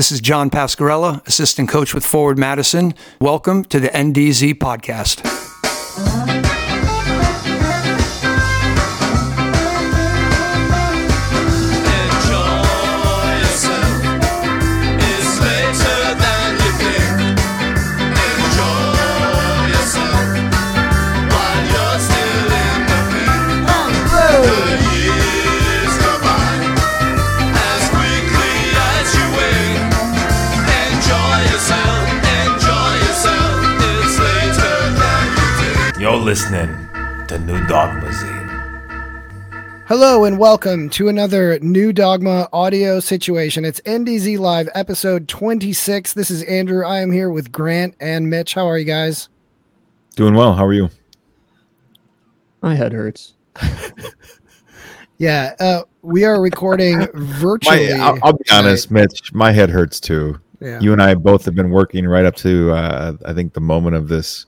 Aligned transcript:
This 0.00 0.10
is 0.10 0.22
John 0.22 0.48
Pascarella, 0.48 1.20
assistant 1.26 1.68
coach 1.68 1.92
with 1.92 2.06
Forward 2.06 2.38
Madison. 2.38 2.94
Welcome 3.20 3.66
to 3.66 3.78
the 3.78 3.88
NDZ 3.88 4.54
podcast. 4.54 5.20
Listening 36.30 36.68
to 37.26 37.40
New 37.40 37.66
Dogma 37.66 38.06
Zine. 38.06 39.84
Hello 39.88 40.22
and 40.22 40.38
welcome 40.38 40.88
to 40.90 41.08
another 41.08 41.58
New 41.58 41.92
Dogma 41.92 42.48
audio 42.52 43.00
situation. 43.00 43.64
It's 43.64 43.80
NDZ 43.80 44.38
Live 44.38 44.68
episode 44.72 45.26
26. 45.26 46.12
This 46.12 46.30
is 46.30 46.44
Andrew. 46.44 46.86
I 46.86 47.00
am 47.00 47.10
here 47.10 47.30
with 47.30 47.50
Grant 47.50 47.96
and 47.98 48.30
Mitch. 48.30 48.54
How 48.54 48.68
are 48.68 48.78
you 48.78 48.84
guys? 48.84 49.28
Doing 50.14 50.34
well. 50.34 50.54
How 50.54 50.64
are 50.64 50.72
you? 50.72 50.88
My 52.62 52.76
head 52.76 52.92
hurts. 52.92 53.34
Yeah, 55.18 55.54
uh, 55.60 55.82
we 56.00 56.24
are 56.24 56.40
recording 56.40 57.06
virtually. 57.14 57.92
My, 57.92 57.98
I'll, 57.98 58.18
I'll 58.22 58.32
be 58.32 58.44
honest, 58.50 58.90
Mitch. 58.90 59.34
My 59.34 59.52
head 59.52 59.68
hurts 59.68 60.00
too. 60.00 60.40
Yeah. 60.60 60.80
You 60.80 60.94
and 60.94 61.02
I 61.02 61.14
both 61.14 61.44
have 61.44 61.54
been 61.54 61.68
working 61.68 62.06
right 62.06 62.24
up 62.24 62.36
to 62.36 62.70
uh, 62.70 63.16
I 63.26 63.34
think 63.34 63.52
the 63.52 63.60
moment 63.60 63.96
of 63.96 64.08
this 64.08 64.46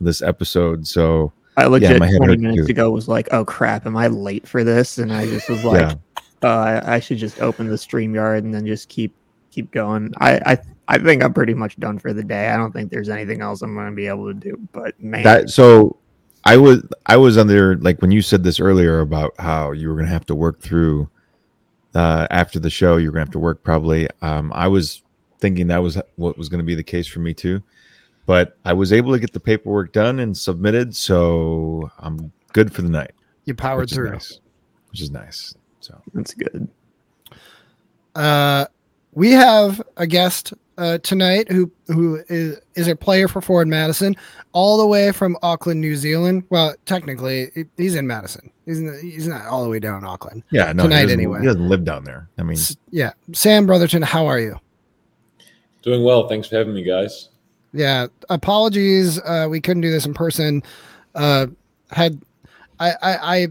this 0.00 0.22
episode. 0.22 0.86
So 0.86 1.32
I 1.56 1.66
legit 1.66 1.98
my 1.98 2.06
head 2.06 2.18
20 2.18 2.36
minutes 2.38 2.66
too. 2.66 2.70
ago 2.72 2.90
was 2.90 3.08
like, 3.08 3.28
oh 3.32 3.44
crap, 3.44 3.86
am 3.86 3.96
I 3.96 4.06
late 4.08 4.46
for 4.48 4.64
this? 4.64 4.98
And 4.98 5.12
I 5.12 5.26
just 5.26 5.48
was 5.48 5.64
like, 5.64 5.80
Yeah. 5.80 5.94
uh, 6.42 6.80
I, 6.86 6.94
I 6.96 7.00
should 7.00 7.18
just 7.18 7.40
open 7.40 7.68
the 7.68 7.76
StreamYard 7.76 8.38
and 8.38 8.52
then 8.54 8.66
just 8.66 8.88
keep 8.88 9.14
keep 9.50 9.70
going. 9.72 10.12
I, 10.18 10.36
I 10.46 10.58
I 10.88 10.98
think 10.98 11.22
I'm 11.22 11.32
pretty 11.34 11.54
much 11.54 11.78
done 11.78 11.98
for 11.98 12.12
the 12.12 12.22
day. 12.24 12.48
I 12.48 12.56
don't 12.56 12.72
think 12.72 12.90
there's 12.90 13.08
anything 13.08 13.40
else 13.42 13.62
I'm 13.62 13.74
going 13.74 13.90
to 13.90 13.94
be 13.94 14.06
able 14.06 14.26
to 14.28 14.34
do. 14.34 14.56
But 14.72 15.00
man, 15.02 15.22
that 15.24 15.50
so 15.50 15.96
I 16.44 16.56
was 16.56 16.82
I 17.06 17.16
was 17.16 17.36
under 17.36 17.76
like 17.76 18.00
when 18.00 18.10
you 18.10 18.22
said 18.22 18.42
this 18.42 18.58
earlier 18.60 19.00
about 19.00 19.34
how 19.38 19.72
you 19.72 19.88
were 19.88 19.96
gonna 19.96 20.08
have 20.08 20.26
to 20.26 20.34
work 20.34 20.60
through 20.60 21.08
uh, 21.94 22.26
after 22.30 22.58
the 22.58 22.70
show. 22.70 22.96
you're 22.96 23.12
gonna 23.12 23.24
have 23.24 23.30
to 23.32 23.38
work 23.38 23.62
probably. 23.62 24.08
Um, 24.22 24.52
I 24.54 24.68
was 24.68 25.02
thinking 25.38 25.66
that 25.68 25.82
was 25.82 25.98
what 26.16 26.38
was 26.38 26.48
gonna 26.48 26.62
be 26.62 26.74
the 26.74 26.82
case 26.82 27.06
for 27.06 27.18
me 27.20 27.34
too. 27.34 27.62
But 28.30 28.56
I 28.64 28.74
was 28.74 28.92
able 28.92 29.10
to 29.12 29.18
get 29.18 29.32
the 29.32 29.40
paperwork 29.40 29.90
done 29.92 30.20
and 30.20 30.38
submitted, 30.38 30.94
so 30.94 31.90
I'm 31.98 32.30
good 32.52 32.72
for 32.72 32.82
the 32.82 32.88
night. 32.88 33.10
you 33.44 33.56
powered 33.56 33.80
which 33.80 33.90
is 33.90 33.96
through. 33.96 34.10
nice. 34.12 34.40
Which 34.92 35.00
is 35.00 35.10
nice. 35.10 35.52
So 35.80 36.00
that's 36.14 36.32
good. 36.34 36.68
Uh, 38.14 38.66
we 39.14 39.32
have 39.32 39.82
a 39.96 40.06
guest 40.06 40.52
uh, 40.78 40.98
tonight 40.98 41.50
who 41.50 41.72
who 41.88 42.22
is, 42.28 42.60
is 42.76 42.86
a 42.86 42.94
player 42.94 43.26
for 43.26 43.40
Forward 43.40 43.66
Madison, 43.66 44.14
all 44.52 44.78
the 44.78 44.86
way 44.86 45.10
from 45.10 45.36
Auckland, 45.42 45.80
New 45.80 45.96
Zealand. 45.96 46.44
Well, 46.50 46.76
technically, 46.86 47.50
it- 47.56 47.66
he's 47.76 47.96
in 47.96 48.06
Madison. 48.06 48.48
He's 48.64 48.78
in 48.78 48.86
the, 48.86 49.00
he's 49.02 49.26
not 49.26 49.44
all 49.46 49.64
the 49.64 49.70
way 49.70 49.80
down 49.80 49.98
in 49.98 50.04
Auckland. 50.04 50.44
yeah, 50.52 50.72
no, 50.72 50.84
Tonight 50.84 50.98
he 50.98 51.02
doesn't- 51.06 51.18
anyway. 51.18 51.40
He 51.40 51.46
doesn't 51.46 51.68
live 51.68 51.82
down 51.84 52.04
there. 52.04 52.28
I 52.38 52.44
mean, 52.44 52.52
S- 52.58 52.76
Yeah, 52.92 53.10
Sam 53.32 53.66
Brotherton, 53.66 54.02
how 54.02 54.26
are 54.26 54.38
you? 54.38 54.54
Doing 55.82 56.04
well. 56.04 56.28
Thanks 56.28 56.46
for 56.46 56.54
having 56.58 56.74
me, 56.74 56.84
guys. 56.84 57.30
Yeah, 57.72 58.06
apologies. 58.28 59.20
Uh, 59.20 59.46
we 59.48 59.60
couldn't 59.60 59.82
do 59.82 59.90
this 59.90 60.06
in 60.06 60.14
person. 60.14 60.62
Uh, 61.14 61.46
had 61.90 62.20
I, 62.78 62.90
I, 63.02 63.36
I, 63.38 63.46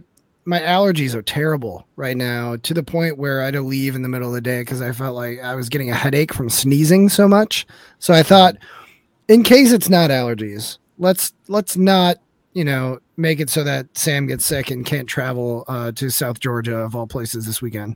my 0.45 0.59
allergies 0.61 1.13
are 1.13 1.21
terrible 1.21 1.85
right 1.95 2.17
now 2.17 2.55
to 2.57 2.73
the 2.73 2.83
point 2.83 3.17
where 3.17 3.41
I 3.41 3.45
had 3.45 3.53
to 3.53 3.61
leave 3.61 3.95
in 3.95 4.01
the 4.01 4.09
middle 4.09 4.27
of 4.29 4.33
the 4.33 4.41
day 4.41 4.61
because 4.61 4.81
I 4.81 4.91
felt 4.91 5.15
like 5.15 5.39
I 5.41 5.55
was 5.55 5.69
getting 5.69 5.91
a 5.91 5.95
headache 5.95 6.33
from 6.33 6.49
sneezing 6.49 7.07
so 7.09 7.27
much. 7.27 7.67
So 7.99 8.13
I 8.13 8.23
thought, 8.23 8.55
in 9.27 9.43
case 9.43 9.71
it's 9.71 9.89
not 9.89 10.09
allergies, 10.09 10.77
let's 10.97 11.33
let's 11.47 11.77
not 11.77 12.17
you 12.53 12.63
know 12.65 12.99
make 13.17 13.39
it 13.39 13.49
so 13.49 13.63
that 13.63 13.85
Sam 13.97 14.25
gets 14.25 14.45
sick 14.45 14.71
and 14.71 14.85
can't 14.85 15.07
travel 15.07 15.63
uh, 15.67 15.91
to 15.93 16.09
South 16.09 16.39
Georgia 16.39 16.77
of 16.77 16.95
all 16.95 17.07
places 17.07 17.45
this 17.45 17.61
weekend. 17.61 17.95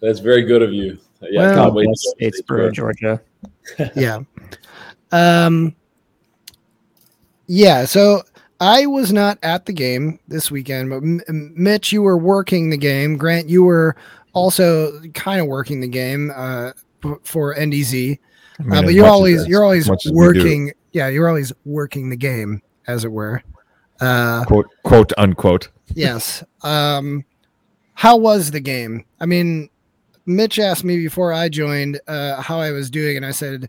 That's 0.00 0.20
very 0.20 0.42
good 0.42 0.62
of 0.62 0.72
you. 0.72 0.98
Yeah, 1.22 1.40
Well, 1.42 1.52
I 1.52 1.54
can't 1.64 1.74
wait. 1.74 1.88
West 1.88 2.14
to 2.18 2.30
Statesboro, 2.30 2.72
Georgia. 2.72 3.20
yeah. 3.94 4.20
Um 5.12 5.74
yeah, 7.46 7.84
so 7.84 8.22
I 8.60 8.86
was 8.86 9.12
not 9.12 9.38
at 9.42 9.66
the 9.66 9.72
game 9.72 10.20
this 10.28 10.50
weekend, 10.50 10.90
but 10.90 10.98
M- 10.98 11.52
Mitch, 11.56 11.92
you 11.92 12.02
were 12.02 12.18
working 12.18 12.70
the 12.70 12.76
game. 12.76 13.16
Grant, 13.16 13.48
you 13.48 13.64
were 13.64 13.96
also 14.34 15.00
kind 15.14 15.40
of 15.40 15.46
working 15.48 15.80
the 15.80 15.88
game 15.88 16.30
uh, 16.34 16.72
for 17.24 17.54
NDZ. 17.56 18.18
I 18.58 18.62
mean, 18.62 18.72
Uh, 18.78 18.82
but 18.82 18.94
you're 18.94 19.06
always 19.06 19.46
you're 19.48 19.64
always 19.64 19.88
much 19.88 20.06
as 20.06 20.12
we 20.12 20.18
do, 20.18 20.20
working. 20.40 20.72
Yeah, 20.92 21.08
you're 21.08 21.28
always 21.28 21.52
working 21.64 22.10
the 22.10 22.16
game, 22.16 22.62
as 22.86 23.04
it 23.04 23.10
were. 23.10 23.42
Uh, 24.00 24.44
quote 24.44 24.66
quote 24.84 25.12
unquote. 25.18 25.68
yes. 25.94 26.44
Um, 26.62 27.24
how 27.94 28.16
was 28.16 28.50
the 28.50 28.60
game? 28.60 29.04
I 29.20 29.26
mean, 29.26 29.68
Mitch 30.26 30.58
asked 30.58 30.84
me 30.84 30.98
before 30.98 31.32
I 31.32 31.48
joined 31.48 32.00
uh, 32.06 32.40
how 32.42 32.60
I 32.60 32.70
was 32.70 32.90
doing, 32.90 33.16
and 33.16 33.26
I 33.26 33.30
said, 33.32 33.68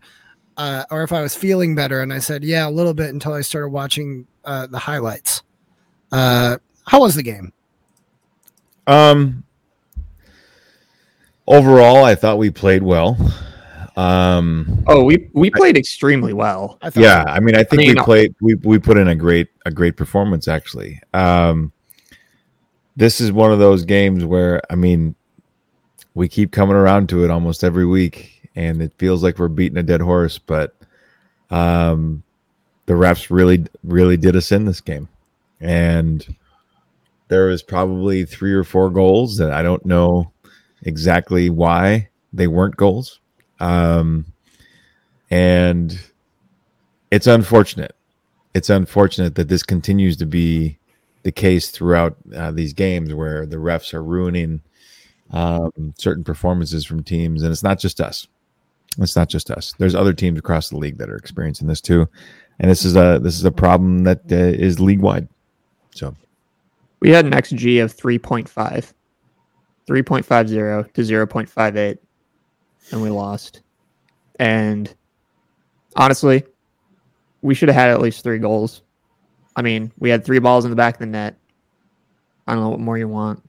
uh, 0.56 0.84
or 0.90 1.02
if 1.02 1.12
I 1.12 1.22
was 1.22 1.34
feeling 1.34 1.74
better, 1.74 2.00
and 2.02 2.12
I 2.12 2.18
said, 2.18 2.44
yeah, 2.44 2.68
a 2.68 2.70
little 2.70 2.94
bit 2.94 3.10
until 3.10 3.32
I 3.32 3.40
started 3.40 3.68
watching 3.68 4.26
uh, 4.44 4.66
the 4.66 4.78
highlights. 4.78 5.42
Uh, 6.10 6.58
how 6.86 7.00
was 7.00 7.14
the 7.14 7.22
game? 7.22 7.52
Um, 8.86 9.44
overall, 11.46 12.04
I 12.04 12.14
thought 12.14 12.38
we 12.38 12.50
played 12.50 12.82
well. 12.82 13.16
Um, 13.96 14.84
Oh, 14.86 15.04
we 15.04 15.28
we 15.32 15.50
played 15.50 15.76
extremely 15.76 16.32
well. 16.32 16.78
I 16.80 16.90
thought 16.90 17.02
yeah, 17.02 17.24
I 17.26 17.40
mean, 17.40 17.54
I 17.54 17.62
think 17.62 17.80
mean, 17.80 17.94
we 17.96 18.02
played. 18.02 18.34
We 18.40 18.54
we 18.54 18.78
put 18.78 18.96
in 18.96 19.08
a 19.08 19.14
great 19.14 19.48
a 19.66 19.70
great 19.70 19.96
performance 19.96 20.48
actually. 20.48 21.00
Um, 21.12 21.72
this 22.96 23.20
is 23.20 23.32
one 23.32 23.52
of 23.52 23.58
those 23.58 23.84
games 23.84 24.24
where 24.24 24.62
I 24.70 24.76
mean, 24.76 25.14
we 26.14 26.28
keep 26.28 26.52
coming 26.52 26.76
around 26.76 27.08
to 27.10 27.24
it 27.24 27.30
almost 27.30 27.64
every 27.64 27.86
week, 27.86 28.41
and 28.56 28.82
it 28.82 28.92
feels 28.98 29.22
like 29.22 29.38
we're 29.38 29.48
beating 29.48 29.78
a 29.78 29.82
dead 29.82 30.00
horse. 30.00 30.38
But 30.38 30.74
um, 31.50 32.22
the 32.86 32.94
refs 32.94 33.28
really 33.30 33.66
really 33.84 34.16
did 34.16 34.36
us 34.36 34.52
in 34.52 34.64
this 34.64 34.80
game, 34.80 35.08
and 35.60 36.36
there 37.28 37.46
was 37.46 37.62
probably 37.62 38.24
three 38.24 38.52
or 38.52 38.64
four 38.64 38.90
goals 38.90 39.36
that 39.38 39.52
I 39.52 39.62
don't 39.62 39.86
know 39.86 40.32
exactly 40.82 41.50
why 41.50 42.08
they 42.32 42.46
weren't 42.46 42.76
goals. 42.76 43.20
Um, 43.60 44.26
and 45.30 45.98
it's 47.10 47.26
unfortunate. 47.26 47.94
It's 48.54 48.68
unfortunate 48.68 49.34
that 49.36 49.48
this 49.48 49.62
continues 49.62 50.16
to 50.18 50.26
be 50.26 50.78
the 51.22 51.32
case 51.32 51.70
throughout 51.70 52.16
uh, 52.34 52.50
these 52.50 52.72
games 52.72 53.14
where 53.14 53.46
the 53.46 53.56
refs 53.56 53.94
are 53.94 54.02
ruining 54.02 54.60
um, 55.30 55.94
certain 55.98 56.24
performances 56.24 56.84
from 56.84 57.02
teams, 57.02 57.42
and 57.42 57.52
it's 57.52 57.62
not 57.62 57.78
just 57.78 58.00
us. 58.00 58.26
It's 58.98 59.16
not 59.16 59.28
just 59.28 59.50
us. 59.50 59.74
There's 59.78 59.94
other 59.94 60.12
teams 60.12 60.38
across 60.38 60.68
the 60.68 60.76
league 60.76 60.98
that 60.98 61.08
are 61.08 61.16
experiencing 61.16 61.66
this 61.66 61.80
too, 61.80 62.08
and 62.58 62.70
this 62.70 62.84
is 62.84 62.96
a 62.96 63.18
this 63.22 63.36
is 63.36 63.44
a 63.44 63.50
problem 63.50 64.04
that 64.04 64.20
uh, 64.30 64.36
is 64.36 64.80
league 64.80 65.00
wide. 65.00 65.28
So 65.94 66.14
We 67.00 67.10
had 67.10 67.24
an 67.24 67.32
XG 67.32 67.82
of 67.82 67.96
3.5, 67.96 68.48
3.50 68.48 70.92
to 70.94 71.02
0.58, 71.02 71.98
and 72.90 73.02
we 73.02 73.10
lost. 73.10 73.62
And 74.38 74.94
honestly, 75.96 76.44
we 77.42 77.54
should 77.54 77.68
have 77.68 77.76
had 77.76 77.90
at 77.90 78.00
least 78.00 78.22
three 78.22 78.38
goals. 78.38 78.82
I 79.56 79.62
mean, 79.62 79.92
we 79.98 80.10
had 80.10 80.24
three 80.24 80.38
balls 80.38 80.64
in 80.64 80.70
the 80.70 80.76
back 80.76 80.94
of 80.94 81.00
the 81.00 81.06
net. 81.06 81.36
I 82.46 82.54
don't 82.54 82.62
know 82.62 82.70
what 82.70 82.80
more 82.80 82.98
you 82.98 83.08
want. 83.08 83.42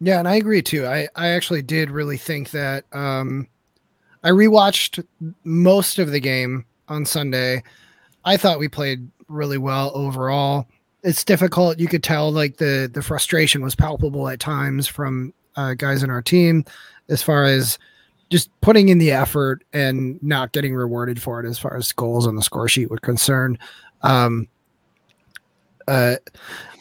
Yeah, 0.00 0.18
and 0.18 0.28
I 0.28 0.36
agree 0.36 0.62
too. 0.62 0.86
I, 0.86 1.08
I 1.16 1.28
actually 1.28 1.62
did 1.62 1.90
really 1.90 2.18
think 2.18 2.50
that 2.50 2.84
um, 2.92 3.48
I 4.22 4.30
rewatched 4.30 5.04
most 5.44 5.98
of 5.98 6.10
the 6.10 6.20
game 6.20 6.66
on 6.88 7.04
Sunday. 7.06 7.62
I 8.24 8.36
thought 8.36 8.58
we 8.58 8.68
played 8.68 9.08
really 9.28 9.58
well 9.58 9.92
overall. 9.94 10.66
It's 11.02 11.24
difficult. 11.24 11.78
You 11.78 11.88
could 11.88 12.02
tell 12.02 12.30
like 12.30 12.56
the 12.56 12.90
the 12.92 13.02
frustration 13.02 13.62
was 13.62 13.74
palpable 13.74 14.28
at 14.28 14.40
times 14.40 14.86
from 14.86 15.32
uh, 15.54 15.74
guys 15.74 16.02
in 16.02 16.10
our 16.10 16.22
team, 16.22 16.64
as 17.08 17.22
far 17.22 17.44
as 17.44 17.78
just 18.28 18.50
putting 18.60 18.88
in 18.88 18.98
the 18.98 19.12
effort 19.12 19.62
and 19.72 20.20
not 20.22 20.52
getting 20.52 20.74
rewarded 20.74 21.22
for 21.22 21.40
it, 21.40 21.48
as 21.48 21.58
far 21.58 21.76
as 21.76 21.92
goals 21.92 22.26
on 22.26 22.34
the 22.34 22.42
score 22.42 22.68
sheet 22.68 22.90
were 22.90 22.98
concerned. 22.98 23.58
Um, 24.02 24.48
uh, 25.86 26.16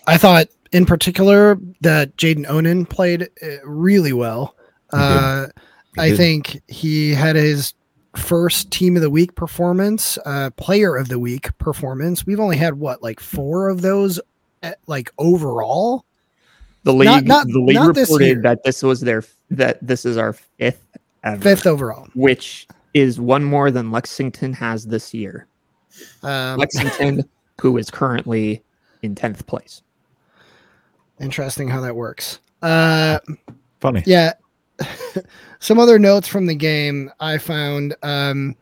I 0.07 0.17
thought 0.17 0.47
in 0.71 0.85
particular 0.85 1.57
that 1.81 2.15
Jaden 2.17 2.47
Onan 2.49 2.85
played 2.85 3.29
uh, 3.43 3.65
really 3.65 4.13
well. 4.13 4.55
Uh, 4.91 5.47
He 5.95 6.01
I 6.01 6.09
did. 6.09 6.17
think 6.17 6.61
he 6.67 7.13
had 7.13 7.35
his 7.35 7.73
first 8.15 8.71
team 8.71 8.95
of 8.95 9.01
the 9.01 9.09
week 9.09 9.35
performance, 9.35 10.17
uh, 10.25 10.49
player 10.57 10.95
of 10.95 11.07
the 11.09 11.19
week 11.19 11.55
performance. 11.57 12.25
We've 12.25 12.39
only 12.39 12.57
had 12.57 12.75
what, 12.75 13.01
like 13.03 13.19
four 13.19 13.69
of 13.69 13.81
those, 13.81 14.19
eh, 14.63 14.73
like 14.87 15.11
overall. 15.17 16.05
The 16.83 16.93
league, 16.93 17.05
Not- 17.07 17.23
not- 17.25 17.47
the 17.47 17.59
league 17.59 17.75
not 17.75 17.95
this 17.95 18.09
reported 18.09 18.43
that 18.43 18.63
this 18.63 18.83
was 18.83 19.01
their 19.01 19.23
that 19.51 19.79
this 19.85 20.05
is 20.05 20.17
our 20.17 20.33
fifth 20.33 20.85
ever, 21.23 21.41
Fifth 21.41 21.65
overall. 21.65 22.07
which 22.13 22.67
is 22.93 23.19
one 23.19 23.43
more 23.43 23.71
than 23.71 23.91
Lexington 23.91 24.53
has 24.53 24.85
this 24.85 25.13
year. 25.13 25.47
Um, 26.23 26.57
Lexington, 26.59 27.23
who 27.59 27.77
is 27.77 27.89
currently 27.89 28.61
in 29.01 29.15
tenth 29.15 29.45
place. 29.47 29.81
Interesting 31.19 31.67
how 31.67 31.81
that 31.81 31.95
works. 31.95 32.39
Uh, 32.61 33.19
Funny. 33.79 34.03
Yeah. 34.05 34.33
Some 35.59 35.79
other 35.79 35.97
notes 35.97 36.27
from 36.27 36.45
the 36.45 36.55
game 36.55 37.11
I 37.19 37.37
found. 37.37 37.95
Um, 38.03 38.55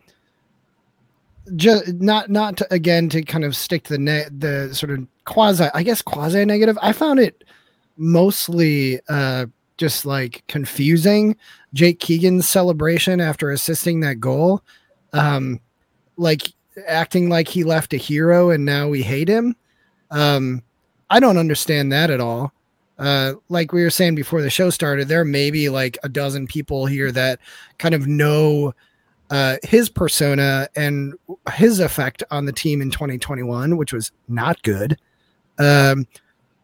just 1.56 1.94
not 1.96 2.30
not 2.30 2.58
to, 2.58 2.74
again 2.74 3.10
to 3.10 3.22
kind 3.22 3.44
of 3.44 3.56
stick 3.56 3.84
to 3.84 3.94
the 3.94 4.00
ne- 4.00 4.30
the 4.38 4.74
sort 4.74 4.92
of 4.92 5.06
quasi 5.26 5.66
I 5.74 5.84
guess 5.84 6.02
quasi 6.02 6.46
negative. 6.46 6.78
I 6.82 6.94
found 6.94 7.20
it 7.20 7.44
mostly 7.98 9.00
uh, 9.10 9.48
just 9.78 10.06
like 10.06 10.44
confusing. 10.48 11.36
Jake 11.74 12.00
Keegan's 12.00 12.48
celebration 12.48 13.20
after 13.20 13.52
assisting 13.52 14.00
that 14.02 14.20
goal, 14.20 14.62
um, 15.14 15.60
like 16.18 16.54
acting 16.88 17.30
like 17.30 17.48
he 17.48 17.64
left 17.64 17.94
a 17.94 17.98
hero 17.98 18.50
and 18.50 18.66
now 18.66 18.88
we 18.88 19.02
hate 19.02 19.28
him. 19.28 19.56
Um, 20.12 20.62
I 21.14 21.20
don't 21.20 21.38
understand 21.38 21.92
that 21.92 22.10
at 22.10 22.20
all 22.20 22.52
uh, 23.00 23.34
like 23.50 23.74
we 23.74 23.84
were 23.84 23.90
saying 23.90 24.16
before 24.16 24.42
the 24.42 24.50
show 24.50 24.70
started, 24.70 25.08
there 25.08 25.26
may 25.26 25.52
be 25.52 25.70
like 25.70 25.98
a 26.04 26.10
dozen 26.10 26.46
people 26.48 26.86
here 26.86 27.12
that 27.12 27.40
kind 27.80 27.96
of 27.96 28.08
know 28.08 28.74
uh, 29.30 29.58
his 29.64 29.90
persona 29.90 30.68
and 30.76 31.14
his 31.54 31.80
effect 31.80 32.24
on 32.30 32.46
the 32.46 32.52
team 32.54 32.82
in 32.82 32.92
2021, 32.92 33.78
which 33.78 33.94
was 33.94 34.12
not 34.28 34.62
good. 34.62 34.98
Um, 35.58 36.08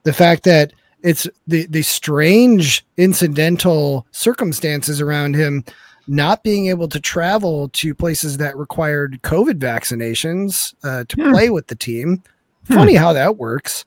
the 0.04 0.14
fact 0.14 0.44
that 0.44 0.72
it's 1.02 1.28
the 1.48 1.66
the 1.68 1.82
strange 1.82 2.86
incidental 2.98 4.06
circumstances 4.12 5.02
around 5.02 5.36
him 5.36 5.64
not 6.08 6.44
being 6.44 6.68
able 6.68 6.88
to 6.90 7.00
travel 7.00 7.70
to 7.70 7.96
places 7.96 8.38
that 8.38 8.56
required 8.58 9.20
COVID 9.24 9.60
vaccinations 9.60 10.74
uh, 10.84 11.06
to 11.08 11.16
Hmm. 11.24 11.32
play 11.32 11.50
with 11.50 11.68
the 11.68 11.76
team. 11.76 12.22
Funny 12.66 12.96
how 12.96 13.14
that 13.14 13.38
works. 13.38 13.84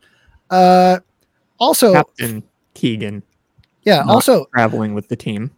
Uh, 0.52 1.00
also, 1.58 1.92
Captain 1.94 2.42
Keegan 2.74 3.22
yeah. 3.84 3.98
Not- 4.00 4.08
Also, 4.08 4.44
traveling 4.54 4.94
with 4.94 5.08
the 5.08 5.16
team. 5.16 5.50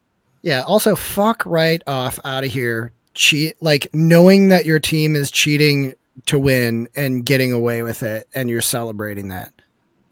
yeah. 0.43 0.63
Also, 0.63 0.97
fuck 0.97 1.45
right 1.45 1.83
off 1.87 2.19
out 2.25 2.45
of 2.45 2.51
here. 2.51 2.93
Cheat 3.15 3.57
like 3.61 3.89
knowing 3.93 4.49
that 4.49 4.65
your 4.65 4.79
team 4.81 5.15
is 5.15 5.31
cheating 5.31 5.95
to 6.27 6.39
win 6.39 6.89
and 6.97 7.25
getting 7.25 7.53
away 7.53 7.83
with 7.83 8.03
it, 8.03 8.29
and 8.35 8.49
you're 8.49 8.61
celebrating 8.61 9.29
that. 9.29 9.53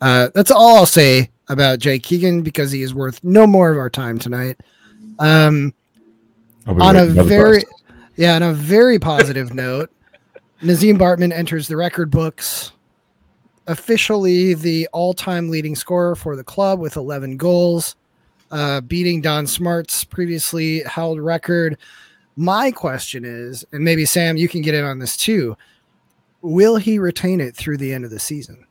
Uh, 0.01 0.29
that's 0.35 0.51
all 0.51 0.77
I'll 0.77 0.87
say 0.87 1.31
about 1.49 1.79
Jay 1.79 1.99
Keegan 1.99 2.43
because 2.43 2.71
he 2.73 2.83
is 2.83 2.93
worth 2.95 3.23
no 3.25 3.47
more 3.47 3.71
of 3.73 3.79
our 3.79 3.91
time 3.91 4.19
tonight. 4.19 4.61
Um, 5.19 5.75
on 6.67 6.97
a 6.97 7.07
very, 7.07 7.61
bus. 7.61 7.99
yeah, 8.17 8.37
on 8.37 8.43
a 8.43 8.53
very 8.53 8.99
positive 8.99 9.53
note, 9.55 9.91
Nazeem 10.63 10.99
Bartman 10.99 11.33
enters 11.33 11.67
the 11.69 11.77
record 11.77 12.11
books. 12.11 12.73
Officially, 13.67 14.55
the 14.55 14.89
all-time 14.93 15.49
leading 15.49 15.77
scorer 15.77 16.17
for 16.17 16.35
the 16.35 16.45
club 16.45 16.81
with 16.81 16.97
11 16.97 17.37
goals, 17.37 17.95
uh, 18.51 18.81
beating 18.81 19.21
Don 19.21 19.47
Smart's 19.47 20.05
previously 20.05 20.83
held 20.83 21.21
record. 21.21 21.79
My 22.37 22.71
question 22.71 23.25
is, 23.25 23.65
and 23.73 23.85
maybe 23.85 24.05
Sam, 24.05 24.37
you 24.37 24.49
can 24.49 24.63
get 24.63 24.75
in 24.75 24.85
on 24.85 24.99
this 24.99 25.17
too. 25.17 25.57
Will 26.41 26.77
he 26.77 26.99
retain 26.99 27.41
it 27.41 27.55
through 27.55 27.77
the 27.77 27.93
end 27.93 28.05
of 28.05 28.11
the 28.11 28.19
season? 28.19 28.67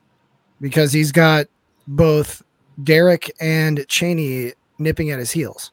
Because 0.59 0.91
he's 0.91 1.11
got 1.11 1.47
both 1.87 2.43
Derek 2.83 3.31
and 3.39 3.85
Cheney 3.87 4.53
nipping 4.77 5.09
at 5.11 5.19
his 5.19 5.31
heels. 5.31 5.71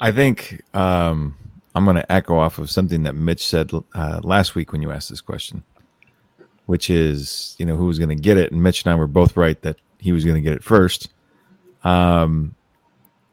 I 0.00 0.12
think 0.12 0.62
um, 0.74 1.36
I'm 1.74 1.84
going 1.84 1.96
to 1.96 2.12
echo 2.12 2.38
off 2.38 2.58
of 2.58 2.70
something 2.70 3.02
that 3.04 3.14
Mitch 3.14 3.46
said 3.46 3.70
uh, 3.94 4.20
last 4.22 4.54
week 4.54 4.72
when 4.72 4.82
you 4.82 4.90
asked 4.92 5.10
this 5.10 5.20
question, 5.20 5.62
which 6.66 6.90
is, 6.90 7.56
you 7.58 7.64
know, 7.64 7.76
who 7.76 7.86
was 7.86 7.98
going 7.98 8.10
to 8.10 8.14
get 8.14 8.36
it. 8.36 8.52
And 8.52 8.62
Mitch 8.62 8.84
and 8.84 8.92
I 8.92 8.96
were 8.96 9.06
both 9.06 9.36
right 9.36 9.60
that 9.62 9.76
he 9.98 10.12
was 10.12 10.24
going 10.24 10.34
to 10.34 10.40
get 10.40 10.52
it 10.52 10.62
first. 10.62 11.08
Um, 11.84 12.54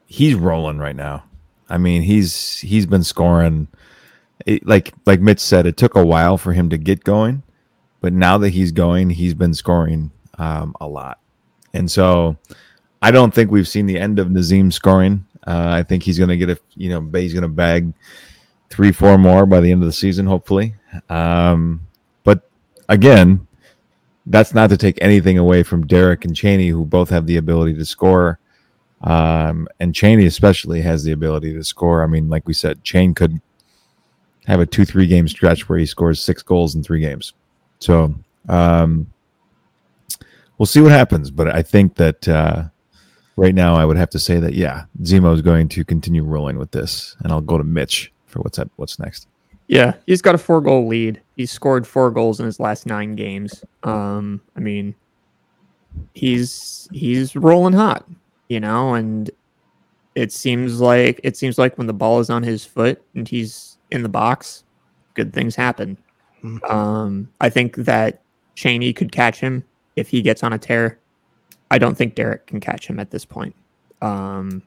he's 0.06 0.34
rolling 0.34 0.78
right 0.78 0.96
now. 0.96 1.24
I 1.68 1.78
mean, 1.78 2.02
he's 2.02 2.58
he's 2.60 2.86
been 2.86 3.04
scoring. 3.04 3.68
It, 4.46 4.66
like 4.66 4.94
like 5.06 5.20
Mitch 5.20 5.40
said, 5.40 5.66
it 5.66 5.76
took 5.76 5.94
a 5.94 6.04
while 6.04 6.38
for 6.38 6.52
him 6.52 6.70
to 6.70 6.78
get 6.78 7.04
going, 7.04 7.42
but 8.00 8.12
now 8.12 8.38
that 8.38 8.50
he's 8.50 8.72
going, 8.72 9.10
he's 9.10 9.34
been 9.34 9.54
scoring 9.54 10.10
um, 10.38 10.74
a 10.80 10.86
lot. 10.86 11.20
And 11.72 11.90
so, 11.90 12.36
I 13.02 13.10
don't 13.10 13.34
think 13.34 13.50
we've 13.50 13.68
seen 13.68 13.86
the 13.86 13.98
end 13.98 14.18
of 14.18 14.28
Nazeem 14.28 14.72
scoring. 14.72 15.26
Uh, 15.46 15.68
I 15.70 15.82
think 15.82 16.02
he's 16.02 16.18
going 16.18 16.30
to 16.30 16.36
get 16.36 16.50
a 16.50 16.58
you 16.76 16.90
know 16.90 17.00
he's 17.18 17.32
going 17.32 17.42
to 17.42 17.48
bag 17.48 17.92
three 18.70 18.92
four 18.92 19.18
more 19.18 19.46
by 19.46 19.60
the 19.60 19.72
end 19.72 19.82
of 19.82 19.86
the 19.86 19.92
season, 19.92 20.26
hopefully. 20.26 20.74
Um, 21.08 21.80
again, 22.88 23.46
that's 24.26 24.54
not 24.54 24.70
to 24.70 24.76
take 24.76 24.98
anything 25.00 25.38
away 25.38 25.62
from 25.62 25.86
Derek 25.86 26.24
and 26.24 26.34
Cheney, 26.34 26.68
who 26.68 26.84
both 26.84 27.10
have 27.10 27.26
the 27.26 27.36
ability 27.36 27.74
to 27.74 27.84
score. 27.84 28.38
Um, 29.02 29.68
and 29.80 29.94
Cheney 29.94 30.24
especially 30.24 30.80
has 30.80 31.04
the 31.04 31.12
ability 31.12 31.52
to 31.52 31.62
score. 31.62 32.02
I 32.02 32.06
mean, 32.06 32.30
like 32.30 32.48
we 32.48 32.54
said, 32.54 32.82
Chain 32.84 33.12
could 33.14 33.40
have 34.46 34.60
a 34.60 34.66
two 34.66 34.84
three 34.84 35.06
game 35.06 35.28
stretch 35.28 35.68
where 35.68 35.78
he 35.78 35.86
scores 35.86 36.20
six 36.20 36.42
goals 36.42 36.74
in 36.74 36.82
three 36.82 37.00
games. 37.00 37.34
So 37.80 38.14
um, 38.48 39.12
we'll 40.58 40.66
see 40.66 40.80
what 40.80 40.92
happens. 40.92 41.30
But 41.30 41.54
I 41.54 41.62
think 41.62 41.96
that 41.96 42.26
uh, 42.26 42.64
right 43.36 43.54
now 43.54 43.74
I 43.74 43.84
would 43.84 43.98
have 43.98 44.10
to 44.10 44.18
say 44.18 44.40
that 44.40 44.54
yeah, 44.54 44.84
Zemo 45.02 45.34
is 45.34 45.42
going 45.42 45.68
to 45.70 45.84
continue 45.84 46.24
rolling 46.24 46.58
with 46.58 46.70
this, 46.70 47.16
and 47.20 47.32
I'll 47.32 47.42
go 47.42 47.58
to 47.58 47.64
Mitch 47.64 48.10
for 48.26 48.40
what's 48.40 48.58
up, 48.58 48.70
what's 48.76 48.98
next. 48.98 49.28
Yeah, 49.66 49.94
he's 50.06 50.22
got 50.22 50.34
a 50.34 50.38
four 50.38 50.60
goal 50.60 50.86
lead. 50.86 51.20
He's 51.36 51.50
scored 51.50 51.86
four 51.86 52.10
goals 52.10 52.38
in 52.40 52.46
his 52.46 52.60
last 52.60 52.86
nine 52.86 53.14
games. 53.16 53.64
Um, 53.82 54.40
I 54.56 54.60
mean, 54.60 54.94
he's 56.14 56.88
he's 56.92 57.34
rolling 57.36 57.74
hot, 57.74 58.08
you 58.48 58.60
know, 58.60 58.94
and 58.94 59.30
it 60.14 60.32
seems 60.32 60.80
like 60.80 61.20
it 61.24 61.36
seems 61.36 61.58
like 61.58 61.78
when 61.78 61.86
the 61.86 61.92
ball 61.94 62.20
is 62.20 62.30
on 62.30 62.42
his 62.42 62.64
foot 62.64 63.02
and 63.14 63.28
he's 63.28 63.78
in 63.90 64.02
the 64.02 64.08
box, 64.08 64.64
good 65.14 65.32
things 65.32 65.56
happen. 65.56 65.98
Mhm. 66.42 66.70
Um, 66.70 67.28
I 67.40 67.48
think 67.50 67.76
that 67.76 68.22
Cheney 68.54 68.92
could 68.92 69.12
catch 69.12 69.40
him 69.40 69.64
if 69.96 70.08
he 70.08 70.22
gets 70.22 70.42
on 70.42 70.52
a 70.52 70.58
tear. 70.58 70.98
I 71.70 71.78
don't 71.78 71.96
think 71.96 72.14
Derek 72.14 72.46
can 72.46 72.60
catch 72.60 72.86
him 72.86 73.00
at 73.00 73.10
this 73.10 73.24
point. 73.24 73.54
Um, 74.02 74.62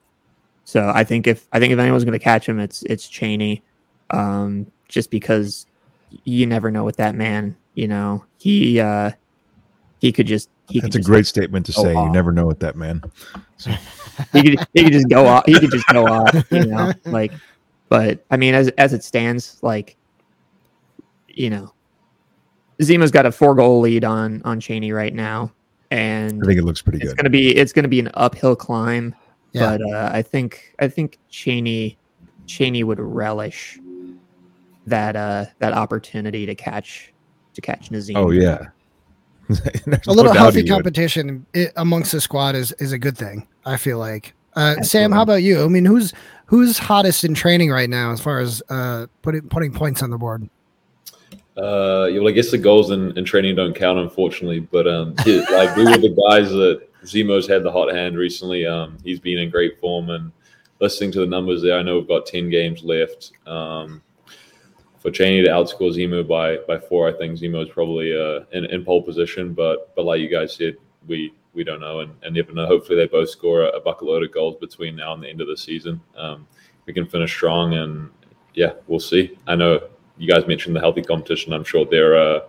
so 0.66 0.92
I 0.94 1.04
think 1.04 1.27
if 1.27 1.48
I 1.54 1.60
think 1.60 1.72
if 1.74 1.80
anyone's 1.80 2.04
going 2.04 2.18
to 2.18 2.24
catch 2.24 2.48
him, 2.50 2.60
it's 2.60 2.84
it's 2.84 3.08
Cheney, 3.08 3.63
um, 4.10 4.68
just 4.88 5.12
because 5.12 5.65
you 6.24 6.46
never 6.46 6.72
know 6.72 6.84
with 6.84 6.98
that 6.98 7.15
man. 7.15 7.56
You 7.74 7.88
know, 7.88 8.25
he 8.38 8.79
uh, 8.79 9.12
he 10.00 10.12
could 10.12 10.27
just 10.27 10.50
he 10.67 10.82
could 10.82 10.89
That's 10.89 10.96
a 10.96 11.00
just, 11.00 11.10
great 11.10 11.27
statement 11.27 11.65
to 11.67 11.72
go 11.74 11.84
say. 11.84 11.94
You 11.94 12.10
never 12.10 12.32
know 12.32 12.46
with 12.46 12.60
that 12.60 12.75
man. 12.75 13.03
he 14.34 14.44
could 14.44 14.67
he 14.74 14.84
could 14.84 14.94
just 14.94 15.10
go 15.10 15.25
off. 15.25 15.46
He 15.46 15.60
could 15.60 15.72
just 15.72 15.88
go 15.88 16.06
off. 16.08 16.51
You 16.51 16.65
know, 16.65 16.94
like, 17.06 17.32
but 17.89 18.25
I 18.32 18.38
mean, 18.38 18.53
as 18.53 18.70
as 18.77 18.94
it 18.94 19.03
stands, 19.03 19.60
like, 19.62 19.96
you 21.27 21.50
know, 21.50 21.74
Zima's 22.82 23.12
got 23.12 23.25
a 23.25 23.32
four 23.32 23.56
goal 23.56 23.79
lead 23.79 24.03
on 24.03 24.41
on 24.44 24.60
Cheney 24.60 24.91
right 24.91 25.13
now, 25.13 25.51
and 25.91 26.41
I 26.44 26.46
think 26.48 26.60
it 26.60 26.63
looks 26.63 26.82
pretty 26.82 27.00
it's 27.00 27.10
good. 27.10 27.17
gonna 27.17 27.29
be 27.29 27.56
it's 27.56 27.74
gonna 27.74 27.88
be 27.88 28.00
an 28.00 28.10
uphill 28.15 28.56
climb. 28.56 29.15
Yeah. 29.53 29.77
But 29.77 29.94
uh, 29.94 30.10
I 30.13 30.22
think 30.22 30.75
I 30.79 30.88
think 30.88 31.17
Cheney 31.29 31.98
Cheney 32.46 32.84
would 32.84 33.00
relish 33.00 33.79
that 34.88 35.15
uh 35.15 35.46
that 35.60 35.74
opportunity 35.74 36.46
to 36.46 36.56
catch 36.56 37.13
to 37.53 37.62
catch 37.62 37.89
Nazeem. 37.89 38.15
Oh 38.15 38.32
yeah. 38.32 38.70
A 39.50 39.89
no 39.89 40.13
little 40.13 40.34
doubt 40.34 40.38
healthy 40.38 40.62
he 40.62 40.67
competition 40.67 41.46
i 41.56 41.67
amongst 41.77 42.12
the 42.12 42.20
squad 42.20 42.56
is 42.56 42.72
is 42.74 42.91
a 42.91 42.98
good 42.98 43.17
thing. 43.17 43.48
I 43.65 43.77
feel 43.77 44.00
like. 44.00 44.34
Uh, 44.56 44.82
Sam, 44.82 45.12
how 45.12 45.22
about 45.22 45.44
you? 45.44 45.63
I 45.63 45.67
mean, 45.67 45.86
who's 45.86 46.13
who's 46.48 46.79
hottest 46.79 47.24
in 47.24 47.36
training 47.36 47.70
right 47.70 47.89
now 47.89 48.12
as 48.12 48.20
far 48.20 48.39
as 48.39 48.63
uh, 48.70 49.06
putting 49.22 49.41
putting 49.50 49.72
points 49.72 50.01
on 50.01 50.10
the 50.10 50.17
board? 50.17 50.50
Uh, 51.58 52.08
yeah, 52.12 52.20
well, 52.20 52.27
I 52.27 52.32
guess 52.32 52.51
the 52.51 52.58
goals 52.58 52.91
in, 52.91 53.17
in 53.17 53.25
training 53.25 53.56
don't 53.56 53.75
count, 53.75 54.00
unfortunately. 54.00 54.60
But 54.60 54.88
um, 54.88 55.13
yeah, 55.25 55.46
like 55.51 55.75
we 55.75 55.86
were 55.86 55.98
the 55.98 56.15
guys 56.29 56.50
that 56.50 56.82
Zemo's 57.03 57.48
had 57.48 57.63
the 57.63 57.72
hot 57.72 57.94
hand 57.94 58.17
recently. 58.17 58.65
Um, 58.65 58.98
he's 59.03 59.20
been 59.20 59.38
in 59.38 59.50
great 59.50 59.79
form, 59.79 60.10
and 60.10 60.32
listening 60.79 61.12
to 61.13 61.20
the 61.20 61.27
numbers 61.27 61.62
there, 61.62 61.77
I 61.77 61.84
know 61.84 62.00
we've 62.00 62.08
got 62.08 62.25
ten 62.25 62.50
games 62.50 62.84
left. 62.84 63.34
Um, 63.46 64.01
for 65.08 65.12
Cheney 65.12 65.42
to 65.42 65.48
outscore 65.50 65.96
Zemo 65.96 66.28
by 66.28 66.58
by 66.68 66.78
four, 66.78 67.08
I 67.08 67.14
think 67.14 67.40
Zemo 67.40 67.64
is 67.64 67.70
probably 67.70 68.14
uh, 68.14 68.42
in, 68.52 68.66
in 68.66 68.84
pole 68.84 69.02
position. 69.02 69.54
But 69.54 69.96
but 69.96 70.04
like 70.04 70.20
you 70.20 70.28
guys 70.28 70.54
said, 70.54 70.76
we 71.08 71.34
we 71.54 71.64
don't 71.64 71.80
know, 71.80 72.02
and, 72.02 72.12
and 72.24 72.36
never 72.36 72.52
know. 72.52 72.66
Hopefully, 72.66 72.98
they 72.98 73.08
both 73.08 73.30
score 73.30 73.62
a, 73.62 73.70
a 73.70 73.80
bucket 73.80 74.06
load 74.06 74.24
of 74.24 74.34
goals 74.34 74.58
between 74.60 74.98
now 74.98 75.14
and 75.14 75.24
the 75.24 75.30
end 75.30 75.40
of 75.40 75.48
the 75.48 75.56
season. 75.56 76.02
Um, 76.18 76.46
we 76.86 76.92
can 76.94 77.08
finish 77.08 77.32
strong, 77.32 77.76
and 77.76 78.10
yeah, 78.54 78.74
we'll 78.88 79.00
see. 79.00 79.38
I 79.48 79.56
know 79.56 79.80
you 80.18 80.28
guys 80.28 80.46
mentioned 80.46 80.76
the 80.76 80.82
healthy 80.82 81.04
competition. 81.04 81.54
I'm 81.54 81.64
sure 81.64 81.86
they're 81.86 82.18
uh, 82.18 82.42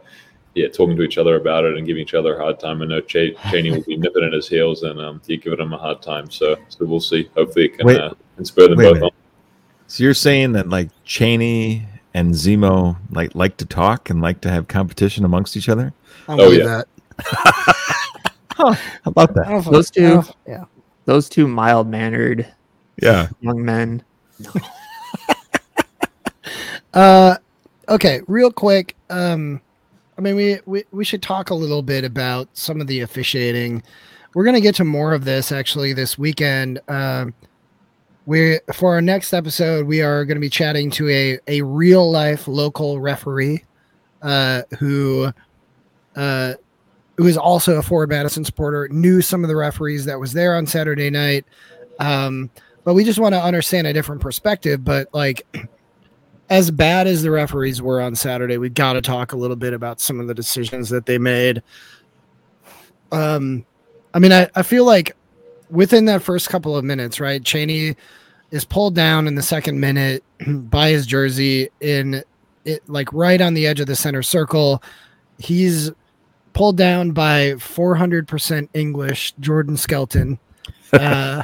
yeah 0.56 0.66
talking 0.66 0.96
to 0.96 1.02
each 1.02 1.16
other 1.16 1.36
about 1.36 1.64
it 1.64 1.76
and 1.76 1.86
giving 1.86 2.02
each 2.02 2.14
other 2.14 2.38
a 2.38 2.42
hard 2.42 2.58
time. 2.58 2.82
I 2.82 2.86
know 2.86 3.00
Ch- 3.00 3.36
Cheney 3.52 3.70
will 3.70 3.84
be 3.84 3.96
nipping 3.98 4.24
at 4.24 4.32
his 4.32 4.48
heels, 4.48 4.82
and 4.82 5.00
um, 5.00 5.22
he's 5.24 5.40
giving 5.40 5.60
him 5.60 5.74
a 5.74 5.78
hard 5.78 6.02
time. 6.02 6.28
So 6.28 6.56
so 6.70 6.84
we'll 6.86 6.98
see. 6.98 7.30
Hopefully, 7.36 7.66
it 7.66 7.78
can, 7.78 7.86
Wait- 7.86 8.00
uh, 8.00 8.14
can 8.34 8.44
spur 8.44 8.66
them 8.66 8.78
both 8.78 9.00
on. 9.00 9.10
So 9.86 10.02
you're 10.02 10.12
saying 10.12 10.52
that 10.52 10.68
like 10.68 10.90
Cheney 11.04 11.86
and 12.14 12.32
Zemo 12.32 12.96
like 13.10 13.34
like 13.34 13.56
to 13.58 13.66
talk 13.66 14.10
and 14.10 14.20
like 14.20 14.40
to 14.42 14.50
have 14.50 14.68
competition 14.68 15.24
amongst 15.24 15.56
each 15.56 15.68
other? 15.68 15.92
I 16.28 16.36
don't 16.36 16.46
Oh, 16.46 16.50
yeah. 16.50 16.64
that. 16.64 16.86
How 18.56 18.76
about 19.06 19.34
that? 19.34 19.64
Those 19.70 19.90
two- 19.90 20.22
yeah. 20.46 20.64
Those 21.04 21.28
two 21.28 21.46
mild 21.48 21.88
mannered 21.88 22.46
Yeah. 23.02 23.28
young 23.40 23.64
men. 23.64 24.02
Uh, 26.94 27.36
okay, 27.88 28.22
real 28.26 28.50
quick. 28.50 28.96
Um, 29.10 29.60
I 30.16 30.20
mean, 30.20 30.36
we, 30.36 30.58
we 30.66 30.84
we 30.90 31.04
should 31.04 31.22
talk 31.22 31.50
a 31.50 31.54
little 31.54 31.82
bit 31.82 32.02
about 32.04 32.48
some 32.54 32.80
of 32.80 32.86
the 32.86 33.00
officiating. 33.00 33.82
We're 34.34 34.44
gonna 34.44 34.60
get 34.60 34.74
to 34.76 34.84
more 34.84 35.12
of 35.12 35.24
this 35.24 35.52
actually 35.52 35.92
this 35.92 36.18
weekend. 36.18 36.80
Um, 36.88 37.34
we 38.28 38.60
for 38.74 38.92
our 38.92 39.00
next 39.00 39.32
episode, 39.32 39.86
we 39.86 40.02
are 40.02 40.26
going 40.26 40.36
to 40.36 40.40
be 40.40 40.50
chatting 40.50 40.90
to 40.90 41.08
a 41.08 41.38
a 41.46 41.62
real 41.62 42.10
life 42.10 42.46
local 42.46 43.00
referee, 43.00 43.64
uh, 44.20 44.62
who, 44.78 45.32
uh, 46.14 46.52
who 47.16 47.26
is 47.26 47.38
also 47.38 47.78
a 47.78 47.82
Forward 47.82 48.10
Madison 48.10 48.44
supporter. 48.44 48.86
Knew 48.90 49.22
some 49.22 49.44
of 49.44 49.48
the 49.48 49.56
referees 49.56 50.04
that 50.04 50.20
was 50.20 50.34
there 50.34 50.56
on 50.56 50.66
Saturday 50.66 51.08
night. 51.08 51.46
Um, 52.00 52.50
but 52.84 52.92
we 52.92 53.02
just 53.02 53.18
want 53.18 53.34
to 53.34 53.42
understand 53.42 53.86
a 53.86 53.94
different 53.94 54.20
perspective. 54.20 54.84
But 54.84 55.08
like 55.14 55.46
as 56.50 56.70
bad 56.70 57.06
as 57.06 57.22
the 57.22 57.30
referees 57.30 57.80
were 57.80 57.98
on 57.98 58.14
Saturday, 58.14 58.58
we 58.58 58.68
got 58.68 58.92
to 58.92 59.00
talk 59.00 59.32
a 59.32 59.38
little 59.38 59.56
bit 59.56 59.72
about 59.72 60.02
some 60.02 60.20
of 60.20 60.26
the 60.26 60.34
decisions 60.34 60.90
that 60.90 61.06
they 61.06 61.16
made. 61.16 61.62
Um, 63.10 63.64
I 64.12 64.18
mean, 64.18 64.32
I, 64.34 64.50
I 64.54 64.62
feel 64.64 64.84
like 64.84 65.16
within 65.70 66.06
that 66.06 66.22
first 66.22 66.48
couple 66.48 66.76
of 66.76 66.84
minutes, 66.84 67.20
right? 67.20 67.44
Cheney 67.44 67.96
is 68.50 68.64
pulled 68.64 68.94
down 68.94 69.26
in 69.26 69.34
the 69.34 69.42
second 69.42 69.80
minute 69.80 70.24
by 70.46 70.90
his 70.90 71.06
jersey 71.06 71.68
in 71.80 72.22
it, 72.64 72.82
like 72.88 73.12
right 73.12 73.40
on 73.40 73.54
the 73.54 73.66
edge 73.66 73.80
of 73.80 73.86
the 73.86 73.96
center 73.96 74.22
circle. 74.22 74.82
He's 75.38 75.90
pulled 76.52 76.76
down 76.76 77.12
by 77.12 77.52
400% 77.52 78.68
English 78.74 79.32
Jordan 79.40 79.76
Skelton, 79.76 80.38
uh, 80.92 81.42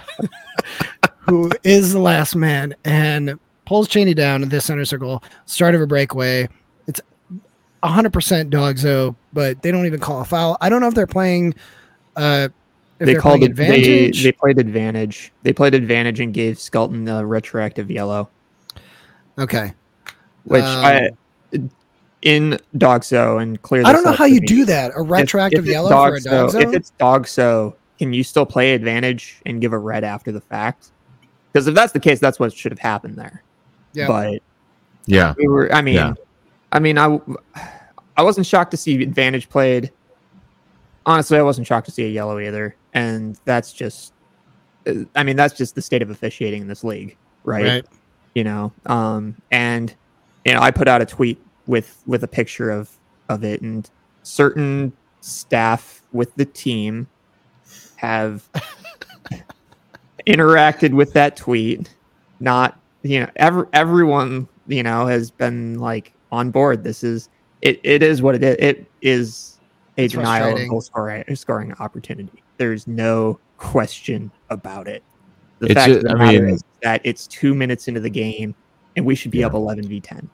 who 1.21 1.50
is 1.62 1.93
the 1.93 2.00
last 2.00 2.35
man 2.35 2.75
and 2.85 3.38
pulls 3.64 3.88
Cheney 3.88 4.14
down 4.14 4.43
in 4.43 4.49
the 4.49 4.61
center 4.61 4.85
circle, 4.85 5.23
start 5.47 5.75
of 5.75 5.81
a 5.81 5.87
breakaway. 5.87 6.49
It's 6.87 7.00
100% 7.83 8.50
Dogso, 8.50 9.14
but 9.33 9.62
they 9.62 9.71
don't 9.71 9.87
even 9.87 10.00
call 10.00 10.21
a 10.21 10.25
foul. 10.25 10.57
I 10.61 10.69
don't 10.69 10.81
know 10.81 10.88
if 10.88 10.95
they're 10.95 11.07
playing. 11.07 11.54
Uh, 12.16 12.49
they 12.98 13.06
they're 13.06 13.20
called 13.20 13.42
it. 13.42 13.56
They, 13.56 13.64
advantage. 13.66 14.22
they 14.22 14.32
played 14.32 14.58
advantage. 14.58 15.32
They 15.42 15.52
played 15.52 15.74
advantage 15.74 16.20
and 16.20 16.32
gave 16.32 16.58
Skelton 16.58 17.06
a 17.08 17.24
retroactive 17.26 17.90
yellow, 17.90 18.28
okay. 19.38 19.72
which 20.44 20.62
Um, 20.62 20.84
I 20.84 21.10
in 22.22 22.58
Dogso 22.76 23.42
and 23.42 23.60
clear. 23.62 23.82
I 23.84 23.92
don't 23.92 24.04
know 24.04 24.12
how 24.12 24.24
you 24.24 24.40
me. 24.40 24.46
do 24.46 24.64
that. 24.64 24.92
A 24.96 25.02
retroactive 25.02 25.60
if 25.60 25.64
it's 25.66 25.72
yellow 25.72 25.90
for 25.90 26.14
a 26.16 26.18
Dogso- 26.20 26.30
dog 26.30 26.46
If 26.54 26.62
zone? 26.62 26.74
it's 26.74 26.92
Dogso, 26.98 27.74
can 27.98 28.12
you 28.14 28.24
still 28.24 28.46
play 28.46 28.72
advantage 28.74 29.40
and 29.44 29.60
give 29.60 29.72
a 29.72 29.78
red 29.78 30.04
after 30.04 30.32
the 30.32 30.40
fact? 30.40 30.90
Because 31.52 31.66
if 31.66 31.74
that's 31.74 31.92
the 31.92 32.00
case, 32.00 32.20
that's 32.20 32.40
what 32.40 32.52
should 32.52 32.72
have 32.72 32.78
happened 32.78 33.16
there. 33.16 33.42
Yeah. 33.92 34.06
But 34.06 34.40
Yeah. 35.06 35.34
we 35.36 35.46
were. 35.48 35.72
I 35.74 35.82
mean, 35.82 35.94
Yeah. 35.96 36.14
I 36.72 36.78
mean, 36.78 36.96
I 36.98 37.20
I 38.16 38.22
wasn't 38.22 38.46
shocked 38.46 38.70
to 38.70 38.76
see 38.76 39.02
advantage 39.02 39.48
played. 39.48 39.90
Honestly, 41.06 41.36
I 41.38 41.42
wasn't 41.42 41.66
shocked 41.66 41.86
to 41.86 41.92
see 41.92 42.04
a 42.04 42.08
yellow 42.08 42.38
either, 42.38 42.74
and 42.94 43.38
that's 43.44 43.72
just. 43.72 44.12
uh, 44.86 45.04
I 45.14 45.22
mean, 45.22 45.36
that's 45.36 45.54
just 45.54 45.74
the 45.74 45.82
state 45.82 46.02
of 46.02 46.10
officiating 46.10 46.62
in 46.62 46.68
this 46.68 46.84
league, 46.84 47.16
right? 47.44 47.64
Right. 47.64 47.86
You 48.34 48.44
know, 48.44 48.72
um, 48.86 49.36
and 49.50 49.94
you 50.44 50.52
know, 50.52 50.60
I 50.60 50.70
put 50.70 50.88
out 50.88 51.02
a 51.02 51.06
tweet 51.06 51.40
with 51.66 52.02
with 52.06 52.24
a 52.24 52.28
picture 52.28 52.70
of 52.70 52.90
of 53.28 53.44
it, 53.44 53.62
and 53.62 53.88
certain 54.22 54.92
staff 55.20 56.02
with 56.12 56.34
the 56.36 56.44
team 56.44 57.06
have 57.96 58.48
interacted 60.26 60.92
with 60.92 61.12
that 61.14 61.36
tweet. 61.36 61.94
Not 62.40 62.78
you 63.02 63.20
know, 63.20 63.30
every, 63.36 63.66
everyone 63.72 64.48
you 64.66 64.82
know 64.82 65.06
has 65.06 65.30
been 65.30 65.78
like 65.78 66.12
on 66.32 66.50
board. 66.50 66.84
This 66.84 67.04
is 67.04 67.28
it. 67.62 67.80
It 67.84 68.02
is 68.02 68.20
what 68.20 68.34
it 68.34 68.42
is. 68.42 68.56
It 68.58 68.86
is 69.00 69.58
a 69.96 70.04
It's 70.04 70.14
denial 70.14 70.56
of 70.56 70.68
goal 70.68 70.80
scoring, 70.80 71.24
scoring 71.36 71.72
opportunity. 71.78 72.43
There's 72.56 72.87
no 72.87 73.38
question 73.58 74.30
about 74.50 74.87
it. 74.88 75.02
The 75.58 75.66
It's 75.66 75.75
fact 75.75 75.90
ju- 75.90 75.96
of 75.99 76.02
the 76.04 76.11
I 76.11 76.14
matter 76.14 76.42
mean- 76.42 76.54
is 76.54 76.64
that 76.82 77.00
it's 77.04 77.26
two 77.26 77.54
minutes 77.54 77.88
into 77.88 78.00
the 78.00 78.11
game, 78.11 78.54
and 78.96 79.04
we 79.06 79.14
should 79.14 79.30
be 79.30 79.38
Yeah. 79.38 79.46
up 79.46 79.54
11 79.54 79.87
v 79.88 80.00
10. 80.00 80.28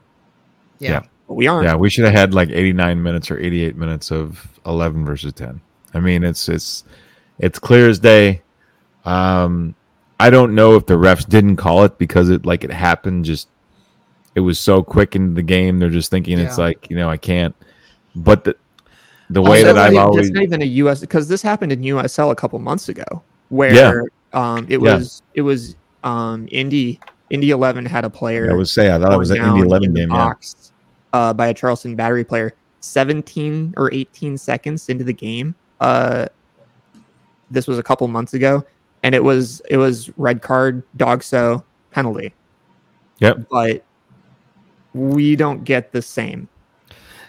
Yeah. 0.79 1.01
But 1.27 1.35
we 1.35 1.47
aren't. 1.47 1.65
Yeah, 1.65 1.75
we 1.75 1.89
should 1.89 2.05
have 2.05 2.13
had 2.13 2.33
like 2.33 2.49
89 2.49 3.01
minutes 3.01 3.31
or 3.31 3.37
88 3.39 3.77
minutes 3.77 4.11
of 4.11 4.47
11 4.65 5.05
versus 5.05 5.33
10. 5.33 5.61
I 5.93 5.99
mean, 5.99 6.23
it's 6.23 6.49
it's 6.49 6.83
it's 7.39 7.59
clear 7.59 7.87
as 7.89 7.99
day. 7.99 8.41
Um 9.05 9.75
I 10.19 10.29
don't 10.29 10.53
know 10.53 10.75
if 10.75 10.85
the 10.85 10.93
refs 10.95 11.27
didn't 11.27 11.55
call 11.55 11.83
it 11.83 11.97
because 11.97 12.29
it 12.29 12.45
like 12.45 12.63
it 12.63 12.71
happened 12.71 13.25
just 13.25 13.47
it 14.35 14.41
was 14.41 14.59
so 14.59 14.83
quick 14.83 15.15
into 15.15 15.33
the 15.33 15.41
game. 15.41 15.79
They're 15.79 15.89
just 15.89 16.11
thinking 16.11 16.39
it's 16.39 16.57
like, 16.57 16.89
you 16.89 16.95
know, 16.95 17.09
I 17.09 17.17
can't. 17.17 17.55
But 18.15 18.43
the 18.43 18.55
the 19.33 19.41
way 19.41 19.61
Also, 19.61 19.73
that 19.73 19.77
I've 19.77 19.97
always 19.97 20.29
not 20.31 20.43
even 20.43 20.61
a 20.61 20.65
US 20.65 20.99
because 21.01 21.27
this 21.27 21.41
happened 21.41 21.71
in 21.71 21.81
USL 21.81 22.31
a 22.31 22.35
couple 22.35 22.59
months 22.59 22.89
ago, 22.89 23.23
where 23.49 24.05
um, 24.33 24.65
it 24.69 24.81
Yeah. 24.81 24.95
was 24.97 25.21
it 25.33 25.41
was 25.41 25.75
um, 26.03 26.47
Indy 26.51 26.99
Indy 27.29 27.51
Eleven 27.51 27.85
had 27.85 28.03
a 28.05 28.09
player 28.09 28.51
I 28.51 28.53
would 28.55 28.67
say 28.67 28.93
I 28.93 28.99
thought 28.99 29.13
it 29.13 29.17
was 29.17 29.31
an 29.31 29.37
Indy 29.37 29.61
11 29.61 29.83
in 29.89 29.93
game. 29.93 30.11
Yeah. 30.11 30.33
uh, 31.13 31.33
by 31.33 31.47
a 31.47 31.53
Charleston 31.53 31.95
battery 31.95 32.23
player. 32.23 32.53
Seventeen 32.83 33.75
or 33.77 33.93
eighteen 33.93 34.37
seconds 34.39 34.89
into 34.89 35.03
the 35.03 35.13
game, 35.13 35.53
uh, 35.81 36.25
this 37.51 37.67
was 37.67 37.77
a 37.77 37.83
couple 37.83 38.07
months 38.07 38.33
ago, 38.33 38.65
and 39.03 39.13
it 39.13 39.23
was 39.23 39.61
it 39.69 39.77
was 39.77 40.09
red 40.17 40.41
card, 40.41 40.81
Dogso 40.97 41.63
penalty. 41.91 42.33
Yep. 43.19 43.49
But 43.51 43.83
we 44.95 45.35
don't 45.35 45.63
get 45.63 45.91
the 45.91 46.01
same. 46.01 46.49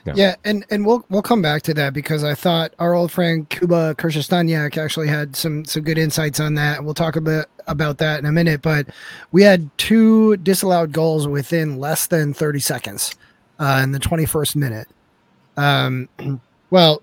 Yeah. 0.05 0.37
And 0.45 0.65
and 0.71 0.85
we'll 0.85 1.05
we'll 1.09 1.23
come 1.23 1.43
back 1.43 1.63
to 1.63 1.75
that 1.75 1.93
because 1.95 2.25
I 2.25 2.35
thought 2.35 2.75
our 2.79 2.95
old 2.95 3.13
friend 3.13 3.49
Kuba 3.49 3.95
Kirshestaniak 3.97 4.77
actually 4.77 5.09
had 5.09 5.37
some 5.37 5.65
some 5.65 5.83
good 5.83 5.99
insights 5.99 6.41
on 6.41 6.55
that. 6.55 6.85
We'll 6.85 6.95
talk 6.95 7.17
a 7.17 7.21
bit 7.21 7.47
about 7.67 7.99
that 7.99 8.19
in 8.19 8.27
a 8.27 8.33
minute. 8.33 8.63
But 8.63 8.89
we 9.31 9.43
had 9.43 9.71
two 9.79 10.37
disallowed 10.39 10.93
goals 10.93 11.29
within 11.29 11.79
less 11.79 12.07
than 12.07 12.35
30 12.35 12.59
seconds 12.59 13.15
uh, 13.59 13.81
in 13.83 13.93
the 13.93 14.01
21st 14.01 14.57
minute. 14.57 14.89
Um, 15.57 16.09
well, 16.71 17.03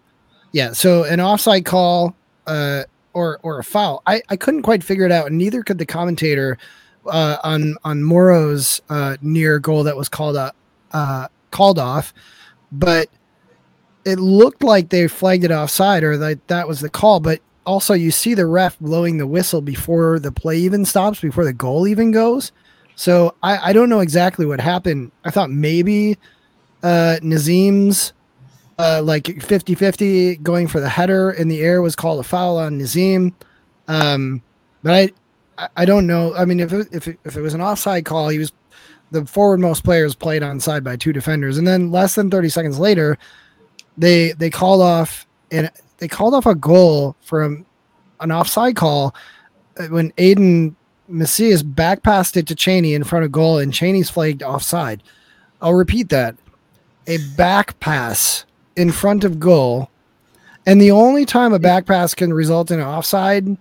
yeah. 0.52 0.74
So 0.74 1.04
an 1.06 1.22
offside 1.22 1.66
call 1.66 2.16
uh, 2.48 2.84
or 3.14 3.40
or 3.44 3.60
a 3.60 3.64
foul. 3.64 4.02
I 4.08 4.22
I 4.30 4.36
couldn't 4.36 4.64
quite 4.64 4.84
figure 4.84 5.06
it 5.06 5.12
out, 5.12 5.28
and 5.28 5.38
neither 5.38 5.64
could 5.64 5.78
the 5.78 5.86
commentator 5.86 6.58
uh, 7.06 7.38
on 7.44 7.76
on 7.84 8.04
Moro's 8.04 8.82
uh, 8.90 9.18
near 9.22 9.60
goal 9.60 9.84
that 9.84 9.96
was 9.96 10.10
called 10.10 10.36
up 10.36 10.56
uh, 10.92 11.28
called 11.52 11.80
off 11.80 12.14
but 12.72 13.10
it 14.06 14.20
looked 14.20 14.64
like 14.64 14.90
they 14.90 15.08
flagged 15.08 15.44
it 15.44 15.52
offside 15.52 16.04
or 16.04 16.18
that 16.18 16.48
that 16.48 16.68
was 16.68 16.80
the 16.80 16.90
call. 16.90 17.20
But 17.20 17.42
also, 17.66 17.94
you 17.94 18.12
see 18.12 18.34
the 18.34 18.46
ref 18.46 18.80
blowing 18.80 19.18
the 19.18 19.28
whistle 19.28 19.62
before 19.62 20.20
the 20.20 20.32
play 20.32 20.58
even 20.58 20.86
stops, 20.86 21.20
before 21.20 21.44
the 21.44 21.54
goal 21.54 21.88
even 21.88 22.12
goes. 22.12 22.52
So 22.96 23.36
I, 23.44 23.70
I 23.70 23.74
don't 23.74 23.90
know 23.90 24.00
exactly 24.00 24.46
what 24.46 24.60
happened. 24.60 25.12
I 25.24 25.32
thought 25.32 25.50
maybe 25.50 26.18
uh, 26.84 27.18
Nazeem's 27.22 28.14
uh, 28.78 29.02
like 29.04 29.42
50 29.42 29.76
50 29.76 30.38
going 30.38 30.68
for 30.68 30.80
the 30.80 30.90
header 30.90 31.32
in 31.32 31.48
the 31.50 31.62
air 31.62 31.82
was 31.82 31.96
called 31.96 32.20
a 32.20 32.24
foul 32.24 32.58
on 32.58 32.80
Nazeem. 32.80 33.34
Um, 33.88 34.42
but 34.84 35.12
I, 35.58 35.68
I- 35.76 35.86
don't 35.86 36.08
know. 36.08 36.34
I 36.36 36.46
mean, 36.46 36.60
if 36.60 36.72
it, 36.74 36.88
if 36.92 37.08
it, 37.08 37.20
if 37.26 37.36
it 37.36 37.42
was 37.42 37.54
an 37.54 37.62
offside 37.62 38.06
call, 38.06 38.30
he 38.30 38.40
was 38.40 38.52
the 39.12 39.22
forwardmost 39.22 39.84
players 39.84 40.16
played 40.16 40.44
on 40.44 40.60
side 40.60 40.84
by 40.84 40.96
two 40.96 41.14
defenders, 41.14 41.58
and 41.58 41.68
then 41.68 41.92
less 41.92 42.16
than 42.16 42.30
30 42.30 42.50
seconds 42.50 42.80
later, 42.80 43.18
they 43.98 44.34
they 44.34 44.50
called 44.50 44.82
off 44.82 45.28
and 45.52 45.72
they 45.98 46.08
called 46.08 46.34
off 46.34 46.46
a 46.46 46.56
goal 46.56 47.16
from 47.22 47.66
an 48.20 48.32
offside 48.32 48.76
call 48.76 49.16
uh, 49.78 49.86
when 49.88 50.12
Aiden 50.14 50.76
Macias 51.08 51.64
back 51.64 52.04
passed 52.04 52.38
it 52.38 52.48
to 52.48 52.56
Cheney 52.56 52.94
in 52.94 53.04
front 53.04 53.26
of 53.26 53.32
goal, 53.32 53.58
and 53.58 53.74
Cheney's 53.74 54.10
flagged 54.10 54.44
offside. 54.44 55.02
I'll 55.62 55.74
repeat 55.74 56.10
that: 56.10 56.36
a 57.08 57.18
back 57.36 57.80
pass 57.80 58.46
in 58.76 58.92
front 58.92 59.26
of 59.26 59.40
goal, 59.40 59.90
And 60.66 60.80
the 60.80 60.92
only 60.92 61.26
time 61.26 61.52
a 61.52 61.60
back 61.60 61.86
pass 61.86 62.16
can 62.16 62.32
result 62.34 62.72
in 62.72 62.80
an 62.80 62.86
offside 62.86 63.58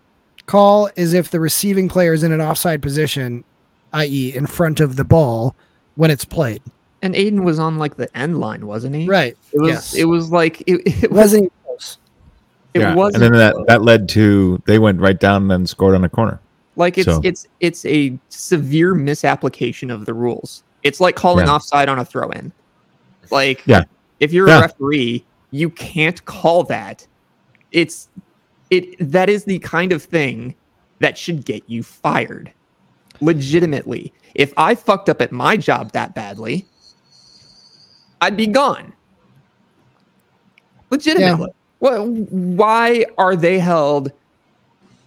call 0.46 0.90
is 0.94 1.12
if 1.12 1.30
the 1.30 1.40
receiving 1.40 1.88
player 1.88 2.12
is 2.12 2.22
in 2.22 2.30
an 2.30 2.40
offside 2.40 2.82
position, 2.82 3.42
i.e., 3.92 4.34
in 4.34 4.46
front 4.46 4.80
of 4.80 4.96
the 4.96 5.04
ball 5.04 5.54
when 5.96 6.10
it's 6.10 6.24
played. 6.24 6.62
And 7.02 7.14
Aiden 7.14 7.44
was 7.44 7.58
on 7.58 7.78
like 7.78 7.96
the 7.96 8.14
end 8.16 8.40
line, 8.40 8.66
wasn't 8.66 8.94
he? 8.96 9.06
Right. 9.06 9.36
It 9.52 9.60
was. 9.60 9.68
Yes. 9.70 9.94
It 9.94 10.04
was 10.06 10.30
like 10.30 10.60
it, 10.62 10.82
it 10.86 11.04
It 11.04 11.10
was. 11.10 11.18
wasn't 11.18 11.52
close. 11.64 11.98
It 12.74 12.80
yeah. 12.80 12.94
wasn't 12.94 13.22
and 13.22 13.34
then 13.34 13.38
that, 13.38 13.66
that 13.68 13.82
led 13.82 14.08
to 14.10 14.60
they 14.66 14.78
went 14.78 15.00
right 15.00 15.18
down 15.18 15.50
and 15.50 15.68
scored 15.68 15.94
on 15.94 16.04
a 16.04 16.08
corner. 16.08 16.40
Like 16.76 16.98
it's 16.98 17.06
So- 17.06 17.20
it's 17.24 17.46
it's 17.60 17.84
a 17.86 18.18
severe 18.30 18.94
misapplication 18.94 19.90
of 19.90 20.06
the 20.06 20.14
rules. 20.14 20.64
It's 20.82 21.00
like 21.00 21.14
calling 21.16 21.46
Yeah. 21.46 21.54
offside 21.54 21.88
on 21.88 21.98
a 21.98 22.04
throw 22.04 22.30
in. 22.30 22.52
Like 23.30 23.62
Yeah. 23.66 23.84
if 24.20 24.32
you're 24.32 24.48
Yeah. 24.48 24.58
a 24.58 24.62
referee, 24.62 25.24
you 25.50 25.70
can't 25.70 26.24
call 26.24 26.64
that. 26.64 27.06
It's 27.72 28.08
it 28.70 28.96
that 29.12 29.28
is 29.28 29.44
the 29.44 29.58
kind 29.60 29.92
of 29.92 30.02
thing 30.02 30.54
that 30.98 31.16
should 31.16 31.44
get 31.44 31.62
you 31.68 31.82
fired. 31.84 32.52
Legitimately. 33.20 34.12
If 34.34 34.52
I 34.56 34.74
fucked 34.74 35.08
up 35.08 35.20
at 35.20 35.32
my 35.32 35.56
job 35.56 35.92
that 35.92 36.14
badly, 36.14 36.66
I'd 38.20 38.36
be 38.36 38.46
gone. 38.46 38.92
Legitimately. 40.90 41.50
Well, 41.80 42.06
why 42.08 43.04
are 43.18 43.36
they 43.36 43.58
held 43.58 44.12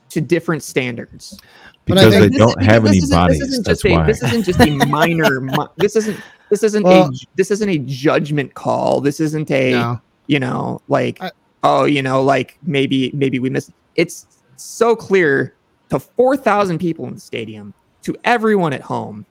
to 0.10 0.22
different 0.22 0.64
standards? 0.64 1.40
Because 1.86 2.12
they 2.14 2.28
This- 2.30 2.38
don't 2.38 2.54
because 2.58 2.66
have 2.66 2.84
this 2.84 2.90
any 2.92 2.98
isn't- 3.00 3.10
bodies. 3.18 3.40
This 3.40 3.48
isn't 3.50 3.66
That's 3.66 3.82
just 3.82 3.94
a, 3.94 3.98
why. 3.98 4.06
this 4.06 4.24
isn't 4.24 4.44
just 4.44 4.60
a 4.62 4.86
minor. 4.88 5.42
mi- 5.42 5.56
this 5.78 5.96
isn't. 5.96 6.18
This 6.50 6.64
isn't 6.64 6.84
Well- 6.84 7.08
a. 7.08 7.12
This 7.36 7.52
isn't 7.52 7.70
a 7.70 7.78
judgment 7.80 8.54
call. 8.54 9.02
This 9.02 9.20
isn't 9.20 9.50
a. 9.52 9.72
No. 9.72 10.02
You 10.28 10.40
know, 10.40 10.82
like 10.88 11.22
I- 11.22 11.32
oh, 11.64 11.86
you 11.86 12.02
know, 12.02 12.24
like 12.24 12.58
maybe 12.64 13.12
maybe 13.14 13.40
we 13.40 13.50
missed. 13.50 13.72
It's 13.96 14.28
so 14.56 14.96
clear 14.96 15.56
to 15.90 16.00
four 16.00 16.38
thousand 16.38 16.78
people 16.78 17.06
in 17.08 17.16
the 17.16 17.20
stadium, 17.20 17.74
to 18.04 18.16
everyone 18.24 18.74
at 18.74 18.82
home, 18.82 19.26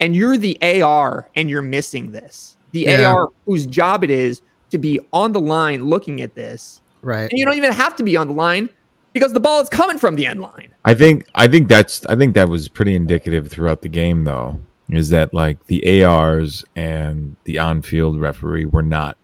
and 0.00 0.14
you're 0.16 0.36
the 0.36 0.56
AR 0.62 1.28
and 1.36 1.48
you're 1.50 1.62
missing 1.62 2.10
this. 2.12 2.56
The 2.72 2.80
Yeah. 2.80 3.12
AR 3.12 3.28
whose 3.46 3.66
job 3.66 4.04
it 4.04 4.10
is 4.10 4.42
to 4.70 4.78
be 4.78 4.98
on 5.12 5.32
the 5.32 5.40
line 5.40 5.84
looking 5.84 6.20
at 6.22 6.34
this, 6.34 6.80
Right. 7.02 7.30
and 7.30 7.38
you 7.38 7.44
don't 7.44 7.56
even 7.56 7.72
have 7.72 7.96
to 7.96 8.02
be 8.02 8.16
on 8.16 8.28
the 8.28 8.32
line 8.34 8.68
because 9.12 9.32
the 9.32 9.40
ball 9.40 9.60
is 9.60 9.68
coming 9.68 9.98
from 9.98 10.14
the 10.14 10.26
end 10.26 10.40
line. 10.40 10.68
I 10.84 10.94
think 10.94 11.26
I 11.34 11.46
think 11.48 11.68
that's 11.68 12.04
I 12.06 12.16
think 12.16 12.34
that 12.34 12.48
was 12.48 12.68
pretty 12.68 12.94
indicative 12.94 13.48
throughout 13.48 13.82
the 13.82 13.88
game 13.88 14.24
though. 14.24 14.58
Is 14.88 15.08
that 15.10 15.32
like 15.34 15.64
the 15.66 16.04
ARs 16.04 16.64
and 16.76 17.36
the 17.44 17.58
on-field 17.58 18.20
referee 18.20 18.66
were 18.66 18.82
not 18.82 19.16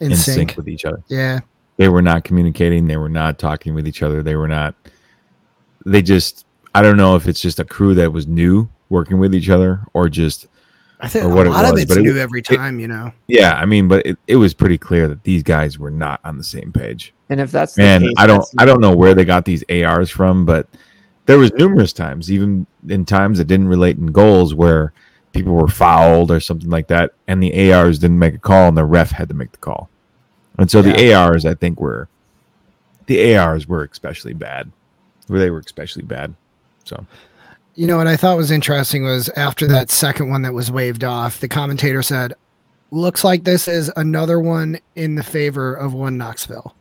In, 0.00 0.12
in, 0.12 0.16
sync. 0.16 0.50
sync 0.50 0.56
with 0.56 0.68
each 0.68 0.84
other. 0.84 1.02
Yeah. 1.08 1.40
They 1.76 1.88
were 1.88 2.02
not 2.02 2.24
communicating. 2.24 2.86
They 2.86 2.96
were 2.98 3.08
not 3.08 3.38
talking 3.38 3.74
with 3.74 3.86
each 3.88 4.02
other. 4.02 4.22
They 4.22 4.36
were 4.36 4.48
not. 4.48 4.74
They 5.86 6.02
just. 6.02 6.44
I 6.74 6.82
don't 6.82 6.96
know 6.96 7.16
if 7.16 7.26
it's 7.26 7.40
just 7.40 7.58
a 7.58 7.64
crew 7.64 7.94
that 7.94 8.12
was 8.12 8.26
new 8.26 8.68
working 8.88 9.18
with 9.18 9.34
each 9.34 9.48
other 9.48 9.80
or 9.92 10.08
just. 10.08 10.46
I 11.02 11.08
think 11.08 11.24
Or 11.24 11.30
a 11.30 11.34
what 11.34 11.46
it 11.46 11.50
lot 11.50 11.64
of 11.64 11.78
it's 11.78 11.86
but 11.86 11.96
it 11.98 12.02
new 12.02 12.12
was- 12.12 12.20
every 12.20 12.42
time, 12.42 12.78
you 12.78 12.86
know. 12.86 13.10
Yeah, 13.26 13.54
I 13.54 13.64
mean, 13.64 13.88
but 13.88 14.04
it, 14.04 14.18
it 14.26 14.36
was 14.36 14.52
pretty 14.52 14.76
clear 14.76 15.08
that 15.08 15.24
these 15.24 15.42
guys 15.42 15.78
were 15.78 15.90
not 15.90 16.20
on 16.24 16.36
the 16.36 16.44
same 16.44 16.72
page. 16.72 17.14
And 17.30 17.40
if 17.40 17.50
that's 17.50 17.78
and 17.78 18.12
I 18.18 18.26
don't 18.26 18.44
I 18.58 18.66
don't 18.66 18.80
know 18.80 18.94
where 18.94 19.14
they 19.14 19.24
got 19.24 19.44
these 19.46 19.64
ARs 19.70 20.10
from, 20.10 20.44
but 20.44 20.68
there 21.26 21.38
was 21.38 21.52
numerous 21.54 21.92
times, 21.94 22.30
even 22.30 22.66
in 22.88 23.04
times 23.06 23.38
that 23.38 23.46
didn't 23.46 23.68
relate 23.68 23.96
in 23.96 24.06
goals, 24.08 24.54
where 24.54 24.92
people 25.32 25.54
were 25.54 25.68
fouled 25.68 26.30
or 26.30 26.40
something 26.40 26.68
like 26.68 26.88
that, 26.88 27.12
and 27.28 27.42
the 27.42 27.72
ARs 27.72 27.98
didn't 27.98 28.18
make 28.18 28.34
a 28.34 28.38
call, 28.38 28.68
and 28.68 28.76
the 28.76 28.84
ref 28.84 29.10
had 29.10 29.28
to 29.28 29.34
make 29.34 29.52
the 29.52 29.58
call. 29.58 29.88
And 30.58 30.70
so 30.70 30.82
the 30.82 31.14
ARs, 31.14 31.46
I 31.46 31.54
think, 31.54 31.80
were 31.80 32.08
the 33.06 33.36
ARs 33.36 33.66
were 33.66 33.84
especially 33.84 34.34
bad. 34.34 34.70
Where 35.28 35.40
they 35.40 35.50
were 35.50 35.60
especially 35.60 36.02
bad. 36.02 36.34
So 36.90 37.06
You 37.76 37.86
know 37.86 37.96
what 37.96 38.08
I 38.08 38.16
thought 38.16 38.36
was 38.36 38.50
interesting 38.50 39.04
was 39.04 39.28
after 39.30 39.66
that 39.68 39.90
second 39.92 40.28
one 40.28 40.42
that 40.42 40.52
was 40.52 40.70
waved 40.72 41.04
off, 41.04 41.38
the 41.38 41.46
commentator 41.48 42.02
said, 42.02 42.34
"Looks 42.90 43.22
like 43.22 43.44
this 43.44 43.68
is 43.68 43.92
another 43.96 44.40
one 44.40 44.78
in 44.96 45.14
the 45.14 45.22
favor 45.22 45.72
of 45.74 45.94
one 45.94 46.18
Knoxville." 46.18 46.74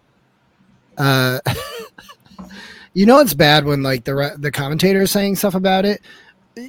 Uh, 0.98 1.40
you 2.94 3.06
know 3.06 3.20
it's 3.20 3.36
bad 3.36 3.66
when 3.66 3.84
like 3.84 4.04
the 4.06 4.16
re- 4.16 4.32
the 4.38 4.52
commentator 4.52 5.02
is 5.04 5.12
saying 5.12 5.36
stuff 5.36 5.54
about 5.56 5.86
it. 5.86 6.02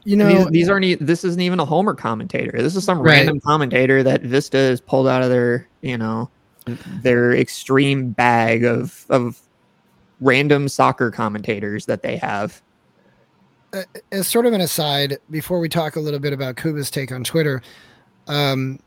You 0.05 0.17
know, 0.17 0.29
these, 0.45 0.47
these 0.51 0.69
aren't. 0.69 0.85
e- 0.85 0.95
This 0.97 1.25
isn't 1.25 1.41
even 1.41 1.59
a 1.59 1.64
Homer 1.64 1.95
commentator. 1.95 2.61
This 2.62 2.77
is 2.77 2.85
some 2.85 2.99
Right. 2.99 3.12
random 3.17 3.41
commentator 3.41 4.03
that 4.03 4.21
Vista 4.23 4.59
has 4.59 4.81
pulled 4.83 5.09
out 5.09 5.23
of 5.23 5.31
their, 5.31 5.67
you 5.81 5.97
know, 5.99 6.31
their 7.03 7.33
extreme 7.33 8.11
bag 8.12 8.64
of 8.64 9.07
of 9.09 9.41
random 10.21 10.69
soccer 10.69 11.11
commentators 11.11 11.87
that 11.87 12.03
they 12.03 12.19
have. 12.19 12.61
As 14.13 14.29
sort 14.29 14.47
of 14.47 14.53
an 14.53 14.61
aside, 14.61 15.19
before 15.31 15.61
we 15.61 15.69
talk 15.69 15.97
a 15.97 16.01
little 16.01 16.21
bit 16.21 16.33
about 16.33 16.57
Kuba's 16.57 16.91
take 16.91 17.13
on 17.13 17.25
Twitter, 17.25 17.63
um, 18.27 18.79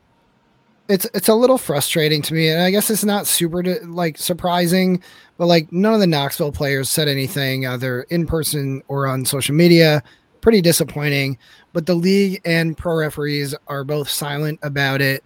it's 0.89 1.05
it's 1.13 1.29
a 1.29 1.35
little 1.35 1.57
frustrating 1.57 2.21
to 2.23 2.33
me, 2.33 2.49
and 2.49 2.61
I 2.61 2.71
guess 2.71 2.89
it's 2.89 3.05
not 3.05 3.25
super 3.27 3.63
like 3.85 4.17
surprising, 4.17 5.01
but 5.37 5.45
like 5.45 5.71
none 5.71 5.93
of 5.93 5.99
the 5.99 6.07
Knoxville 6.07 6.51
players 6.51 6.89
said 6.89 7.07
anything 7.07 7.65
either 7.65 8.03
in 8.03 8.25
person 8.25 8.83
or 8.87 9.07
on 9.07 9.25
social 9.25 9.55
media. 9.55 10.03
Pretty 10.41 10.61
disappointing, 10.61 11.37
but 11.71 11.85
the 11.85 11.95
league 11.95 12.41
and 12.43 12.77
pro 12.77 12.95
referees 12.95 13.55
are 13.67 13.85
both 13.85 14.09
silent 14.09 14.59
about 14.61 14.99
it. 14.99 15.23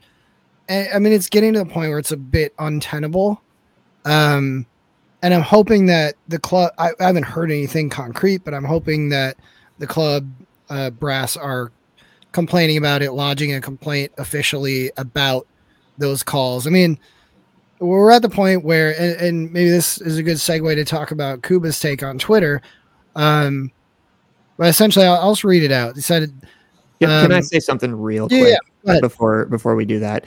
And, 0.70 0.88
I 0.94 1.00
mean, 1.00 1.12
it's 1.12 1.28
getting 1.28 1.54
to 1.54 1.60
the 1.60 1.66
point 1.66 1.90
where 1.90 1.98
it's 1.98 2.12
a 2.12 2.18
bit 2.18 2.54
untenable. 2.60 3.42
Um, 4.06 4.68
and 5.22 5.34
I'm 5.34 5.42
hoping 5.42 5.88
that 5.88 6.16
the 6.28 6.40
club. 6.40 6.72
I, 6.78 6.92
I 7.00 7.06
haven't 7.06 7.24
heard 7.24 7.52
anything 7.52 7.90
concrete, 7.90 8.44
but 8.44 8.54
I'm 8.54 8.64
hoping 8.64 9.10
that 9.10 9.38
the 9.80 9.88
club 9.88 10.30
uh, 10.70 10.90
brass 10.90 11.38
are 11.38 11.72
complaining 12.32 12.78
about 12.78 13.02
it, 13.02 13.12
lodging 13.12 13.54
a 13.54 13.62
complaint 13.62 14.12
officially 14.18 14.92
about 14.98 15.48
those 15.98 16.24
calls. 16.24 16.68
I 16.68 16.70
mean, 16.70 17.00
we're 17.80 18.12
at 18.12 18.22
the 18.22 18.30
point 18.30 18.64
where, 18.64 19.00
and, 19.00 19.22
and 19.22 19.54
maybe 19.54 19.70
this 19.70 20.00
is 20.02 20.18
a 20.18 20.24
good 20.24 20.38
segue 20.38 20.76
to 20.76 20.86
talk 20.86 21.12
about 21.12 21.42
Kuba's 21.42 21.80
take 21.80 22.04
on 22.04 22.20
Twitter. 22.20 22.62
Um, 23.16 23.72
but 24.58 24.68
essentially, 24.68 25.06
I'll, 25.06 25.16
I'll 25.16 25.32
just 25.32 25.44
read 25.44 25.64
it 25.64 25.72
out. 25.72 25.96
He 25.96 26.02
said, 26.02 26.32
Can, 27.00 27.10
can 27.10 27.32
I 27.32 27.38
Um, 27.38 27.44
say 27.44 27.60
something 27.60 27.94
real 27.94 28.28
yeah, 28.30 28.40
quick 28.40 28.58
yeah, 28.84 29.00
before 29.00 29.46
before 29.46 29.76
we 29.76 29.86
do 29.86 30.00
that? 30.00 30.26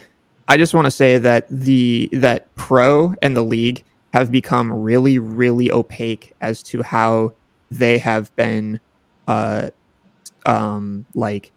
I 0.49 0.57
just 0.57 0.75
want 0.75 0.87
to 0.87 0.91
say 0.91 1.19
that 1.19 1.47
the 1.49 2.09
that 2.13 2.53
pro 2.57 3.15
and 3.23 3.37
the 3.37 3.43
league 3.43 3.85
have 4.13 4.31
become 4.31 4.73
really 4.73 5.19
really 5.19 5.71
opaque 5.71 6.33
as 6.41 6.63
to 6.63 6.83
how 6.83 7.33
they 7.71 7.99
have 7.99 8.35
been 8.37 8.81
uh 9.29 9.71
um 10.47 11.05
like 11.15 11.53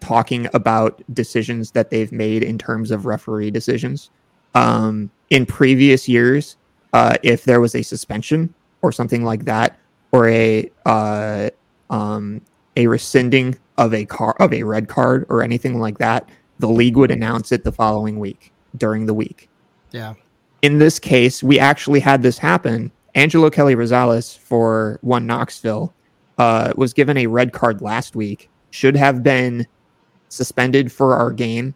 talking 0.00 0.48
about 0.54 1.02
decisions 1.12 1.72
that 1.72 1.90
they've 1.90 2.12
made 2.12 2.42
in 2.42 2.56
terms 2.56 2.90
of 2.90 3.04
referee 3.04 3.50
decisions. 3.50 4.10
Um 4.54 5.10
in 5.30 5.44
previous 5.44 6.08
years, 6.08 6.56
uh 6.92 7.16
if 7.22 7.44
there 7.44 7.60
was 7.60 7.74
a 7.74 7.82
suspension 7.82 8.54
or 8.82 8.92
something 8.92 9.24
like 9.24 9.44
that 9.44 9.78
or 10.12 10.28
a 10.28 10.70
uh 10.86 11.50
um 11.90 12.40
a 12.76 12.86
rescinding 12.86 13.58
of 13.76 13.92
a 13.92 14.04
car 14.06 14.36
of 14.38 14.52
a 14.52 14.62
red 14.62 14.88
card 14.88 15.26
or 15.28 15.42
anything 15.42 15.78
like 15.78 15.98
that, 15.98 16.28
the 16.58 16.68
league 16.68 16.96
would 16.96 17.10
announce 17.10 17.52
it 17.52 17.64
the 17.64 17.72
following 17.72 18.18
week 18.18 18.52
during 18.76 19.06
the 19.06 19.14
week. 19.14 19.48
Yeah. 19.90 20.14
In 20.62 20.78
this 20.78 20.98
case, 20.98 21.42
we 21.42 21.58
actually 21.58 22.00
had 22.00 22.22
this 22.22 22.38
happen. 22.38 22.90
Angelo 23.14 23.50
Kelly 23.50 23.74
Rosales 23.74 24.36
for 24.36 24.98
one 25.02 25.26
Knoxville 25.26 25.94
uh, 26.38 26.72
was 26.76 26.92
given 26.92 27.16
a 27.16 27.26
red 27.26 27.52
card 27.52 27.80
last 27.80 28.16
week. 28.16 28.50
Should 28.70 28.96
have 28.96 29.22
been 29.22 29.66
suspended 30.28 30.92
for 30.92 31.16
our 31.16 31.30
game 31.30 31.74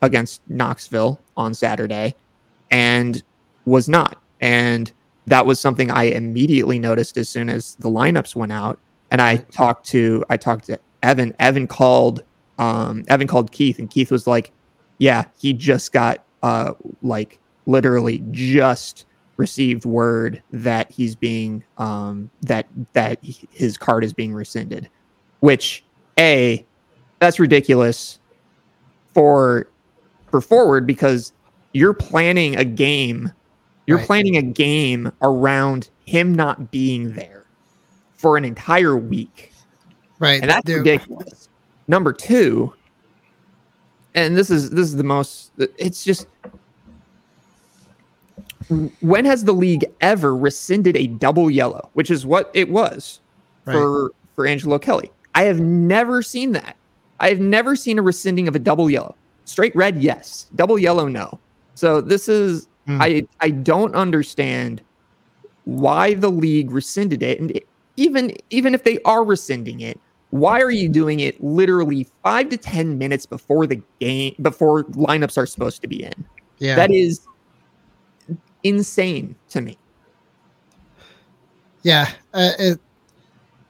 against 0.00 0.42
Knoxville 0.48 1.20
on 1.36 1.54
Saturday, 1.54 2.14
and 2.70 3.22
was 3.64 3.88
not. 3.88 4.20
And 4.40 4.90
that 5.26 5.46
was 5.46 5.60
something 5.60 5.90
I 5.90 6.04
immediately 6.04 6.78
noticed 6.78 7.16
as 7.16 7.28
soon 7.28 7.48
as 7.48 7.76
the 7.76 7.88
lineups 7.88 8.34
went 8.34 8.52
out. 8.52 8.78
And 9.10 9.20
I 9.20 9.36
talked 9.36 9.86
to 9.88 10.24
I 10.30 10.36
talked 10.36 10.66
to 10.66 10.78
Evan. 11.02 11.34
Evan 11.38 11.66
called 11.66 12.22
um, 12.58 13.04
Evan 13.08 13.26
called 13.26 13.52
Keith, 13.52 13.78
and 13.78 13.90
Keith 13.90 14.10
was 14.10 14.26
like, 14.26 14.52
"Yeah, 14.98 15.24
he 15.38 15.52
just 15.52 15.92
got 15.92 16.24
uh, 16.42 16.72
like 17.02 17.38
literally 17.66 18.22
just 18.30 19.06
received 19.36 19.84
word 19.84 20.42
that 20.52 20.90
he's 20.90 21.14
being 21.14 21.64
um, 21.78 22.30
that 22.42 22.66
that 22.92 23.18
his 23.22 23.76
card 23.78 24.04
is 24.04 24.12
being 24.12 24.32
rescinded." 24.32 24.88
Which 25.40 25.84
a 26.18 26.64
that's 27.18 27.38
ridiculous 27.40 28.18
for 29.14 29.68
for 30.30 30.40
forward 30.40 30.86
because 30.86 31.32
you're 31.72 31.94
planning 31.94 32.56
a 32.56 32.64
game 32.64 33.30
you're 33.86 33.98
Right. 33.98 34.06
planning 34.06 34.36
a 34.36 34.42
game 34.42 35.10
around 35.22 35.90
him 36.06 36.34
not 36.34 36.70
being 36.70 37.12
there 37.14 37.44
for 38.14 38.36
an 38.36 38.44
entire 38.44 38.96
week 38.96 39.52
right. 40.18 40.40
and 40.40 40.50
that's 40.50 40.64
there- 40.66 40.78
ridiculous 40.78 41.48
number 41.88 42.12
two 42.12 42.72
and 44.14 44.36
this 44.36 44.50
is 44.50 44.70
this 44.70 44.86
is 44.86 44.96
the 44.96 45.04
most 45.04 45.52
it's 45.78 46.04
just 46.04 46.26
when 49.00 49.24
has 49.24 49.44
the 49.44 49.52
league 49.52 49.84
ever 50.00 50.36
rescinded 50.36 50.96
a 50.96 51.06
double 51.06 51.50
yellow, 51.50 51.88
which 51.94 52.10
is 52.10 52.24
what 52.26 52.50
it 52.54 52.68
was 52.70 53.20
Right. 53.64 53.74
for 53.74 54.12
for 54.34 54.46
Angelo 54.46 54.78
Kelly? 54.78 55.10
I 55.34 55.44
have 55.44 55.60
never 55.60 56.22
seen 56.22 56.52
that. 56.52 56.76
I 57.20 57.28
have 57.28 57.40
never 57.40 57.76
seen 57.76 57.98
a 57.98 58.02
rescinding 58.02 58.48
of 58.48 58.56
a 58.56 58.58
double 58.58 58.90
yellow. 58.90 59.14
Straight 59.44 59.74
red, 59.76 60.02
yes. 60.02 60.46
Double 60.54 60.78
yellow, 60.78 61.06
no. 61.08 61.38
So 61.74 62.00
this 62.00 62.28
is 62.28 62.68
Hmm. 62.86 63.00
I 63.00 63.26
I 63.40 63.50
don't 63.50 63.94
understand 63.94 64.82
why 65.64 66.14
the 66.14 66.30
league 66.30 66.70
rescinded 66.72 67.22
it, 67.22 67.40
and 67.40 67.50
it- 67.52 67.66
even 67.96 68.34
even 68.50 68.74
if 68.74 68.82
they 68.84 68.98
are 69.04 69.22
rescinding 69.24 69.80
it, 69.80 70.00
why 70.30 70.60
are 70.60 70.70
you 70.70 70.88
doing 70.88 71.20
it 71.20 71.42
literally 71.42 72.08
five 72.24 72.48
to 72.48 72.56
ten 72.56 72.98
minutes 72.98 73.26
before 73.26 73.66
the 73.66 73.80
game 74.00 74.34
before 74.42 74.84
lineups 74.84 75.36
are 75.38 75.46
supposed 75.46 75.80
to 75.82 75.88
be 75.88 76.02
in? 76.02 76.12
Yeah. 76.58 76.74
That 76.74 76.90
is 76.90 77.20
insane 78.64 79.34
to 79.50 79.60
me. 79.60 79.78
Yeah, 81.82 82.10
uh, 82.32 82.50
it, 82.58 82.80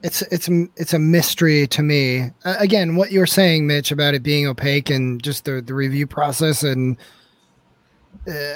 it's 0.03 0.21
it's 0.23 0.47
it's 0.75 0.93
a 0.93 0.99
mystery 0.99 1.65
to 1.67 1.81
me. 1.81 2.29
Uh, 2.45 2.55
again, 2.59 2.95
what 2.95 3.11
you're 3.11 3.25
saying, 3.25 3.65
Mitch, 3.65 3.91
about 3.91 4.13
it 4.13 4.21
being 4.23 4.47
opaque 4.47 4.89
and 4.89 5.21
just 5.23 5.45
the 5.45 5.61
the 5.61 5.73
review 5.73 6.05
process, 6.05 6.63
and 6.63 6.97
uh, 8.27 8.55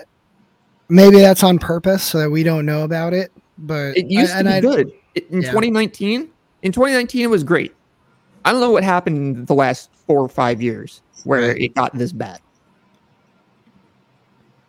maybe 0.90 1.18
that's 1.20 1.44
on 1.44 1.58
purpose 1.58 2.04
so 2.04 2.20
that 2.20 2.30
we 2.30 2.44
don't 2.44 2.66
know 2.66 2.84
about 2.84 3.14
it. 3.14 3.32
But 3.58 3.98
It 3.98 4.12
used 4.12 4.32
and 4.34 4.46
to 4.48 4.52
be 4.52 4.58
I- 4.58 4.62
good 4.62 4.92
in 5.32 5.42
Yeah. 5.42 5.50
2019. 5.50 6.30
In 6.64 6.72
2019, 6.72 7.22
it 7.24 7.28
was 7.30 7.44
great. 7.44 7.74
I 8.46 8.52
don't 8.52 8.62
know 8.62 8.72
what 8.72 8.84
happened 8.84 9.18
in 9.38 9.46
the 9.46 9.54
last 9.56 9.90
four 10.06 10.20
or 10.22 10.30
five 10.30 10.62
years 10.62 11.02
where 11.24 11.56
it 11.58 11.74
got 11.76 11.94
this 11.98 12.12
bad. 12.12 12.40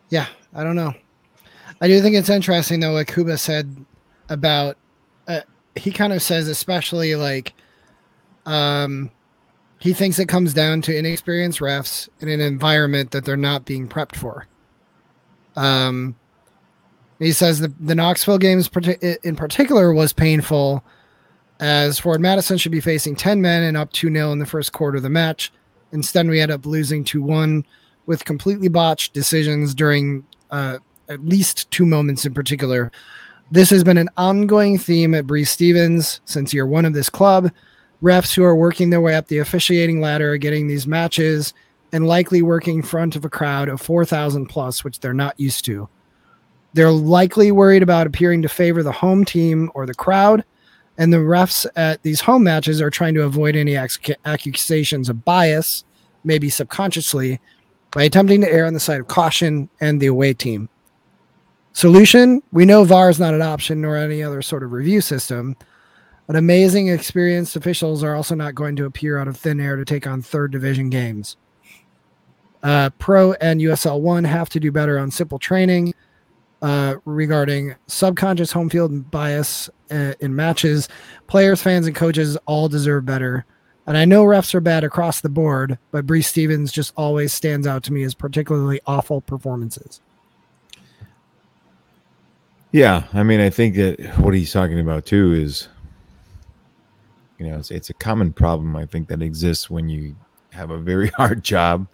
Yeah, 0.09 0.25
I 0.53 0.63
don't 0.63 0.75
know. 0.75 0.93
I 1.81 1.87
do 1.87 2.01
think 2.01 2.15
it's 2.15 2.29
interesting 2.29 2.79
though, 2.79 2.93
what 2.93 3.07
Kuba 3.07 3.37
said 3.37 3.85
about. 4.29 4.77
Uh, 5.27 5.41
he 5.75 5.91
kind 5.91 6.13
of 6.13 6.21
says, 6.21 6.47
especially 6.47 7.15
like, 7.15 7.53
um, 8.45 9.11
he 9.79 9.93
thinks 9.93 10.19
it 10.19 10.27
comes 10.27 10.53
down 10.53 10.81
to 10.83 10.97
inexperienced 10.97 11.59
refs 11.59 12.09
in 12.19 12.27
an 12.27 12.41
environment 12.41 13.11
that 13.11 13.23
they're 13.23 13.37
not 13.37 13.65
being 13.65 13.87
prepped 13.87 14.15
for. 14.15 14.47
Um, 15.55 16.15
he 17.19 17.31
says 17.31 17.59
the 17.59 17.73
the 17.79 17.95
Knoxville 17.95 18.37
games 18.37 18.69
in 19.23 19.35
particular 19.35 19.93
was 19.93 20.13
painful, 20.13 20.83
as 21.59 21.99
Forward 21.99 22.21
Madison 22.21 22.57
should 22.57 22.71
be 22.71 22.81
facing 22.81 23.15
ten 23.15 23.41
men 23.41 23.63
and 23.63 23.77
up 23.77 23.91
two 23.91 24.11
0 24.11 24.31
in 24.31 24.39
the 24.39 24.45
first 24.45 24.71
quarter 24.71 24.97
of 24.97 25.03
the 25.03 25.09
match. 25.09 25.51
Instead, 25.91 26.27
we 26.27 26.39
end 26.39 26.51
up 26.51 26.65
losing 26.65 27.03
two 27.03 27.21
one 27.21 27.65
with 28.05 28.25
completely 28.25 28.69
botched 28.69 29.13
decisions 29.13 29.75
during 29.75 30.25
uh, 30.51 30.77
at 31.09 31.25
least 31.25 31.69
two 31.71 31.85
moments 31.85 32.25
in 32.25 32.33
particular. 32.33 32.91
This 33.51 33.69
has 33.71 33.83
been 33.83 33.97
an 33.97 34.09
ongoing 34.15 34.77
theme 34.77 35.15
at 35.15 35.25
Breese 35.27 35.49
Stevens 35.49 36.21
since 36.25 36.53
year 36.53 36.67
one 36.67 36.85
of 36.85 36.93
this 36.93 37.09
club. 37.09 37.51
Refs 38.01 38.33
who 38.33 38.43
are 38.43 38.55
working 38.55 38.89
their 38.91 39.01
way 39.01 39.15
up 39.15 39.27
the 39.27 39.39
officiating 39.39 39.99
ladder 39.99 40.33
are 40.33 40.37
getting 40.37 40.67
these 40.67 40.87
matches 40.87 41.53
and 41.91 42.07
likely 42.07 42.41
working 42.41 42.77
in 42.77 42.83
front 42.83 43.15
of 43.15 43.25
a 43.25 43.29
crowd 43.29 43.67
of 43.67 43.81
4,000 43.81 44.45
plus, 44.45 44.83
which 44.83 44.99
they're 44.99 45.13
not 45.13 45.39
used 45.39 45.65
to. 45.65 45.89
They're 46.73 46.91
likely 46.91 47.51
worried 47.51 47.81
about 47.81 48.05
appearing 48.05 48.43
to 48.43 48.49
favor 48.49 48.83
the 48.83 48.91
home 48.91 49.25
team 49.25 49.71
or 49.73 49.87
the 49.87 49.95
crowd, 49.95 50.45
and 50.99 51.11
the 51.11 51.17
refs 51.17 51.65
at 51.75 52.03
these 52.03 52.21
home 52.21 52.43
matches 52.43 52.79
are 52.79 52.91
trying 52.91 53.15
to 53.15 53.23
avoid 53.23 53.55
any 53.55 53.75
ac- 53.75 54.15
accusations 54.25 55.09
of 55.09 55.25
bias, 55.25 55.83
maybe 56.23 56.49
subconsciously, 56.49 57.39
by 57.91 58.03
attempting 58.03 58.41
to 58.41 58.51
err 58.51 58.67
on 58.67 58.75
the 58.75 58.79
side 58.79 58.99
of 58.99 59.07
caution 59.07 59.67
and 59.81 59.99
the 59.99 60.05
away 60.05 60.33
team. 60.33 60.69
Solution 61.73 62.41
We 62.51 62.65
know 62.65 62.83
VAR 62.83 63.09
is 63.09 63.19
not 63.19 63.33
an 63.33 63.41
option 63.41 63.81
nor 63.81 63.95
any 63.95 64.23
other 64.23 64.41
sort 64.41 64.63
of 64.63 64.71
review 64.71 65.01
system, 65.01 65.55
but 66.27 66.35
amazing 66.35 66.89
experienced 66.89 67.55
officials 67.55 68.03
are 68.03 68.15
also 68.15 68.35
not 68.35 68.55
going 68.55 68.75
to 68.77 68.85
appear 68.85 69.17
out 69.17 69.27
of 69.27 69.37
thin 69.37 69.59
air 69.59 69.75
to 69.75 69.85
take 69.85 70.07
on 70.07 70.21
third 70.21 70.51
division 70.51 70.89
games. 70.89 71.37
Uh, 72.61 72.89
Pro 72.99 73.33
and 73.33 73.61
USL 73.61 74.01
1 74.01 74.25
have 74.25 74.49
to 74.49 74.59
do 74.59 74.71
better 74.71 74.99
on 74.99 75.11
simple 75.11 75.39
training 75.39 75.93
uh, 76.61 76.95
regarding 77.05 77.75
subconscious 77.87 78.51
home 78.51 78.69
field 78.69 79.09
bias 79.11 79.69
uh, 79.91 80.13
in 80.19 80.35
matches. 80.35 80.89
Players, 81.27 81.61
fans, 81.61 81.87
and 81.87 81.95
coaches 81.95 82.37
all 82.45 82.67
deserve 82.67 83.05
better. 83.05 83.45
And 83.87 83.97
I 83.97 84.05
know 84.05 84.23
refs 84.23 84.53
are 84.53 84.61
bad 84.61 84.83
across 84.83 85.21
the 85.21 85.29
board, 85.29 85.79
but 85.91 86.05
Breese 86.05 86.27
Stevens 86.27 86.71
just 86.71 86.93
always 86.95 87.33
stands 87.33 87.65
out 87.65 87.83
to 87.83 87.93
me 87.93 88.03
as 88.03 88.13
particularly 88.13 88.81
awful 88.85 89.21
performances. 89.21 90.01
Yeah, 92.71 93.05
I 93.13 93.23
mean, 93.23 93.39
I 93.39 93.49
think 93.49 93.75
that 93.75 93.99
what 94.19 94.33
he's 94.33 94.53
talking 94.53 94.79
about 94.79 95.05
too 95.05 95.33
is, 95.33 95.69
you 97.39 97.47
know, 97.47 97.57
it's, 97.57 97.71
it's 97.71 97.89
a 97.89 97.95
common 97.95 98.31
problem. 98.31 98.75
I 98.75 98.85
think 98.85 99.07
that 99.07 99.21
exists 99.21 99.69
when 99.69 99.89
you 99.89 100.15
have 100.51 100.69
a 100.69 100.77
very 100.77 101.07
hard 101.17 101.43
job 101.43 101.87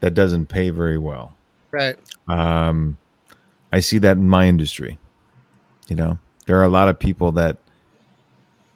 that 0.00 0.14
doesn't 0.14 0.46
pay 0.46 0.70
very 0.70 0.98
well. 0.98 1.36
Right. 1.70 1.96
Um, 2.28 2.96
I 3.72 3.80
see 3.80 3.98
that 3.98 4.16
in 4.16 4.28
my 4.28 4.46
industry. 4.46 4.98
You 5.88 5.96
know, 5.96 6.18
there 6.46 6.58
are 6.58 6.64
a 6.64 6.68
lot 6.68 6.88
of 6.88 6.98
people 6.98 7.32
that 7.32 7.58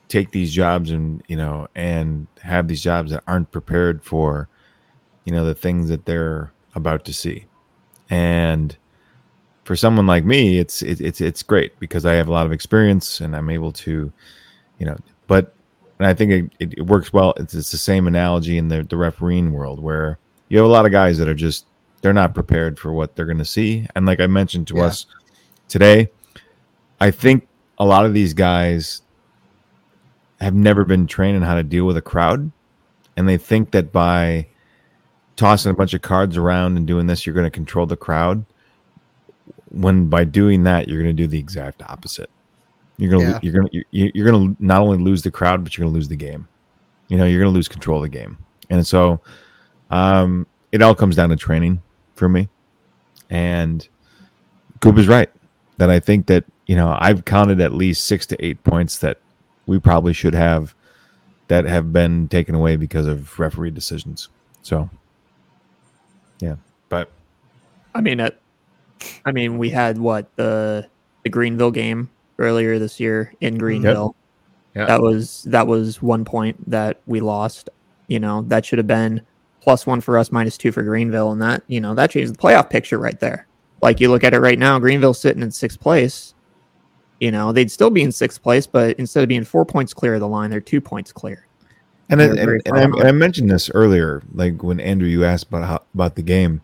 take 0.08 0.30
these 0.30 0.52
jobs 0.52 0.90
and 0.90 1.22
you 1.28 1.36
know 1.36 1.68
and 1.74 2.26
have 2.42 2.66
these 2.66 2.82
jobs 2.82 3.10
that 3.12 3.22
aren't 3.26 3.50
prepared 3.50 4.02
for, 4.02 4.48
you 5.24 5.32
know, 5.32 5.44
the 5.44 5.54
things 5.54 5.88
that 5.88 6.04
they're 6.04 6.52
about 6.74 7.04
to 7.06 7.14
see, 7.14 7.46
and 8.10 8.76
for 9.68 9.76
someone 9.76 10.06
like 10.06 10.24
me, 10.24 10.58
it's 10.58 10.80
it, 10.80 10.98
it's 10.98 11.20
it's 11.20 11.42
great 11.42 11.78
because 11.78 12.06
I 12.06 12.14
have 12.14 12.26
a 12.26 12.32
lot 12.32 12.46
of 12.46 12.52
experience 12.52 13.20
and 13.20 13.36
I'm 13.36 13.50
able 13.50 13.70
to, 13.72 14.10
you 14.78 14.86
know, 14.86 14.96
but 15.26 15.54
and 15.98 16.06
I 16.06 16.14
think 16.14 16.32
it, 16.32 16.52
it, 16.58 16.78
it 16.78 16.86
works 16.86 17.12
well. 17.12 17.34
It's, 17.36 17.52
it's 17.52 17.70
the 17.70 17.76
same 17.76 18.06
analogy 18.06 18.56
in 18.56 18.68
the 18.68 18.82
the 18.82 18.96
refereeing 18.96 19.52
world 19.52 19.78
where 19.78 20.18
you 20.48 20.56
have 20.56 20.64
a 20.66 20.70
lot 20.70 20.86
of 20.86 20.92
guys 20.92 21.18
that 21.18 21.28
are 21.28 21.34
just 21.34 21.66
they're 22.00 22.14
not 22.14 22.32
prepared 22.32 22.78
for 22.78 22.94
what 22.94 23.14
they're 23.14 23.26
going 23.26 23.36
to 23.36 23.44
see, 23.44 23.86
and 23.94 24.06
like 24.06 24.20
I 24.20 24.26
mentioned 24.26 24.68
to 24.68 24.76
Yeah. 24.76 24.84
us 24.84 25.04
today, 25.68 26.08
I 26.98 27.10
think 27.10 27.46
a 27.76 27.84
lot 27.84 28.06
of 28.06 28.14
these 28.14 28.32
guys 28.32 29.02
have 30.40 30.54
never 30.54 30.86
been 30.86 31.06
trained 31.06 31.36
in 31.36 31.42
how 31.42 31.56
to 31.56 31.62
deal 31.62 31.84
with 31.84 31.98
a 31.98 32.02
crowd, 32.02 32.50
and 33.18 33.28
they 33.28 33.36
think 33.36 33.72
that 33.72 33.92
by 33.92 34.46
tossing 35.36 35.72
a 35.72 35.74
bunch 35.74 35.92
of 35.92 36.00
cards 36.00 36.38
around 36.38 36.78
and 36.78 36.86
doing 36.86 37.06
this, 37.06 37.26
you're 37.26 37.34
going 37.34 37.44
to 37.44 37.50
control 37.50 37.84
the 37.84 37.98
crowd 37.98 38.46
when 39.70 40.08
by 40.08 40.24
doing 40.24 40.64
that 40.64 40.88
you're 40.88 41.02
going 41.02 41.14
to 41.16 41.22
do 41.22 41.26
the 41.26 41.38
exact 41.38 41.82
opposite. 41.82 42.30
You're 42.96 43.10
going 43.10 43.26
to 43.26 43.30
Yeah. 43.32 43.38
you're 43.42 43.52
going 43.52 43.68
to 43.68 43.84
you're, 43.90 44.10
you're 44.14 44.30
going 44.30 44.56
to 44.56 44.64
not 44.64 44.80
only 44.80 44.98
lose 44.98 45.22
the 45.22 45.30
crowd 45.30 45.62
but 45.64 45.76
you're 45.76 45.84
going 45.84 45.92
to 45.92 45.96
lose 45.96 46.08
the 46.08 46.16
game. 46.16 46.48
You 47.08 47.16
know 47.16 47.24
you're 47.24 47.40
going 47.40 47.52
to 47.52 47.56
lose 47.56 47.68
control 47.68 47.98
of 47.98 48.10
the 48.10 48.18
game. 48.18 48.38
And 48.70 48.86
so 48.86 49.20
um 49.90 50.46
it 50.72 50.82
all 50.82 50.94
comes 50.94 51.16
down 51.16 51.30
to 51.30 51.36
training 51.36 51.80
for 52.14 52.28
me. 52.28 52.48
And 53.30 53.86
Coop 54.80 54.98
is 54.98 55.08
right 55.08 55.30
that 55.78 55.90
I 55.90 56.00
think 56.00 56.26
that 56.26 56.44
you 56.66 56.76
know 56.76 56.96
I've 57.00 57.24
counted 57.24 57.60
at 57.60 57.72
least 57.72 58.04
6 58.04 58.26
to 58.26 58.44
8 58.44 58.62
points 58.64 58.98
that 58.98 59.20
we 59.66 59.78
probably 59.78 60.12
should 60.12 60.34
have 60.34 60.74
that 61.48 61.64
have 61.64 61.92
been 61.92 62.28
taken 62.28 62.54
away 62.54 62.76
because 62.76 63.06
of 63.06 63.38
referee 63.38 63.70
decisions. 63.70 64.28
So 64.62 64.88
yeah 66.40 66.56
but 66.88 67.10
I 67.94 68.00
mean, 68.00 68.20
it, 68.20 68.40
I 69.24 69.32
mean, 69.32 69.58
we 69.58 69.70
had 69.70 69.98
what 69.98 70.34
the 70.36 70.88
the 71.24 71.30
Greenville 71.30 71.70
game 71.70 72.10
earlier 72.38 72.78
this 72.78 73.00
year 73.00 73.32
in 73.40 73.58
Greenville. 73.58 74.14
Yeah. 74.74 74.86
That 74.86 75.02
was 75.02 75.42
that 75.44 75.66
was 75.66 76.00
one 76.02 76.24
point 76.24 76.70
that 76.70 77.00
we 77.06 77.20
lost. 77.20 77.70
You 78.06 78.20
know, 78.20 78.42
that 78.42 78.64
should 78.64 78.78
have 78.78 78.86
been 78.86 79.22
plus 79.60 79.86
one 79.86 80.00
for 80.00 80.16
us, 80.16 80.32
minus 80.32 80.56
two 80.56 80.72
for 80.72 80.82
Greenville, 80.82 81.32
and 81.32 81.42
that 81.42 81.62
you 81.66 81.80
know 81.80 81.94
that 81.94 82.10
changed 82.10 82.34
the 82.34 82.38
playoff 82.38 82.70
picture 82.70 82.98
right 82.98 83.18
there. 83.20 83.46
Like 83.82 84.00
you 84.00 84.10
look 84.10 84.24
at 84.24 84.34
it 84.34 84.40
right 84.40 84.58
now, 84.58 84.78
Greenville's 84.78 85.20
sitting 85.20 85.42
in 85.42 85.50
sixth 85.50 85.80
place. 85.80 86.34
You 87.20 87.32
know, 87.32 87.52
they'd 87.52 87.70
still 87.70 87.90
be 87.90 88.02
in 88.02 88.12
sixth 88.12 88.42
place, 88.42 88.66
but 88.66 88.96
instead 88.98 89.22
of 89.22 89.28
being 89.28 89.44
four 89.44 89.64
points 89.64 89.92
clear 89.92 90.14
of 90.14 90.20
the 90.20 90.28
line, 90.28 90.50
they're 90.50 90.60
two 90.60 90.80
points 90.80 91.12
clear. 91.12 91.46
And, 92.10 92.22
I, 92.22 92.24
and, 92.26 92.38
and, 92.38 92.62
I, 92.78 92.82
and 92.82 93.02
I 93.02 93.12
mentioned 93.12 93.50
this 93.50 93.70
earlier, 93.74 94.22
like 94.32 94.62
when 94.62 94.80
Andrew, 94.80 95.08
you 95.08 95.24
asked 95.24 95.48
about 95.48 95.64
how, 95.64 95.82
about 95.94 96.14
the 96.14 96.22
game. 96.22 96.62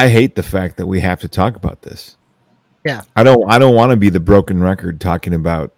I 0.00 0.08
hate 0.08 0.34
the 0.34 0.42
fact 0.42 0.78
that 0.78 0.86
we 0.86 0.98
have 1.00 1.20
to 1.20 1.28
talk 1.28 1.56
about 1.56 1.82
this. 1.82 2.16
Yeah. 2.86 3.02
I 3.16 3.22
don't. 3.22 3.50
I 3.50 3.58
don't 3.58 3.74
want 3.74 3.90
to 3.90 3.96
be 3.96 4.08
the 4.08 4.20
broken 4.20 4.62
record 4.62 4.98
talking 4.98 5.34
about, 5.34 5.74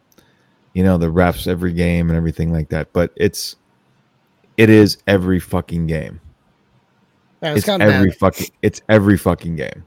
you 0.74 0.84
know, 0.84 0.96
the 0.96 1.10
refs 1.10 1.48
every 1.48 1.72
game 1.72 2.08
and 2.08 2.16
everything 2.16 2.52
like 2.52 2.68
that. 2.68 2.92
But 2.92 3.12
it's, 3.16 3.56
it 4.56 4.70
is 4.70 4.98
every 5.08 5.40
fucking 5.40 5.88
game. 5.88 6.20
Yeah, 7.42 7.54
It's, 7.54 7.66
it's 7.66 7.68
every 7.68 8.10
bad. 8.10 8.18
fucking. 8.18 8.46
It's 8.62 8.80
every 8.88 9.18
fucking 9.18 9.56
game. 9.56 9.84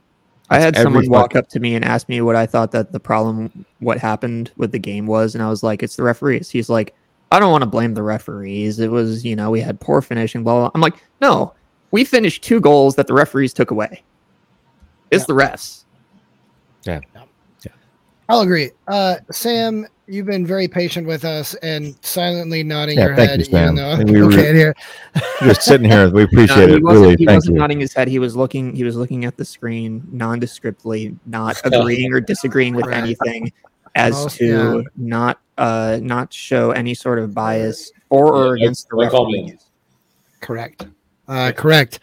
I 0.50 0.60
had 0.60 0.76
every 0.76 0.84
someone 0.84 1.08
walk 1.08 1.34
up 1.34 1.48
to 1.48 1.60
me 1.60 1.74
and 1.74 1.82
ask 1.82 2.06
me 2.08 2.20
what 2.20 2.36
I 2.36 2.44
thought 2.44 2.70
that 2.72 2.92
the 2.92 3.00
problem, 3.00 3.64
what 3.80 3.96
happened 3.98 4.52
with 4.58 4.70
the 4.70 4.78
game 4.78 5.06
was, 5.06 5.34
and 5.34 5.42
I 5.42 5.48
was 5.48 5.62
like, 5.62 5.82
"It's 5.82 5.96
the 5.96 6.02
referees." 6.02 6.50
He's 6.50 6.68
like, 6.68 6.94
"I 7.32 7.40
don't 7.40 7.50
want 7.50 7.62
to 7.62 7.66
blame 7.70 7.94
the 7.94 8.02
referees. 8.02 8.78
It 8.80 8.90
was, 8.90 9.24
you 9.24 9.34
know, 9.34 9.50
we 9.50 9.60
had 9.62 9.80
poor 9.80 10.02
finishing." 10.02 10.44
Blah. 10.44 10.60
blah. 10.60 10.70
I'm 10.74 10.82
like, 10.82 11.02
"No, 11.22 11.54
we 11.90 12.04
finished 12.04 12.44
two 12.44 12.60
goals 12.60 12.96
that 12.96 13.06
the 13.06 13.14
referees 13.14 13.54
took 13.54 13.70
away. 13.70 14.02
It's 15.10 15.26
the 15.26 15.32
refs. 15.34 15.84
Yeah. 16.84 17.00
yeah. 17.14 17.72
I'll 18.28 18.40
agree. 18.40 18.70
Uh, 18.88 19.16
Sam, 19.30 19.86
you've 20.08 20.26
been 20.26 20.46
very 20.46 20.66
patient 20.68 21.06
with 21.06 21.24
us 21.24 21.54
and 21.56 21.96
silently 22.04 22.62
nodding 22.62 22.98
Yeah, 22.98 23.06
your 23.06 23.16
thank 23.16 23.30
head, 23.30 23.38
you, 23.40 23.44
Sam. 23.46 23.78
even 23.78 24.06
we 24.12 24.20
we 24.20 24.26
were- 24.26 24.32
can't 24.32 24.56
hear. 24.56 24.74
Just 25.40 25.62
sitting 25.62 25.88
here, 25.90 26.10
we 26.10 26.20
No, 26.22 26.24
appreciate 26.24 26.68
he 26.70 26.74
it. 26.76 26.82
wasn't, 26.82 27.02
Really, 27.02 27.16
he 27.18 27.26
thank 27.26 27.36
wasn't 27.36 27.54
you. 27.54 27.60
nodding 27.60 27.80
his 27.80 27.92
head. 27.92 28.08
He 28.08 28.18
was 28.18 28.34
looking. 28.36 28.74
He 28.74 28.84
was 28.84 28.96
looking 28.96 29.24
at 29.24 29.36
the 29.36 29.44
screen 29.44 30.02
nondescriptly, 30.12 31.16
not 31.26 31.60
agreeing 31.64 32.12
or 32.12 32.20
disagreeing 32.20 32.74
with 32.74 32.88
anything, 32.88 33.52
as 33.94 34.12
Most- 34.12 34.38
to 34.38 34.84
not 34.96 35.40
uh 35.58 35.98
not 36.02 36.32
show 36.32 36.72
any 36.72 36.94
sort 36.94 37.18
of 37.18 37.32
bias 37.32 37.90
for 38.08 38.34
or 38.34 38.56
Yeah, 38.56 38.64
against 38.64 38.88
the 38.90 38.96
no 38.96 39.02
referee. 39.04 39.16
comments. 39.16 39.64
Correct. 40.40 40.86
Uh, 41.28 41.50
correct. 41.56 42.00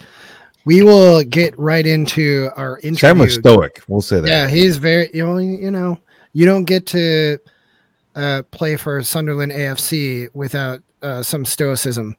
We 0.66 0.82
will 0.82 1.24
get 1.24 1.58
right 1.60 1.86
into 1.86 2.50
our 2.56 2.78
interview. 2.80 2.98
Sam 2.98 3.20
was 3.20 3.36
stoic. 3.36 3.84
We'll 3.88 4.02
say 4.02 4.22
that. 4.22 4.28
Yeah, 4.28 4.48
he's 4.48 4.78
very. 4.78 5.10
You 5.14 5.26
know, 5.26 5.38
you 5.38 5.72
know, 5.72 6.00
you 6.32 6.46
don't 6.46 6.64
get 6.64 6.86
to 6.88 7.38
uh, 8.16 8.44
play 8.52 8.78
for 8.78 9.04
Sunderland 9.04 9.52
AFC 9.52 10.30
without 10.34 10.82
uh, 11.02 11.22
some 11.22 11.44
stoicism. 11.44 12.16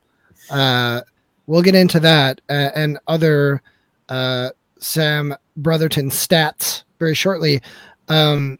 Uh, 0.50 1.00
we'll 1.46 1.62
get 1.62 1.74
into 1.74 2.00
that 2.00 2.40
uh, 2.50 2.70
and 2.74 2.98
other 3.06 3.62
uh, 4.08 4.50
Sam 4.78 5.34
Brotherton 5.56 6.10
stats 6.10 6.84
very 6.98 7.14
shortly. 7.14 7.62
Um, 8.08 8.58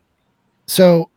so 0.67 1.11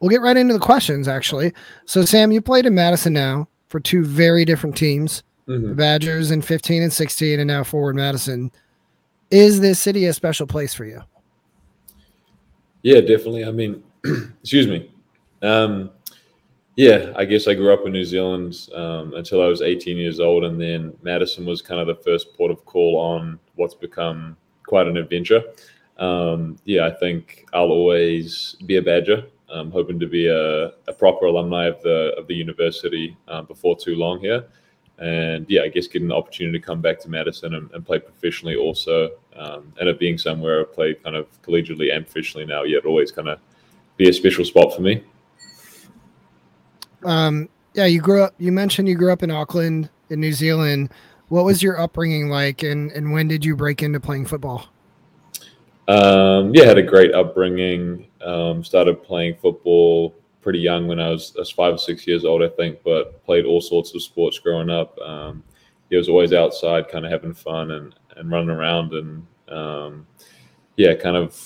we'll 0.00 0.10
get 0.10 0.22
right 0.22 0.36
into 0.36 0.54
the 0.54 0.60
questions. 0.60 1.08
Actually, 1.08 1.52
so 1.84 2.04
Sam, 2.04 2.32
you 2.32 2.40
played 2.40 2.64
in 2.64 2.74
Madison 2.74 3.12
now 3.12 3.48
for 3.68 3.80
two 3.80 4.04
very 4.04 4.44
different 4.44 4.76
teams 4.76 5.22
Mhm. 5.48 5.68
the 5.68 5.74
Badgers 5.74 6.30
in 6.30 6.40
15 6.42 6.82
and 6.82 6.92
16, 6.92 7.40
and 7.40 7.48
now 7.48 7.62
Forward 7.64 7.96
Madison. 7.96 8.50
Is 9.30 9.60
this 9.60 9.78
city 9.78 10.06
a 10.06 10.12
special 10.12 10.46
place 10.46 10.72
for 10.72 10.84
you? 10.84 11.02
Yeah, 12.82 13.00
definitely. 13.00 13.44
I 13.44 13.50
mean, 13.50 13.82
excuse 14.40 14.66
me. 14.66 14.90
Um, 15.42 15.90
yeah, 16.76 17.12
I 17.16 17.24
guess 17.24 17.46
I 17.46 17.54
grew 17.54 17.72
up 17.72 17.86
in 17.86 17.92
New 17.92 18.04
Zealand 18.04 18.68
um, 18.74 19.14
until 19.14 19.42
I 19.42 19.46
was 19.46 19.62
18 19.62 19.96
years 19.96 20.18
old, 20.18 20.44
and 20.44 20.60
then 20.60 20.92
Madison 21.02 21.44
was 21.46 21.62
kind 21.62 21.80
of 21.80 21.86
the 21.86 22.02
first 22.02 22.34
port 22.36 22.50
of 22.50 22.64
call 22.64 22.96
on 22.96 23.38
what's 23.54 23.74
become 23.74 24.36
quite 24.66 24.86
an 24.88 24.96
adventure. 24.96 25.42
Um, 25.98 26.56
yeah, 26.64 26.86
I 26.86 26.90
think 26.90 27.46
I'll 27.52 27.70
always 27.70 28.56
be 28.66 28.76
a 28.76 28.82
Badger. 28.82 29.24
I'm 29.48 29.70
hoping 29.70 30.00
to 30.00 30.06
be 30.08 30.26
a, 30.26 30.66
a 30.88 30.92
proper 30.98 31.26
alumni 31.26 31.66
of 31.66 31.80
the 31.82 32.12
of 32.18 32.26
the 32.26 32.34
university 32.34 33.16
uh, 33.28 33.42
before 33.42 33.76
too 33.76 33.94
long 33.94 34.18
here, 34.18 34.44
and 34.98 35.46
yeah, 35.48 35.62
I 35.62 35.68
guess 35.68 35.86
getting 35.86 36.08
the 36.08 36.14
opportunity 36.14 36.58
to 36.58 36.64
come 36.64 36.80
back 36.80 37.00
to 37.00 37.08
Madison 37.08 37.54
and, 37.54 37.70
and 37.72 37.84
play 37.84 37.98
professionally 37.98 38.56
also, 38.56 39.10
um, 39.36 39.72
and 39.80 39.88
it 39.88 39.98
being 39.98 40.18
somewhere 40.18 40.60
I've 40.60 40.72
played 40.72 41.02
kind 41.02 41.16
of 41.16 41.26
collegiately 41.42 41.94
and 41.94 42.04
professionally 42.04 42.46
now, 42.46 42.62
yeah, 42.62 42.78
it 42.78 42.86
always 42.86 43.10
kind 43.10 43.28
of 43.28 43.40
be 43.96 44.08
a 44.08 44.12
special 44.12 44.44
spot 44.44 44.74
for 44.74 44.82
me. 44.82 45.02
Um, 47.04 47.48
yeah, 47.74 47.86
you 47.86 48.00
grew 48.00 48.22
up. 48.22 48.34
You 48.38 48.52
mentioned 48.52 48.88
you 48.88 48.94
grew 48.94 49.12
up 49.12 49.22
in 49.22 49.30
Auckland, 49.30 49.90
in 50.10 50.20
New 50.20 50.32
Zealand. 50.32 50.90
What 51.28 51.44
was 51.44 51.62
your 51.62 51.78
upbringing 51.80 52.28
like, 52.28 52.62
and 52.62 52.90
and 52.92 53.12
when 53.12 53.28
did 53.28 53.44
you 53.44 53.56
break 53.56 53.82
into 53.82 54.00
playing 54.00 54.26
football? 54.26 54.68
Um, 55.88 56.54
yeah, 56.54 56.64
had 56.64 56.78
a 56.78 56.82
great 56.82 57.14
upbringing. 57.14 58.06
Um, 58.22 58.64
started 58.64 59.02
playing 59.02 59.36
football 59.36 60.14
pretty 60.44 60.60
young 60.60 60.86
when 60.86 61.00
I 61.00 61.08
was, 61.08 61.32
I 61.36 61.40
was 61.40 61.50
five 61.50 61.74
or 61.74 61.78
six 61.78 62.06
years 62.06 62.24
old, 62.24 62.42
I 62.42 62.48
think, 62.48 62.80
but 62.84 63.24
played 63.24 63.46
all 63.46 63.62
sorts 63.62 63.94
of 63.94 64.02
sports 64.02 64.38
growing 64.38 64.70
up. 64.70 64.96
Um, 65.00 65.42
he 65.88 65.96
was 65.96 66.08
always 66.08 66.32
outside, 66.32 66.88
kind 66.88 67.06
of 67.06 67.10
having 67.10 67.32
fun 67.32 67.72
and, 67.72 67.94
and 68.16 68.30
running 68.30 68.50
around. 68.50 68.92
And 68.92 69.26
um, 69.48 70.06
yeah, 70.76 70.94
kind 70.94 71.16
of 71.16 71.36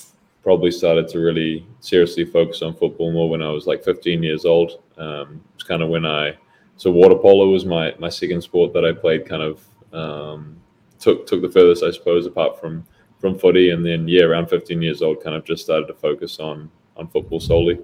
probably 0.43 0.69
started 0.69 1.07
to 1.07 1.19
really 1.19 1.65
seriously 1.79 2.25
focus 2.25 2.61
on 2.61 2.75
football 2.75 3.11
more 3.11 3.29
when 3.29 3.41
I 3.41 3.49
was 3.49 3.65
like 3.65 3.83
15 3.83 4.21
years 4.21 4.45
old. 4.45 4.83
Um, 4.97 5.41
it's 5.55 5.63
kind 5.63 5.81
of 5.81 5.89
when 5.89 6.05
I, 6.05 6.35
so 6.75 6.91
water 6.91 7.15
polo 7.15 7.49
was 7.49 7.65
my, 7.65 7.95
my 7.99 8.09
second 8.09 8.41
sport 8.41 8.73
that 8.73 8.85
I 8.85 8.91
played 8.91 9.27
kind 9.27 9.41
of 9.41 9.65
um, 9.93 10.57
took, 10.99 11.25
took 11.25 11.41
the 11.41 11.49
furthest, 11.49 11.83
I 11.83 11.91
suppose, 11.91 12.25
apart 12.25 12.59
from 12.59 12.85
from 13.19 13.37
footy, 13.37 13.71
and 13.71 13.85
then 13.85 14.07
yeah, 14.07 14.23
around 14.23 14.47
15 14.47 14.81
years 14.81 15.01
old, 15.01 15.21
kind 15.21 15.35
of 15.35 15.43
just 15.43 15.63
started 15.63 15.87
to 15.87 15.93
focus 15.93 16.39
on 16.39 16.71
on 16.95 17.09
football 17.09 17.39
solely, 17.39 17.79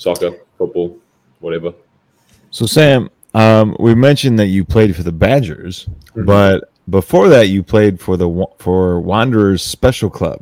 soccer, 0.00 0.32
football, 0.56 0.98
whatever. 1.40 1.72
So 2.50 2.64
Sam, 2.66 3.10
um, 3.34 3.76
we 3.78 3.94
mentioned 3.94 4.38
that 4.38 4.46
you 4.46 4.64
played 4.64 4.96
for 4.96 5.02
the 5.02 5.12
Badgers, 5.12 5.86
Mhm. 6.16 6.24
but 6.26 6.72
before 6.88 7.28
that, 7.28 7.48
you 7.48 7.62
played 7.62 8.00
for 8.00 8.16
the 8.16 8.46
for 8.58 9.00
Wanderers 9.00 9.62
Special 9.62 10.08
Club, 10.10 10.40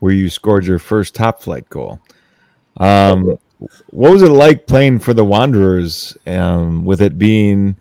where 0.00 0.12
you 0.12 0.30
scored 0.30 0.66
your 0.66 0.78
first 0.78 1.14
top 1.14 1.42
flight 1.42 1.68
goal. 1.68 2.00
Um, 2.78 3.38
what 3.90 4.12
was 4.12 4.22
it 4.22 4.30
like 4.30 4.66
playing 4.66 5.00
for 5.00 5.12
the 5.12 5.24
Wanderers? 5.24 6.16
Um, 6.26 6.84
with 6.84 7.02
it 7.02 7.18
being, 7.18 7.76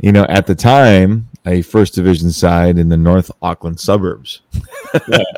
you 0.00 0.12
know, 0.12 0.24
at 0.28 0.46
the 0.46 0.54
time 0.54 1.28
a 1.46 1.62
first 1.62 1.94
division 1.94 2.30
side 2.30 2.78
in 2.78 2.88
the 2.90 2.96
North 2.96 3.30
Auckland 3.42 3.80
suburbs. 3.80 4.40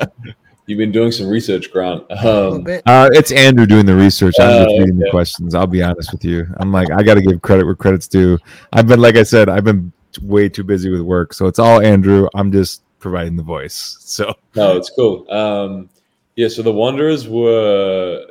You've 0.71 0.77
been 0.77 0.93
doing 0.93 1.11
some 1.11 1.27
research, 1.27 1.69
Grant. 1.69 2.09
Um. 2.23 2.65
Uh, 2.85 3.09
it's 3.11 3.33
Andrew 3.33 3.65
doing 3.65 3.85
the 3.85 3.93
research. 3.93 4.35
I'm 4.39 4.63
just 4.63 4.69
Oh, 4.69 4.79
reading 4.79 4.99
the 4.99 5.03
okay. 5.03 5.11
questions. 5.11 5.53
I'll 5.53 5.67
be 5.67 5.83
honest 5.83 6.13
with 6.13 6.23
you. 6.23 6.47
I'm 6.61 6.71
like, 6.71 6.89
I 6.91 7.03
got 7.03 7.15
to 7.15 7.21
give 7.21 7.41
credit 7.41 7.65
where 7.65 7.75
credit's 7.75 8.07
due. 8.07 8.37
I've 8.71 8.87
been, 8.87 9.01
like 9.01 9.17
I 9.17 9.23
said, 9.23 9.49
I've 9.49 9.65
been 9.65 9.91
way 10.21 10.47
too 10.47 10.63
busy 10.63 10.89
with 10.89 11.01
work, 11.01 11.33
so 11.33 11.47
it's 11.47 11.59
all 11.59 11.81
Andrew. 11.81 12.29
I'm 12.35 12.53
just 12.53 12.83
providing 12.99 13.35
the 13.35 13.43
voice. 13.43 13.97
So 14.11 14.33
no, 14.55 14.77
it's 14.77 14.89
cool. 14.89 15.29
Um, 15.29 15.89
yeah, 16.37 16.47
so 16.47 16.61
the 16.61 16.71
Wanderers 16.71 17.27
were, 17.27 18.27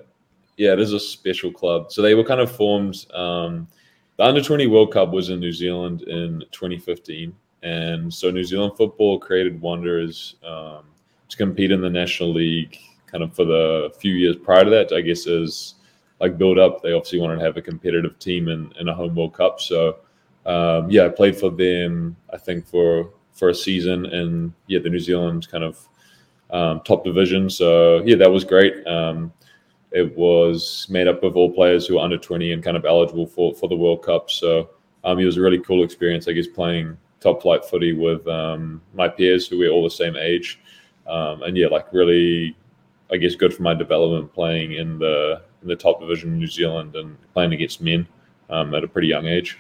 yeah, 0.57 0.73
it 0.73 0.81
is 0.81 0.95
a 0.95 1.01
special 1.01 1.53
club. 1.53 1.93
So 1.93 2.01
they 2.01 2.15
were 2.15 2.25
kind 2.25 2.41
of 2.41 2.51
formed. 2.51 3.05
Um, 3.13 3.69
the 4.17 4.25
Under 4.25 4.41
20 4.41 4.67
World 4.67 4.95
Cup 4.95 5.11
was 5.11 5.29
in 5.29 5.41
New 5.41 5.53
Zealand 5.53 6.03
in 6.05 6.41
2015. 6.53 7.35
And 7.65 8.13
so 8.13 8.31
New 8.31 8.45
Zealand 8.45 8.79
football 8.79 9.19
created 9.19 9.61
Wanderers 9.61 10.37
um, 10.43 10.85
to 11.31 11.37
compete 11.37 11.71
in 11.71 11.81
the 11.81 11.91
National 11.91 12.33
League 12.33 12.79
kind 13.07 13.25
of 13.25 13.35
for 13.35 13.45
the 13.45 13.93
few 13.99 14.15
years 14.15 14.37
prior 14.37 14.65
to 14.65 14.71
that, 14.71 14.93
I 14.93 15.01
guess, 15.01 15.27
as 15.27 15.75
like 16.21 16.39
build 16.39 16.59
up. 16.59 16.83
They 16.83 16.93
obviously 16.93 17.21
wanted 17.21 17.37
to 17.37 17.45
have 17.45 17.57
a 17.57 17.63
competitive 17.63 18.19
team 18.19 18.49
in, 18.49 18.73
in 18.79 18.89
a 18.89 18.95
home 18.95 19.15
World 19.15 19.35
Cup. 19.35 19.61
So, 19.61 19.97
um, 20.47 20.91
yeah, 20.91 21.07
I 21.07 21.09
played 21.09 21.37
for 21.37 21.51
them, 21.51 22.17
I 22.33 22.37
think, 22.37 22.67
for 22.67 23.11
for 23.33 23.49
a 23.49 23.55
season 23.55 24.05
and 24.07 24.53
yeah, 24.67 24.81
the 24.81 24.91
New 24.91 24.99
Zealand 24.99 25.49
kind 25.51 25.65
of 25.65 25.89
um, 26.51 26.81
top 26.85 27.05
division. 27.05 27.49
So 27.49 28.03
yeah, 28.05 28.17
that 28.17 28.31
was 28.31 28.45
great. 28.45 28.87
Um, 28.87 29.33
it 29.93 30.17
was 30.17 30.87
made 30.91 31.09
up 31.09 31.23
of 31.23 31.37
all 31.37 31.53
players 31.53 31.87
who 31.87 31.95
were 31.95 32.03
under 32.03 32.19
20 32.19 32.53
and 32.53 32.63
kind 32.63 32.77
of 32.77 32.85
eligible 32.85 33.27
for, 33.27 33.55
for 33.55 33.69
the 33.69 33.77
World 33.77 34.05
Cup. 34.05 34.31
So 34.31 34.71
um, 35.05 35.19
it 35.19 35.25
was 35.25 35.37
a 35.37 35.41
really 35.41 35.59
cool 35.61 35.83
experience, 35.83 36.29
I 36.29 36.33
guess, 36.33 36.47
playing 36.47 36.97
top 37.21 37.43
flight 37.43 37.65
footy 37.65 37.93
with 37.93 38.27
um, 38.29 38.83
my 38.95 39.09
peers 39.09 39.47
who 39.47 39.59
were 39.59 39.69
all 39.69 39.85
the 39.85 39.91
same 39.91 40.17
age. 40.17 40.61
Um, 41.11 41.43
and 41.43 41.57
yeah, 41.57 41.67
like 41.67 41.93
really, 41.93 42.57
I 43.11 43.17
guess, 43.17 43.35
good 43.35 43.53
for 43.53 43.63
my 43.63 43.75
development 43.75 44.33
playing 44.33 44.73
in 44.73 44.99
the 44.99 45.43
in 45.63 45.69
the 45.69 45.77
top 45.77 46.01
division 46.01 46.33
in 46.33 46.39
New 46.39 46.47
Zealand 46.47 46.95
and 46.95 47.17
playing 47.35 47.53
against 47.53 47.81
men 47.81 48.07
um, 48.49 48.75
at 48.75 48.85
a 48.85 48.89
pretty 48.89 49.09
young 49.09 49.27
age. 49.27 49.59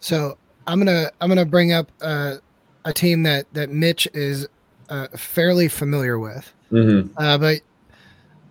So 0.00 0.36
I'm 0.66 0.78
gonna 0.78 1.10
I'm 1.20 1.28
gonna 1.28 1.44
bring 1.44 1.72
up 1.72 1.90
uh, 2.00 2.36
a 2.84 2.92
team 2.92 3.22
that 3.22 3.46
that 3.54 3.70
Mitch 3.70 4.08
is 4.12 4.48
uh, 4.88 5.08
fairly 5.16 5.68
familiar 5.68 6.18
with. 6.18 6.52
Mm-hmm. 6.72 7.12
Uh, 7.16 7.38
but 7.38 7.60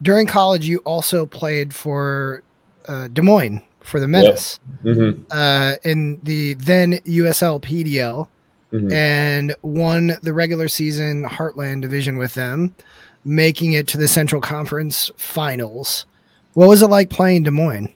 during 0.02 0.26
college, 0.26 0.68
you 0.68 0.80
also 0.80 1.26
played 1.26 1.74
for 1.74 2.44
uh, 2.88 3.08
Des 3.10 3.22
Moines 3.22 3.62
for 3.82 4.00
the 4.00 4.08
Menace 4.08 4.60
Mm-hmm. 4.84 5.24
uh, 5.32 5.76
in 5.84 6.20
the 6.24 6.54
then 6.56 6.94
USL 6.94 7.62
PDL 7.62 8.28
Mhm. 8.76 8.92
and 8.92 9.56
won 9.62 10.18
the 10.22 10.34
regular 10.34 10.68
season 10.68 11.24
Heartland 11.24 11.82
division 11.82 12.18
with 12.18 12.34
them, 12.34 12.76
making 13.24 13.74
it 13.74 13.88
to 13.88 13.98
the 13.98 14.08
Central 14.08 14.42
Conference 14.42 15.12
Finals. 15.18 16.06
What 16.54 16.68
was 16.68 16.82
it 16.82 16.88
like 16.88 17.10
playing 17.10 17.44
Des 17.44 17.52
Moines? 17.52 17.90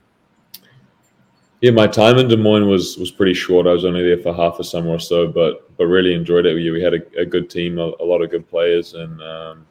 Yeah, 1.61 1.71
my 1.71 1.87
time 1.87 2.17
in 2.17 2.29
Des 2.29 2.37
Moines 2.37 2.67
was 2.67 2.97
was 2.97 3.11
pretty 3.11 3.33
short. 3.33 3.67
I 3.67 3.73
was 3.73 3.83
only 3.83 4.01
there 4.01 4.17
for 4.17 4.33
half 4.33 4.59
a 4.59 4.63
summer 4.63 4.91
or 4.91 4.99
so, 4.99 5.27
but 5.27 5.75
but 5.77 5.87
really 5.87 6.13
enjoyed 6.13 6.45
it. 6.45 6.55
We, 6.55 6.71
we 6.71 6.81
had 6.81 6.93
a, 6.93 7.01
a 7.19 7.25
good 7.25 7.49
team, 7.49 7.79
a, 7.79 7.91
a 7.99 8.05
lot 8.05 8.21
of 8.21 8.31
good 8.31 8.49
players, 8.49 8.93
and 8.93 9.21
um, 9.21 9.65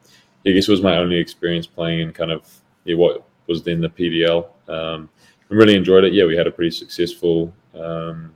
I 0.47 0.51
guess 0.51 0.69
it 0.69 0.71
was 0.71 0.83
my 0.83 0.99
only 0.99 1.17
experience 1.17 1.67
playing 1.67 2.01
in 2.01 2.13
kind 2.13 2.31
of 2.31 2.47
yeah, 2.85 2.97
what 2.97 3.25
was 3.47 3.63
then 3.63 3.81
the 3.81 3.89
PDL. 3.89 4.47
Um, 4.69 5.09
I 5.51 5.55
really 5.55 5.75
enjoyed 5.75 6.05
it. 6.05 6.13
Yeah, 6.13 6.27
we 6.27 6.37
had 6.37 6.47
a 6.47 6.51
pretty 6.51 6.71
successful 6.71 7.55
um, 7.75 8.35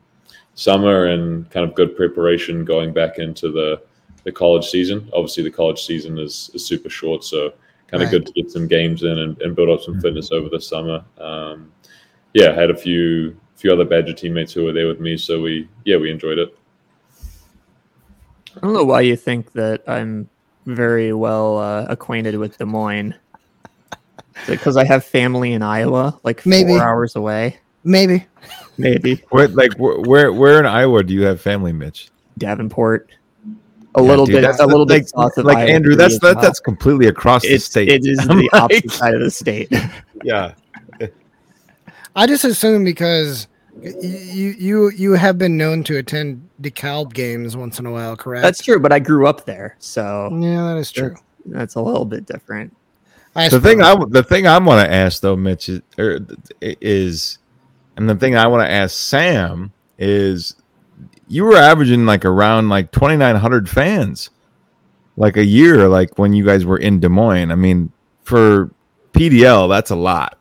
summer 0.54 1.06
and 1.06 1.48
kind 1.50 1.68
of 1.68 1.74
good 1.74 1.96
preparation 1.96 2.64
going 2.64 2.92
back 2.92 3.18
into 3.18 3.50
the 3.50 3.82
the 4.24 4.32
college 4.32 4.66
season. 4.68 5.08
Obviously, 5.12 5.42
the 5.42 5.50
college 5.50 5.82
season 5.82 6.18
is, 6.18 6.50
is 6.54 6.64
super 6.64 6.88
short, 6.88 7.24
so 7.24 7.52
kind 7.88 8.02
of 8.02 8.08
Right. 8.08 8.10
good 8.12 8.26
to 8.26 8.32
get 8.32 8.50
some 8.50 8.68
games 8.68 9.02
in 9.02 9.18
and, 9.18 9.40
and 9.42 9.56
build 9.56 9.68
up 9.68 9.80
some 9.82 10.00
fitness 10.00 10.30
over 10.30 10.48
the 10.48 10.60
summer. 10.60 11.04
Um, 11.18 11.72
yeah, 12.34 12.50
I 12.50 12.54
had 12.54 12.70
a 12.70 12.76
few 12.76 13.36
few 13.56 13.72
other 13.72 13.84
Badger 13.84 14.12
teammates 14.12 14.52
who 14.52 14.64
were 14.64 14.72
there 14.72 14.86
with 14.88 15.00
me, 15.00 15.16
so 15.16 15.40
we 15.40 15.68
yeah 15.84 15.96
we 15.96 16.10
enjoyed 16.10 16.38
it. 16.38 16.56
I 18.56 18.60
don't 18.60 18.74
know 18.74 18.84
why 18.84 19.00
you 19.00 19.16
think 19.16 19.52
that 19.52 19.82
I'm 19.88 20.28
very 20.66 21.12
well 21.12 21.58
uh, 21.58 21.86
acquainted 21.88 22.36
with 22.36 22.58
Des 22.58 22.64
Moines. 22.64 23.14
Because 24.46 24.76
I 24.76 24.84
have 24.84 25.04
family 25.04 25.52
in 25.52 25.62
Iowa, 25.62 26.18
like 26.24 26.44
Maybe. 26.46 26.68
four 26.70 26.82
hours 26.82 27.16
away. 27.16 27.58
Maybe. 27.84 28.26
Maybe 28.78 29.22
Where, 29.30 29.48
like 29.48 29.74
where, 29.74 30.00
where 30.00 30.32
where 30.32 30.58
in 30.58 30.66
Iowa 30.66 31.02
do 31.02 31.12
you 31.12 31.22
have 31.22 31.40
family, 31.40 31.72
Mitch? 31.72 32.08
Davenport. 32.38 33.10
A 33.94 34.00
Yeah, 34.00 34.08
little 34.08 34.24
dude, 34.24 34.36
bit, 34.42 34.58
a 34.58 34.66
little 34.66 34.86
like, 34.86 35.02
bit 35.02 35.08
south 35.10 35.36
of 35.36 35.44
like 35.44 35.58
Iowa 35.58 35.70
Andrew. 35.70 35.94
That's 35.94 36.18
that, 36.20 36.40
that's 36.40 36.60
completely 36.60 37.08
across 37.08 37.42
the 37.42 37.58
state. 37.58 37.88
it 37.88 38.06
is 38.06 38.18
I'm 38.30 38.38
the 38.38 38.48
like- 38.52 38.62
opposite 38.62 38.90
side 38.90 39.14
of 39.14 39.20
the 39.20 39.30
state. 39.30 39.72
Yeah, 40.24 40.54
I 42.14 42.26
just 42.28 42.44
assume 42.44 42.84
because 42.84 43.48
you 43.82 44.54
you 44.56 44.90
you 44.92 45.12
have 45.14 45.36
been 45.36 45.56
known 45.56 45.82
to 45.84 45.96
attend 45.96 46.48
DeKalb 46.62 47.12
games 47.12 47.56
once 47.56 47.78
in 47.80 47.86
a 47.86 47.90
while, 47.90 48.16
correct? 48.16 48.42
That's 48.44 48.62
true, 48.62 48.78
but 48.78 48.92
I 48.92 49.00
grew 49.00 49.26
up 49.26 49.46
there, 49.46 49.74
so 49.80 50.28
yeah, 50.40 50.62
that 50.68 50.76
is 50.76 50.92
true. 50.92 51.16
that's 51.46 51.74
a 51.74 51.80
little 51.80 52.04
bit 52.04 52.24
different. 52.26 52.76
I 53.34 53.48
the 53.48 53.60
thing. 53.60 53.82
I 53.82 53.96
the 54.10 54.22
thing 54.22 54.46
I 54.46 54.58
want 54.58 54.86
to 54.86 54.92
ask 54.94 55.20
though, 55.22 55.34
Mitch, 55.36 55.68
is, 55.68 55.80
er, 55.98 56.20
is 56.60 57.38
and 57.96 58.08
the 58.08 58.16
thing 58.16 58.36
I 58.36 58.46
want 58.46 58.66
to 58.66 58.70
ask 58.70 58.96
Sam 58.96 59.72
is, 59.98 60.56
you 61.28 61.44
were 61.44 61.56
averaging 61.56 62.06
like 62.06 62.24
around 62.24 62.68
like 62.68 62.90
twenty 62.90 63.16
nine 63.16 63.36
hundred 63.36 63.68
fans, 63.68 64.30
like 65.16 65.36
a 65.36 65.44
year, 65.44 65.88
like 65.88 66.18
when 66.18 66.32
you 66.32 66.44
guys 66.44 66.64
were 66.64 66.78
in 66.78 67.00
Des 67.00 67.08
Moines. 67.08 67.50
I 67.50 67.54
mean, 67.54 67.92
for 68.22 68.70
PDL, 69.12 69.68
that's 69.68 69.90
a 69.90 69.96
lot. 69.96 70.38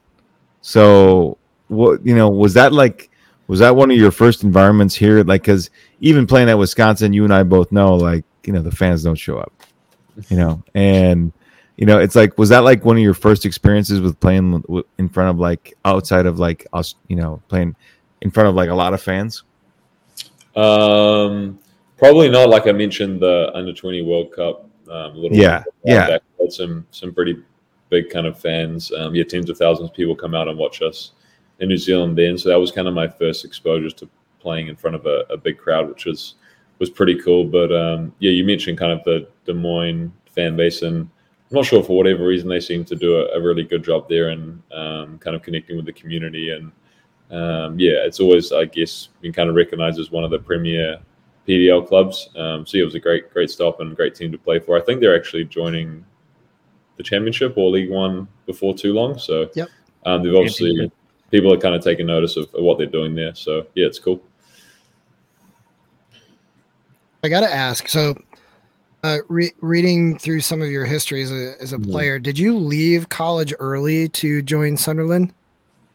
So 0.61 1.37
what 1.67 2.05
you 2.05 2.15
know 2.15 2.29
was 2.29 2.53
that 2.55 2.73
like? 2.73 3.09
Was 3.47 3.59
that 3.59 3.75
one 3.75 3.91
of 3.91 3.97
your 3.97 4.11
first 4.11 4.43
environments 4.43 4.95
here? 4.95 5.23
Like, 5.23 5.41
because 5.41 5.69
even 5.99 6.25
playing 6.25 6.47
at 6.47 6.57
Wisconsin, 6.57 7.11
you 7.11 7.25
and 7.25 7.33
I 7.33 7.43
both 7.43 7.69
know, 7.73 7.95
like, 7.95 8.23
you 8.45 8.53
know, 8.53 8.61
the 8.61 8.71
fans 8.71 9.03
don't 9.03 9.15
show 9.15 9.39
up, 9.39 9.51
you 10.29 10.37
know, 10.37 10.63
and 10.73 11.33
you 11.81 11.87
know, 11.87 11.97
it's 11.97 12.15
like, 12.15 12.37
was 12.37 12.49
that 12.49 12.59
like 12.59 12.85
one 12.85 12.95
of 12.95 13.01
your 13.01 13.15
first 13.15 13.43
experiences 13.43 14.01
with 14.01 14.19
playing 14.19 14.63
in 14.99 15.09
front 15.09 15.31
of 15.31 15.39
like 15.39 15.73
outside 15.83 16.27
of 16.27 16.37
like 16.37 16.67
us, 16.73 16.93
you 17.07 17.15
know, 17.15 17.41
playing 17.47 17.75
in 18.21 18.29
front 18.29 18.47
of 18.47 18.53
like 18.53 18.69
a 18.69 18.75
lot 18.75 18.93
of 18.93 19.01
fans? 19.01 19.41
Um, 20.55 21.57
probably 21.97 22.29
not. 22.29 22.49
Like 22.49 22.67
I 22.67 22.71
mentioned, 22.71 23.19
the 23.19 23.49
under 23.55 23.73
twenty 23.73 24.03
World 24.03 24.31
Cup. 24.31 24.69
Um, 24.91 25.13
a 25.13 25.17
little 25.17 25.35
Yeah, 25.35 25.63
yeah. 25.83 26.07
back, 26.07 26.21
had 26.39 26.53
some 26.53 26.85
some 26.91 27.15
pretty 27.15 27.41
big 27.89 28.11
kind 28.11 28.27
of 28.27 28.39
fans. 28.39 28.91
Um, 28.91 29.15
yeah, 29.15 29.23
tens 29.23 29.49
of 29.49 29.57
thousands 29.57 29.89
of 29.89 29.95
people 29.95 30.15
come 30.15 30.35
out 30.35 30.47
and 30.47 30.59
watch 30.59 30.83
us 30.83 31.13
in 31.61 31.69
New 31.69 31.77
Zealand 31.77 32.15
then. 32.15 32.37
So 32.37 32.49
that 32.49 32.59
was 32.59 32.71
kind 32.71 32.87
of 32.87 32.93
my 32.93 33.07
first 33.07 33.43
exposure 33.43 33.89
to 33.89 34.07
playing 34.39 34.67
in 34.67 34.75
front 34.75 34.95
of 34.95 35.07
a, 35.07 35.23
a 35.31 35.37
big 35.37 35.57
crowd, 35.57 35.89
which 35.89 36.05
was 36.05 36.35
was 36.77 36.91
pretty 36.91 37.19
cool. 37.23 37.43
But 37.43 37.71
um, 37.75 38.13
yeah, 38.19 38.29
you 38.29 38.43
mentioned 38.43 38.77
kind 38.77 38.91
of 38.91 39.03
the 39.03 39.27
Des 39.45 39.53
Moines 39.53 40.13
fan 40.27 40.55
base, 40.55 40.83
and 40.83 41.09
I'm 41.51 41.55
not 41.55 41.65
sure 41.65 41.83
for 41.83 41.97
whatever 41.97 42.25
reason 42.25 42.47
they 42.47 42.61
seem 42.61 42.85
to 42.85 42.95
do 42.95 43.17
a, 43.17 43.37
a 43.37 43.41
really 43.41 43.63
good 43.63 43.83
job 43.83 44.07
there 44.07 44.29
and 44.29 44.61
um, 44.71 45.19
kind 45.19 45.35
of 45.35 45.41
connecting 45.41 45.75
with 45.75 45.85
the 45.85 45.93
community 45.93 46.51
and 46.51 46.71
um, 47.31 47.79
yeah, 47.79 48.05
it's 48.05 48.19
always 48.19 48.51
I 48.51 48.65
guess 48.65 49.09
been 49.21 49.33
kind 49.33 49.49
of 49.49 49.55
recognised 49.55 49.99
as 49.99 50.11
one 50.11 50.23
of 50.23 50.31
the 50.31 50.39
premier 50.39 50.99
PDL 51.47 51.87
clubs. 51.87 52.29
Um, 52.35 52.65
so 52.65 52.77
yeah, 52.77 52.83
it 52.83 52.85
was 52.85 52.95
a 52.95 52.99
great 52.99 53.31
great 53.33 53.49
stop 53.49 53.79
and 53.79 53.95
great 53.95 54.15
team 54.15 54.31
to 54.31 54.37
play 54.37 54.59
for. 54.59 54.77
I 54.77 54.81
think 54.81 54.99
they're 54.99 55.15
actually 55.15 55.45
joining 55.45 56.05
the 56.97 57.03
championship 57.03 57.57
or 57.57 57.69
League 57.69 57.89
One 57.89 58.27
before 58.45 58.73
too 58.73 58.93
long. 58.93 59.17
So 59.17 59.49
Yep. 59.55 59.69
um, 60.05 60.23
they've 60.23 60.35
obviously 60.35 60.91
people 61.31 61.53
are 61.53 61.57
kind 61.57 61.73
of 61.73 61.81
taking 61.83 62.05
notice 62.05 62.35
of, 62.35 62.53
of 62.53 62.63
what 62.63 62.77
they're 62.77 62.87
doing 62.87 63.15
there. 63.15 63.33
So 63.33 63.65
yeah, 63.75 63.87
it's 63.87 63.99
cool. 63.99 64.21
I 67.23 67.29
got 67.29 67.41
to 67.41 67.53
ask. 67.53 67.87
So, 67.87 68.15
uh, 69.03 69.17
re- 69.29 69.53
reading 69.61 70.17
through 70.17 70.41
some 70.41 70.61
of 70.61 70.69
your 70.69 70.85
history 70.85 71.21
as 71.23 71.31
a 71.31 71.55
as 71.61 71.73
a 71.73 71.77
Mhm. 71.77 71.91
player, 71.91 72.19
did 72.19 72.37
you 72.37 72.57
leave 72.57 73.09
college 73.09 73.53
early 73.59 74.09
to 74.09 74.41
join 74.41 74.77
Sunderland? 74.77 75.33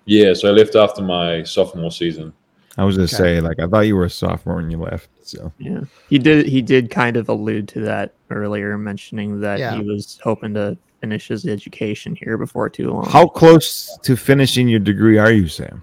Yeah, 0.06 0.34
so 0.34 0.48
I 0.48 0.52
left 0.52 0.74
after 0.76 1.02
my 1.02 1.42
sophomore 1.44 1.90
season. 1.90 2.32
I 2.78 2.84
was 2.84 2.96
gonna 2.96 3.04
Okay. 3.04 3.16
say, 3.16 3.40
like, 3.40 3.58
I 3.58 3.66
thought 3.66 3.86
you 3.86 3.96
were 3.96 4.04
a 4.04 4.10
sophomore 4.10 4.56
when 4.56 4.70
you 4.70 4.78
left. 4.78 5.08
So 5.22 5.52
Yeah, 5.58 5.80
he 6.08 6.18
did. 6.18 6.46
He 6.46 6.62
did 6.62 6.90
kind 6.90 7.16
of 7.16 7.28
allude 7.28 7.68
to 7.68 7.80
that 7.80 8.12
earlier, 8.30 8.76
mentioning 8.78 9.40
that 9.40 9.58
Yeah. 9.58 9.74
he 9.76 9.82
was 9.82 10.18
hoping 10.22 10.54
to 10.54 10.76
finish 11.00 11.28
his 11.28 11.46
education 11.46 12.16
here 12.16 12.36
before 12.38 12.68
too 12.68 12.90
long. 12.90 13.04
how 13.06 13.26
close 13.26 13.96
to 14.02 14.16
finishing 14.16 14.68
your 14.68 14.80
degree 14.80 15.18
are 15.18 15.30
you, 15.32 15.46
Sam? 15.48 15.82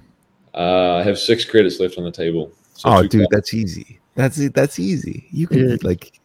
Uh, 0.55 0.95
I 0.95 1.03
have 1.03 1.17
six 1.17 1.45
credits 1.45 1.79
left 1.79 1.97
on 1.97 2.03
the 2.03 2.12
table. 2.12 2.51
So 2.73 2.89
Oh, 2.89 3.01
two 3.03 3.07
dude, 3.07 3.12
classes. 3.12 3.29
that's 3.31 3.53
easy. 3.53 3.99
That's 4.15 4.38
it. 4.39 4.53
That's 4.53 4.79
easy. 4.79 5.25
You 5.31 5.47
can 5.47 5.69
Yeah. 5.69 5.75
like, 5.83 6.19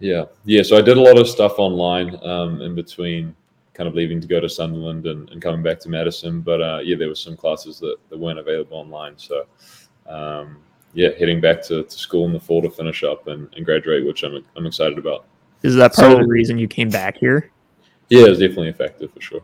Yeah, 0.00 0.24
yeah. 0.44 0.62
So 0.62 0.76
I 0.76 0.82
did 0.82 0.96
a 0.96 1.00
lot 1.00 1.18
of 1.18 1.28
stuff 1.28 1.58
online 1.58 2.18
um, 2.24 2.60
in 2.60 2.74
between, 2.74 3.34
kind 3.72 3.88
of 3.88 3.94
leaving 3.94 4.20
to 4.20 4.26
go 4.26 4.40
to 4.40 4.48
Sunderland 4.48 5.06
and, 5.06 5.30
and 5.30 5.40
coming 5.40 5.62
back 5.62 5.78
to 5.80 5.88
Madison. 5.88 6.40
But 6.40 6.60
uh, 6.60 6.80
yeah, 6.82 6.96
there 6.96 7.08
were 7.08 7.14
some 7.14 7.36
classes 7.36 7.78
that, 7.80 7.96
that 8.10 8.18
weren't 8.18 8.38
available 8.38 8.76
online. 8.76 9.14
So 9.16 9.46
um, 10.06 10.58
yeah, 10.92 11.10
heading 11.18 11.40
back 11.40 11.62
to, 11.64 11.84
to 11.84 11.98
school 11.98 12.26
in 12.26 12.32
the 12.32 12.40
fall 12.40 12.62
to 12.62 12.70
finish 12.70 13.02
up 13.02 13.26
and, 13.26 13.52
and 13.54 13.64
graduate, 13.64 14.06
which 14.06 14.22
I'm 14.22 14.44
I'm 14.56 14.66
excited 14.66 14.98
about. 14.98 15.26
Is 15.62 15.74
that 15.76 15.94
part 15.94 16.12
of 16.12 16.18
the 16.18 16.26
reason 16.26 16.58
you 16.58 16.68
came 16.68 16.90
back 16.90 17.16
here? 17.16 17.50
Yeah, 18.10 18.26
it's 18.26 18.38
definitely 18.38 18.68
effective 18.68 19.12
for 19.12 19.20
sure. 19.20 19.40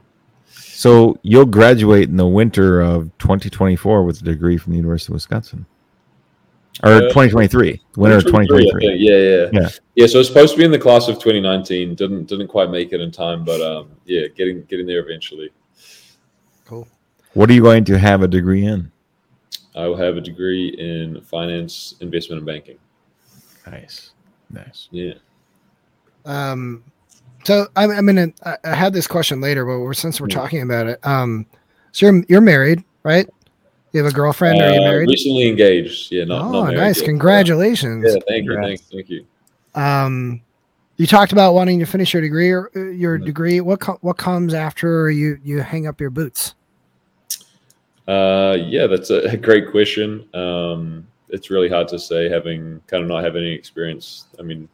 so 0.51 1.19
you'll 1.23 1.47
graduate 1.47 2.09
in 2.11 2.17
the 2.17 2.27
winter 2.27 2.81
of 2.81 3.05
2024 3.19 4.05
with 4.05 4.21
a 4.21 4.25
degree 4.25 4.59
from 4.59 4.73
the 4.73 4.77
University 4.77 5.13
of 5.13 5.15
Wisconsin, 5.15 5.65
or 6.83 6.93
Uh, 6.93 7.01
2023, 7.03 7.81
winter 7.97 8.17
of 8.19 8.25
2023. 8.25 8.97
Yeah, 8.97 9.17
yeah, 9.17 9.49
Yeah. 9.53 9.69
yeah. 9.95 10.07
So 10.07 10.19
it's 10.21 10.29
supposed 10.29 10.53
to 10.55 10.59
be 10.59 10.65
in 10.65 10.71
the 10.71 10.79
class 10.79 11.09
of 11.09 11.17
2019. 11.17 11.95
Didn't 11.95 12.25
didn't 12.27 12.49
quite 12.49 12.71
make 12.71 12.93
it 12.93 13.01
in 13.01 13.11
time, 13.11 13.45
but 13.45 13.61
um, 13.61 13.89
yeah, 14.07 14.27
getting 14.37 14.63
getting 14.65 14.87
there 14.87 15.01
eventually. 15.01 15.51
Cool. 16.67 16.87
What 17.35 17.51
are 17.51 17.53
you 17.53 17.63
going 17.63 17.85
to 17.85 17.99
have 17.99 18.23
a 18.23 18.29
degree 18.29 18.65
in? 18.65 18.91
I 19.77 19.87
will 19.87 19.97
have 19.97 20.17
a 20.17 20.21
degree 20.21 20.69
in 20.79 21.21
finance, 21.23 21.95
investment, 22.01 22.39
and 22.39 22.47
banking. 22.47 22.79
Nice, 23.71 24.11
nice. 24.51 24.89
Yeah. 24.91 25.15
Um, 26.25 26.83
so 27.45 27.67
I'm, 27.77 27.91
I'm 27.91 28.07
gonna. 28.07 28.29
I, 28.45 28.57
I 28.65 28.75
had 28.75 28.93
this 28.93 29.07
question 29.07 29.41
later, 29.41 29.65
but 29.65 29.79
we're, 29.81 29.95
since 29.95 30.21
we're 30.21 30.29
Yeah. 30.29 30.35
talking 30.37 30.63
about 30.63 30.87
it, 30.87 30.99
um, 31.07 31.47
so 31.93 32.07
you're 32.07 32.25
you're 32.29 32.41
married, 32.41 32.83
right? 33.03 33.29
You 33.93 34.03
have 34.05 34.13
a 34.13 34.15
girlfriend? 34.15 34.61
Or 34.61 34.65
are 34.67 34.73
you 34.75 34.81
Uh, 34.81 34.85
married? 34.85 35.09
Recently 35.09 35.49
engaged. 35.49 36.13
Yeah, 36.13 36.25
not, 36.25 36.43
oh, 36.43 36.53
not 36.53 36.65
married 36.67 36.79
nice! 36.79 36.99
yet. 36.99 37.07
Congratulations. 37.07 38.05
Yeah, 38.05 38.21
thank 38.29 38.45
you, 38.45 38.51
Congrats. 38.53 38.83
thank, 38.93 39.11
you. 39.11 39.27
Um, 39.75 40.41
you 40.97 41.07
talked 41.07 41.33
about 41.33 41.55
wanting 41.55 41.79
to 41.81 41.87
finish 41.87 42.13
your 42.13 42.23
degree 42.23 42.51
or 42.51 42.71
uh, 42.77 42.91
your 42.91 43.19
Mhm. 43.19 43.25
degree. 43.25 43.61
What 43.61 43.81
co- 43.81 43.99
what 44.03 44.17
comes 44.17 44.55
after 44.55 45.11
you 45.11 45.39
you 45.43 45.61
hang 45.61 45.87
up 45.87 46.01
your 46.01 46.11
boots? 46.11 46.55
Uh, 48.07 48.57
yeah, 48.61 48.87
that's 48.87 49.11
a, 49.11 49.37
great 49.37 49.71
question. 49.71 50.25
Um, 50.35 51.07
it's 51.29 51.51
really 51.51 51.69
hard 51.69 51.89
to 51.89 51.99
say, 51.99 52.29
having 52.29 52.81
kind 52.87 53.03
of 53.03 53.09
not 53.09 53.25
having 53.25 53.43
any 53.43 53.53
experience. 53.53 54.27
I 54.39 54.43
mean, 54.43 54.69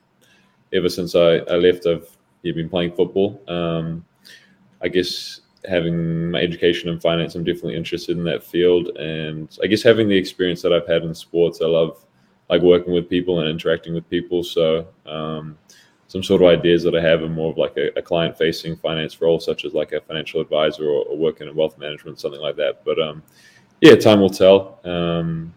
ever 0.72 0.88
since 0.88 1.14
I, 1.14 1.36
I 1.50 1.56
left, 1.56 1.86
I've 1.86 2.08
yeah, 2.42 2.52
been 2.52 2.68
playing 2.68 2.92
football. 2.92 3.40
Um, 3.48 4.04
I 4.82 4.88
guess 4.88 5.40
having 5.68 6.30
my 6.30 6.40
education 6.40 6.88
in 6.88 7.00
finance, 7.00 7.34
I'm 7.34 7.44
definitely 7.44 7.76
interested 7.76 8.16
in 8.16 8.24
that 8.24 8.42
field, 8.42 8.88
and 8.96 9.48
I 9.62 9.66
guess 9.66 9.82
having 9.82 10.08
the 10.08 10.16
experience 10.16 10.62
that 10.62 10.72
I've 10.72 10.86
had 10.86 11.02
in 11.02 11.14
sports, 11.14 11.60
I 11.60 11.66
love 11.66 12.04
like 12.48 12.62
working 12.62 12.94
with 12.94 13.10
people 13.10 13.40
and 13.40 13.48
interacting 13.48 13.94
with 13.94 14.08
people. 14.08 14.44
So 14.44 14.86
um, 15.04 15.58
some 16.06 16.22
sort 16.22 16.42
of 16.42 16.48
ideas 16.48 16.82
that 16.84 16.94
I 16.94 17.00
have 17.00 17.22
are 17.22 17.28
more 17.28 17.50
of 17.50 17.58
like 17.58 17.76
a, 17.76 17.98
a 17.98 18.02
client-facing 18.02 18.76
finance 18.76 19.20
role, 19.20 19.40
such 19.40 19.64
as 19.64 19.74
like 19.74 19.92
a 19.92 20.00
financial 20.00 20.40
advisor 20.40 20.84
or, 20.84 21.04
or 21.06 21.16
working 21.16 21.48
in 21.48 21.56
wealth 21.56 21.76
management, 21.78 22.20
something 22.20 22.40
like 22.40 22.56
that. 22.56 22.84
But 22.84 23.00
um, 23.00 23.22
yeah, 23.80 23.96
time 23.96 24.20
will 24.20 24.30
tell. 24.30 24.78
Um, 24.84 25.52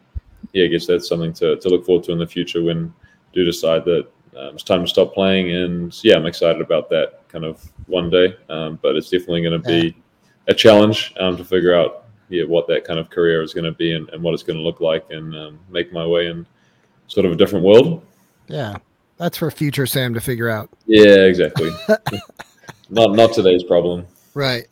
yeah, 0.53 0.65
I 0.65 0.67
guess 0.67 0.87
that's 0.87 1.07
something 1.07 1.33
to, 1.33 1.57
to 1.57 1.69
look 1.69 1.85
forward 1.85 2.03
to 2.05 2.11
in 2.11 2.17
the 2.17 2.25
future 2.25 2.63
when 2.63 2.93
do 3.33 3.43
decide 3.45 3.85
that 3.85 4.07
um, 4.35 4.55
it's 4.55 4.63
time 4.63 4.81
to 4.81 4.87
stop 4.87 5.13
playing. 5.13 5.51
And 5.55 5.95
yeah, 6.03 6.15
I'm 6.15 6.25
excited 6.25 6.61
about 6.61 6.89
that 6.89 7.18
kind 7.29 7.45
of 7.45 7.63
one 7.87 8.09
day. 8.09 8.35
Um, 8.49 8.77
but 8.81 8.95
it's 8.95 9.09
definitely 9.09 9.41
going 9.41 9.61
to 9.61 9.67
be 9.67 9.95
a 10.47 10.53
challenge 10.53 11.13
um, 11.19 11.37
to 11.37 11.45
figure 11.45 11.73
out 11.73 12.05
yeah 12.27 12.43
what 12.43 12.67
that 12.67 12.83
kind 12.83 12.99
of 12.99 13.09
career 13.09 13.41
is 13.41 13.53
going 13.53 13.65
to 13.65 13.71
be 13.71 13.93
and, 13.93 14.09
and 14.09 14.21
what 14.21 14.33
it's 14.33 14.43
going 14.43 14.57
to 14.57 14.63
look 14.63 14.81
like 14.81 15.05
and 15.09 15.35
um, 15.35 15.59
make 15.69 15.93
my 15.93 16.05
way 16.05 16.27
in 16.27 16.45
sort 17.07 17.25
of 17.25 17.31
a 17.31 17.35
different 17.35 17.63
world. 17.63 18.05
Yeah, 18.47 18.77
that's 19.17 19.37
for 19.37 19.49
future 19.51 19.85
Sam 19.85 20.13
to 20.13 20.21
figure 20.21 20.49
out. 20.49 20.69
Yeah, 20.85 21.25
exactly. 21.25 21.71
not 22.89 23.13
not 23.13 23.33
today's 23.33 23.63
problem. 23.63 24.05
Right. 24.33 24.67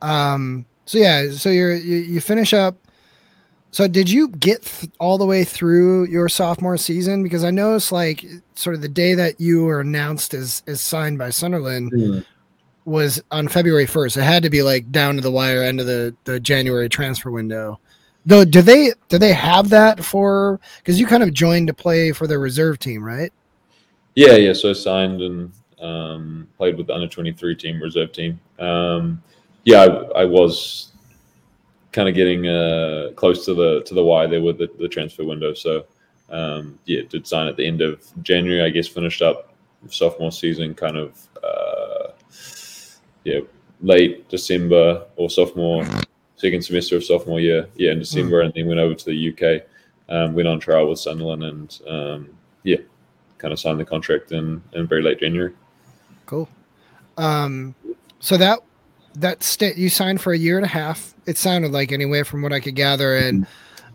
Um. 0.00 0.64
So 0.86 0.98
yeah. 0.98 1.30
So 1.30 1.50
you're 1.50 1.74
you, 1.74 1.96
you 1.96 2.20
finish 2.20 2.54
up. 2.54 2.76
So 3.70 3.86
did 3.86 4.08
you 4.08 4.28
get 4.28 4.62
th- 4.62 4.90
all 4.98 5.18
the 5.18 5.26
way 5.26 5.44
through 5.44 6.06
your 6.06 6.28
sophomore 6.28 6.76
season? 6.78 7.22
Because 7.22 7.44
I 7.44 7.50
noticed 7.50 7.92
like 7.92 8.24
sort 8.54 8.74
of 8.74 8.82
the 8.82 8.88
day 8.88 9.14
that 9.14 9.40
you 9.40 9.64
were 9.64 9.80
announced 9.80 10.32
as 10.34 10.62
as 10.66 10.80
signed 10.80 11.18
by 11.18 11.30
Sunderland 11.30 11.92
was 12.86 13.22
on 13.30 13.48
February 13.48 13.84
first. 13.86 14.16
It 14.16 14.22
had 14.22 14.42
to 14.44 14.50
be 14.50 14.62
like 14.62 14.90
down 14.92 15.16
to 15.16 15.20
the 15.20 15.30
wire 15.30 15.62
end 15.62 15.80
of 15.80 15.86
the 15.86 16.14
the 16.24 16.40
January 16.40 16.88
transfer 16.88 17.30
window. 17.30 17.78
Though, 18.24 18.44
do 18.44 18.62
they 18.62 18.92
do 19.08 19.18
they 19.18 19.32
have 19.34 19.68
that 19.70 20.02
for? 20.04 20.58
Because 20.78 20.98
you 20.98 21.06
kind 21.06 21.22
of 21.22 21.34
joined 21.34 21.66
to 21.66 21.74
play 21.74 22.12
for 22.12 22.26
the 22.26 22.38
reserve 22.38 22.78
team, 22.78 23.04
right? 23.04 23.32
Yeah, 24.14 24.36
yeah. 24.36 24.54
So 24.54 24.70
I 24.70 24.72
signed 24.72 25.20
and 25.20 25.52
Um, 25.82 26.48
played 26.56 26.78
with 26.78 26.86
the 26.86 26.94
under 26.94 27.06
twenty 27.06 27.32
three 27.32 27.54
team, 27.54 27.82
reserve 27.82 28.10
team. 28.12 28.40
Um, 28.58 29.22
yeah, 29.64 29.82
I, 29.82 30.22
I 30.22 30.24
was 30.24 30.92
kind 31.96 32.10
of 32.10 32.14
getting 32.14 32.46
uh, 32.46 33.08
close 33.16 33.46
to 33.46 33.54
the 33.54 33.82
to 33.84 33.94
the 33.94 34.04
wire 34.04 34.28
there 34.28 34.42
with 34.42 34.58
the, 34.58 34.70
the 34.78 34.86
transfer 34.86 35.24
window. 35.24 35.54
So 35.54 35.86
um, 36.28 36.78
yeah, 36.84 37.00
did 37.08 37.26
sign 37.26 37.48
at 37.48 37.56
the 37.56 37.66
end 37.66 37.80
of 37.80 38.04
January. 38.22 38.62
I 38.62 38.68
guess 38.68 38.86
finished 38.86 39.22
up 39.22 39.54
sophomore 39.88 40.30
season 40.30 40.74
kind 40.74 40.98
of 40.98 41.26
uh, 41.42 42.08
yeah 43.24 43.40
late 43.80 44.28
December 44.28 45.06
or 45.16 45.30
sophomore 45.30 45.86
second 46.36 46.62
semester 46.62 46.96
of 46.96 47.04
sophomore 47.04 47.40
year. 47.40 47.66
Yeah, 47.76 47.92
in 47.92 47.98
December, 47.98 48.42
and 48.42 48.52
then 48.52 48.66
went 48.66 48.78
over 48.78 48.94
to 48.94 49.04
the 49.06 49.32
UK. 49.32 49.62
Um, 50.08 50.34
went 50.34 50.46
on 50.46 50.60
trial 50.60 50.90
with 50.90 50.98
Sunderland, 50.98 51.44
and 51.44 51.80
um, 51.88 52.28
yeah, 52.62 52.76
kind 53.38 53.54
of 53.54 53.58
signed 53.58 53.80
the 53.80 53.86
contract 53.86 54.32
in 54.32 54.62
in 54.74 54.86
very 54.86 55.02
late 55.02 55.20
January. 55.20 55.54
Cool. 56.26 56.46
Um, 57.16 57.74
so 58.20 58.36
that 58.36 58.60
that 59.20 59.42
state 59.42 59.76
you 59.76 59.88
signed 59.88 60.20
for 60.20 60.32
a 60.32 60.38
year 60.38 60.56
and 60.56 60.64
a 60.64 60.68
half. 60.68 61.14
It 61.26 61.36
sounded 61.38 61.72
like 61.72 61.92
anyway, 61.92 62.22
from 62.22 62.42
what 62.42 62.52
I 62.52 62.60
could 62.60 62.74
gather, 62.74 63.16
and 63.16 63.46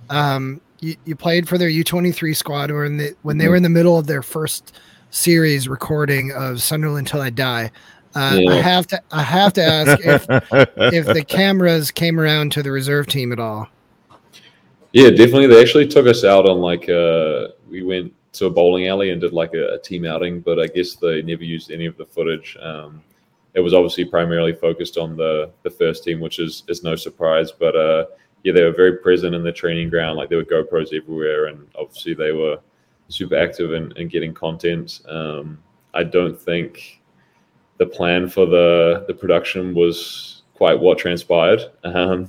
um, 0.10 0.62
you, 0.80 0.96
you 1.06 1.16
played 1.16 1.48
for 1.48 1.58
their 1.58 1.70
U 1.70 1.84
twenty 1.84 2.12
three 2.12 2.34
squad 2.34 2.72
when 2.72 2.98
they 2.98 3.12
when 3.22 3.38
they 3.38 3.48
were 3.48 3.56
in 3.56 3.64
the 3.64 3.70
middle 3.70 3.98
of 3.98 4.08
their 4.08 4.22
first 4.22 4.76
series 5.12 5.68
recording 5.68 6.32
of 6.32 6.62
Sunderland 6.62 7.08
Till 7.08 7.22
I 7.22 7.30
Die. 7.30 7.72
Uh, 8.14 8.42
I 8.50 8.56
have 8.56 8.88
to 8.88 9.02
I 9.12 9.24
have 9.24 9.54
to 9.54 9.64
ask 9.64 10.06
if 10.06 10.26
if 10.94 11.06
the 11.06 11.24
cameras 11.26 11.92
came 11.92 12.20
around 12.20 12.52
to 12.54 12.64
the 12.64 12.72
reserve 12.72 13.08
team 13.08 13.32
at 13.32 13.40
all. 13.40 13.68
Yeah, 14.92 15.10
definitely. 15.10 15.48
They 15.48 15.62
actually 15.62 15.88
took 15.88 16.08
us 16.08 16.26
out 16.26 16.50
on 16.50 16.60
like 16.60 16.90
uh 16.90 17.50
we 17.70 17.84
went 17.84 18.14
to 18.34 18.46
a 18.46 18.50
bowling 18.50 18.88
alley 18.88 19.12
and 19.12 19.22
did 19.22 19.34
like 19.34 19.54
a, 19.54 19.76
a 19.76 19.80
team 19.80 20.06
outing, 20.06 20.42
but 20.42 20.60
I 20.60 20.68
guess 20.68 20.96
they 20.96 21.22
never 21.22 21.44
used 21.44 21.72
any 21.72 21.86
of 21.86 21.98
the 21.98 22.06
footage. 22.06 22.58
Um, 22.62 23.02
it 23.54 23.60
was 23.60 23.74
obviously 23.74 24.06
primarily 24.06 24.54
focused 24.54 24.98
on 24.98 25.16
the 25.16 25.52
the 25.64 25.70
first 25.70 26.04
team, 26.04 26.20
which 26.20 26.40
is 26.40 26.64
is 26.68 26.84
no 26.84 26.96
surprise. 26.96 27.52
But 27.52 27.76
uh, 27.76 28.06
yeah, 28.44 28.54
they 28.54 28.64
were 28.64 28.72
very 28.72 28.98
present 28.98 29.36
in 29.36 29.44
the 29.44 29.52
training 29.52 29.90
ground. 29.90 30.18
Like 30.18 30.30
there 30.30 30.38
were 30.38 30.46
GoPros 30.46 30.94
everywhere, 30.94 31.48
and 31.48 31.68
obviously 31.76 32.14
they 32.14 32.32
were 32.32 32.60
super 33.10 33.36
active 33.36 33.74
in, 33.74 33.92
in 33.98 34.08
getting 34.08 34.34
content. 34.34 35.02
Um, 35.08 35.60
I 35.94 36.04
don't 36.04 36.40
think 36.40 37.02
the 37.78 37.86
plan 37.86 38.30
for 38.30 38.46
the 38.46 39.06
the 39.08 39.14
production 39.14 39.74
was 39.74 40.44
quite 40.54 40.80
what 40.80 41.00
transpired. 41.00 41.62
Um, 41.84 42.28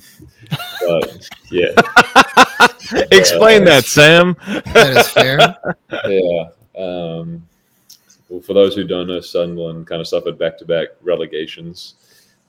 but 0.87 1.29
yeah. 1.51 1.69
Explain 3.13 3.65
that, 3.65 3.85
Sam. 3.85 4.37
That 4.73 4.97
is 4.97 5.09
fair. 5.09 5.39
yeah. 6.09 6.49
Um, 6.75 7.47
well, 7.47 7.52
for 8.41 8.55
those 8.55 8.75
who 8.75 8.85
don't 8.85 9.09
know, 9.09 9.21
Sunderland 9.21 9.87
kind 9.87 10.01
of 10.01 10.09
suffered 10.09 10.39
back-to-back 10.39 10.89
relegations. 11.03 11.95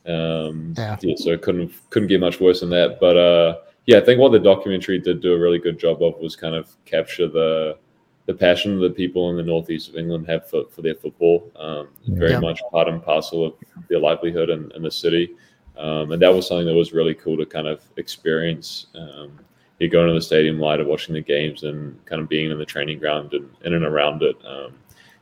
Um, 0.06 0.74
Yeah. 0.78 0.98
so 1.16 1.32
it 1.32 1.42
couldn't 1.42 1.72
couldn't 1.90 2.10
get 2.10 2.20
much 2.20 2.40
worse 2.40 2.60
than 2.60 2.70
that. 2.72 3.00
But 3.00 3.18
uh, 3.18 3.58
yeah, 3.86 3.98
I 3.98 4.02
think 4.02 4.20
what 4.20 4.32
the 4.32 4.40
documentary 4.40 5.00
did 5.00 5.22
do 5.22 5.34
a 5.34 5.40
really 5.40 5.60
good 5.60 5.80
job 5.80 6.04
of 6.04 6.20
was 6.20 6.36
kind 6.36 6.56
of 6.56 6.76
capture 6.86 7.28
the 7.28 7.78
the 8.26 8.34
passion 8.34 8.80
that 8.80 8.96
people 8.96 9.30
in 9.32 9.36
the 9.36 9.44
northeast 9.44 9.90
of 9.90 9.98
England 9.98 10.26
have 10.28 10.50
for, 10.50 10.64
for 10.70 10.82
their 10.82 10.96
football. 10.96 11.52
Um, 11.58 11.90
very 12.08 12.32
Yeah. 12.32 12.40
much 12.40 12.62
part 12.72 12.88
and 12.88 13.04
parcel 13.04 13.46
of 13.46 13.54
their 13.90 14.00
livelihood 14.00 14.50
in, 14.50 14.72
in 14.76 14.82
the 14.82 14.92
city. 14.92 15.36
Um, 15.78 16.12
and 16.14 16.22
that 16.22 16.34
was 16.34 16.48
something 16.48 16.68
that 16.68 16.74
was 16.74 16.94
really 16.94 17.16
cool 17.16 17.36
to 17.38 17.46
kind 17.46 17.68
of 17.68 17.82
experience. 17.98 18.88
Um, 18.96 19.40
you 19.80 19.90
going 19.90 20.08
to 20.08 20.14
the 20.14 20.22
stadium 20.22 20.60
later, 20.60 20.86
watching 20.86 21.14
the 21.16 21.22
games, 21.22 21.64
and 21.64 22.04
kind 22.06 22.22
of 22.22 22.30
being 22.30 22.50
in 22.52 22.58
the 22.58 22.66
training 22.66 23.00
ground 23.00 23.34
and 23.34 23.50
in 23.66 23.74
and 23.74 23.84
around 23.84 24.24
it. 24.24 24.38
Um, 24.46 24.74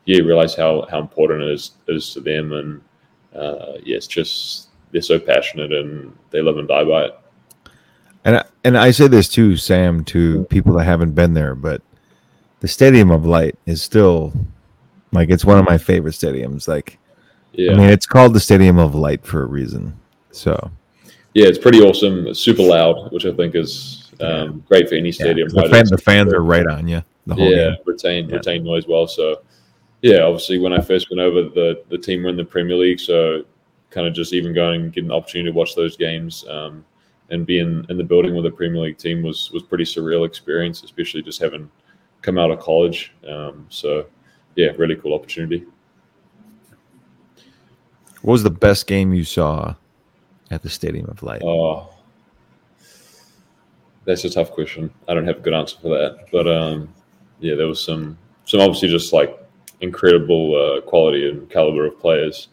yeah, 0.06 0.18
you 0.18 0.26
realize 0.26 0.56
how 0.56 0.88
how 0.90 1.00
important 1.00 1.44
it 1.44 1.52
is, 1.52 1.72
is 1.88 2.14
to 2.14 2.20
them, 2.22 2.52
and 2.54 2.82
uh, 3.36 3.74
yeah, 3.84 3.98
it's 3.98 4.08
just 4.08 4.70
they're 4.92 5.02
so 5.02 5.20
passionate 5.20 5.72
and 5.72 6.16
they 6.32 6.42
live 6.42 6.58
and 6.58 6.68
die 6.68 6.84
by 6.84 7.06
it. 7.06 7.20
And 8.26 8.38
I, 8.38 8.46
and 8.64 8.78
I 8.78 8.92
say 8.92 9.08
this 9.08 9.28
too, 9.28 9.58
Sam, 9.58 10.04
to 10.06 10.44
people 10.46 10.74
that 10.74 10.84
haven't 10.84 11.14
been 11.14 11.34
there, 11.34 11.56
but 11.56 11.82
the 12.60 12.68
Stadium 12.68 13.10
of 13.10 13.26
Light 13.26 13.58
is 13.66 13.82
still 13.82 14.34
like 15.12 15.30
it's 15.30 15.46
one 15.46 15.58
of 15.58 15.66
my 15.66 15.78
favorite 15.78 16.14
stadiums. 16.14 16.68
Like, 16.68 17.00
Yeah, 17.54 17.72
I 17.72 17.76
mean, 17.76 17.90
it's 17.90 18.06
called 18.06 18.34
the 18.34 18.40
Stadium 18.40 18.78
of 18.78 18.96
Light 18.96 19.26
for 19.26 19.44
a 19.44 19.48
reason. 19.48 19.98
So 20.32 20.72
yeah, 21.34 21.48
it's 21.48 21.58
pretty 21.58 21.80
awesome. 21.82 22.28
It's 22.28 22.40
super 22.40 22.64
loud, 22.64 23.12
which 23.12 23.26
I 23.26 23.34
think 23.34 23.56
is 23.56 24.12
um, 24.20 24.64
great 24.68 24.90
for 24.90 24.96
any 24.96 25.10
yeah, 25.10 25.14
stadium. 25.14 25.50
the, 25.50 25.62
right? 25.62 25.72
fan, 25.72 25.86
the 25.90 25.98
fans 25.98 26.34
are 26.34 26.44
right 26.44 26.68
on 26.68 26.88
you 26.88 27.04
the 27.26 27.36
whole 27.36 27.50
yeah, 27.52 27.72
game. 27.72 27.76
retain 27.86 28.30
Yeah. 28.30 28.36
retain 28.36 28.64
noise 28.64 28.88
well. 28.88 29.08
So 29.08 29.42
yeah, 30.02 30.22
obviously 30.22 30.58
when 30.58 30.74
I 30.74 30.82
first 30.82 31.10
went 31.10 31.22
over, 31.22 31.44
the 31.44 31.84
the 31.90 31.98
team 31.98 32.24
were 32.24 32.30
in 32.30 32.38
the 32.38 32.46
Premier 32.46 32.76
League, 32.76 33.00
so 33.00 33.44
kind 33.90 34.08
of 34.08 34.14
just 34.14 34.34
even 34.34 34.54
going 34.54 34.84
and 34.84 34.94
getting 34.94 35.10
an 35.10 35.16
opportunity 35.16 35.52
to 35.52 35.58
watch 35.58 35.76
those 35.76 35.98
games 35.98 36.46
um, 36.50 36.86
and 37.30 37.46
being 37.46 37.86
in 37.90 37.98
the 37.98 38.04
building 38.04 38.36
with 38.36 38.46
a 38.46 38.52
Premier 38.52 38.82
League 38.82 38.98
team 38.98 39.22
was 39.22 39.52
was 39.52 39.64
pretty 39.64 39.84
surreal 39.84 40.26
experience, 40.26 40.84
especially 40.84 41.22
just 41.22 41.42
having 41.42 41.70
come 42.22 42.38
out 42.38 42.52
of 42.52 42.60
college. 42.60 43.14
Um, 43.28 43.66
so 43.70 44.06
yeah, 44.56 44.72
really 44.78 44.96
cool 44.96 45.14
opportunity. 45.14 45.66
What 48.22 48.34
was 48.34 48.44
the 48.44 48.52
best 48.52 48.88
game 48.88 49.14
you 49.14 49.24
saw 49.24 49.76
at 50.52 50.62
the 50.62 50.70
Stadium 50.70 51.10
of 51.10 51.24
Light? 51.24 51.42
Oh, 51.44 51.90
that's 54.06 54.26
a 54.26 54.30
tough 54.30 54.52
question. 54.52 54.92
I 55.08 55.14
don't 55.14 55.26
have 55.26 55.38
a 55.38 55.42
good 55.42 55.54
answer 55.54 55.78
for 55.82 55.90
that. 55.90 56.28
But 56.32 56.48
um, 56.48 56.94
yeah, 57.40 57.56
there 57.56 57.68
was 57.68 57.84
some 57.84 58.18
some 58.46 58.62
obviously 58.62 58.90
just 58.90 59.14
like 59.14 59.38
incredible 59.82 60.56
uh, 60.56 60.82
quality 60.82 61.30
and 61.30 61.50
caliber 61.50 61.86
of 61.86 62.00
players, 62.00 62.50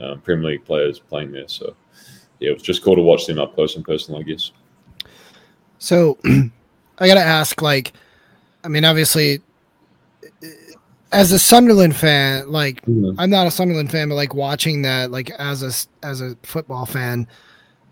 um, 0.00 0.20
Premier 0.20 0.50
League 0.50 0.64
players 0.64 0.98
playing 0.98 1.32
there. 1.32 1.48
So 1.48 1.74
yeah, 2.40 2.50
it 2.50 2.54
was 2.54 2.62
just 2.62 2.82
cool 2.82 2.96
to 2.96 3.02
watch 3.02 3.26
them 3.26 3.38
up 3.38 3.54
close 3.54 3.76
and 3.76 3.84
personal, 3.84 4.20
I 4.20 4.24
guess. 4.24 4.50
So 5.78 6.18
I 6.98 7.06
gotta 7.06 7.20
ask, 7.20 7.62
like, 7.62 7.92
I 8.64 8.68
mean, 8.68 8.84
obviously, 8.84 9.40
as 11.12 11.32
a 11.32 11.38
Sunderland 11.38 11.96
fan, 11.96 12.50
like, 12.50 12.82
I'm 13.18 13.30
not 13.30 13.46
a 13.46 13.50
Sunderland 13.50 13.90
fan, 13.90 14.08
but 14.08 14.14
like 14.14 14.34
watching 14.34 14.82
that, 14.82 15.10
like, 15.10 15.30
as 15.30 15.62
a 15.62 16.06
as 16.06 16.20
a 16.20 16.36
football 16.42 16.86
fan, 16.86 17.26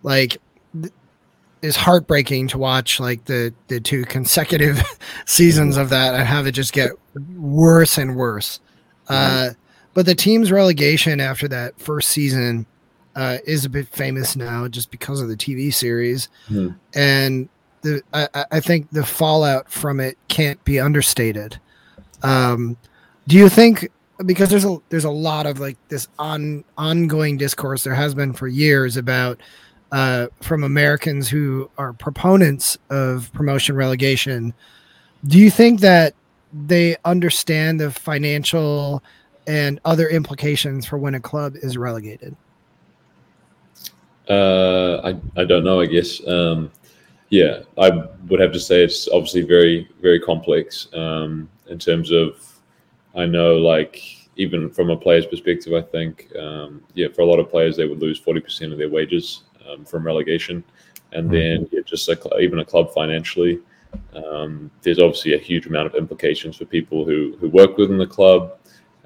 like, 0.02 0.38
th- 0.80 0.92
is 1.62 1.76
heartbreaking 1.76 2.48
to 2.48 2.58
watch. 2.58 3.00
Like 3.00 3.24
the 3.24 3.52
the 3.68 3.80
two 3.80 4.04
consecutive 4.04 4.82
seasons 5.26 5.76
of 5.76 5.90
that 5.90 6.14
and 6.14 6.26
have 6.26 6.46
it 6.46 6.52
just 6.52 6.72
get 6.72 6.92
worse 7.36 7.98
and 7.98 8.16
worse. 8.16 8.60
Uh, 9.10 9.50
but 9.94 10.06
the 10.06 10.14
team's 10.14 10.50
relegation 10.52 11.20
after 11.20 11.48
that 11.48 11.78
first 11.80 12.08
season 12.10 12.64
uh, 13.16 13.38
is 13.44 13.64
a 13.64 13.68
bit 13.68 13.88
famous 13.88 14.36
now, 14.36 14.68
just 14.68 14.90
because 14.90 15.20
of 15.20 15.28
the 15.28 15.36
TV 15.36 15.72
series, 15.72 16.28
Mhm. 16.48 16.76
and 16.94 17.48
the 17.82 18.00
I, 18.12 18.28
I- 18.34 18.44
I 18.52 18.60
think 18.60 18.88
the 18.92 19.04
fallout 19.04 19.70
from 19.70 19.98
it 20.00 20.16
can't 20.28 20.62
be 20.64 20.78
understated. 20.78 21.58
Um, 22.22 22.76
do 23.26 23.36
you 23.36 23.48
think 23.48 23.90
because 24.26 24.48
there's 24.50 24.64
a 24.66 24.76
there's 24.90 25.04
a 25.04 25.10
lot 25.10 25.46
of 25.46 25.58
like 25.58 25.76
this 25.88 26.06
on 26.18 26.62
ongoing 26.78 27.36
discourse 27.38 27.82
there 27.84 27.94
has 27.94 28.14
been 28.14 28.32
for 28.34 28.46
years 28.48 28.96
about 28.96 29.40
uh, 29.92 30.26
from 30.40 30.62
Americans 30.62 31.28
who 31.28 31.68
are 31.78 31.92
proponents 31.94 32.78
of 32.90 33.32
promotion 33.32 33.74
relegation. 33.74 34.52
Do 35.26 35.36
you 35.38 35.50
think 35.50 35.80
that 35.80 36.14
they 36.52 36.96
understand 37.04 37.80
the 37.80 37.90
financial 37.90 39.02
and 39.46 39.80
other 39.84 40.08
implications 40.08 40.86
for 40.86 40.98
when 40.98 41.14
a 41.14 41.20
club 41.20 41.56
is 41.56 41.76
relegated? 41.76 42.36
Uh, 44.28 44.96
I, 44.98 45.40
I 45.40 45.44
don't 45.44 45.64
know. 45.64 45.80
I 45.80 45.86
guess. 45.86 46.26
Um, 46.26 46.70
yeah, 47.30 47.60
I 47.78 47.90
would 48.28 48.40
have 48.40 48.52
to 48.52 48.60
say 48.60 48.82
it's 48.82 49.08
obviously 49.08 49.42
very 49.42 49.88
very 50.00 50.20
complex 50.20 50.88
um, 50.94 51.48
in 51.68 51.78
terms 51.78 52.10
of. 52.10 52.46
I 53.16 53.26
know, 53.26 53.56
like 53.56 54.28
even 54.36 54.70
from 54.70 54.90
a 54.90 54.96
player's 54.96 55.26
perspective, 55.26 55.74
I 55.74 55.82
think 55.82 56.30
um, 56.36 56.80
yeah, 56.94 57.08
for 57.08 57.22
a 57.22 57.26
lot 57.26 57.40
of 57.40 57.50
players, 57.50 57.76
they 57.76 57.86
would 57.86 57.98
lose 58.00 58.18
forty 58.18 58.40
percent 58.40 58.72
of 58.72 58.78
their 58.78 58.88
wages 58.88 59.42
um, 59.68 59.84
from 59.84 60.06
relegation, 60.06 60.62
and 61.12 61.28
then 61.28 61.68
yeah, 61.72 61.80
just 61.84 62.08
a, 62.08 62.38
even 62.38 62.60
a 62.60 62.64
club 62.64 62.94
financially. 62.94 63.58
Um, 64.14 64.70
there's 64.82 64.98
obviously 64.98 65.34
a 65.34 65.38
huge 65.38 65.66
amount 65.66 65.86
of 65.86 65.94
implications 65.94 66.56
for 66.56 66.64
people 66.64 67.04
who 67.04 67.36
who 67.40 67.48
work 67.48 67.76
within 67.76 67.98
the 67.98 68.06
club, 68.06 68.58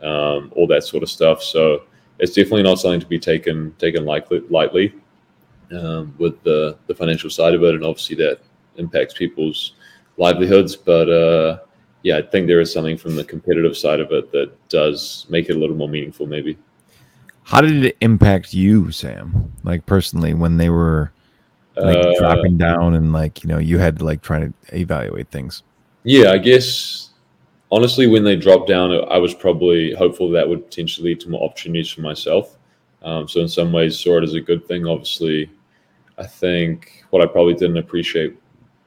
um, 0.03 0.53
all 0.57 0.67
that 0.69 0.85
sort 0.85 1.03
of 1.03 1.11
stuff. 1.11 1.43
So 1.43 1.85
it's 2.19 2.35
definitely 2.35 2.63
not 2.63 2.79
something 2.79 3.01
to 3.01 3.07
be 3.07 3.19
taken 3.19 3.75
taken 3.79 4.05
lightly. 4.05 4.41
lightly 4.51 4.95
um, 5.73 6.15
with 6.19 6.43
the, 6.43 6.77
the 6.87 6.95
financial 6.95 7.31
side 7.31 7.55
of 7.55 7.63
it, 7.63 7.75
and 7.75 7.85
obviously 7.85 8.17
that 8.17 8.41
impacts 8.77 9.15
people's 9.15 9.75
livelihoods. 10.17 10.77
But 10.77 11.09
uh, 11.09 11.59
yeah, 12.03 12.19
I 12.19 12.23
think 12.23 12.47
there 12.47 12.61
is 12.61 12.73
something 12.73 12.97
from 12.97 13.17
the 13.17 13.25
competitive 13.25 13.77
side 13.77 14.01
of 14.01 14.13
it 14.13 14.31
that 14.33 14.53
does 14.69 15.27
make 15.29 15.49
it 15.49 15.57
a 15.57 15.59
little 15.59 15.77
more 15.77 15.89
meaningful, 15.89 16.27
maybe. 16.27 16.59
How 17.43 17.61
did 17.61 17.85
it 17.85 17.97
impact 18.01 18.55
you, 18.55 18.91
Sam? 18.91 19.53
Like 19.65 19.85
personally, 19.87 20.35
when 20.35 20.57
they 20.57 20.71
were 20.71 21.13
like 21.77 21.97
Uh, 21.97 22.15
dropping 22.19 22.57
down 22.57 22.95
and 22.95 23.13
like 23.13 23.43
you 23.43 23.49
know 23.49 23.59
you 23.59 23.79
had 23.79 23.99
to 23.99 24.05
like 24.05 24.23
try 24.23 24.41
to 24.41 24.53
evaluate 24.73 25.29
things. 25.31 25.63
Yeah, 26.05 26.31
I 26.31 26.39
guess 26.39 27.11
honestly, 27.71 28.07
when 28.07 28.25
they 28.25 28.37
dropped 28.37 28.69
down, 28.69 28.93
I 29.11 29.19
was 29.19 29.35
probably 29.35 29.93
hopeful 29.95 30.31
that 30.31 30.49
would 30.49 30.65
potentially 30.67 31.11
lead 31.11 31.21
to 31.21 31.31
more 31.31 31.45
opportunities 31.45 31.91
for 31.91 32.03
myself. 32.03 32.57
Um, 33.03 33.29
so 33.29 33.41
in 33.41 33.49
some 33.49 33.73
ways, 33.73 33.99
saw 33.99 34.19
it 34.19 34.25
as 34.25 34.35
a 34.35 34.41
good 34.41 34.67
thing. 34.67 34.87
Obviously, 34.87 35.51
I 36.17 36.27
think 36.27 37.05
what 37.11 37.23
I 37.23 37.27
probably 37.27 37.55
didn't 37.55 37.79
appreciate 37.79 38.37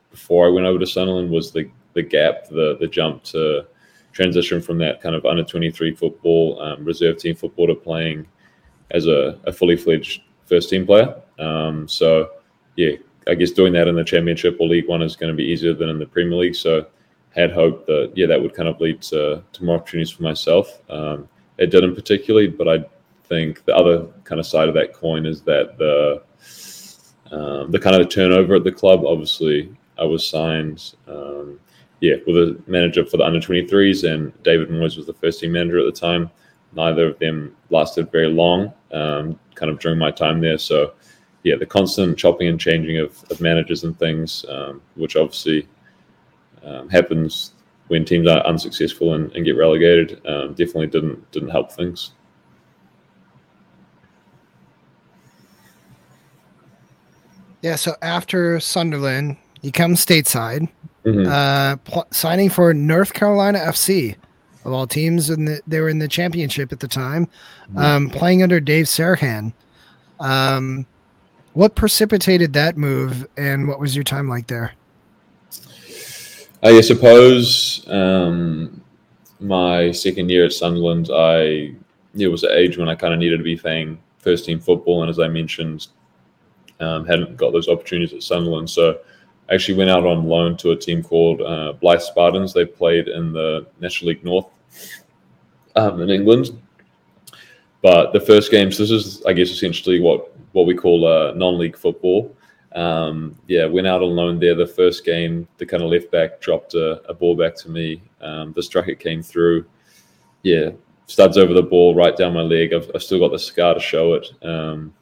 before 0.09 0.47
I 0.47 0.49
went 0.49 0.65
over 0.65 0.79
to 0.79 0.87
Sunderland 0.87 1.29
was 1.29 1.51
the 1.51 1.69
the 1.93 2.03
gap, 2.03 2.47
the 2.49 2.77
the 2.79 2.87
jump 2.87 3.23
to 3.25 3.65
transition 4.13 4.61
from 4.61 4.79
that 4.79 4.99
kind 4.99 5.13
of 5.13 5.25
under 5.27 5.43
23 5.43 5.93
football, 5.93 6.59
um, 6.59 6.83
reserve 6.83 7.17
team 7.17 7.35
football 7.35 7.67
to 7.67 7.75
playing 7.75 8.25
as 8.89 9.05
a, 9.05 9.39
a 9.43 9.53
fully 9.53 9.77
fledged 9.77 10.23
first 10.45 10.71
team 10.71 10.87
player. 10.87 11.21
Um, 11.37 11.87
so, 11.87 12.31
yeah, 12.77 12.91
I 13.27 13.35
guess 13.35 13.51
doing 13.51 13.73
that 13.73 13.89
in 13.89 13.95
the 13.95 14.03
Championship 14.05 14.55
or 14.61 14.67
League 14.67 14.87
One 14.87 15.01
is 15.01 15.17
going 15.17 15.31
to 15.31 15.35
be 15.35 15.43
easier 15.43 15.73
than 15.73 15.89
in 15.89 15.99
the 15.99 16.05
Premier 16.05 16.37
League. 16.37 16.55
So, 16.55 16.87
had 17.31 17.51
hoped 17.51 17.85
that 17.87 18.13
yeah 18.15 18.25
that 18.27 18.41
would 18.41 18.53
kind 18.55 18.69
of 18.69 18.79
lead 18.79 19.01
to, 19.01 19.43
to 19.51 19.63
more 19.63 19.75
opportunities 19.75 20.11
for 20.11 20.23
myself. 20.23 20.81
Um, 20.89 21.27
it 21.57 21.71
didn't 21.71 21.95
particularly, 21.95 22.47
but 22.47 22.67
I 22.69 22.85
think 23.25 23.65
the 23.65 23.75
other 23.75 24.07
kind 24.23 24.39
of 24.39 24.45
side 24.45 24.69
of 24.69 24.75
that 24.75 24.93
coin 24.93 25.25
is 25.25 25.41
that 25.41 25.77
the 25.77 26.23
um, 27.31 27.71
the 27.71 27.79
kind 27.79 27.99
of 27.99 28.09
turnover 28.09 28.55
at 28.55 28.63
the 28.63 28.71
club. 28.71 29.05
Obviously, 29.05 29.75
I 29.99 30.05
was 30.05 30.25
signed, 30.25 30.95
um, 31.07 31.59
yeah, 31.99 32.15
with 32.25 32.37
a 32.37 32.61
manager 32.67 33.05
for 33.05 33.17
the 33.17 33.25
under 33.25 33.39
23s, 33.39 34.09
and 34.09 34.31
David 34.43 34.69
Moyes 34.69 34.97
was 34.97 35.05
the 35.05 35.13
first 35.13 35.39
team 35.39 35.51
manager 35.51 35.79
at 35.79 35.85
the 35.93 35.99
time. 35.99 36.29
Neither 36.73 37.07
of 37.07 37.19
them 37.19 37.55
lasted 37.69 38.11
very 38.11 38.29
long, 38.29 38.71
um, 38.91 39.39
kind 39.55 39.71
of 39.71 39.79
during 39.79 39.97
my 39.97 40.11
time 40.11 40.39
there. 40.41 40.57
So, 40.57 40.93
yeah, 41.43 41.55
the 41.55 41.65
constant 41.65 42.17
chopping 42.17 42.47
and 42.47 42.59
changing 42.59 42.97
of, 42.97 43.23
of 43.31 43.39
managers 43.41 43.83
and 43.83 43.97
things, 43.97 44.45
um, 44.49 44.81
which 44.95 45.15
obviously 45.15 45.67
um, 46.63 46.89
happens 46.89 47.53
when 47.87 48.03
teams 48.03 48.27
are 48.27 48.45
unsuccessful 48.45 49.13
and, 49.13 49.31
and 49.33 49.45
get 49.45 49.55
relegated, 49.55 50.21
um, 50.27 50.49
definitely 50.49 50.87
didn't 50.87 51.31
didn't 51.31 51.49
help 51.49 51.71
things. 51.71 52.11
Yeah, 57.61 57.75
so 57.75 57.95
after 58.01 58.59
Sunderland, 58.59 59.37
you 59.61 59.71
come 59.71 59.95
stateside, 59.95 60.69
Mhm. 61.05 61.27
uh, 61.27 61.77
pl- 61.77 62.07
signing 62.11 62.49
for 62.49 62.73
North 62.73 63.13
Carolina 63.13 63.59
FC, 63.59 64.15
of 64.63 64.73
all 64.73 64.85
teams, 64.85 65.29
and 65.29 65.47
the, 65.47 65.61
they 65.65 65.79
were 65.81 65.89
in 65.89 65.99
the 65.99 66.07
championship 66.07 66.71
at 66.71 66.79
the 66.79 66.87
time, 66.87 67.27
um, 67.75 68.09
playing 68.09 68.43
under 68.43 68.59
Dave 68.59 68.85
Sarachan. 68.85 69.53
Um, 70.19 70.85
what 71.57 71.73
precipitated 71.73 72.53
that 72.53 72.77
move, 72.77 73.27
and 73.35 73.67
what 73.67 73.79
was 73.79 73.95
your 73.95 74.03
time 74.03 74.29
like 74.29 74.45
there? 74.45 74.73
I 76.61 76.79
suppose 76.81 77.83
um, 77.87 78.79
my 79.39 79.91
second 79.91 80.29
year 80.29 80.45
at 80.45 80.53
Sunderland, 80.53 81.09
I 81.11 81.73
it 82.13 82.27
was 82.27 82.43
an 82.43 82.51
age 82.53 82.77
when 82.77 82.89
I 82.89 82.93
kind 82.93 83.11
of 83.11 83.19
needed 83.19 83.37
to 83.37 83.43
be 83.43 83.57
playing 83.57 83.97
first 84.19 84.45
team 84.45 84.59
football, 84.59 85.01
and 85.01 85.09
as 85.09 85.17
I 85.17 85.29
mentioned, 85.29 85.87
um, 86.79 87.07
hadn't 87.07 87.35
got 87.37 87.53
those 87.53 87.67
opportunities 87.67 88.13
at 88.13 88.21
Sunderland. 88.21 88.69
So 88.69 88.99
I 89.49 89.55
actually 89.55 89.79
went 89.79 89.89
out 89.89 90.05
on 90.05 90.25
loan 90.25 90.57
to 90.57 90.71
a 90.71 90.75
team 90.75 91.01
called 91.01 91.41
uh, 91.41 91.73
Blyth 91.81 92.01
Spartans. 92.01 92.53
They 92.53 92.65
played 92.65 93.07
in 93.07 93.33
the 93.33 93.65
National 93.79 94.09
League 94.09 94.23
North 94.23 94.45
um, 95.75 96.01
in 96.03 96.11
England. 96.11 96.51
But 97.81 98.13
the 98.13 98.19
first 98.19 98.51
game, 98.51 98.71
so 98.71 98.83
this 98.83 98.91
is, 98.91 99.25
I 99.25 99.33
guess, 99.33 99.49
essentially 99.49 99.99
what 99.99 100.36
what 100.57 100.65
we 100.65 100.75
call 100.75 101.05
uh, 101.07 101.33
non-league 101.33 101.77
football. 101.77 102.35
Um, 102.73 103.35
yeah, 103.47 103.65
went 103.65 103.87
out 103.87 104.01
on 104.01 104.15
loan 104.15 104.39
there. 104.39 104.55
The 104.55 104.67
first 104.67 105.05
game, 105.05 105.47
the 105.57 105.65
kind 105.65 105.83
of 105.83 105.91
left 105.91 106.11
back 106.11 106.41
dropped 106.41 106.73
a, 106.73 107.01
a 107.09 107.13
ball 107.13 107.35
back 107.35 107.55
to 107.57 107.69
me. 107.69 108.01
Um, 108.21 108.53
the 108.53 108.63
striker 108.63 108.95
came 108.95 109.21
through. 109.21 109.65
Yeah, 110.41 110.71
studs 111.05 111.37
over 111.37 111.53
the 111.53 111.61
ball 111.61 111.95
right 111.95 112.17
down 112.17 112.33
my 112.33 112.41
leg. 112.41 112.73
I've, 112.73 112.89
I've 112.93 113.03
still 113.03 113.19
got 113.19 113.31
the 113.31 113.39
scar 113.39 113.75
to 113.75 113.79
show 113.79 114.13
it. 114.15 114.27
Um, 114.43 114.93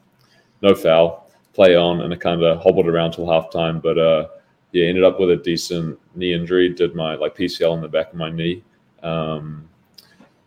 no 0.62 0.74
foul, 0.74 1.30
play 1.54 1.74
on, 1.74 2.02
and 2.02 2.12
I 2.12 2.16
kind 2.16 2.42
of 2.42 2.62
hobbled 2.62 2.86
around 2.86 3.12
till 3.12 3.26
halftime. 3.26 3.80
But 3.82 3.98
uh, 3.98 4.28
yeah, 4.72 4.86
ended 4.86 5.04
up 5.04 5.18
with 5.18 5.30
a 5.30 5.36
decent 5.36 5.98
knee 6.14 6.34
injury. 6.34 6.68
Did 6.68 6.94
my 6.94 7.14
like 7.14 7.36
PCL 7.36 7.74
in 7.74 7.80
the 7.80 7.88
back 7.88 8.12
of 8.12 8.18
my 8.18 8.30
knee. 8.30 8.62
Um, 9.02 9.68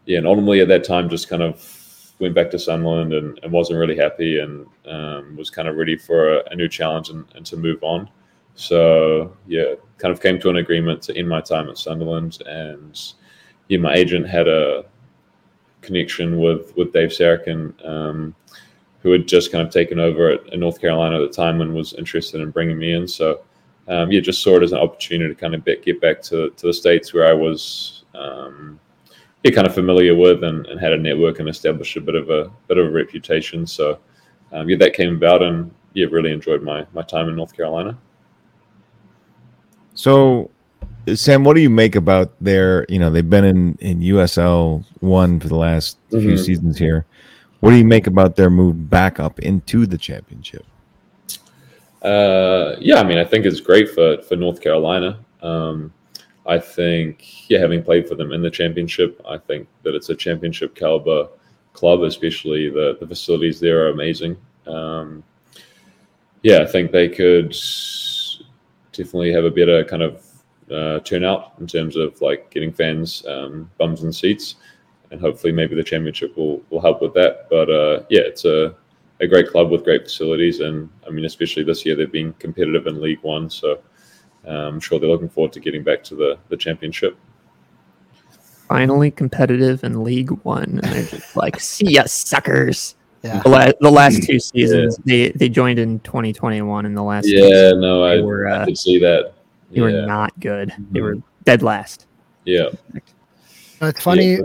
yeah, 0.05 0.19
and 0.19 0.27
ultimately 0.27 0.61
at 0.61 0.67
that 0.67 0.83
time, 0.83 1.09
just 1.09 1.29
kind 1.29 1.43
of 1.43 1.78
went 2.19 2.35
back 2.35 2.51
to 2.51 2.59
Sunderland 2.59 3.13
and, 3.13 3.39
and 3.41 3.51
wasn't 3.51 3.79
really 3.79 3.97
happy 3.97 4.39
and 4.39 4.65
um, 4.85 5.35
was 5.35 5.49
kind 5.49 5.67
of 5.67 5.77
ready 5.77 5.95
for 5.95 6.37
a, 6.37 6.43
a 6.51 6.55
new 6.55 6.67
challenge 6.67 7.09
and, 7.09 7.25
and, 7.35 7.45
to 7.45 7.55
move 7.57 7.81
on. 7.81 8.09
So 8.55 9.35
yeah, 9.47 9.75
kind 9.97 10.11
of 10.11 10.21
came 10.21 10.39
to 10.41 10.49
an 10.49 10.57
agreement 10.57 11.01
to 11.03 11.17
end 11.17 11.29
my 11.29 11.39
time 11.39 11.69
at 11.69 11.77
Sunderland, 11.77 12.41
and 12.45 12.99
yeah, 13.69 13.77
my 13.77 13.93
agent 13.93 14.27
had 14.27 14.47
a 14.49 14.85
connection 15.81 16.39
with 16.39 16.75
with 16.75 16.91
Dave 16.91 17.09
Sarachan, 17.09 17.73
um, 17.87 18.35
who 19.01 19.11
had 19.11 19.27
just 19.27 19.51
kind 19.51 19.65
of 19.65 19.73
taken 19.73 19.97
over 19.97 20.31
at, 20.31 20.53
in 20.53 20.59
North 20.59 20.81
Carolina 20.81 21.15
at 21.15 21.31
the 21.31 21.33
time 21.33 21.61
and 21.61 21.73
was 21.73 21.93
interested 21.93 22.41
in 22.41 22.51
bringing 22.51 22.77
me 22.77 22.93
in. 22.93 23.07
So 23.07 23.41
um, 23.87 24.11
yeah, 24.11 24.19
just 24.19 24.43
saw 24.43 24.57
it 24.57 24.63
as 24.63 24.73
an 24.73 24.79
opportunity 24.79 25.33
to 25.33 25.39
kind 25.39 25.55
of 25.55 25.63
get 25.63 26.01
back 26.01 26.21
to, 26.23 26.49
to 26.49 26.67
the 26.67 26.73
states 26.73 27.13
where 27.13 27.27
I 27.27 27.33
was. 27.33 28.03
Um, 28.13 28.79
yeah, 29.43 29.51
kind 29.51 29.67
of 29.67 29.73
familiar 29.73 30.15
with 30.15 30.43
and, 30.43 30.65
and, 30.67 30.79
had 30.79 30.91
a 30.91 30.97
network 30.97 31.39
and 31.39 31.47
established 31.47 31.95
a 31.95 32.01
bit 32.01 32.15
of 32.15 32.29
a 32.29 32.51
bit 32.67 32.77
of 32.77 32.87
a 32.87 32.91
reputation. 32.91 33.65
So 33.65 33.99
um, 34.51 34.69
yeah, 34.69 34.77
that 34.77 34.93
came 34.93 35.15
about, 35.15 35.41
and 35.41 35.71
yeah, 35.93 36.07
really 36.11 36.31
enjoyed 36.31 36.61
my 36.61 36.85
my 36.93 37.01
time 37.03 37.29
in 37.29 37.35
North 37.35 37.55
Carolina. 37.55 37.97
So, 39.93 40.49
Sam, 41.13 41.43
what 41.43 41.55
do 41.55 41.61
you 41.61 41.69
make 41.69 41.95
about 41.95 42.33
their? 42.41 42.85
You 42.89 42.99
know, 42.99 43.09
they've 43.09 43.29
been 43.29 43.45
in 43.45 43.77
in 43.79 43.99
USL 44.01 44.83
one 44.99 45.39
for 45.39 45.47
the 45.47 45.55
last 45.55 45.97
mm-hmm. 46.09 46.19
few 46.19 46.37
seasons 46.37 46.77
here. 46.77 47.05
What 47.61 47.71
do 47.71 47.77
you 47.77 47.85
make 47.85 48.07
about 48.07 48.35
their 48.35 48.49
move 48.49 48.89
back 48.89 49.19
up 49.19 49.39
into 49.39 49.85
the 49.85 49.97
championship? 49.97 50.65
Uh, 52.01 52.75
yeah, 52.79 52.99
I 52.99 53.03
mean, 53.03 53.17
I 53.17 53.25
think 53.25 53.45
it's 53.45 53.59
great 53.59 53.89
for 53.89 54.21
for 54.21 54.35
North 54.35 54.61
Carolina. 54.61 55.19
Um, 55.41 55.93
I 56.49 56.57
think, 56.57 57.47
yeah, 57.47 57.59
having 57.59 57.83
played 57.83 58.07
for 58.07 58.15
them 58.15 58.31
in 58.31 58.41
the 58.41 58.49
championship, 58.49 59.21
I 59.29 59.37
think 59.37 59.67
that 59.83 59.93
it's 59.93 60.09
a 60.09 60.15
championship 60.15 60.73
caliber 60.73 61.27
club, 61.73 62.01
especially 62.01 62.69
the, 62.69 62.97
the 62.99 63.05
facilities 63.07 63.59
there 63.59 63.85
are 63.85 63.89
amazing. 63.89 64.35
Um, 64.65 65.23
yeah, 66.41 66.63
I 66.63 66.65
think 66.65 66.91
they 66.91 67.07
could 67.07 67.55
definitely 68.93 69.31
have 69.31 69.45
a 69.45 69.51
better 69.51 69.85
kind 69.85 70.01
of 70.01 70.25
uh, 70.71 70.99
turnout 71.01 71.53
in 71.59 71.67
terms 71.67 71.95
of 71.95 72.19
like 72.19 72.49
getting 72.49 72.73
fans 72.73 73.23
um, 73.27 73.69
bums 73.77 74.01
and 74.01 74.13
seats, 74.13 74.55
and 75.11 75.21
hopefully 75.21 75.53
maybe 75.53 75.75
the 75.75 75.83
championship 75.83 76.35
will, 76.35 76.63
will 76.71 76.81
help 76.81 76.99
with 76.99 77.13
that. 77.13 77.45
But 77.51 77.69
uh, 77.69 78.03
yeah, 78.09 78.21
it's 78.21 78.45
a, 78.45 78.75
a 79.19 79.27
great 79.27 79.49
club 79.49 79.69
with 79.69 79.83
great 79.83 80.03
facilities, 80.03 80.61
and 80.61 80.89
I 81.05 81.11
mean, 81.11 81.25
especially 81.25 81.63
this 81.63 81.85
year 81.85 81.95
they've 81.95 82.11
been 82.11 82.33
competitive 82.33 82.87
in 82.87 82.99
League 82.99 83.21
One, 83.21 83.51
so 83.51 83.81
I'm 84.47 84.79
sure 84.79 84.99
they're 84.99 85.09
looking 85.09 85.29
forward 85.29 85.53
to 85.53 85.59
getting 85.59 85.83
back 85.83 86.03
to 86.05 86.15
the, 86.15 86.37
the 86.49 86.57
championship. 86.57 87.17
Finally 88.67 89.11
competitive 89.11 89.83
in 89.83 90.03
League 90.03 90.29
One. 90.43 90.79
And 90.83 90.83
they're 90.83 91.05
just 91.05 91.35
like, 91.35 91.59
see 91.59 91.93
ya, 91.93 92.03
suckers. 92.05 92.95
Yeah. 93.23 93.41
The, 93.41 93.49
la- 93.49 93.71
the 93.81 93.91
last 93.91 94.23
two 94.23 94.39
seasons, 94.39 94.97
yeah. 95.03 95.27
they, 95.27 95.31
they 95.31 95.49
joined 95.49 95.77
in 95.77 95.99
2021 96.01 96.85
in 96.85 96.93
the 96.93 97.03
last 97.03 97.27
Yeah, 97.27 97.71
no, 97.71 98.03
I, 98.03 98.21
were, 98.21 98.47
uh, 98.47 98.61
I 98.61 98.65
could 98.65 98.77
see 98.77 98.97
that. 98.99 99.33
They 99.71 99.81
were 99.81 100.05
not 100.05 100.39
good. 100.39 100.69
Mm-hmm. 100.69 100.93
They 100.93 101.01
were 101.01 101.17
dead 101.43 101.61
last. 101.61 102.07
Yeah. 102.45 102.69
It's 103.81 104.01
funny. 104.01 104.39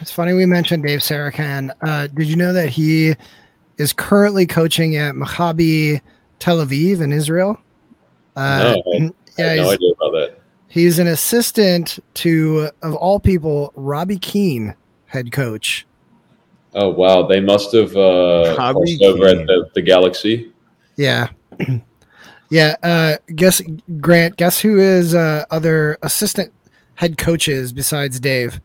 It's 0.00 0.12
funny 0.12 0.32
we 0.32 0.46
mentioned 0.46 0.84
Dave 0.84 1.00
Sarachan. 1.00 1.70
Uh, 1.82 2.06
did 2.06 2.26
you 2.26 2.36
know 2.36 2.52
that 2.52 2.70
he 2.70 3.14
is 3.76 3.92
currently 3.92 4.46
coaching 4.46 4.96
at 4.96 5.14
Maccabi 5.14 6.00
Tel 6.38 6.64
Aviv 6.64 7.00
in 7.00 7.12
Israel? 7.12 7.58
Uh, 8.36 8.76
no, 8.86 9.14
yeah, 9.38 9.54
no 9.54 9.70
idea 9.70 9.92
about 9.92 10.10
that. 10.12 10.40
He's 10.68 10.98
an 10.98 11.06
assistant 11.06 12.00
to, 12.14 12.70
of 12.82 12.94
all 12.94 13.20
people, 13.20 13.72
Robbie 13.76 14.18
Keane, 14.18 14.74
head 15.06 15.30
coach. 15.30 15.86
Oh 16.74 16.88
wow, 16.88 17.22
they 17.22 17.40
must 17.40 17.72
have 17.72 17.96
uh, 17.96 18.54
crossed 18.56 19.02
over 19.02 19.28
at 19.28 19.46
the, 19.46 19.70
the 19.74 19.82
Galaxy. 19.82 20.52
Yeah, 20.96 21.28
yeah. 22.50 22.74
Uh, 22.82 23.16
guess 23.36 23.62
Grant. 24.00 24.36
Guess 24.36 24.60
who 24.60 24.80
is 24.80 25.14
uh, 25.14 25.44
other 25.52 25.96
assistant 26.02 26.52
head 26.96 27.16
coaches 27.16 27.72
besides 27.72 28.18
Dave? 28.18 28.60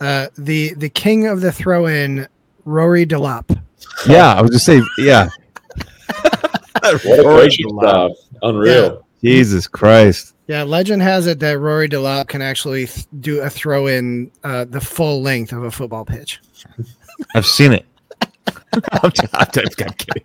Uh, 0.00 0.26
the 0.36 0.74
the 0.74 0.88
king 0.88 1.28
of 1.28 1.40
the 1.40 1.52
throw-in, 1.52 2.26
Rory 2.64 3.06
Delap. 3.06 3.56
Yeah, 4.08 4.34
I 4.34 4.42
was 4.42 4.50
just 4.50 4.66
say 4.66 4.82
yeah. 4.98 5.28
what 6.80 7.20
a 7.20 7.22
great 7.22 7.52
stuff! 7.52 8.12
Unreal. 8.42 9.05
Yeah. 9.26 9.36
Jesus 9.36 9.66
Christ. 9.66 10.34
Yeah, 10.46 10.62
legend 10.62 11.02
has 11.02 11.26
it 11.26 11.40
that 11.40 11.58
Rory 11.58 11.88
Delap 11.88 12.28
can 12.28 12.40
actually 12.40 12.86
th- 12.86 13.06
do 13.20 13.40
a 13.40 13.50
throw 13.50 13.88
in 13.88 14.30
uh, 14.44 14.64
the 14.64 14.80
full 14.80 15.20
length 15.20 15.52
of 15.52 15.64
a 15.64 15.70
football 15.70 16.04
pitch. 16.04 16.40
I've 17.34 17.46
seen 17.46 17.72
it. 17.72 17.84
I'm, 19.02 19.10
just, 19.10 19.34
I'm, 19.34 19.48
just, 19.52 19.82
I'm 19.82 19.92
kidding. 19.94 20.22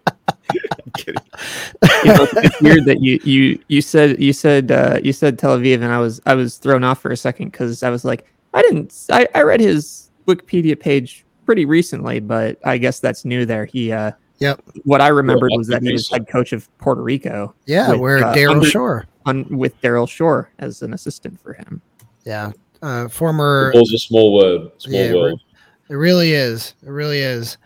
You 2.04 2.14
know, 2.14 2.28
it's 2.34 2.62
weird 2.62 2.86
that 2.86 3.02
you 3.02 3.20
you 3.24 3.60
you 3.68 3.82
said 3.82 4.22
you 4.22 4.34
said 4.34 4.72
uh, 4.72 5.00
you 5.04 5.14
said 5.14 5.40
Tel 5.40 5.58
Aviv, 5.58 5.76
and 5.76 5.86
I 5.86 6.00
was 6.00 6.22
I 6.26 6.36
was 6.36 6.58
thrown 6.58 6.84
off 6.84 7.02
for 7.02 7.12
a 7.12 7.18
second 7.18 7.52
because 7.52 7.82
I 7.82 7.90
was 7.90 8.06
like, 8.06 8.28
I 8.54 8.62
didn't 8.64 8.94
I, 9.10 9.28
I 9.34 9.42
read 9.42 9.62
his 9.62 10.12
Wikipedia 10.28 10.80
page 10.80 11.26
pretty 11.46 11.66
recently, 11.66 12.20
but 12.20 12.60
I 12.66 12.78
guess 12.78 13.00
that's 13.00 13.26
new 13.26 13.46
there. 13.46 13.66
He 13.66 13.92
uh, 13.92 14.12
Yep. 14.42 14.62
What 14.86 15.02
I 15.02 15.10
remembered 15.10 15.52
Well, 15.52 15.60
was 15.60 15.68
that 15.68 15.84
he 15.84 15.94
was 15.94 16.10
head 16.10 16.28
coach 16.28 16.52
of 16.52 16.68
Puerto 16.80 17.02
Rico 17.04 17.54
Yeah, 17.68 17.92
With, 17.92 18.00
where 18.00 18.26
uh, 18.26 18.34
Daryl 18.34 18.66
Shore. 18.66 19.06
on 19.26 19.46
with 19.56 19.80
Daryl 19.82 20.10
Shore 20.10 20.52
as 20.58 20.82
an 20.82 20.94
assistant 20.94 21.40
for 21.40 21.54
him. 21.54 21.82
Yeah. 22.26 22.52
Uh, 22.82 23.08
former 23.08 23.72
Football's 23.72 23.94
a 23.94 24.00
small 24.00 24.34
word, 24.34 24.72
small 24.80 25.00
Yeah, 25.00 25.14
world. 25.14 25.42
It 25.90 25.94
really 25.94 26.34
is. 26.34 26.74
It 26.84 26.90
really 26.90 27.20
is. 27.20 27.60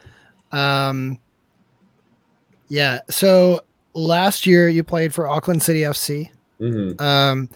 Um, 0.51 1.17
yeah. 2.67 2.99
So 3.09 3.61
last 3.93 4.45
year 4.45 4.67
you 4.67 4.83
played 4.83 5.13
for 5.13 5.27
Auckland 5.29 5.63
City 5.63 5.81
FC, 5.81 6.29
hmm 6.59 6.91
um, 7.01 7.49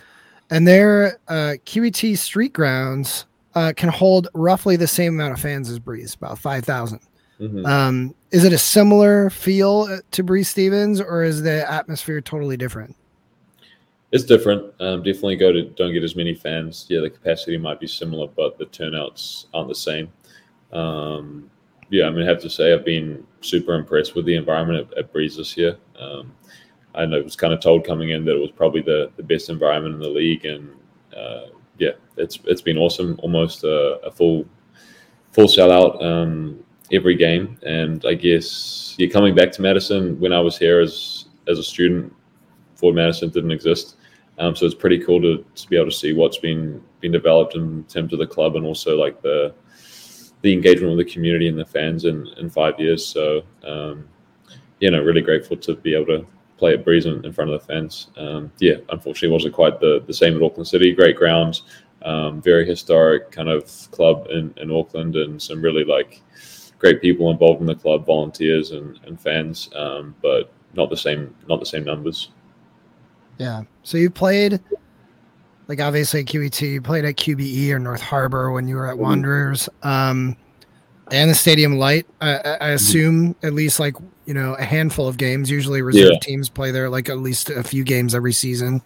and 0.49 0.65
their 0.65 1.19
uh, 1.27 1.55
Kiwitea 1.65 2.17
street 2.17 2.53
grounds 2.53 3.25
uh, 3.55 3.73
can 3.75 3.89
hold 3.89 4.29
roughly 4.33 4.77
the 4.77 4.87
same 4.87 5.15
amount 5.15 5.33
of 5.33 5.41
fans 5.41 5.69
as 5.69 5.77
Breese, 5.77 6.13
about 6.15 6.39
five 6.39 6.63
thousand. 6.63 7.01
hmm 7.37 7.65
Um, 7.65 8.15
is 8.31 8.43
it 8.43 8.53
a 8.53 8.57
similar 8.57 9.29
feel 9.29 9.87
uh, 9.89 9.97
to 10.11 10.23
Breese 10.23 10.49
Stevens, 10.49 11.01
or 11.01 11.23
is 11.23 11.41
the 11.41 11.69
atmosphere 11.71 12.21
totally 12.21 12.57
different? 12.57 12.95
It's 14.11 14.23
different. 14.23 14.73
Um, 14.79 15.03
definitely 15.03 15.35
go 15.35 15.51
to 15.51 15.63
don't 15.63 15.93
get 15.93 16.03
as 16.03 16.15
many 16.15 16.33
fans. 16.33 16.85
Yeah, 16.89 17.01
the 17.01 17.09
capacity 17.09 17.57
might 17.57 17.79
be 17.79 17.87
similar, 17.87 18.27
but 18.27 18.57
the 18.57 18.65
turnouts 18.65 19.45
aren't 19.53 19.69
the 19.69 19.75
same. 19.75 20.11
Um, 20.71 21.49
yeah, 21.89 22.05
I 22.05 22.09
mean, 22.09 22.23
I 22.23 22.29
have 22.29 22.41
to 22.41 22.49
say 22.49 22.73
I've 22.73 22.85
been 22.85 23.25
super 23.41 23.73
impressed 23.75 24.15
with 24.15 24.25
the 24.25 24.35
environment 24.35 24.87
at, 24.91 24.97
at 24.97 25.13
Breese 25.13 25.37
this 25.37 25.57
year. 25.57 25.77
Um, 25.97 26.31
I 26.95 27.05
know 27.05 27.17
it 27.17 27.23
was 27.23 27.35
kind 27.35 27.53
of 27.53 27.59
told 27.59 27.85
coming 27.85 28.09
in 28.09 28.25
that 28.25 28.35
it 28.35 28.41
was 28.41 28.51
probably 28.51 28.81
the, 28.81 29.11
the 29.15 29.23
best 29.23 29.49
environment 29.49 29.95
in 29.95 30.01
the 30.01 30.09
league, 30.09 30.45
and 30.45 30.71
uh, 31.15 31.47
yeah, 31.77 31.91
it's 32.17 32.39
it's 32.45 32.61
been 32.61 32.77
awesome. 32.77 33.19
Almost 33.21 33.63
a, 33.63 33.99
a 34.03 34.11
full 34.11 34.45
full 35.31 35.47
sellout 35.47 36.03
um, 36.03 36.63
every 36.91 37.15
game, 37.15 37.57
and 37.63 38.05
I 38.05 38.13
guess 38.13 38.95
yeah, 38.97 39.09
coming 39.09 39.35
back 39.35 39.51
to 39.53 39.61
Madison 39.61 40.19
when 40.19 40.33
I 40.33 40.39
was 40.39 40.57
here 40.57 40.79
as 40.79 41.25
as 41.47 41.59
a 41.59 41.63
student, 41.63 42.13
Forward 42.75 42.95
Madison 42.95 43.29
didn't 43.29 43.51
exist. 43.51 43.95
Um, 44.37 44.55
so 44.55 44.65
it's 44.65 44.75
pretty 44.75 44.99
cool 44.99 45.21
to, 45.21 45.45
to 45.53 45.67
be 45.67 45.75
able 45.75 45.89
to 45.89 45.95
see 45.95 46.13
what's 46.13 46.37
been 46.37 46.81
been 47.01 47.11
developed 47.11 47.55
in 47.55 47.83
terms 47.85 48.13
of 48.13 48.19
the 48.19 48.27
club 48.27 48.55
and 48.55 48.65
also 48.65 48.97
like 48.97 49.21
the 49.21 49.53
the 50.41 50.53
engagement 50.53 50.95
with 50.95 51.05
the 51.05 51.13
community 51.13 51.49
and 51.49 51.59
the 51.59 51.65
fans 51.65 52.05
in, 52.05 52.25
in 52.37 52.49
five 52.49 52.79
years. 52.79 53.05
So 53.05 53.43
um, 53.63 54.07
you 54.79 54.89
know, 54.89 55.01
really 55.01 55.21
grateful 55.21 55.57
to 55.57 55.75
be 55.75 55.93
able 55.93 56.05
to 56.07 56.25
play 56.57 56.73
at 56.73 56.83
Breese 56.83 57.05
in, 57.05 57.25
in 57.25 57.33
front 57.33 57.51
of 57.51 57.59
the 57.59 57.65
fans. 57.65 58.07
Um, 58.17 58.51
yeah, 58.59 58.75
unfortunately, 58.89 59.29
wasn't 59.29 59.55
quite 59.55 59.79
the, 59.79 60.03
the 60.07 60.13
same 60.13 60.35
at 60.35 60.41
Auckland 60.41 60.67
City. 60.67 60.93
Great 60.93 61.15
grounds, 61.15 61.63
um, 62.03 62.41
very 62.41 62.65
historic 62.65 63.31
kind 63.31 63.49
of 63.49 63.65
club 63.91 64.27
in, 64.29 64.53
in 64.57 64.71
Auckland, 64.71 65.15
and 65.15 65.41
some 65.41 65.61
really 65.61 65.83
like 65.83 66.21
great 66.79 67.01
people 67.01 67.29
involved 67.29 67.61
in 67.61 67.67
the 67.67 67.75
club, 67.75 68.05
volunteers 68.05 68.71
and, 68.71 68.99
and 69.05 69.19
fans, 69.19 69.69
um, 69.75 70.15
but 70.21 70.51
not 70.73 70.89
the 70.89 70.97
same 70.97 71.35
not 71.47 71.59
the 71.59 71.65
same 71.65 71.83
numbers. 71.83 72.31
Yeah. 73.37 73.63
So 73.83 73.97
you 73.97 74.09
played, 74.09 74.59
like 75.67 75.79
obviously 75.79 76.21
at 76.21 76.25
Kiwitea, 76.25 76.71
you 76.73 76.81
played 76.81 77.05
at 77.05 77.15
QBE 77.15 77.69
or 77.71 77.79
North 77.79 78.01
Harbor 78.01 78.51
when 78.51 78.67
you 78.67 78.75
were 78.75 78.87
at 78.87 78.95
Mhm. 78.95 78.99
Wanderers, 78.99 79.69
um, 79.83 80.35
and 81.11 81.29
the 81.29 81.35
Stadium 81.35 81.77
Light. 81.77 82.05
I, 82.21 82.35
I 82.37 82.57
I 82.61 82.67
assume 82.69 83.35
at 83.43 83.53
least 83.53 83.79
like 83.79 83.95
you 84.25 84.33
know 84.33 84.55
a 84.55 84.63
handful 84.63 85.07
of 85.07 85.17
games. 85.17 85.49
Usually 85.49 85.81
reserve 85.81 86.11
Yeah. 86.13 86.19
teams 86.21 86.49
play 86.49 86.71
there 86.71 86.89
like 86.89 87.09
at 87.09 87.19
least 87.19 87.49
a 87.49 87.63
few 87.63 87.83
games 87.83 88.13
every 88.15 88.33
season. 88.33 88.81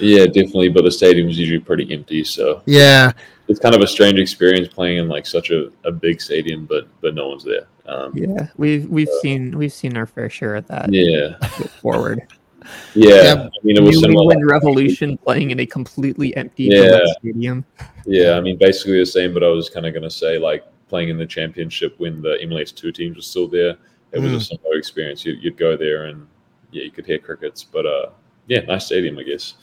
Yeah, 0.00 0.26
definitely. 0.26 0.68
But 0.68 0.84
the 0.84 0.90
stadium's 0.92 1.38
usually 1.38 1.58
pretty 1.60 1.92
empty, 1.92 2.24
so 2.24 2.62
Yeah. 2.66 3.12
It's 3.48 3.58
kind 3.60 3.74
of 3.74 3.80
a 3.80 3.86
strange 3.86 4.18
experience 4.18 4.68
playing 4.68 4.98
in 4.98 5.08
like 5.08 5.26
such 5.26 5.50
a, 5.50 5.70
a 5.84 5.90
big 5.92 6.20
stadium, 6.20 6.66
but 6.66 6.86
but 7.00 7.14
no 7.14 7.28
one's 7.28 7.44
there. 7.44 7.66
Um, 7.86 8.12
Yeah, 8.16 8.48
we've 8.56 8.86
we've 8.88 9.08
seen 9.22 9.56
we've 9.56 9.72
seen 9.72 9.96
our 9.96 10.06
fair 10.06 10.28
share 10.30 10.56
of 10.56 10.66
that. 10.68 10.92
yeah, 10.92 11.38
forward. 11.80 12.20
yeah. 12.94 13.22
Yeah, 13.22 13.34
I 13.46 13.50
mean, 13.64 13.76
it 13.78 13.82
was 13.82 13.96
New 13.96 14.00
similar. 14.02 14.22
England 14.34 14.50
Revolution 14.50 15.16
playing 15.18 15.50
in 15.52 15.60
a 15.60 15.66
completely 15.66 16.36
empty 16.36 16.64
Yeah. 16.64 17.00
Stadium. 17.20 17.64
Yeah, 18.04 18.32
I 18.32 18.40
mean, 18.40 18.58
basically 18.58 18.98
the 18.98 19.06
same. 19.06 19.32
But 19.32 19.42
I 19.42 19.48
was 19.48 19.70
kind 19.70 19.86
of 19.86 19.92
going 19.94 20.02
to 20.02 20.10
say 20.10 20.38
like 20.38 20.64
playing 20.88 21.08
in 21.08 21.16
the 21.16 21.26
championship 21.26 21.94
when 21.98 22.20
the 22.20 22.36
MLS 22.44 22.74
two 22.74 22.92
teams 22.92 23.16
were 23.16 23.22
still 23.22 23.48
there. 23.48 23.76
It 24.12 24.18
was 24.20 24.32
Mm. 24.32 24.36
a 24.36 24.40
similar 24.40 24.76
experience. 24.76 25.24
You, 25.24 25.32
you'd 25.34 25.56
go 25.56 25.76
there 25.76 26.06
and 26.06 26.26
yeah, 26.70 26.82
you 26.84 26.90
could 26.90 27.06
hear 27.06 27.18
crickets. 27.18 27.64
But 27.64 27.86
uh, 27.86 28.10
yeah, 28.48 28.60
nice 28.60 28.86
stadium, 28.86 29.18
I 29.18 29.22
guess. 29.22 29.54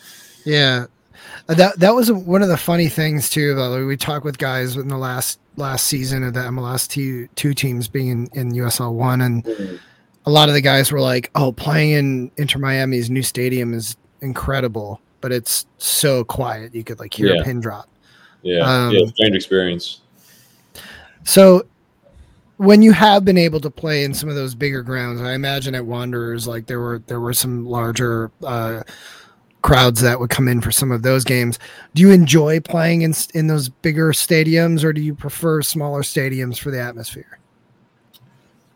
Yeah. 0.45 0.85
Uh, 1.47 1.53
That 1.55 1.79
that 1.79 1.95
was 1.95 2.11
one 2.11 2.41
of 2.41 2.47
the 2.49 2.57
funny 2.57 2.87
things 2.89 3.29
too. 3.29 3.53
Though 3.55 3.85
we 3.85 3.97
talked 3.97 4.25
with 4.25 4.37
guys 4.37 4.75
in 4.75 4.87
the 4.87 4.97
last 4.97 5.39
last 5.57 5.85
season 5.87 6.23
of 6.23 6.33
the 6.33 6.41
MLS 6.41 6.87
two 6.87 7.27
two 7.35 7.53
teams 7.53 7.87
being 7.87 8.09
in, 8.09 8.29
in 8.33 8.51
USL 8.53 8.93
one, 8.93 9.21
and 9.21 9.45
a 10.25 10.29
lot 10.31 10.49
of 10.49 10.55
the 10.55 10.61
guys 10.61 10.91
were 10.91 11.01
like, 11.01 11.29
"Oh, 11.35 11.51
playing 11.51 11.91
in 11.91 12.31
Inter 12.37 12.59
Miami's 12.59 13.09
new 13.09 13.23
stadium 13.23 13.73
is 13.73 13.95
incredible, 14.21 14.99
but 15.21 15.31
it's 15.31 15.65
so 15.77 16.23
quiet. 16.23 16.73
You 16.73 16.83
could 16.83 16.99
like 16.99 17.13
hear 17.13 17.33
Yeah. 17.33 17.41
a 17.41 17.43
pin 17.43 17.59
drop." 17.61 17.87
Yeah, 18.41 18.59
Um, 18.87 18.93
yeah, 18.93 19.05
strange 19.07 19.35
experience. 19.35 20.01
So, 21.23 21.65
when 22.57 22.81
you 22.81 22.91
have 22.91 23.25
been 23.25 23.37
able 23.37 23.59
to 23.61 23.69
play 23.71 24.03
in 24.03 24.13
some 24.13 24.29
of 24.29 24.35
those 24.35 24.53
bigger 24.55 24.81
grounds, 24.83 25.21
I 25.21 25.33
imagine 25.33 25.73
at 25.75 25.85
Wanderers, 25.85 26.47
like 26.47 26.67
there 26.67 26.79
were 26.79 27.01
there 27.07 27.19
were 27.19 27.33
some 27.33 27.65
larger 27.65 28.31
uh, 28.43 28.83
crowds 29.65 29.99
that 30.01 30.19
would 30.19 30.29
come 30.29 30.47
in 30.47 30.61
for 30.61 30.71
some 30.71 30.91
of 30.91 31.01
those 31.01 31.23
games. 31.23 31.57
Do 31.95 32.03
you 32.03 32.11
enjoy 32.11 32.59
playing 32.59 33.01
in 33.01 33.13
in 33.33 33.47
those 33.47 33.67
bigger 33.67 34.11
stadiums, 34.11 34.83
or 34.83 34.93
do 34.93 35.01
you 35.01 35.15
prefer 35.15 35.63
smaller 35.63 36.03
stadiums 36.03 36.59
for 36.59 36.69
the 36.69 36.79
atmosphere? 36.79 37.39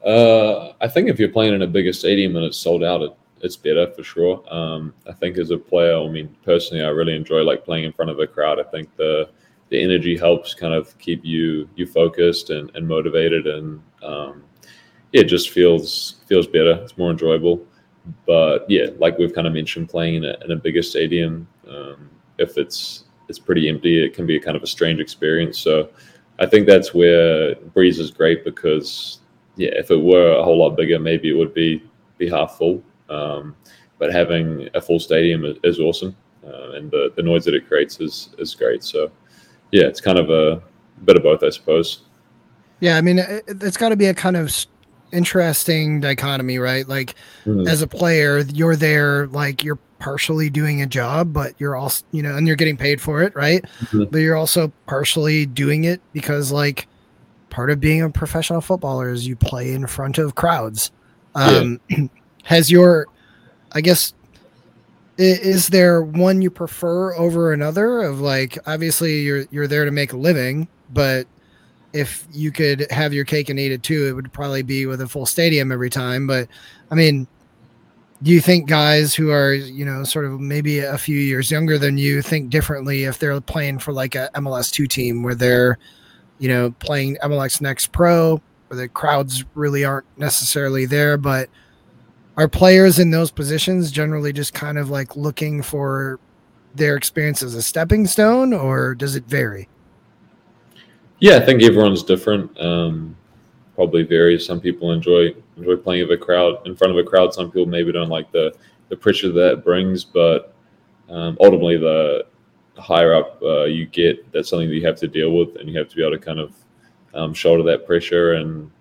Uh, 0.04 0.74
I 0.82 0.88
think 0.88 1.08
if 1.08 1.20
you're 1.20 1.30
playing 1.30 1.54
in 1.54 1.62
a 1.62 1.68
bigger 1.68 1.94
stadium 1.94 2.36
and 2.36 2.44
it's 2.44 2.58
sold 2.58 2.84
out, 2.84 3.04
it, 3.04 3.14
it's 3.42 3.56
better 3.56 3.92
for 3.92 4.02
sure. 4.02 4.44
Um, 4.52 4.94
I 5.08 5.14
think 5.14 5.38
as 5.38 5.52
a 5.52 5.58
player, 5.58 5.96
I 5.96 6.08
mean, 6.08 6.36
personally, 6.44 6.84
I 6.84 6.88
really 6.88 7.16
enjoy 7.16 7.44
like 7.44 7.64
playing 7.64 7.84
in 7.84 7.94
front 7.94 8.10
of 8.10 8.20
a 8.20 8.26
crowd. 8.26 8.60
I 8.60 8.64
think 8.64 8.96
the 8.96 9.30
the 9.70 9.80
energy 9.80 10.18
helps 10.18 10.56
kind 10.56 10.74
of 10.74 10.98
keep 10.98 11.24
you 11.24 11.70
you 11.76 11.86
focused 11.86 12.50
and, 12.50 12.72
and 12.76 12.88
motivated, 12.88 13.46
and 13.46 13.80
um, 14.02 14.44
it 15.14 15.26
just 15.26 15.52
feels 15.52 16.16
feels 16.26 16.48
better. 16.48 16.74
It's 16.82 16.98
more 16.98 17.12
enjoyable. 17.12 17.64
But 18.26 18.66
yeah, 18.70 18.88
like 18.98 19.18
we've 19.18 19.34
kind 19.34 19.48
of 19.48 19.54
mentioned, 19.54 19.90
playing 19.90 20.16
in 20.16 20.26
a, 20.26 20.36
in 20.44 20.52
a 20.52 20.56
bigger 20.56 20.82
stadium, 20.82 21.48
um, 21.70 22.10
if 22.38 22.58
it's 22.58 23.06
it's 23.28 23.40
pretty 23.40 23.70
empty, 23.70 24.04
it 24.04 24.14
can 24.14 24.26
be 24.26 24.40
kind 24.40 24.58
of 24.58 24.64
a 24.64 24.68
strange 24.68 25.00
experience. 25.00 25.60
So 25.60 25.90
I 26.40 26.46
think 26.46 26.66
that's 26.66 26.94
where 26.94 27.56
Breese 27.56 28.00
is 28.00 28.12
great 28.12 28.44
because 28.44 29.20
yeah, 29.56 29.70
if 29.74 29.92
it 29.92 30.02
were 30.02 30.32
a 30.32 30.44
whole 30.44 30.58
lot 30.58 30.76
bigger, 30.76 31.00
maybe 31.00 31.30
it 31.30 31.34
would 31.34 31.54
be 31.54 31.84
be 32.18 32.30
half 32.30 32.58
full. 32.58 32.82
Um, 33.10 33.56
but 33.98 34.12
having 34.12 34.70
a 34.74 34.82
full 34.82 35.00
stadium 35.00 35.44
is, 35.44 35.58
is 35.64 35.80
awesome, 35.80 36.16
uh, 36.46 36.72
and 36.72 36.90
the, 36.90 37.12
the 37.16 37.22
noise 37.22 37.44
that 37.46 37.54
it 37.54 37.68
creates 37.68 38.00
is 38.00 38.30
is 38.38 38.56
great. 38.56 38.84
So, 38.84 39.12
yeah, 39.72 39.84
it's 39.84 40.02
kind 40.02 40.18
of 40.18 40.30
a 40.30 40.62
bit 41.06 41.18
of 41.18 41.24
both, 41.24 41.44
I 41.44 41.50
suppose. 41.50 42.04
Yeah, 42.80 42.98
I 42.98 43.02
mean, 43.02 43.20
it, 43.20 43.44
it's 43.48 43.76
got 43.78 43.90
to 43.90 43.98
be 43.98 44.06
a 44.06 44.14
kind 44.14 44.38
of 44.38 44.66
interesting 45.12 46.00
dichotomy, 46.02 46.58
right? 46.60 46.88
Like 46.88 47.16
Mhm. 47.46 47.68
as 47.68 47.82
a 47.82 47.88
player, 47.88 48.40
you're 48.54 48.76
there, 48.76 49.28
like 49.28 49.64
you're 49.64 49.80
partially 50.00 50.50
doing 50.50 50.82
a 50.82 50.86
job, 50.86 51.34
but 51.34 51.54
you're 51.58 51.76
also, 51.76 52.06
you 52.12 52.24
know, 52.24 52.36
and 52.36 52.48
you're 52.48 52.56
getting 52.56 52.78
paid 52.78 53.02
for 53.02 53.22
it, 53.22 53.36
right? 53.36 53.66
Mhm. 53.86 54.10
But 54.12 54.20
you're 54.20 54.36
also 54.38 54.72
partially 54.88 55.46
doing 55.46 55.84
it 55.84 56.00
because, 56.14 56.52
like, 56.52 56.88
part 57.50 57.70
of 57.70 57.80
being 57.80 58.02
a 58.02 58.10
professional 58.10 58.62
footballer 58.62 59.10
is 59.10 59.28
you 59.28 59.36
play 59.36 59.74
in 59.74 59.88
front 59.88 60.18
of 60.18 60.36
crowds. 60.36 60.92
Um, 61.36 61.80
has 62.44 62.72
your, 62.72 63.08
I 63.74 63.82
guess, 63.82 64.14
is 65.18 65.68
there 65.68 66.02
one 66.02 66.42
you 66.42 66.50
prefer 66.50 67.14
over 67.16 67.52
another? 67.52 68.00
Of 68.02 68.22
like, 68.22 68.58
obviously, 68.66 69.20
you're 69.20 69.46
you're 69.52 69.68
there 69.68 69.84
to 69.84 69.92
make 69.92 70.14
a 70.14 70.18
living, 70.18 70.68
but 70.94 71.28
if 71.94 72.28
you 72.32 72.52
could 72.52 72.90
have 72.92 73.14
your 73.14 73.26
cake 73.26 73.50
and 73.50 73.60
eat 73.60 73.72
it 73.72 73.84
too, 73.84 74.08
it 74.08 74.14
would 74.14 74.32
probably 74.32 74.64
be 74.64 74.86
with 74.86 75.02
a 75.02 75.08
full 75.08 75.26
stadium 75.26 75.72
every 75.72 75.90
time. 75.90 76.28
But 76.28 76.48
I 76.92 76.96
mean, 76.96 77.28
do 78.22 78.32
you 78.32 78.42
think 78.42 78.68
guys 78.68 79.16
who 79.16 79.32
are, 79.32 79.54
you 79.54 79.86
know, 79.86 80.04
sort 80.04 80.26
of 80.26 80.40
maybe 80.40 80.80
a 80.80 80.98
few 80.98 81.18
years 81.18 81.50
younger 81.50 81.78
than 81.78 81.98
you 81.98 82.22
think 82.22 82.50
differently 82.50 83.06
if 83.06 83.18
they're 83.18 83.40
playing 83.40 83.80
for 83.80 83.94
like 83.94 84.16
a 84.16 84.30
MLS 84.36 84.72
two 84.72 84.88
team 84.88 85.24
where 85.24 85.36
they're, 85.36 85.78
you 86.38 86.50
know, 86.50 86.72
playing 86.80 87.18
MLS 87.24 87.62
Next 87.62 87.92
Pro, 87.92 88.42
where 88.68 88.78
the 88.78 88.90
crowds 88.90 89.46
really 89.56 89.86
aren't 89.86 90.06
necessarily 90.18 90.86
there, 90.86 91.18
but 91.18 91.50
are 92.38 92.48
players 92.48 93.00
in 93.00 93.12
those 93.12 93.32
positions 93.32 93.92
generally 93.92 94.32
just 94.32 94.54
kind 94.54 94.78
of 94.78 94.90
like 94.90 95.16
looking 95.16 95.62
for 95.62 96.20
their 96.76 96.96
experience 96.96 97.42
as 97.42 97.56
a 97.56 97.62
stepping 97.62 98.06
stone, 98.06 98.54
or 98.54 98.96
does 98.96 99.16
it 99.16 99.26
vary? 99.26 99.68
Yeah, 101.20 101.36
I 101.36 101.42
think 101.42 101.62
everyone's 101.64 102.04
different. 102.04 102.58
Um, 102.60 103.16
probably 103.76 104.04
varies. 104.04 104.46
Some 104.46 104.60
people 104.60 104.92
enjoy 104.92 105.34
enjoy 105.58 105.76
playing 105.76 106.08
with 106.08 106.20
a 106.20 106.24
crowd 106.24 106.66
in 106.66 106.76
front 106.76 106.92
of 106.92 106.98
a 106.98 107.04
crowd. 107.04 107.34
Some 107.34 107.52
people 107.52 107.66
maybe 107.66 107.92
don't 107.92 108.10
like 108.10 108.32
the 108.32 108.54
the 108.90 108.96
pressure 108.96 109.32
that 109.32 109.64
brings, 109.64 110.04
but 110.04 110.54
um, 111.10 111.38
ultimately 111.40 111.78
the 111.78 112.26
higher 112.78 113.14
up 113.14 113.42
uh, 113.42 113.66
you 113.66 113.86
get, 113.86 114.32
that's 114.32 114.50
something 114.50 114.70
that 114.70 114.76
you 114.76 114.86
have 114.86 114.96
to 114.98 115.08
deal 115.08 115.32
with, 115.32 115.56
and 115.58 115.70
you 115.70 115.78
have 115.78 115.90
to 115.90 115.96
be 115.96 116.02
able 116.02 116.18
to 116.18 116.26
kind 116.26 116.40
of 116.40 116.54
um, 117.14 117.34
shoulder 117.34 117.64
that 117.64 117.86
pressure. 117.86 118.34
And 118.34 118.72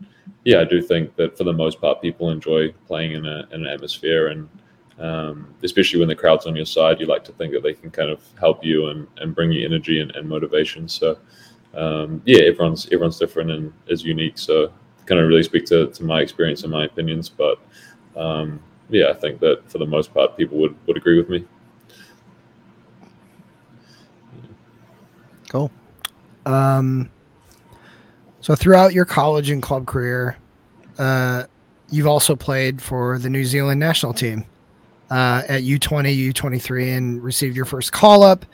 yeah, 0.45 0.61
I 0.61 0.65
do 0.65 0.81
think 0.81 1.17
that 1.17 1.37
for 1.37 1.45
the 1.45 1.53
most 1.53 1.81
part, 1.81 2.01
people 2.01 2.31
enjoy 2.31 2.73
playing 2.87 3.13
in, 3.13 3.27
a, 3.27 3.47
in 3.51 3.67
an 3.67 3.67
atmosphere, 3.67 4.29
and 4.29 4.49
um, 4.99 5.55
especially 5.63 5.99
when 5.99 6.09
the 6.09 6.15
crowd's 6.15 6.47
on 6.47 6.57
your 6.57 6.67
side, 6.67 7.01
you 7.01 7.07
like 7.07 7.25
to 7.25 7.33
think 7.33 7.53
that 7.53 7.63
they 7.63 7.75
can 7.75 7.91
kind 7.91 8.11
of 8.11 8.23
help 8.39 8.65
you 8.65 8.89
and, 8.89 9.07
and 9.19 9.35
bring 9.35 9.53
you 9.53 9.65
energy 9.65 10.01
and, 10.01 10.11
and 10.13 10.29
motivation. 10.29 10.89
So 10.89 11.19
um, 11.79 12.21
yeah, 12.27 12.41
everyone's 12.43 12.87
everyone's 12.87 13.19
different 13.19 13.51
and 13.51 13.73
is 13.87 14.05
unique. 14.05 14.37
So 14.37 14.73
kind 15.07 15.21
of 15.21 15.29
really 15.29 15.43
speak 15.43 15.65
to, 15.67 15.87
to 15.87 16.05
my 16.05 16.21
experience 16.21 16.65
and 16.65 16.73
my 16.73 16.85
opinions, 16.85 17.29
but 17.31 17.59
um, 18.17 18.61
yeah, 18.91 19.09
I 19.09 19.15
think 19.15 19.41
that 19.41 19.63
for 19.71 19.79
the 19.79 19.87
most 19.87 20.13
part, 20.13 20.37
people 20.37 20.59
would, 20.59 20.77
would 20.87 20.97
agree 20.99 21.17
with 21.17 21.29
me. 21.31 21.45
Cool. 25.49 25.71
Um, 26.45 27.09
so 28.41 28.55
throughout 28.55 28.93
your 28.93 29.05
college 29.05 29.51
and 29.51 29.63
club 29.63 29.87
career, 29.87 30.37
uh, 30.99 31.45
you've 31.91 32.07
also 32.07 32.37
played 32.37 32.83
for 32.83 33.19
the 33.19 33.31
New 33.31 33.45
Zealand 33.45 33.81
national 33.81 34.13
team 34.13 34.45
uh, 35.11 35.43
at 35.49 35.63
U20, 35.63 36.33
U23, 36.33 36.97
and 36.97 37.23
received 37.23 37.57
your 37.57 37.65
first 37.65 37.93
call 37.93 38.23
up 38.23 38.45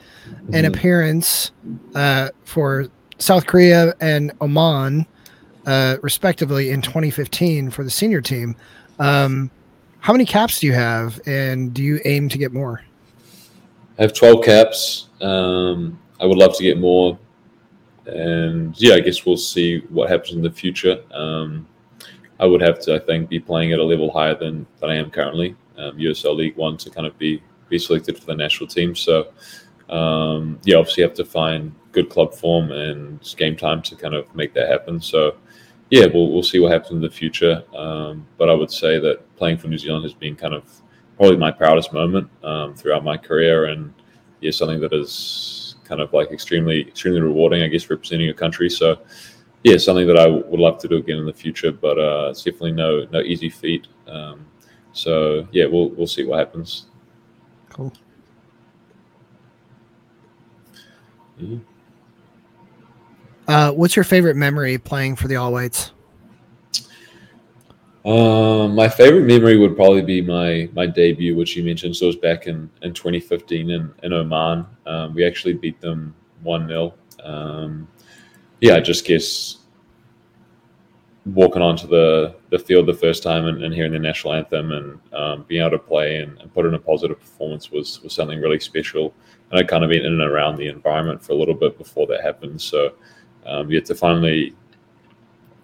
and 0.53 0.65
Mhm. 0.65 0.67
appearance 0.67 1.51
uh, 1.95 2.29
for 2.45 2.87
South 3.17 3.45
Korea 3.45 3.93
and 4.01 4.31
Oman, 4.41 5.05
uh, 5.65 5.97
respectively, 6.01 6.71
in 6.71 6.81
2015 6.81 7.69
for 7.69 7.83
the 7.83 7.89
senior 7.89 8.21
team. 8.21 8.55
Um, 8.99 9.49
how 9.99 10.13
many 10.13 10.25
caps 10.25 10.59
do 10.59 10.67
you 10.67 10.73
have, 10.73 11.19
and 11.25 11.73
do 11.73 11.83
you 11.83 11.99
aim 12.05 12.29
to 12.29 12.37
get 12.37 12.53
more? 12.53 12.83
I 13.97 14.03
have 14.03 14.13
12 14.13 14.43
caps. 14.43 15.07
Um, 15.21 15.99
I 16.19 16.25
would 16.25 16.37
love 16.37 16.55
to 16.57 16.63
get 16.63 16.77
more. 16.77 17.17
And 18.05 18.79
yeah, 18.79 18.95
I 18.95 18.99
guess 18.99 19.25
we'll 19.25 19.37
see 19.37 19.79
what 19.89 20.09
happens 20.09 20.33
in 20.33 20.43
the 20.43 20.51
future. 20.51 21.01
Um, 21.11 21.67
I 22.39 22.45
would 22.45 22.61
have 22.61 22.79
to, 22.81 22.95
I 22.95 22.99
think, 22.99 23.29
be 23.29 23.39
playing 23.39 23.71
at 23.71 23.79
a 23.79 23.83
level 23.83 24.11
higher 24.11 24.35
than, 24.35 24.67
than 24.79 24.89
I 24.89 24.95
am 24.95 25.09
currently, 25.09 25.55
um, 25.77 25.97
USL 25.97 26.35
League 26.35 26.57
One, 26.57 26.77
to 26.77 26.89
kind 26.89 27.07
of 27.07 27.17
be, 27.17 27.41
be 27.69 27.79
selected 27.79 28.19
for 28.19 28.25
the 28.25 28.35
national 28.35 28.67
team. 28.67 28.93
So, 28.95 29.29
um, 29.89 30.59
yeah, 30.65 30.75
obviously 30.75 31.03
have 31.03 31.13
to 31.15 31.25
find 31.25 31.73
good 31.95 32.09
club 32.09 32.33
form 32.33 32.71
and 32.71 33.19
game 33.37 33.55
time 33.55 33.81
to 33.83 33.95
kind 33.95 34.13
of 34.13 34.23
make 34.35 34.53
that 34.53 34.69
happen. 34.69 34.99
So, 34.99 35.37
yeah, 35.89 36.05
we'll, 36.13 36.29
we'll 36.31 36.43
see 36.43 36.59
what 36.59 36.71
happens 36.71 36.91
in 36.91 37.01
the 37.01 37.09
future. 37.09 37.63
Um, 37.75 38.27
but 38.37 38.49
I 38.49 38.53
would 38.53 38.71
say 38.71 38.99
that 38.99 39.35
playing 39.37 39.57
for 39.57 39.67
New 39.67 39.77
Zealand 39.77 40.03
has 40.03 40.13
been 40.13 40.35
kind 40.35 40.53
of 40.53 40.63
probably 41.17 41.37
my 41.37 41.51
proudest 41.51 41.93
moment 41.93 42.27
um, 42.43 42.75
throughout 42.75 43.03
my 43.03 43.17
career, 43.17 43.65
and 43.65 43.93
yeah, 44.41 44.51
something 44.51 44.81
that 44.81 44.93
is 44.93 45.75
kind 45.85 46.01
of 46.01 46.11
like 46.13 46.31
extremely, 46.31 46.81
extremely 46.81 47.21
rewarding. 47.21 47.63
I 47.63 47.67
guess 47.67 47.89
representing 47.89 48.29
a 48.29 48.33
country. 48.33 48.69
So, 48.69 48.99
yeah, 49.63 49.77
something 49.77 50.07
that 50.07 50.17
I 50.17 50.27
would 50.27 50.59
love 50.59 50.77
to 50.79 50.87
do 50.87 50.97
again 50.97 51.17
in 51.17 51.25
the 51.25 51.33
future, 51.33 51.71
but 51.71 51.97
uh, 51.97 52.27
it's 52.29 52.43
definitely 52.43 52.73
no 52.73 53.07
no 53.11 53.21
easy 53.21 53.49
feat. 53.49 53.87
Um, 54.07 54.45
so 54.93 55.47
yeah, 55.51 55.65
we'll 55.65 55.89
we'll 55.91 56.07
see 56.07 56.23
what 56.25 56.39
happens. 56.39 56.87
Cool. 57.69 57.91
Mhm. 61.41 61.61
Uh, 63.47 63.71
what's 63.71 63.95
your 63.95 64.05
favorite 64.05 64.35
memory 64.35 64.77
playing 64.77 65.15
for 65.15 65.27
the 65.27 65.35
All 65.35 65.51
Whites? 65.51 65.91
Um, 68.05 68.75
my 68.75 68.87
favorite 68.87 69.25
memory 69.25 69.57
would 69.57 69.75
probably 69.75 70.03
be 70.03 70.21
my 70.21 70.69
my 70.73 70.85
debut, 70.85 71.35
which 71.35 71.55
you 71.55 71.63
mentioned. 71.63 71.95
So 71.95 72.05
it 72.05 72.07
was 72.07 72.15
back 72.17 72.45
in, 72.45 72.69
in 72.83 72.93
2015 72.93 73.71
in, 73.71 73.93
in 74.03 74.13
Oman. 74.13 74.65
Um, 74.85 75.15
we 75.15 75.25
actually 75.25 75.53
beat 75.53 75.81
them 75.81 76.13
1 76.43 76.67
0. 76.67 76.93
Um, 77.23 77.87
yeah, 78.61 78.75
I 78.75 78.79
just 78.79 79.05
guess 79.05 79.57
walking 81.25 81.61
onto 81.61 81.87
the, 81.87 82.35
the 82.51 82.59
field 82.59 82.85
the 82.85 82.93
first 82.93 83.23
time 83.23 83.47
and, 83.47 83.63
and 83.63 83.73
hearing 83.73 83.91
the 83.91 83.99
national 83.99 84.33
anthem 84.33 84.71
and 84.71 84.99
um, 85.13 85.45
being 85.47 85.61
able 85.61 85.71
to 85.71 85.79
play 85.79 86.17
and, 86.17 86.37
and 86.39 86.53
put 86.53 86.67
in 86.67 86.75
a 86.75 86.79
positive 86.79 87.19
performance 87.19 87.71
was, 87.71 88.01
was 88.03 88.13
something 88.13 88.39
really 88.39 88.59
special. 88.59 89.11
And 89.49 89.59
I'd 89.59 89.67
kind 89.67 89.83
of 89.83 89.89
been 89.89 90.05
in 90.05 90.13
and 90.13 90.21
around 90.21 90.57
the 90.57 90.67
environment 90.67 91.23
for 91.23 91.31
a 91.31 91.35
little 91.35 91.55
bit 91.55 91.79
before 91.79 92.05
that 92.07 92.21
happened. 92.21 92.61
So 92.61 92.93
um, 93.45 93.71
yeah, 93.71 93.81
to 93.81 93.95
finally 93.95 94.55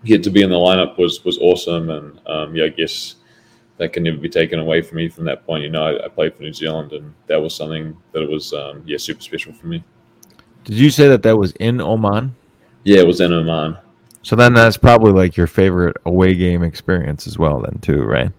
get 0.03 0.23
to 0.23 0.29
be 0.29 0.41
in 0.41 0.49
the 0.49 0.55
lineup 0.55 0.97
was 0.97 1.23
was 1.23 1.38
awesome, 1.39 1.89
and 1.89 2.19
um, 2.27 2.55
yeah, 2.55 2.65
I 2.65 2.69
guess 2.69 3.15
that 3.77 3.93
can 3.93 4.03
never 4.03 4.17
be 4.17 4.29
taken 4.29 4.59
away 4.59 4.82
from 4.82 4.97
me 4.97 5.09
from 5.09 5.25
that 5.25 5.45
point. 5.45 5.63
You 5.63 5.69
know, 5.69 5.84
I, 5.84 6.05
I 6.05 6.07
played 6.07 6.36
for 6.36 6.43
New 6.43 6.53
Zealand, 6.53 6.93
and 6.93 7.13
that 7.27 7.41
was 7.41 7.55
something 7.55 7.95
that 8.11 8.27
was 8.29 8.53
um, 8.53 8.84
yeah 8.86 8.97
super 8.97 9.21
special 9.21 9.53
for 9.53 9.67
me. 9.67 9.84
Did 10.63 10.75
you 10.75 10.89
say 10.89 11.07
that 11.07 11.23
that 11.23 11.38
was 11.38 11.51
in 11.53 11.82
Oman? 11.82 12.36
Yeah, 12.84 12.99
it 12.99 13.07
was 13.07 13.21
in 13.21 13.34
Oman. 13.34 13.77
So 14.23 14.36
then 14.36 14.53
that's 14.53 14.77
probably 14.77 15.11
like 15.11 15.36
your 15.36 15.47
favorite 15.47 15.97
away 16.05 16.36
game 16.36 16.61
experience 16.61 17.25
as 17.25 17.39
well, 17.39 17.59
then 17.59 17.79
too, 17.79 18.03
right? 18.03 18.32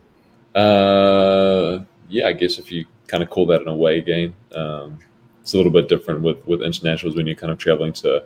Uh, 0.54 1.80
yeah, 2.08 2.28
I 2.28 2.32
guess 2.32 2.58
if 2.58 2.70
you 2.70 2.86
kind 3.08 3.22
of 3.22 3.30
call 3.30 3.46
that 3.46 3.62
an 3.62 3.68
away 3.68 4.00
game, 4.00 4.34
um, 4.54 4.98
it's 5.40 5.54
a 5.54 5.56
little 5.56 5.72
bit 5.72 5.88
different 5.88 6.22
with 6.22 6.46
with 6.46 6.62
internationals 6.62 7.16
when 7.16 7.26
you're 7.26 7.36
kind 7.36 7.52
of 7.52 7.58
traveling 7.58 7.92
to 7.94 8.24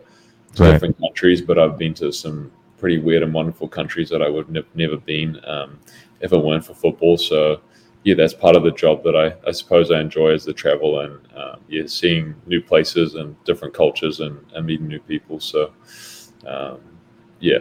Right. 0.59 0.73
different 0.73 0.99
countries. 1.01 1.43
But 1.43 1.59
I've 1.59 1.79
been 1.79 1.95
to 1.95 2.13
some 2.13 2.51
pretty 2.79 2.99
weird 2.99 3.23
and 3.23 3.33
wonderful 3.33 3.69
countries 3.69 4.09
that 4.11 4.23
I 4.23 4.29
would 4.29 4.55
have 4.55 4.67
never 4.75 4.97
been 4.97 5.41
um, 5.47 5.79
if 6.21 6.33
it 6.33 6.39
weren't 6.39 6.65
for 6.65 6.75
football. 6.75 7.17
So 7.17 7.61
yeah, 8.05 8.15
that's 8.15 8.35
part 8.35 8.55
of 8.55 8.63
the 8.63 8.71
job 8.71 9.03
that 9.05 9.17
I, 9.17 9.35
I 9.49 9.53
suppose 9.53 9.91
I 9.91 10.01
enjoy 10.01 10.31
is 10.33 10.45
the 10.45 10.53
travel 10.53 11.01
and 11.01 11.19
um, 11.37 11.61
yeah, 11.69 11.83
seeing 11.87 12.35
new 12.47 12.63
places 12.63 13.15
and 13.15 13.43
different 13.45 13.75
cultures 13.75 14.21
and, 14.21 14.39
and 14.55 14.67
meeting 14.67 14.87
new 14.87 15.01
people. 15.01 15.41
So 15.41 15.73
um, 16.47 16.81
yeah, 17.41 17.59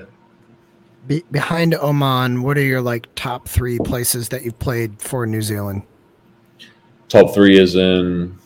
Be- 1.07 1.25
behind 1.31 1.73
Oman, 1.75 2.43
what 2.43 2.57
are 2.57 2.63
your 2.63 2.81
like 2.81 3.07
top 3.15 3.47
three 3.47 3.79
places 3.79 4.29
that 4.29 4.43
you've 4.43 4.59
played 4.59 5.01
for 5.01 5.25
New 5.25 5.41
Zealand? 5.41 5.83
top 7.07 7.33
three 7.33 7.59
is 7.59 7.75
in 7.75 8.37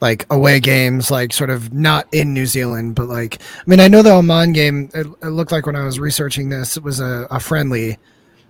Like 0.00 0.26
away 0.30 0.60
games, 0.60 1.10
like 1.10 1.32
sort 1.32 1.50
of 1.50 1.72
not 1.72 2.06
in 2.12 2.32
New 2.32 2.46
Zealand, 2.46 2.94
but 2.94 3.08
like 3.08 3.40
I 3.42 3.62
mean, 3.66 3.80
I 3.80 3.88
know 3.88 4.02
the 4.02 4.12
Oman 4.12 4.52
game. 4.52 4.90
It, 4.94 5.06
it 5.22 5.26
looked 5.30 5.50
like 5.50 5.66
when 5.66 5.74
I 5.74 5.84
was 5.84 5.98
researching 5.98 6.48
this, 6.48 6.76
it 6.76 6.84
was 6.84 7.00
a, 7.00 7.26
a 7.30 7.40
friendly. 7.40 7.98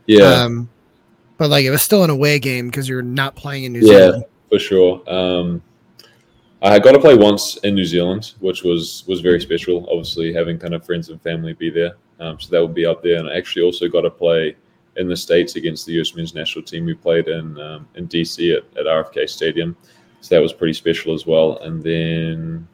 yeah. 0.06 0.42
Um, 0.42 0.68
but 1.38 1.48
like 1.48 1.64
it 1.64 1.70
was 1.70 1.80
still 1.82 2.04
an 2.04 2.10
away 2.10 2.38
game 2.38 2.66
because 2.68 2.86
you're 2.88 3.00
not 3.00 3.34
playing 3.34 3.64
in 3.64 3.72
New 3.72 3.80
Yeah. 3.80 3.86
Zealand. 3.86 4.24
Yeah, 4.26 4.48
for 4.50 4.58
sure. 4.58 5.02
Um, 5.10 5.62
I 6.60 6.72
had 6.72 6.82
got 6.82 6.92
to 6.92 6.98
play 6.98 7.14
once 7.14 7.56
in 7.58 7.74
New 7.76 7.84
Zealand, 7.84 8.34
which 8.40 8.62
was 8.64 9.04
was 9.06 9.20
very 9.20 9.40
special. 9.40 9.86
Obviously, 9.88 10.32
having 10.34 10.58
kind 10.58 10.74
of 10.74 10.84
friends 10.84 11.08
and 11.08 11.22
family 11.22 11.54
be 11.54 11.70
there, 11.70 11.92
um, 12.20 12.38
so 12.40 12.50
that 12.50 12.60
would 12.60 12.74
be 12.74 12.84
up 12.84 13.02
there. 13.02 13.16
And 13.18 13.28
I 13.28 13.36
actually 13.36 13.62
also 13.62 13.88
got 13.88 14.00
to 14.02 14.10
play 14.10 14.56
in 14.96 15.06
the 15.08 15.16
states 15.16 15.54
against 15.54 15.86
the 15.86 15.92
U.S. 15.94 16.14
men's 16.16 16.34
national 16.34 16.64
team. 16.64 16.84
We 16.84 16.94
played 16.94 17.28
in 17.28 17.58
um, 17.60 17.86
in 17.94 18.06
DC 18.08 18.54
at, 18.56 18.64
at 18.76 18.86
RFK 18.86 19.28
Stadium, 19.30 19.76
so 20.20 20.34
that 20.34 20.42
was 20.42 20.52
pretty 20.52 20.72
special 20.74 21.14
as 21.14 21.26
well. 21.26 21.58
And 21.58 21.82
then, 21.82 22.66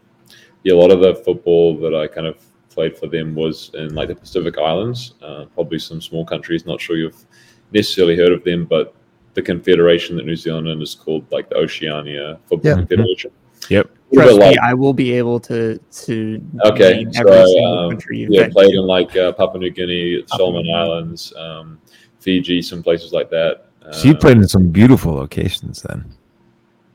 yeah, 0.62 0.74
a 0.74 0.76
lot 0.76 0.90
of 0.90 1.01
the 1.01 1.14
football 1.24 1.76
that 1.78 1.95
I 1.95 2.07
kind 2.07 2.26
of 2.26 2.36
played 2.70 2.97
for 2.97 3.07
them 3.07 3.34
was 3.34 3.70
in 3.74 3.95
like 3.95 4.09
the 4.09 4.14
Pacific 4.14 4.59
Islands, 4.59 5.14
uh, 5.22 5.45
probably 5.55 5.78
some 5.78 6.01
small 6.01 6.24
countries. 6.24 6.66
Not 6.66 6.80
sure 6.80 6.97
you've 6.97 7.24
necessarily 7.72 8.16
heard 8.16 8.32
of 8.32 8.42
them, 8.45 8.64
but 8.64 8.95
the 9.34 9.42
confederation 9.42 10.16
that 10.16 10.26
New 10.26 10.36
Zealand 10.36 10.68
in 10.68 10.80
is 10.80 10.95
called 10.95 11.30
like 11.32 11.49
the 11.49 11.57
Oceania 11.57 12.38
Football 12.47 12.70
Yeah. 12.70 12.76
Confederation. 12.76 13.30
Yep. 13.70 13.90
A 14.12 14.14
Trust 14.14 14.32
me, 14.38 14.38
like- 14.45 14.59
I 14.59 14.74
will 14.74 14.92
be 14.92 15.12
able 15.12 15.40
to 15.40 15.78
to 16.05 16.42
Okay, 16.66 16.95
name 17.05 17.12
so 17.12 17.20
every 17.20 17.47
single 17.47 17.78
um, 17.78 17.90
country 17.90 18.18
you've 18.18 18.30
yeah, 18.30 18.49
played 18.49 18.72
to. 18.72 18.78
in 18.78 18.86
like 18.86 19.16
uh, 19.16 19.32
Papua 19.32 19.59
New 19.61 19.70
Guinea, 19.70 20.22
Papua 20.22 20.38
Solomon 20.38 20.62
New 20.66 20.72
Islands, 20.72 21.32
um, 21.36 21.78
Fiji, 22.20 22.62
some 22.62 22.82
places 22.82 23.12
like 23.12 23.30
that. 23.30 23.66
So 23.92 24.09
you 24.09 24.14
Um, 24.14 24.20
played 24.20 24.36
in 24.38 24.49
some 24.49 24.68
beautiful 24.68 25.14
locations 25.14 25.82
then. 25.82 26.05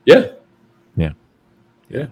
Yeah. 0.05 0.19
Yeah. 0.19 0.27
Yeah. 1.89 2.07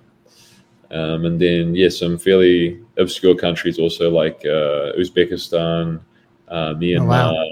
Um, 0.90 1.26
and 1.26 1.40
then, 1.40 1.76
yeah, 1.76 1.90
some 1.90 2.18
fairly 2.18 2.82
obscure 2.98 3.36
countries 3.36 3.78
also 3.80 4.10
like 4.10 4.40
uh, 4.46 4.94
Uzbekistan, 4.98 6.00
uh, 6.48 6.74
Myanmar. 6.76 7.52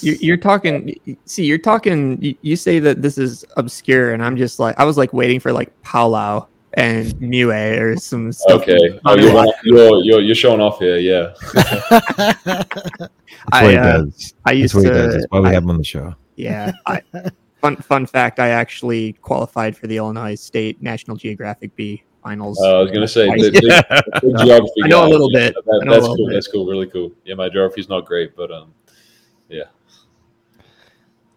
You're, 0.00 0.16
you're 0.16 0.36
talking. 0.36 0.98
See, 1.24 1.44
you're 1.44 1.58
talking. 1.58 2.20
You, 2.20 2.34
you 2.42 2.56
say 2.56 2.80
that 2.80 3.02
this 3.02 3.18
is 3.18 3.44
obscure, 3.56 4.12
and 4.14 4.24
I'm 4.24 4.36
just 4.36 4.58
like, 4.58 4.78
I 4.78 4.84
was 4.84 4.96
like 4.98 5.12
waiting 5.12 5.38
for 5.38 5.52
like 5.52 5.70
Palau 5.82 6.48
and 6.74 7.14
Niue 7.20 7.80
or 7.80 7.96
some 7.96 8.32
stuff. 8.32 8.62
Okay. 8.62 8.98
Oh, 9.04 9.16
you're, 9.16 9.32
one. 9.32 9.48
you're, 9.62 10.02
you're, 10.04 10.20
you're 10.20 10.34
showing 10.34 10.60
off 10.60 10.80
here. 10.80 10.96
Yeah. 10.96 11.34
That's 11.54 12.44
what 12.44 13.10
I, 13.52 13.70
he 13.70 13.76
uh, 13.76 13.82
does. 13.82 14.34
I 14.44 14.50
That's 14.50 14.58
used 14.58 14.74
what 14.74 14.84
he 14.84 14.90
to. 14.90 14.94
does. 14.94 15.14
That's 15.14 15.26
why 15.28 15.40
we 15.40 15.48
I- 15.50 15.52
have 15.52 15.62
him 15.62 15.70
on 15.70 15.78
the 15.78 15.84
show. 15.84 16.14
Yeah. 16.34 16.72
I, 16.86 17.00
fun 17.62 17.76
fun 17.76 18.04
fact: 18.04 18.38
I 18.38 18.48
actually 18.48 19.14
qualified 19.14 19.74
for 19.76 19.86
the 19.86 19.96
Illinois 19.96 20.34
State 20.34 20.82
National 20.82 21.16
Geographic 21.16 21.74
Bee 21.76 22.02
finals. 22.22 22.60
Uh, 22.60 22.78
I 22.78 22.82
was 22.82 22.90
going 22.90 23.00
to 23.00 23.08
say, 23.08 23.26
the, 23.28 23.50
the, 23.50 24.20
the 24.22 24.44
geography 24.44 24.82
I 24.84 24.88
know 24.88 25.06
a 25.06 25.08
little 25.08 25.32
yeah, 25.32 25.38
bit. 25.50 25.54
that- 25.54 25.80
I 25.82 25.84
know 25.84 25.92
a 25.92 25.94
that's 25.94 26.02
little 26.02 26.16
cool. 26.16 26.26
bit. 26.26 26.34
That's 26.34 26.48
cool. 26.48 26.66
Really 26.66 26.86
cool. 26.88 27.12
Yeah, 27.24 27.36
my 27.36 27.48
geography's 27.48 27.88
not 27.88 28.04
great, 28.04 28.36
but 28.36 28.50
um, 28.50 28.74
yeah. 29.48 29.64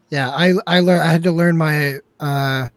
Yeah, 0.09 0.30
I 0.32 0.53
I 0.67 0.80
learned 0.82 1.01
I 1.01 1.11
had 1.11 1.23
to 1.23 1.32
learn 1.32 1.57
my 1.57 1.99
uh 2.19 2.69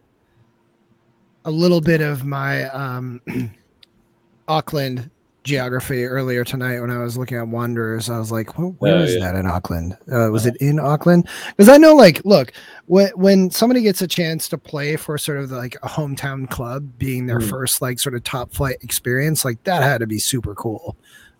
a 1.45 1.51
little 1.51 1.81
bit 1.81 2.01
of 2.01 2.25
my 2.25 2.63
um 2.69 3.21
Auckland 4.47 5.09
geography 5.49 6.05
earlier 6.05 6.43
tonight 6.45 6.79
when 6.79 6.89
I 6.91 6.99
was 6.99 7.17
looking 7.17 7.37
at 7.37 7.47
Wanderers. 7.47 8.09
I 8.09 8.17
was 8.17 8.31
like, 8.31 8.57
well, 8.57 8.75
where 8.79 8.95
Oh, 8.95 9.01
is 9.03 9.15
yeah. 9.15 9.19
that 9.31 9.35
in 9.35 9.45
Auckland? 9.45 9.97
Uh, 10.11 10.29
was 10.31 10.45
it 10.45 10.55
in 10.57 10.79
Auckland? 10.79 11.27
Because 11.49 11.67
I 11.67 11.75
know, 11.77 11.93
like, 11.95 12.23
look, 12.23 12.53
when 12.85 13.09
when 13.15 13.49
somebody 13.51 13.81
gets 13.81 14.01
a 14.01 14.07
chance 14.07 14.47
to 14.49 14.57
play 14.57 14.95
for 14.95 15.17
sort 15.17 15.39
of 15.39 15.51
like 15.51 15.75
a 15.83 15.87
hometown 15.89 16.49
club, 16.49 16.87
being 16.97 17.25
their 17.25 17.39
Mm. 17.39 17.49
first 17.49 17.81
like 17.81 17.99
sort 17.99 18.15
of 18.15 18.23
top 18.23 18.53
flight 18.53 18.77
experience, 18.81 19.43
like 19.43 19.61
that 19.65 19.83
had 19.83 19.97
to 19.99 20.07
be 20.07 20.19
super 20.19 20.55
cool. 20.55 20.95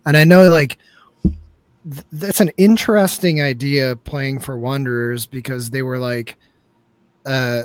And 0.05 0.17
I 0.17 0.23
know, 0.23 0.49
like, 0.49 0.77
th- 1.23 2.05
that's 2.11 2.41
an 2.41 2.51
interesting 2.57 3.41
idea 3.41 3.95
playing 3.95 4.39
for 4.39 4.57
Wanderers 4.57 5.25
because 5.25 5.69
they 5.69 5.81
were 5.83 5.97
like, 5.99 6.35
uh, 7.25 7.63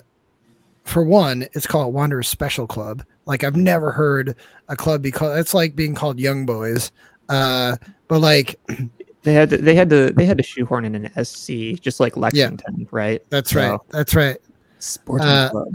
for 0.84 1.02
one, 1.02 1.46
it's 1.54 1.66
called 1.66 1.94
Wanderers 1.94 2.28
Special 2.28 2.66
Club. 2.66 3.02
Like 3.26 3.44
I've 3.44 3.56
never 3.56 3.90
heard 3.90 4.36
a 4.68 4.76
club 4.76 5.02
be 5.02 5.10
called. 5.10 5.38
It's 5.38 5.54
like 5.54 5.74
being 5.76 5.94
called 5.94 6.18
Young 6.18 6.44
Boys. 6.46 6.92
Uh, 7.28 7.76
but 8.08 8.20
like 8.20 8.58
They 9.24 9.32
had 9.32 9.48
to, 9.50 9.56
they 9.56 9.74
had 9.74 9.88
to 9.88 10.12
they 10.12 10.26
had 10.26 10.36
to 10.36 10.44
shoehorn 10.44 10.84
in 10.84 10.94
an 10.94 11.24
SC 11.24 11.80
just 11.80 11.98
like 11.98 12.14
Lexington, 12.14 12.86
right? 12.90 13.22
that's 13.30 13.52
So, 13.52 13.70
right. 13.70 13.80
That's 13.88 14.14
right. 14.14 14.36
Sporting 14.80 15.26
Uh, 15.26 15.48
club. 15.48 15.68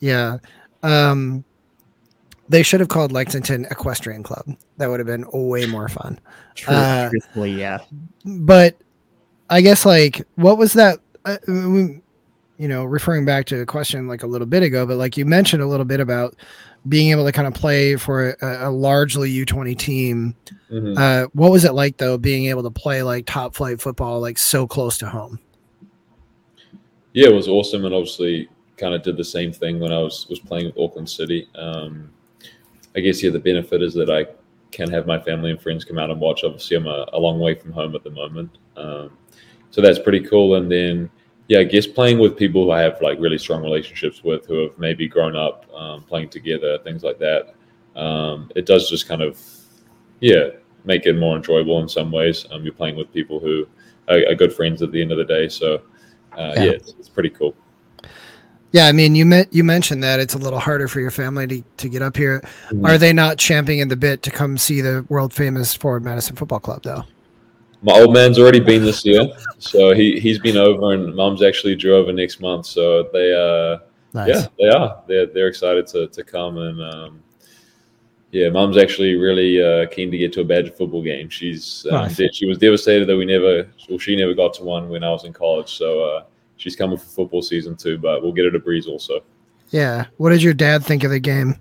Yeah. 0.00 0.38
Um, 0.82 1.44
they 2.48 2.62
should 2.62 2.80
have 2.80 2.88
called 2.88 3.12
Lexington 3.12 3.66
Equestrian 3.66 4.22
Club. 4.22 4.46
That 4.78 4.88
would 4.88 4.98
have 4.98 5.06
been 5.06 5.26
way 5.30 5.66
more 5.66 5.90
fun. 5.90 6.18
Uh, 6.66 7.10
truthfully, 7.10 7.50
yeah. 7.52 7.80
but 8.24 8.76
I 9.50 9.60
guess 9.60 9.84
like 9.84 10.26
what 10.36 10.56
was 10.56 10.72
that? 10.72 10.98
Uh, 11.26 11.36
we- 11.46 12.00
you 12.58 12.68
know, 12.68 12.86
referring 12.86 13.26
back 13.26 13.44
to 13.44 13.60
a 13.60 13.66
question 13.66 14.08
like 14.08 14.22
a 14.22 14.26
little 14.26 14.46
bit 14.46 14.62
ago, 14.62 14.86
but 14.86 14.96
like 14.96 15.18
you 15.18 15.26
mentioned 15.26 15.62
a 15.62 15.66
little 15.66 15.84
bit 15.84 16.00
about 16.00 16.34
being 16.88 17.10
able 17.10 17.24
to 17.24 17.32
kind 17.32 17.48
of 17.48 17.54
play 17.54 17.96
for 17.96 18.36
a, 18.40 18.68
a 18.68 18.70
largely 18.70 19.30
U 19.30 19.44
twenty 19.44 19.74
team. 19.74 20.34
Mhm. 20.70 20.96
Uh, 20.96 21.28
what 21.32 21.50
was 21.50 21.64
it 21.64 21.74
like 21.74 21.96
though, 21.96 22.18
being 22.18 22.46
able 22.46 22.62
to 22.62 22.70
play 22.70 23.02
like 23.02 23.26
top 23.26 23.54
flight 23.54 23.80
football 23.80 24.20
like 24.20 24.38
so 24.38 24.66
close 24.66 24.98
to 24.98 25.08
home? 25.08 25.38
Yeah, 27.12 27.28
it 27.28 27.34
was 27.34 27.48
awesome, 27.48 27.84
and 27.84 27.94
obviously, 27.94 28.48
kind 28.76 28.94
of 28.94 29.02
did 29.02 29.16
the 29.16 29.24
same 29.24 29.52
thing 29.52 29.80
when 29.80 29.92
I 29.92 29.98
was 29.98 30.26
was 30.28 30.38
playing 30.38 30.66
with 30.66 30.78
Auckland 30.78 31.08
City. 31.08 31.48
Um, 31.54 32.10
I 32.94 33.00
guess 33.00 33.22
yeah, 33.22 33.30
the 33.30 33.38
benefit 33.38 33.82
is 33.82 33.94
that 33.94 34.10
I 34.10 34.26
can 34.70 34.90
have 34.90 35.06
my 35.06 35.18
family 35.18 35.50
and 35.50 35.60
friends 35.60 35.84
come 35.84 35.98
out 35.98 36.10
and 36.10 36.20
watch. 36.20 36.44
Obviously, 36.44 36.76
I'm 36.76 36.86
a, 36.86 37.06
a 37.12 37.18
long 37.18 37.38
way 37.38 37.54
from 37.54 37.72
home 37.72 37.94
at 37.94 38.04
the 38.04 38.10
moment, 38.10 38.50
um, 38.76 39.10
so 39.70 39.80
that's 39.80 39.98
pretty 39.98 40.20
cool. 40.20 40.56
And 40.56 40.70
then 40.70 41.10
yeah, 41.48 41.60
I 41.60 41.64
guess 41.64 41.86
playing 41.86 42.18
with 42.18 42.36
people 42.36 42.64
who 42.64 42.70
I 42.70 42.80
have 42.80 43.00
like 43.00 43.18
really 43.20 43.38
strong 43.38 43.62
relationships 43.62 44.22
with, 44.24 44.46
who 44.46 44.62
have 44.62 44.78
maybe 44.78 45.08
grown 45.08 45.36
up 45.36 45.66
um, 45.74 46.02
playing 46.02 46.28
together, 46.30 46.78
things 46.78 47.02
like 47.02 47.18
that. 47.18 47.54
Um, 47.94 48.50
it 48.56 48.66
does 48.66 48.88
just 48.90 49.08
kind 49.08 49.22
of 49.22 49.40
yeah 50.20 50.48
make 50.84 51.06
it 51.06 51.14
more 51.14 51.36
enjoyable 51.36 51.80
in 51.80 51.88
some 51.88 52.10
ways. 52.12 52.46
Um, 52.50 52.62
you're 52.64 52.72
playing 52.72 52.96
with 52.96 53.12
people 53.12 53.40
who 53.40 53.66
are, 54.08 54.18
are 54.28 54.34
good 54.34 54.52
friends 54.52 54.82
at 54.82 54.92
the 54.92 55.00
end 55.00 55.12
of 55.12 55.18
the 55.18 55.24
day, 55.24 55.48
so. 55.48 55.82
Uh, 56.32 56.52
Yeah. 56.54 56.64
yeah, 56.64 56.70
it's, 56.72 56.94
it's 56.98 57.08
pretty 57.08 57.30
cool. 57.30 57.54
Yeah, 58.72 58.88
I 58.88 58.92
mean, 58.92 59.14
you 59.14 59.24
met 59.24 59.50
you 59.54 59.64
mentioned 59.64 60.02
that 60.02 60.20
it's 60.20 60.34
a 60.34 60.38
little 60.38 60.58
harder 60.58 60.86
for 60.86 61.00
your 61.00 61.10
family 61.10 61.46
to, 61.46 61.62
to 61.78 61.88
get 61.88 62.02
up 62.02 62.14
here. 62.14 62.42
Are 62.84 62.98
they 62.98 63.12
not 63.14 63.38
champing 63.38 63.80
at 63.80 63.88
the 63.88 63.96
bit 63.96 64.22
to 64.24 64.30
come 64.30 64.58
see 64.58 64.82
the 64.82 65.06
world 65.08 65.32
famous 65.32 65.74
Forward 65.74 66.04
Madison 66.04 66.36
Football 66.36 66.60
Club 66.60 66.82
though? 66.82 67.04
My 67.82 67.92
old 68.00 68.12
man's 68.14 68.38
already 68.38 68.60
been 68.60 68.84
this 68.84 69.04
year, 69.04 69.28
so 69.58 69.94
he 69.94 70.18
he's 70.18 70.38
been 70.38 70.56
over, 70.56 70.92
and 70.92 71.14
Mum's 71.14 71.42
actually 71.42 71.76
due 71.76 71.94
over 71.94 72.12
next 72.12 72.40
month. 72.40 72.66
So 72.66 73.08
they, 73.12 73.32
uh, 73.32 73.78
Nice. 74.12 74.28
yeah, 74.28 74.46
they 74.58 74.68
are. 74.68 75.02
They're 75.06 75.26
they're 75.26 75.48
excited 75.48 75.86
to 75.88 76.06
to 76.08 76.24
come, 76.24 76.56
and 76.58 76.80
um, 76.82 77.22
yeah, 78.32 78.48
Mum's 78.48 78.76
actually 78.78 79.14
really 79.14 79.62
uh, 79.62 79.86
keen 79.88 80.10
to 80.10 80.18
get 80.18 80.32
to 80.34 80.40
a 80.40 80.44
Badger 80.44 80.72
football 80.72 81.02
game. 81.02 81.28
She's 81.28 81.86
Nice. 81.90 82.16
de- 82.16 82.32
she 82.32 82.46
was 82.46 82.58
devastated 82.58 83.06
that 83.06 83.16
we 83.16 83.24
never, 83.24 83.68
well, 83.88 83.98
she 83.98 84.16
never 84.16 84.34
got 84.34 84.54
to 84.54 84.64
one 84.64 84.88
when 84.88 85.04
I 85.04 85.10
was 85.10 85.24
in 85.24 85.32
college. 85.32 85.76
So 85.76 86.00
uh, 86.02 86.24
she's 86.56 86.74
coming 86.76 86.96
for 86.98 87.04
football 87.06 87.42
season 87.42 87.76
too, 87.76 87.98
but 87.98 88.22
we'll 88.22 88.32
get 88.32 88.46
her 88.46 88.50
to 88.50 88.58
Breese 88.58 88.86
also. 88.86 89.20
Yeah. 89.70 90.06
What 90.16 90.30
did 90.30 90.42
your 90.42 90.54
dad 90.54 90.84
think 90.84 91.04
of 91.04 91.10
the 91.10 91.20
game? 91.20 91.56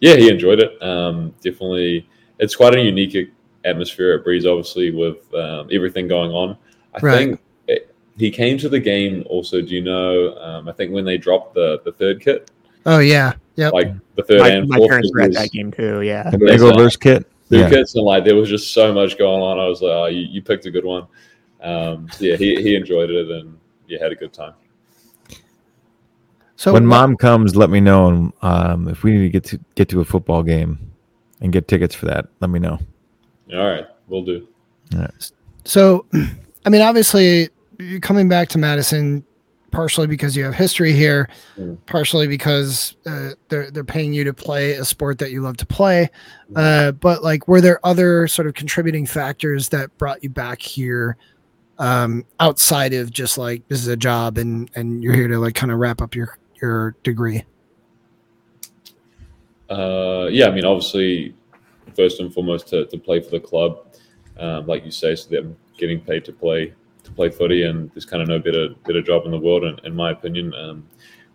Yeah, 0.00 0.16
he 0.16 0.28
enjoyed 0.28 0.60
it. 0.60 0.82
Um, 0.82 1.34
definitely, 1.40 2.08
it's 2.38 2.54
quite 2.56 2.74
a 2.74 2.80
unique 2.80 3.32
atmosphere 3.64 4.12
at 4.14 4.24
Breese, 4.24 4.46
obviously, 4.46 4.90
with 4.90 5.32
um, 5.34 5.68
everything 5.72 6.08
going 6.08 6.30
on. 6.30 6.56
I 6.94 6.98
Right. 7.00 7.16
think 7.16 7.40
it, 7.68 7.94
he 8.16 8.30
came 8.30 8.58
to 8.58 8.68
the 8.68 8.78
game 8.78 9.24
also. 9.26 9.60
Do 9.60 9.74
you 9.74 9.82
know? 9.82 10.36
Um, 10.38 10.68
I 10.68 10.72
think 10.72 10.92
when 10.92 11.04
they 11.04 11.16
dropped 11.18 11.54
the 11.54 11.80
the 11.84 11.92
third 11.92 12.20
kit, 12.20 12.50
Oh 12.86 12.98
yeah. 13.00 13.32
yeah. 13.56 13.70
like 13.70 13.92
the 14.16 14.22
third 14.22 14.40
My, 14.40 14.48
and 14.50 14.68
my 14.68 14.76
fourth 14.76 14.88
parents 14.90 15.08
kit 15.08 15.14
were 15.14 15.20
at 15.22 15.32
that 15.32 15.50
game 15.50 15.70
too. 15.72 16.02
Yeah. 16.02 16.30
The 16.30 16.38
There's 16.38 16.60
Bagel 16.62 16.70
a- 16.78 16.82
verse 16.82 16.96
kit. 16.96 17.26
two 17.50 17.58
Yeah. 17.58 17.68
kits, 17.70 17.94
and 17.94 18.04
like 18.04 18.24
there 18.24 18.36
was 18.36 18.48
just 18.48 18.72
so 18.72 18.92
much 18.92 19.18
going 19.18 19.42
on. 19.42 19.58
I 19.58 19.66
was 19.66 19.82
like, 19.82 19.90
oh, 19.92 20.06
you, 20.06 20.20
you 20.30 20.42
picked 20.42 20.66
a 20.66 20.70
good 20.70 20.84
one. 20.84 21.06
Um, 21.62 22.08
so 22.12 22.24
yeah, 22.26 22.36
he, 22.36 22.60
he 22.62 22.76
enjoyed 22.76 23.10
it 23.10 23.30
and 23.30 23.56
yeah, 23.88 23.98
had 24.02 24.12
a 24.12 24.14
good 24.14 24.32
time. 24.34 24.52
so 26.56 26.72
when 26.72 26.86
mom 26.86 27.16
comes, 27.16 27.56
let 27.56 27.70
me 27.70 27.80
know. 27.80 28.08
And 28.08 28.32
um, 28.42 28.88
if 28.88 29.02
we 29.02 29.12
need 29.12 29.22
to 29.22 29.28
get 29.30 29.44
to 29.44 29.60
get 29.74 29.88
to 29.88 30.00
a 30.00 30.04
football 30.04 30.42
game 30.42 30.78
and 31.40 31.52
get 31.52 31.66
tickets 31.66 31.94
for 31.94 32.06
that, 32.06 32.26
let 32.40 32.50
me 32.50 32.58
know. 32.58 32.78
All 33.52 33.66
right, 33.66 33.86
we'll 34.08 34.24
do. 34.24 34.48
So, 35.64 36.06
I 36.64 36.70
mean, 36.70 36.82
obviously, 36.82 37.48
you're 37.78 38.00
coming 38.00 38.28
back 38.28 38.48
to 38.50 38.58
Madison 38.58 39.24
partially 39.70 40.06
because 40.06 40.36
you 40.36 40.44
have 40.44 40.54
history 40.54 40.92
here, 40.92 41.28
Mm. 41.58 41.76
partially 41.86 42.28
because 42.28 42.94
uh, 43.06 43.30
they're 43.48 43.70
they're 43.72 43.82
paying 43.84 44.12
you 44.14 44.22
to 44.24 44.32
play 44.32 44.72
a 44.74 44.84
sport 44.84 45.18
that 45.18 45.32
you 45.32 45.40
love 45.40 45.56
to 45.58 45.66
play. 45.66 46.08
Uh, 46.54 46.92
but 46.92 47.22
like, 47.24 47.48
were 47.48 47.60
there 47.60 47.84
other 47.84 48.28
sort 48.28 48.46
of 48.46 48.54
contributing 48.54 49.04
factors 49.04 49.68
that 49.70 49.96
brought 49.98 50.22
you 50.22 50.30
back 50.30 50.62
here? 50.62 51.16
Um, 51.78 52.24
outside 52.38 52.92
of 52.94 53.10
just 53.10 53.36
like 53.36 53.66
this 53.66 53.80
is 53.80 53.88
a 53.88 53.96
job 53.96 54.38
and 54.38 54.70
and 54.76 55.02
you're 55.02 55.12
here 55.14 55.26
to 55.26 55.38
like 55.40 55.56
kind 55.56 55.72
of 55.72 55.78
wrap 55.78 56.00
up 56.00 56.14
your 56.14 56.38
your 56.62 56.94
degree. 57.02 57.42
Uh, 59.68 60.28
yeah, 60.30 60.46
I 60.46 60.50
mean, 60.52 60.64
obviously, 60.64 61.34
first 61.94 62.20
and 62.20 62.32
foremost 62.32 62.68
to, 62.68 62.86
to 62.86 62.98
play 62.98 63.20
for 63.20 63.30
the 63.30 63.40
club, 63.40 63.86
um, 64.38 64.66
like 64.66 64.84
you 64.84 64.90
say, 64.90 65.14
so 65.14 65.28
them 65.30 65.56
getting 65.78 66.00
paid 66.00 66.24
to 66.24 66.32
play 66.32 66.72
to 67.04 67.12
play 67.12 67.28
footy, 67.28 67.64
and 67.64 67.90
there's 67.92 68.06
kind 68.06 68.22
of 68.22 68.28
no 68.28 68.38
better 68.38 68.68
better 68.86 69.02
job 69.02 69.24
in 69.26 69.30
the 69.30 69.38
world, 69.38 69.64
in, 69.64 69.78
in 69.84 69.94
my 69.94 70.10
opinion, 70.10 70.54
um, 70.54 70.86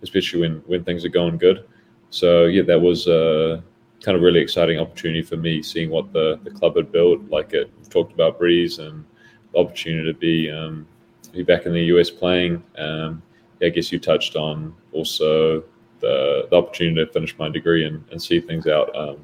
especially 0.01 0.41
when 0.41 0.63
when 0.67 0.83
things 0.83 1.05
are 1.05 1.09
going 1.09 1.37
good. 1.37 1.65
So 2.09 2.45
yeah, 2.45 2.63
that 2.63 2.79
was 2.79 3.07
a 3.07 3.63
kind 4.01 4.15
of 4.15 4.23
really 4.23 4.39
exciting 4.39 4.79
opportunity 4.79 5.21
for 5.21 5.37
me, 5.37 5.61
seeing 5.61 5.89
what 5.89 6.11
the, 6.13 6.39
the 6.43 6.51
club 6.51 6.75
had 6.75 6.91
built. 6.91 7.21
Like 7.29 7.53
it 7.53 7.71
talked 7.89 8.13
about 8.13 8.39
Breese 8.39 8.79
and 8.79 9.05
the 9.51 9.59
opportunity 9.59 10.11
to 10.11 10.17
be 10.17 10.49
um, 10.49 10.87
be 11.31 11.43
back 11.43 11.65
in 11.65 11.73
the 11.73 11.83
US 11.95 12.09
playing. 12.09 12.63
Um, 12.77 13.21
yeah, 13.59 13.67
I 13.67 13.69
guess 13.69 13.91
you 13.91 13.99
touched 13.99 14.35
on 14.35 14.73
also 14.91 15.63
the, 15.99 16.47
the 16.49 16.55
opportunity 16.55 17.05
to 17.05 17.11
finish 17.11 17.37
my 17.37 17.49
degree 17.49 17.85
and, 17.85 18.03
and 18.11 18.21
see 18.21 18.39
things 18.39 18.67
out 18.67 18.95
um, 18.95 19.17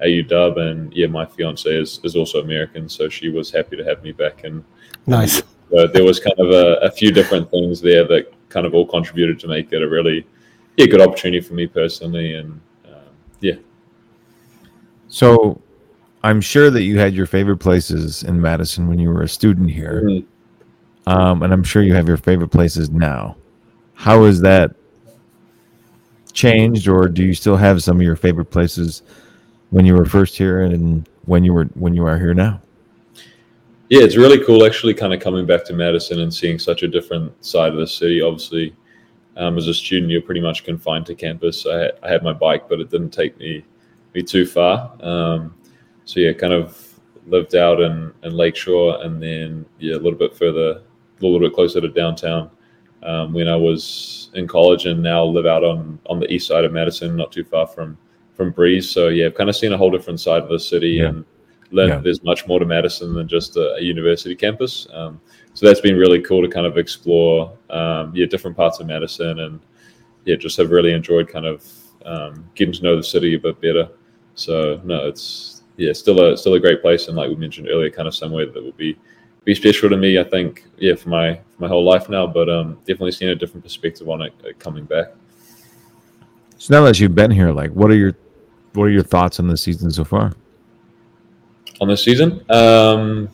at 0.00 0.08
UW. 0.08 0.70
And 0.70 0.92
yeah, 0.94 1.06
my 1.06 1.26
fiance 1.26 1.68
is, 1.70 2.00
is 2.04 2.16
also 2.16 2.40
American, 2.40 2.88
so 2.88 3.08
she 3.08 3.28
was 3.28 3.50
happy 3.50 3.76
to 3.76 3.84
have 3.84 4.02
me 4.02 4.12
back. 4.12 4.44
And 4.44 4.64
Nice. 5.06 5.42
uh, 5.76 5.86
there 5.92 6.04
was 6.04 6.20
kind 6.20 6.38
of 6.38 6.50
a, 6.50 6.76
a 6.82 6.90
few 6.90 7.10
different 7.12 7.50
things 7.50 7.80
there 7.80 8.06
that 8.08 8.32
kind 8.48 8.66
of 8.66 8.74
all 8.74 8.86
contributed 8.86 9.38
to 9.40 9.48
make 9.48 9.72
it 9.72 9.82
a 9.82 9.88
really 9.88 10.26
yeah 10.76 10.86
good 10.86 11.00
opportunity 11.00 11.40
for 11.40 11.54
me 11.54 11.66
personally. 11.66 12.34
And 12.34 12.60
um, 12.86 13.14
yeah, 13.40 13.54
So 15.08 15.60
I'm 16.22 16.40
sure 16.40 16.70
that 16.70 16.82
you 16.82 16.98
had 16.98 17.14
your 17.14 17.26
favorite 17.26 17.58
places 17.58 18.22
in 18.22 18.40
Madison 18.40 18.88
when 18.88 18.98
you 18.98 19.08
were 19.10 19.22
a 19.22 19.28
student 19.28 19.70
here. 19.70 20.02
Mhm. 20.04 20.24
Um, 21.06 21.42
and 21.42 21.52
I'm 21.52 21.64
sure 21.64 21.82
you 21.82 21.94
have 21.94 22.06
your 22.08 22.16
favorite 22.18 22.50
places 22.50 22.90
now. 22.90 23.36
How 23.94 24.24
has 24.24 24.40
that 24.42 24.74
changed, 26.32 26.88
or 26.88 27.08
do 27.08 27.24
you 27.24 27.34
still 27.34 27.56
have 27.56 27.82
some 27.82 27.96
of 27.96 28.02
your 28.02 28.16
favorite 28.16 28.46
places 28.50 29.02
when 29.70 29.86
you 29.86 29.94
were 29.94 30.04
first 30.04 30.36
here 30.36 30.62
and 30.62 31.08
when 31.24 31.44
you 31.44 31.52
were 31.52 31.64
when 31.74 31.94
you 31.94 32.06
are 32.06 32.18
here 32.18 32.34
now? 32.34 32.60
Yeah, 33.88 34.02
it's 34.02 34.16
really 34.16 34.44
cool 34.44 34.64
actually 34.64 34.94
kind 34.94 35.12
of 35.12 35.20
coming 35.20 35.46
back 35.46 35.64
to 35.64 35.72
Madison 35.72 36.20
and 36.20 36.32
seeing 36.32 36.58
such 36.58 36.82
a 36.84 36.88
different 36.88 37.44
side 37.44 37.72
of 37.72 37.78
the 37.78 37.86
city. 37.86 38.22
Obviously, 38.22 38.74
um, 39.36 39.58
as 39.58 39.66
a 39.66 39.74
student, 39.74 40.12
you're 40.12 40.22
pretty 40.22 40.40
much 40.40 40.62
confined 40.64 41.06
to 41.06 41.14
campus. 41.14 41.66
I 41.66 41.78
had, 41.78 41.92
I 42.02 42.08
had 42.08 42.22
my 42.22 42.32
bike, 42.32 42.68
but 42.68 42.80
it 42.80 42.90
didn't 42.90 43.10
take 43.10 43.36
me 43.38 43.64
me 44.14 44.22
too 44.22 44.46
far. 44.46 44.92
Um, 45.00 45.54
so 46.04 46.20
yeah, 46.20 46.32
kind 46.32 46.52
of 46.52 46.90
lived 47.26 47.54
out 47.54 47.80
in, 47.80 48.12
in 48.22 48.32
Lakeshore 48.32 49.02
and 49.04 49.22
then 49.22 49.64
yeah, 49.78 49.94
a 49.94 49.98
little 49.98 50.18
bit 50.18 50.36
further, 50.36 50.70
a 50.70 50.82
little 51.20 51.38
bit 51.38 51.54
closer 51.54 51.80
to 51.80 51.88
downtown 51.88 52.50
um, 53.02 53.32
when 53.32 53.48
I 53.48 53.56
was 53.56 54.30
in 54.34 54.46
college 54.46 54.86
and 54.86 55.02
now 55.02 55.24
live 55.24 55.46
out 55.46 55.64
on, 55.64 55.98
on 56.06 56.20
the 56.20 56.30
east 56.32 56.48
side 56.48 56.64
of 56.64 56.72
Madison, 56.72 57.16
not 57.16 57.32
too 57.32 57.44
far 57.44 57.66
from, 57.66 57.96
from 58.40 58.52
Breese. 58.52 58.88
So 58.88 59.08
yeah, 59.08 59.26
I've 59.26 59.34
kind 59.34 59.50
of 59.50 59.56
seen 59.56 59.74
a 59.74 59.76
whole 59.76 59.90
different 59.90 60.18
side 60.18 60.42
of 60.42 60.48
the 60.48 60.58
city 60.58 60.92
Yeah. 60.92 61.08
and 61.08 61.24
learned 61.72 61.90
Yeah. 61.90 62.00
there's 62.00 62.22
much 62.22 62.46
more 62.48 62.58
to 62.58 62.64
Madison 62.64 63.12
than 63.12 63.28
just 63.28 63.54
a, 63.58 63.74
a 63.74 63.82
university 63.82 64.34
campus. 64.34 64.86
Um, 64.94 65.20
so 65.52 65.66
that's 65.66 65.82
been 65.82 65.98
really 65.98 66.22
cool 66.22 66.40
to 66.40 66.48
kind 66.48 66.66
of 66.66 66.78
explore, 66.78 67.52
um, 67.68 68.12
yeah, 68.14 68.24
different 68.24 68.56
parts 68.56 68.80
of 68.80 68.86
Madison, 68.86 69.40
and 69.40 69.60
yeah, 70.24 70.36
just 70.36 70.56
have 70.56 70.70
really 70.70 70.92
enjoyed 70.92 71.28
kind 71.28 71.44
of 71.44 71.58
um, 72.06 72.46
getting 72.54 72.72
to 72.72 72.82
know 72.82 72.96
the 72.96 73.02
city 73.02 73.34
a 73.34 73.38
bit 73.38 73.60
better. 73.60 73.90
So 74.36 74.80
no, 74.84 75.06
it's 75.06 75.62
yeah, 75.76 75.92
still 75.92 76.18
a 76.24 76.34
still 76.34 76.54
a 76.54 76.60
great 76.60 76.80
place, 76.80 77.08
and 77.08 77.16
like 77.18 77.28
we 77.28 77.36
mentioned 77.36 77.68
earlier, 77.68 77.90
kind 77.90 78.08
of 78.08 78.14
somewhere 78.14 78.46
that 78.46 78.62
will 78.64 78.72
be 78.72 78.96
be 79.44 79.54
special 79.54 79.90
to 79.90 79.98
me. 79.98 80.18
I 80.18 80.24
think 80.24 80.64
yeah, 80.78 80.94
for 80.94 81.10
my 81.10 81.34
for 81.34 81.58
my 81.64 81.68
whole 81.68 81.84
life 81.84 82.08
now, 82.08 82.26
but 82.26 82.48
um, 82.48 82.78
definitely 82.86 83.12
seeing 83.12 83.32
a 83.32 83.34
different 83.34 83.64
perspective 83.64 84.08
on 84.08 84.22
it 84.22 84.32
uh, 84.42 84.52
coming 84.58 84.86
back. 84.86 85.08
So 86.56 86.74
now 86.74 86.84
that 86.84 87.00
you've 87.00 87.14
been 87.14 87.30
here, 87.30 87.52
like, 87.52 87.70
what 87.72 87.90
are 87.90 87.96
your 87.96 88.14
what 88.74 88.84
are 88.84 88.90
your 88.90 89.02
thoughts 89.02 89.40
on 89.40 89.48
the 89.48 89.56
season 89.56 89.90
so 89.90 90.04
far? 90.04 90.32
On 91.80 91.88
this 91.88 92.04
season, 92.04 92.44
um, 92.50 93.28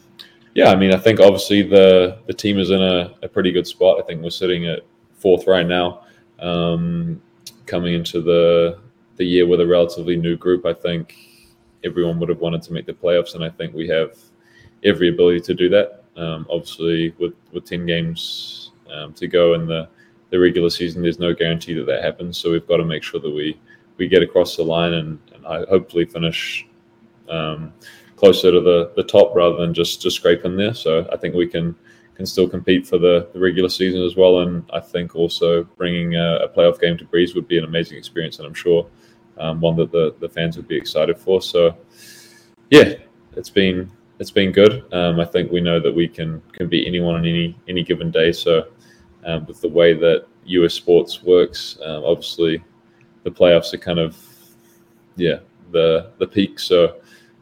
yeah, 0.55 0.71
I 0.71 0.77
mean, 0.77 0.93
I 0.93 0.97
think 0.97 1.21
obviously 1.21 1.63
the 1.63 2.19
the 2.27 2.33
team 2.33 2.59
is 2.59 2.71
in 2.71 2.81
a, 2.81 3.15
a 3.23 3.29
pretty 3.29 3.53
good 3.53 3.67
spot. 3.67 3.99
I 3.99 4.07
think 4.07 4.23
we're 4.23 4.31
sitting 4.31 4.67
at 4.67 4.81
fourth 5.19 5.47
right 5.47 5.67
now, 5.67 6.05
um, 6.39 7.21
coming 7.67 7.95
into 7.95 8.21
the 8.23 8.79
the 9.17 9.25
year 9.25 9.47
with 9.47 9.61
a 9.61 9.67
relatively 9.67 10.17
new 10.17 10.37
group. 10.37 10.65
I 10.65 10.73
think 10.73 11.17
everyone 11.85 12.19
would 12.21 12.29
have 12.29 12.41
wanted 12.41 12.63
to 12.63 12.73
make 12.73 12.87
the 12.87 12.93
playoffs, 12.93 13.35
and 13.35 13.45
I 13.45 13.51
think 13.51 13.75
we 13.75 13.89
have 13.89 14.17
every 14.85 15.09
ability 15.09 15.41
to 15.41 15.55
do 15.55 15.69
that. 15.71 16.05
Um, 16.17 16.47
obviously, 16.49 17.15
with 17.19 17.35
with 17.53 17.65
ten 17.65 17.85
games 17.85 18.71
um, 18.91 19.13
to 19.15 19.27
go 19.27 19.55
in 19.55 19.67
the 19.67 19.89
the 20.31 20.39
regular 20.39 20.71
season, 20.71 21.03
there's 21.03 21.19
no 21.19 21.35
guarantee 21.35 21.75
that 21.75 21.87
that 21.87 22.03
happens. 22.03 22.39
So 22.39 22.53
we've 22.53 22.67
got 22.67 22.79
to 22.79 22.85
make 22.85 23.03
sure 23.03 23.21
that 23.21 23.31
we 23.31 23.59
we 23.97 24.09
get 24.09 24.23
across 24.23 24.57
the 24.57 24.63
line 24.63 24.95
and, 24.95 25.19
and 25.35 25.47
I 25.47 25.65
hopefully 25.69 26.05
finish 26.05 26.67
um, 27.29 27.73
closer 28.17 28.51
to 28.51 28.61
the, 28.61 28.93
the 28.97 29.03
top 29.03 29.35
rather 29.35 29.57
than 29.57 29.75
just 29.75 30.03
just 30.03 30.17
scraping 30.17 30.57
there. 30.57 30.75
So 30.75 31.09
I 31.13 31.17
think 31.17 31.35
we 31.35 31.47
can 31.47 31.75
can 32.15 32.27
still 32.27 32.49
compete 32.49 32.87
for 32.87 32.97
the, 32.99 33.29
the 33.35 33.39
regular 33.39 33.69
season 33.69 34.03
as 34.03 34.17
well. 34.17 34.41
And 34.41 34.65
I 34.73 34.81
think 34.81 35.15
also 35.15 35.65
bringing 35.77 36.17
a, 36.17 36.37
a 36.37 36.49
playoff 36.49 36.81
game 36.81 36.97
to 36.97 37.05
Breese 37.05 37.35
would 37.35 37.47
be 37.47 37.59
an 37.59 37.65
amazing 37.65 37.99
experience, 37.99 38.39
and 38.39 38.47
I'm 38.47 38.55
sure 38.55 38.87
um, 39.39 39.61
one 39.61 39.77
that 39.77 39.93
the, 39.93 40.15
the 40.19 40.29
fans 40.29 40.57
would 40.57 40.67
be 40.67 40.77
excited 40.77 41.19
for. 41.19 41.43
So 41.43 41.77
yeah, 42.71 42.95
it's 43.37 43.51
been 43.51 43.91
it's 44.19 44.31
been 44.31 44.51
good. 44.51 44.85
Um, 44.93 45.21
I 45.21 45.27
think 45.27 45.53
we 45.53 45.61
know 45.61 45.79
that 45.81 45.95
we 45.95 46.09
can 46.09 46.43
can 46.53 46.69
beat 46.69 46.87
anyone 46.87 47.15
on 47.15 47.27
any 47.27 47.59
any 47.69 47.83
given 47.83 48.11
day. 48.11 48.33
So 48.33 48.69
um, 49.25 49.45
with 49.47 49.61
the 49.61 49.69
way 49.69 49.93
that 49.93 50.27
US 50.47 50.75
sports 50.75 51.23
works, 51.23 51.79
um, 51.85 52.03
obviously 52.05 52.63
the 53.27 53.33
playoffs 53.33 53.75
are 53.75 53.79
kind 53.79 53.99
of 53.99 54.17
yeah 55.17 55.41
the 55.73 56.13
the 56.19 56.27
peak. 56.27 56.61
So 56.61 56.97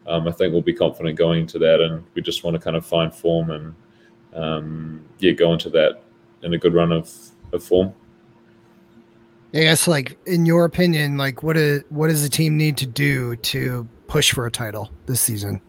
um, 0.06 0.26
I 0.26 0.32
think 0.32 0.52
we'll 0.52 0.62
be 0.62 0.72
confident 0.72 1.16
going 1.16 1.42
into 1.42 1.58
that, 1.58 1.80
and 1.80 2.02
we 2.14 2.22
just 2.22 2.42
want 2.42 2.54
to 2.54 2.60
kind 2.60 2.74
of 2.74 2.86
find 2.86 3.14
form 3.14 3.50
and 3.50 3.74
um, 4.34 5.04
yeah 5.18 5.32
go 5.32 5.52
into 5.52 5.68
that 5.70 6.02
in 6.42 6.54
a 6.54 6.58
good 6.58 6.72
run 6.72 6.90
of, 6.90 7.12
of 7.52 7.62
form. 7.62 7.92
I 9.52 9.58
guess, 9.58 9.86
like 9.86 10.16
in 10.26 10.46
your 10.46 10.64
opinion, 10.64 11.18
like 11.18 11.42
what 11.42 11.56
is 11.58 11.84
what 11.90 12.08
does 12.08 12.22
the 12.22 12.30
team 12.30 12.56
need 12.56 12.78
to 12.78 12.86
do 12.86 13.36
to 13.36 13.86
push 14.06 14.32
for 14.32 14.46
a 14.46 14.50
title 14.50 14.90
this 15.04 15.20
season? 15.20 15.60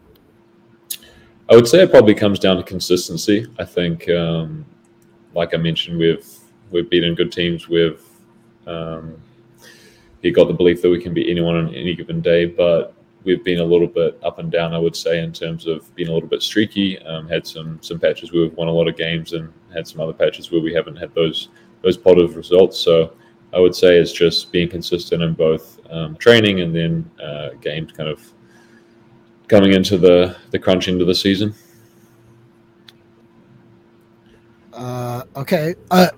I 1.50 1.54
would 1.54 1.68
say 1.68 1.82
it 1.82 1.90
probably 1.90 2.14
comes 2.14 2.38
down 2.38 2.56
to 2.56 2.62
consistency. 2.62 3.46
I 3.58 3.66
think, 3.66 4.08
um, 4.08 4.64
like 5.34 5.52
I 5.52 5.58
mentioned, 5.58 5.98
we've 5.98 6.26
we've 6.70 6.88
beaten 6.88 7.14
good 7.14 7.30
teams. 7.30 7.68
We've 7.68 8.02
um, 8.66 9.22
he 10.26 10.32
got 10.32 10.48
the 10.48 10.54
belief 10.54 10.82
that 10.82 10.90
we 10.90 11.00
can 11.00 11.14
beat 11.14 11.30
anyone 11.30 11.54
on 11.54 11.72
any 11.74 11.94
given 11.94 12.20
day, 12.20 12.46
but 12.46 12.94
we've 13.22 13.44
been 13.44 13.60
a 13.60 13.64
little 13.64 13.86
bit 13.86 14.18
up 14.24 14.38
and 14.40 14.50
down. 14.50 14.74
I 14.74 14.78
would 14.78 14.96
say 14.96 15.20
in 15.20 15.32
terms 15.32 15.66
of 15.66 15.94
being 15.94 16.08
a 16.08 16.12
little 16.12 16.28
bit 16.28 16.42
streaky. 16.42 16.98
Um, 17.00 17.28
had 17.28 17.46
some 17.46 17.78
some 17.80 18.00
patches 18.00 18.32
where 18.32 18.42
we've 18.42 18.54
won 18.54 18.68
a 18.68 18.72
lot 18.72 18.88
of 18.88 18.96
games, 18.96 19.32
and 19.34 19.52
had 19.72 19.86
some 19.86 20.00
other 20.00 20.12
patches 20.12 20.50
where 20.50 20.60
we 20.60 20.74
haven't 20.74 20.96
had 20.96 21.14
those 21.14 21.48
those 21.82 21.96
positive 21.96 22.36
results. 22.36 22.76
So 22.78 23.12
I 23.54 23.60
would 23.60 23.74
say 23.74 23.98
it's 23.98 24.12
just 24.12 24.50
being 24.50 24.68
consistent 24.68 25.22
in 25.22 25.34
both 25.34 25.78
um, 25.90 26.16
training 26.16 26.60
and 26.60 26.74
then 26.74 27.08
uh, 27.22 27.50
games, 27.60 27.92
kind 27.92 28.08
of 28.08 28.20
coming 29.46 29.74
into 29.74 29.96
the 29.96 30.36
the 30.50 30.58
crunch 30.58 30.88
into 30.88 31.04
the 31.04 31.14
season. 31.14 31.54
Uh, 34.72 35.22
okay. 35.36 35.74
Uh, 35.90 36.08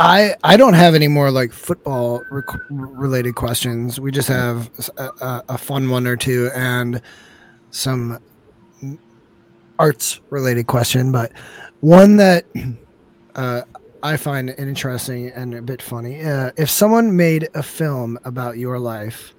I 0.00 0.34
I 0.42 0.56
don't 0.56 0.72
have 0.72 0.94
any 0.94 1.08
more 1.08 1.30
like 1.30 1.52
football 1.52 2.24
rec- 2.30 2.46
related 2.70 3.34
questions. 3.34 4.00
We 4.00 4.10
just 4.10 4.28
have 4.28 4.70
a, 4.96 5.44
a, 5.50 5.58
fun 5.58 5.90
one 5.90 6.06
or 6.06 6.16
two 6.16 6.50
and 6.54 7.02
some 7.70 8.18
arts 9.78 10.20
related 10.30 10.68
question, 10.68 11.12
but 11.12 11.32
one 11.80 12.16
that 12.16 12.46
uh, 13.34 13.62
I 14.02 14.16
find 14.16 14.54
interesting 14.56 15.28
and 15.32 15.54
a 15.54 15.60
bit 15.60 15.82
funny. 15.82 16.24
Uh, 16.24 16.52
if 16.56 16.70
someone 16.70 17.14
made 17.14 17.50
a 17.52 17.62
film 17.62 18.18
about 18.24 18.56
your 18.56 18.78
life, 18.78 19.34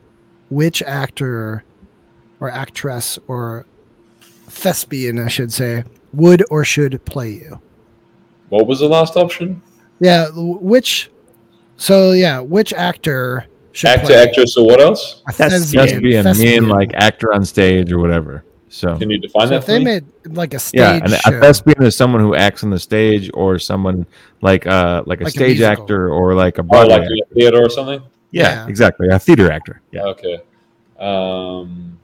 which 0.49 0.83
actor 0.83 1.63
or 2.39 2.51
actress 2.51 3.17
or 3.27 3.65
thespian, 4.47 5.17
I 5.17 5.27
should 5.27 5.51
say, 5.51 5.85
would 6.13 6.43
or 6.51 6.63
should 6.63 7.03
play 7.05 7.31
you? 7.31 7.59
What 8.49 8.67
was 8.67 8.79
the 8.79 8.87
last 8.87 9.17
option? 9.17 9.63
Yeah, 10.01 10.27
which? 10.35 11.09
So 11.77 12.11
yeah, 12.11 12.39
which 12.39 12.73
actor 12.73 13.45
should 13.71 13.89
Actor, 13.91 14.07
play? 14.07 14.15
actress, 14.23 14.57
or 14.57 14.65
what 14.65 14.81
else? 14.81 15.21
A 15.27 15.31
Thespian. 15.31 15.87
thespian. 15.87 16.23
Thespian, 16.23 16.63
mean 16.63 16.69
like 16.69 16.91
actor 16.95 17.33
on 17.33 17.45
stage 17.45 17.91
or 17.91 17.99
whatever. 17.99 18.43
So 18.69 18.97
Can 18.97 19.09
you 19.11 19.19
define 19.19 19.47
So 19.47 19.53
that 19.53 19.55
if 19.57 19.65
they 19.67 19.77
me? 19.79 19.85
made 19.85 20.05
like 20.35 20.53
a 20.53 20.59
stage 20.59 20.79
yeah, 20.79 20.95
and 21.03 21.11
show, 21.13 21.37
a 21.37 21.41
thespian 21.41 21.83
is 21.83 21.95
someone 21.95 22.21
who 22.21 22.35
acts 22.35 22.63
on 22.63 22.69
the 22.71 22.79
stage, 22.79 23.29
or 23.35 23.59
someone 23.59 24.05
like 24.41 24.65
uh 24.65 25.03
like 25.05 25.21
a 25.21 25.25
Like 25.25 25.33
stage 25.33 25.59
musical. 25.59 25.83
actor, 25.83 26.09
or 26.11 26.33
like 26.33 26.57
a 26.57 26.61
Oh, 26.61 26.65
Broadway. 26.65 26.93
like 26.93 27.01
actor. 27.03 27.13
a 27.31 27.33
theater 27.35 27.61
or 27.63 27.69
something? 27.69 28.01
yeah, 28.31 28.43
Yeah. 28.65 28.67
exactly, 28.67 29.07
a 29.09 29.19
theater 29.19 29.51
actor. 29.51 29.81
Yeah, 29.91 30.05
Okay. 30.05 30.39
Um, 30.99 31.97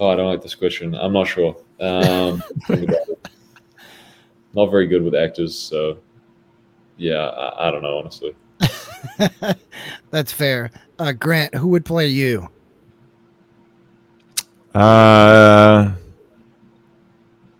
oh, 0.00 0.08
I 0.08 0.16
don't 0.16 0.26
like 0.28 0.42
this 0.42 0.54
question. 0.54 0.94
I'm 0.94 1.12
not 1.12 1.26
sure. 1.26 1.56
Um, 1.80 2.42
think 2.66 2.84
about 2.88 3.08
it. 3.08 3.18
not 4.54 4.66
very 4.70 4.86
good 4.86 5.02
with 5.02 5.14
actors, 5.14 5.56
so 5.58 5.98
yeah, 6.96 7.26
I, 7.26 7.68
I 7.68 7.70
don't 7.70 7.82
know 7.82 7.98
honestly. 7.98 8.34
That's 10.10 10.32
fair. 10.32 10.70
Uh, 10.98 11.12
Grant, 11.12 11.54
who 11.54 11.68
would 11.68 11.84
play 11.84 12.08
you? 12.08 12.48
uh, 14.74 15.92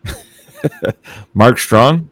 Mark 1.35 1.59
Strong. 1.59 2.11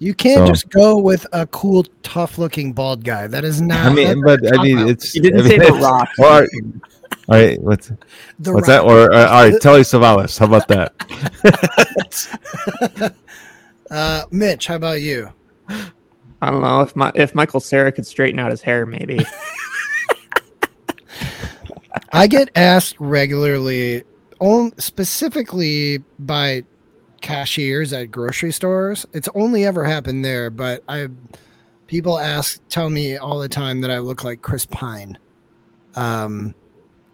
You 0.00 0.12
can't 0.14 0.40
So- 0.40 0.46
just 0.52 0.68
go 0.70 0.98
with 0.98 1.26
a 1.32 1.46
cool, 1.46 1.84
tough-looking 2.02 2.72
bald 2.72 3.04
guy. 3.04 3.26
That 3.26 3.44
is 3.44 3.60
not. 3.62 3.86
I 3.86 3.94
mean, 3.94 4.20
but 4.22 4.44
a 4.44 4.58
I 4.58 4.62
mean, 4.62 4.76
cop-out. 4.78 4.90
it's 4.90 5.14
You 5.14 5.22
didn't 5.22 5.40
I 5.40 5.42
mean, 5.42 5.50
say 5.50 5.58
The 5.58 5.64
it's- 5.64 5.82
Rock. 5.82 6.08
All 6.18 6.40
right, 6.40 6.48
all 7.28 7.36
right, 7.36 7.62
what's 7.62 7.86
The 8.38 8.52
what's 8.52 8.68
Rock. 8.68 8.84
that? 8.84 8.90
Or 8.90 9.10
uh, 9.12 9.28
all 9.28 9.48
right, 9.50 9.60
Telly 9.62 9.80
Savalas. 9.80 10.38
How 10.38 10.44
about 10.46 10.68
that? 10.68 10.92
Uh, 13.90 14.24
Mitch, 14.30 14.66
how 14.66 14.76
about 14.76 15.00
you? 15.00 15.32
I 16.44 16.50
don't 16.50 16.60
know 16.60 16.82
if 16.82 16.94
my 16.94 17.10
if 17.14 17.34
Michael 17.34 17.60
Cera 17.60 17.90
could 17.90 18.06
straighten 18.06 18.38
out 18.38 18.50
his 18.50 18.60
hair, 18.60 18.84
maybe. 18.84 19.24
I 22.12 22.26
get 22.26 22.50
asked 22.54 22.96
regularly, 23.00 24.04
on, 24.40 24.76
specifically 24.78 26.04
by 26.18 26.64
cashiers 27.22 27.94
at 27.94 28.10
grocery 28.10 28.52
stores. 28.52 29.06
It's 29.14 29.28
only 29.34 29.64
ever 29.64 29.84
happened 29.84 30.22
there, 30.22 30.50
but 30.50 30.84
I 30.86 31.08
people 31.86 32.18
ask 32.18 32.60
tell 32.68 32.90
me 32.90 33.16
all 33.16 33.38
the 33.38 33.48
time 33.48 33.80
that 33.80 33.90
I 33.90 33.98
look 34.00 34.22
like 34.22 34.42
Chris 34.42 34.66
Pine, 34.66 35.16
um, 35.94 36.54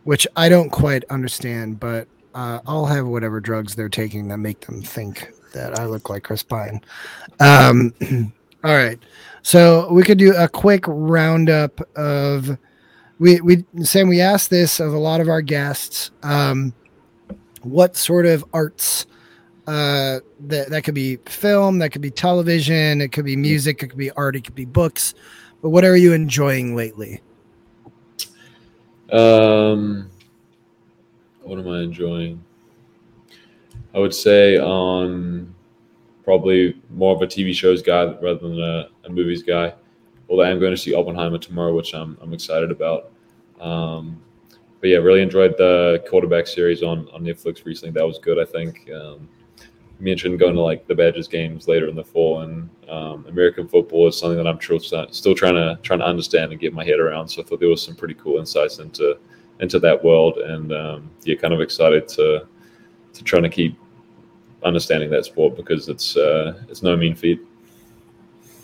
which 0.03 0.27
I 0.35 0.49
don't 0.49 0.71
quite 0.71 1.05
understand. 1.05 1.79
But 1.79 2.09
uh, 2.35 2.59
I'll 2.67 2.87
have 2.87 3.07
whatever 3.07 3.39
drugs 3.39 3.77
they're 3.77 3.89
taking 3.89 4.27
that 4.29 4.39
make 4.39 4.67
them 4.67 4.83
think 4.83 5.33
that 5.53 5.79
I 5.79 5.87
look 5.87 6.11
like 6.11 6.25
Chris 6.25 6.43
Pine. 6.43 6.81
Um, 7.39 7.95
all 8.65 8.75
right, 8.75 8.99
so 9.43 9.91
we 9.93 10.03
could 10.03 10.19
do 10.19 10.35
a 10.37 10.49
quick 10.49 10.85
roundup 10.87 11.81
of 11.97 12.59
we 13.19 13.41
we 13.41 13.65
Sam 13.83 14.09
we 14.09 14.21
asked 14.21 14.51
this 14.51 14.81
of 14.81 14.93
a 14.93 14.99
lot 14.99 15.21
of 15.21 15.29
our 15.29 15.43
guests 15.43 16.11
um 16.23 16.73
what 17.63 17.97
sort 17.97 18.27
of 18.27 18.45
arts 18.53 19.07
uh 19.67 20.21
that 20.47 20.71
that 20.71 20.85
could 20.85 20.95
be 20.95 21.17
film 21.27 21.79
that 21.79 21.91
could 21.91 22.01
be 22.01 22.11
television 22.11 23.01
it 23.03 23.13
could 23.13 23.27
be 23.27 23.37
music 23.37 23.83
it 23.83 23.89
could 23.89 23.99
be 23.99 24.11
art 24.13 24.37
it 24.37 24.45
could 24.45 24.55
be 24.55 24.65
books 24.65 25.15
but 25.61 25.69
what 25.69 25.85
are 25.85 25.97
you 25.97 26.13
enjoying 26.15 26.75
lately 26.75 27.21
Um, 29.13 30.09
what 31.43 31.59
am 31.59 31.69
I 31.69 31.81
enjoying? 31.81 32.43
I 33.95 33.99
would 33.99 34.15
say 34.15 34.57
on 34.57 35.55
probably 36.31 36.81
more 36.91 37.13
of 37.13 37.23
a 37.23 37.27
TV 37.27 37.53
shows 37.53 37.83
guy 37.83 38.05
rather 38.23 38.39
than 38.39 38.63
a, 38.63 38.89
a 39.03 39.11
movies 39.11 39.43
guy. 39.43 39.75
Although 40.29 40.45
I 40.45 40.51
am 40.51 40.61
going 40.61 40.71
to 40.71 40.77
see 40.77 40.95
Oppenheimer 40.95 41.39
tomorrow, 41.39 41.75
which 41.75 41.93
I'm, 41.93 42.17
I'm 42.23 42.33
excited 42.33 42.71
about. 42.71 43.11
Um, 43.61 44.23
but 44.81 44.91
yeah, 44.91 44.99
really 44.99 45.23
enjoyed 45.23 45.57
the 45.59 46.05
quarterback 46.09 46.47
series 46.47 46.85
on, 46.85 47.09
on 47.13 47.25
Netflix 47.25 47.65
recently. 47.65 47.91
That 47.99 48.07
was 48.07 48.21
good, 48.21 48.39
I 48.39 48.45
think. 48.45 48.89
Um, 48.93 49.29
mentioned 49.99 50.39
going 50.39 50.55
to 50.55 50.61
like 50.61 50.87
the 50.87 50.95
Badgers 50.95 51.27
games 51.27 51.67
later 51.67 51.89
in 51.89 51.97
the 51.97 52.05
fall, 52.05 52.43
and 52.43 52.71
um, 52.89 53.27
American 53.29 53.67
football 53.67 54.07
is 54.07 54.17
something 54.17 54.39
that 54.39 54.47
I'm 54.47 54.61
still 54.61 55.09
still 55.11 55.35
trying 55.35 55.55
to 55.55 55.81
trying 55.83 55.99
to 55.99 56.07
understand 56.07 56.53
and 56.53 56.61
get 56.61 56.73
my 56.73 56.85
head 56.85 57.01
around. 57.01 57.29
So 57.29 57.43
I 57.43 57.45
thought 57.45 57.59
there 57.59 57.69
was 57.69 57.83
some 57.83 57.97
pretty 57.97 58.15
cool 58.15 58.39
insights 58.39 58.79
into 58.79 59.19
into 59.59 59.81
that 59.81 60.03
world, 60.05 60.39
and 60.39 60.73
um, 60.73 61.11
yeah, 61.25 61.35
kind 61.35 61.53
of 61.53 61.61
excited 61.61 62.07
to 62.11 62.47
to 63.15 63.25
trying 63.25 63.43
to 63.43 63.51
keep 63.51 63.77
understanding 64.65 65.11
that 65.11 65.25
sport 65.25 65.57
because 65.57 65.89
it's 65.89 66.17
uh, 66.17 66.63
it's 66.69 66.83
no 66.83 66.97
mean 66.97 67.15
feat. 67.15 67.41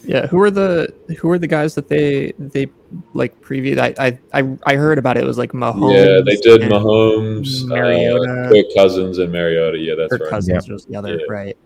Yeah, 0.05 0.27
who 0.29 0.41
are 0.41 0.51
the 0.53 0.95
who 1.19 1.31
are 1.31 1.39
the 1.39 1.49
guys 1.49 1.75
that 1.75 1.89
they 1.89 2.33
they 2.39 2.69
like 3.15 3.41
previewed? 3.41 3.79
I 3.79 3.95
I 4.33 4.41
I, 4.41 4.57
I 4.65 4.77
heard 4.77 4.99
about 4.99 5.17
it. 5.17 5.25
It 5.25 5.27
was 5.27 5.39
like 5.39 5.53
Mahomes. 5.53 5.93
yeah, 5.95 6.21
they 6.25 6.37
did 6.37 6.61
Mahomes, 6.71 7.65
Mariota. 7.67 8.31
uh, 8.31 8.49
Kirk 8.53 8.67
Cousins, 8.77 9.19
and 9.19 9.33
Mariota. 9.33 9.79
Yeah, 9.79 9.95
that's 9.97 10.11
Kirk 10.13 10.21
right. 10.23 10.31
Cousins 10.31 10.69
was 10.69 10.85
the 10.85 10.95
other, 10.97 11.17
Yeah. 11.19 11.25
right? 11.29 11.57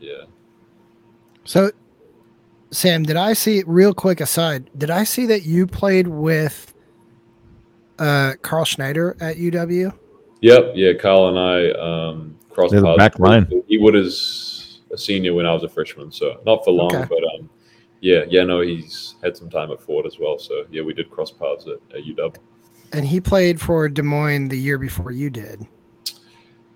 Yeah. 0.00 0.24
So, 1.44 1.70
Sam, 2.72 3.04
did 3.04 3.16
I 3.16 3.32
see 3.34 3.62
real 3.66 3.94
quick 3.94 4.20
aside? 4.20 4.68
Did 4.76 4.90
I 4.90 5.04
see 5.04 5.26
that 5.26 5.44
you 5.44 5.66
played 5.66 6.08
with 6.08 6.74
uh, 7.98 8.34
Carl 8.42 8.64
Schneider 8.64 9.16
at 9.20 9.36
UW? 9.36 9.92
Yep. 10.40 10.72
Yeah. 10.74 10.94
Carl 10.94 11.28
and 11.28 11.38
I 11.38 11.70
um, 11.78 12.38
crossed 12.50 12.72
They're 12.72 12.80
the 12.80 12.86
paths. 12.96 12.98
back 12.98 13.18
line. 13.18 13.62
He 13.68 13.78
would 13.78 13.96
as 13.96 14.80
a 14.92 14.98
senior 14.98 15.34
when 15.34 15.46
I 15.46 15.52
was 15.54 15.62
a 15.62 15.68
freshman, 15.68 16.10
so 16.12 16.40
not 16.44 16.64
for 16.64 16.72
long, 16.72 16.94
Okay. 16.94 17.06
but 17.08 17.22
um, 17.34 17.48
yeah, 18.00 18.24
yeah. 18.28 18.44
No, 18.44 18.60
he's 18.60 19.14
had 19.22 19.36
some 19.36 19.48
time 19.50 19.70
at 19.70 19.80
Ford 19.80 20.06
as 20.06 20.18
well. 20.18 20.38
So 20.38 20.64
yeah, 20.70 20.82
we 20.82 20.92
did 20.94 21.10
cross 21.10 21.30
paths 21.30 21.66
at, 21.66 21.96
at 21.96 22.04
UW. 22.04 22.36
And 22.92 23.04
he 23.06 23.20
played 23.20 23.60
for 23.60 23.88
Des 23.88 24.02
Moines 24.02 24.48
the 24.48 24.58
year 24.58 24.76
before 24.78 25.12
you 25.12 25.30
did. 25.30 25.64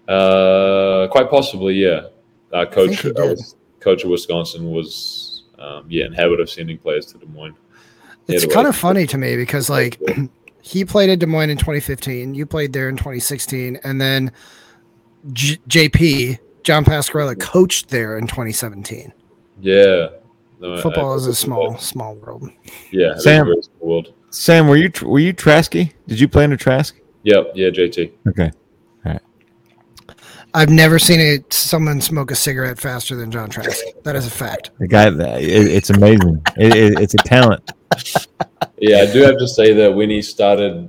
Uh, 0.08 1.08
quite 1.10 1.30
possibly, 1.30 1.74
yeah. 1.74 2.06
Uh, 2.52 2.66
coach, 2.66 3.04
uh, 3.04 3.12
was- 3.16 3.56
coach 3.80 4.04
of 4.04 4.10
Wisconsin 4.10 4.70
was 4.70 5.44
um, 5.58 5.84
yeah 5.88 6.06
in 6.06 6.12
habit 6.12 6.40
of 6.40 6.48
sending 6.50 6.78
players 6.78 7.06
to 7.06 7.18
Des 7.18 7.26
Moines. 7.26 7.56
It's 8.28 8.44
it 8.44 8.50
kind 8.52 8.66
was. 8.66 8.76
of 8.76 8.80
funny 8.80 9.06
to 9.08 9.18
me 9.18 9.36
because 9.36 9.68
like 9.68 9.98
he 10.62 10.84
played 10.84 11.10
at 11.10 11.18
Des 11.18 11.26
Moines 11.26 11.50
in 11.50 11.58
2015, 11.58 12.34
you 12.34 12.46
played 12.46 12.72
there 12.72 12.88
in 12.88 12.96
2016, 12.96 13.78
and 13.82 14.00
then 14.00 14.30
J- 15.32 15.58
JP 15.68 16.38
John 16.62 16.84
Pascarella 16.84 17.38
coached 17.38 17.88
there 17.88 18.18
in 18.18 18.26
2017. 18.26 19.12
Yeah. 19.60 20.08
No, 20.60 20.80
Football 20.80 21.12
I- 21.12 21.16
is 21.16 21.26
a 21.26 21.34
small, 21.34 21.76
small 21.78 22.14
world. 22.16 22.50
Yeah, 22.90 23.08
it 23.08 23.12
is 23.12 23.18
a 23.18 23.22
Sam- 23.22 23.46
very 23.46 23.62
small 23.62 23.88
world. 23.90 24.12
Sam, 24.30 24.66
were 24.68 24.76
you 24.76 24.90
were 25.02 25.20
you 25.20 25.32
Trasky? 25.32 25.92
Did 26.08 26.18
you 26.20 26.26
play 26.28 26.44
under 26.44 26.56
Trask? 26.56 26.96
Yep. 27.22 27.52
Yeah, 27.54 27.68
JT. 27.70 28.10
Okay. 28.28 28.50
I've 30.56 30.70
never 30.70 31.00
seen 31.00 31.18
it, 31.18 31.52
someone 31.52 32.00
smoke 32.00 32.30
a 32.30 32.36
cigarette 32.36 32.78
faster 32.78 33.16
than 33.16 33.28
John 33.32 33.50
Trask. 33.50 33.80
That 34.04 34.14
is 34.14 34.24
a 34.28 34.30
fact. 34.30 34.70
The 34.78 34.86
guy, 34.86 35.08
it, 35.08 35.42
it's 35.42 35.90
amazing. 35.90 36.40
It, 36.56 36.76
it, 36.76 37.00
it's 37.00 37.14
a 37.14 37.18
talent. 37.18 37.72
Yeah, 38.78 38.98
I 38.98 39.12
do 39.12 39.20
have 39.22 39.38
to 39.38 39.46
say 39.48 39.72
that 39.72 39.94
when 39.94 40.10
he 40.10 40.20
started, 40.20 40.88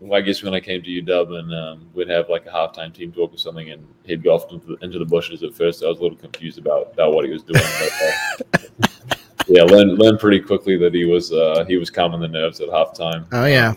well, 0.00 0.18
I 0.18 0.22
guess 0.22 0.42
when 0.42 0.54
I 0.54 0.60
came 0.60 0.82
to 0.82 1.02
UW 1.02 1.38
and 1.38 1.54
um, 1.54 1.88
we'd 1.94 2.08
have 2.08 2.28
like 2.28 2.46
a 2.46 2.50
halftime 2.50 2.94
team 2.94 3.12
talk 3.12 3.32
or 3.32 3.38
something, 3.38 3.70
and 3.70 3.86
he'd 4.04 4.22
go 4.22 4.34
off 4.34 4.50
into 4.52 4.66
the, 4.66 4.84
into 4.84 4.98
the 4.98 5.04
bushes 5.04 5.42
at 5.42 5.54
first. 5.54 5.82
I 5.82 5.88
was 5.88 5.98
a 5.98 6.02
little 6.02 6.18
confused 6.18 6.58
about, 6.58 6.92
about 6.92 7.12
what 7.12 7.24
he 7.24 7.30
was 7.32 7.42
doing. 7.42 7.62
But, 7.80 8.60
uh, 8.60 8.86
yeah, 9.48 9.62
learned 9.62 9.98
learned 9.98 10.20
pretty 10.20 10.40
quickly 10.40 10.76
that 10.78 10.94
he 10.94 11.04
was 11.04 11.32
uh, 11.32 11.64
he 11.66 11.76
was 11.76 11.90
calming 11.90 12.20
the 12.20 12.28
nerves 12.28 12.60
at 12.60 12.68
halftime. 12.68 13.26
Oh 13.32 13.46
yeah. 13.46 13.74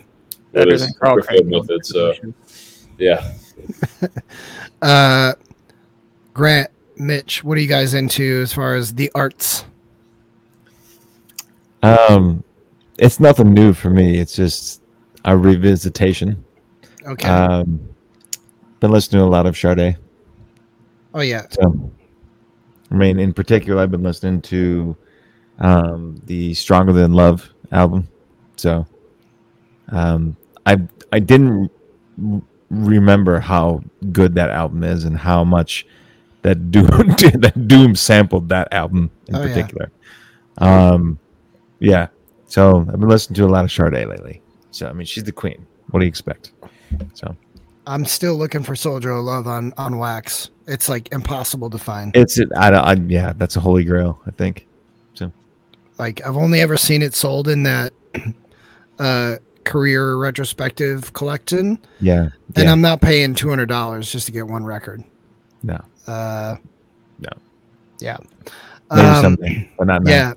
With 0.51 0.65
Better 0.65 0.77
than 0.77 0.93
Carl 0.99 1.15
preferred 1.15 1.37
Craig. 1.37 1.45
method. 1.47 1.85
So 1.85 2.13
yeah, 2.97 3.33
Uh, 4.81 5.33
Grant, 6.33 6.71
Mitch, 6.97 7.43
what 7.43 7.57
are 7.57 7.61
you 7.61 7.67
guys 7.67 7.93
into 7.93 8.41
as 8.41 8.53
far 8.53 8.75
as 8.75 8.93
the 8.93 9.11
arts? 9.13 9.65
Um, 11.83 12.43
it's 12.97 13.19
nothing 13.19 13.53
new 13.53 13.73
for 13.73 13.89
me. 13.89 14.17
It's 14.17 14.35
just 14.35 14.80
a 15.25 15.31
revisitation. 15.31 16.37
Okay. 17.05 17.27
Um, 17.27 17.79
been 18.79 18.91
listening 18.91 19.19
to 19.21 19.25
a 19.25 19.29
lot 19.29 19.45
of 19.45 19.57
Sade. 19.57 19.97
oh 21.13 21.21
yeah. 21.21 21.45
So, 21.49 21.91
I 22.91 22.95
mean, 22.95 23.19
in 23.19 23.33
particular, 23.33 23.81
I've 23.81 23.91
been 23.91 24.03
listening 24.03 24.41
to 24.43 24.95
um, 25.59 26.21
the 26.25 26.53
"Stronger 26.53 26.93
Than 26.93 27.13
Love" 27.13 27.49
album. 27.71 28.07
So, 28.57 28.85
um, 29.89 30.35
I 30.65 30.79
I 31.11 31.19
didn't 31.19 31.69
r- 32.31 32.41
remember 32.69 33.39
how 33.39 33.83
good 34.11 34.35
that 34.35 34.49
album 34.49 34.83
is 34.83 35.03
and 35.05 35.17
how 35.17 35.43
much 35.43 35.85
that 36.43 36.55
Doom 36.71 36.87
that 36.87 37.67
Doom 37.67 37.95
sampled 37.95 38.49
that 38.49 38.67
album 38.73 39.09
in 39.27 39.35
Oh, 39.35 39.41
yeah. 39.43 39.47
particular. 39.47 39.91
Um, 40.57 41.19
yeah. 41.79 42.07
So 42.47 42.79
I've 42.81 42.99
been 42.99 43.07
listening 43.09 43.35
to 43.35 43.45
a 43.45 43.47
lot 43.47 43.63
of 43.63 43.71
Sade 43.71 43.93
lately. 44.07 44.41
So 44.71 44.87
I 44.87 44.93
mean, 44.93 45.05
she's 45.05 45.23
the 45.23 45.31
queen. 45.31 45.65
What 45.91 45.99
do 45.99 46.05
you 46.05 46.09
expect? 46.09 46.51
So 47.13 47.35
I'm 47.87 48.05
still 48.05 48.35
looking 48.35 48.63
for 48.63 48.75
Soldier 48.75 49.11
of 49.11 49.23
Love 49.25 49.47
on 49.47 49.73
on 49.77 49.97
wax. 49.97 50.49
It's 50.67 50.87
like 50.89 51.11
impossible 51.11 51.69
to 51.69 51.77
find. 51.77 52.15
it's 52.15 52.39
I, 52.57 52.69
I 52.69 52.93
yeah, 52.93 53.33
that's 53.35 53.55
a 53.55 53.59
holy 53.59 53.83
grail. 53.83 54.21
I 54.25 54.31
think. 54.31 54.67
So 55.13 55.31
like 55.99 56.25
I've 56.25 56.37
only 56.37 56.61
ever 56.61 56.77
seen 56.77 57.01
it 57.01 57.13
sold 57.13 57.47
in 57.47 57.63
that 57.63 57.93
uh 58.99 59.35
career 59.63 60.15
retrospective 60.15 61.13
collection, 61.13 61.77
Yeah. 61.99 62.29
and 62.55 62.65
yeah. 62.65 62.71
I'm 62.71 62.81
not 62.81 63.01
paying 63.01 63.35
two 63.35 63.49
hundred 63.49 63.67
dollars 63.69 64.11
just 64.11 64.25
to 64.27 64.31
get 64.31 64.47
one 64.47 64.63
record. 64.63 65.03
No. 65.63 65.79
Uh, 66.07 66.55
No. 67.19 67.29
Yeah. 67.99 68.17
Maybe 68.91 69.07
Um, 69.07 69.21
someday, 69.21 69.69
but 69.77 69.87
not 69.87 70.03
now. 70.03 70.11
Yeah. 70.11 70.33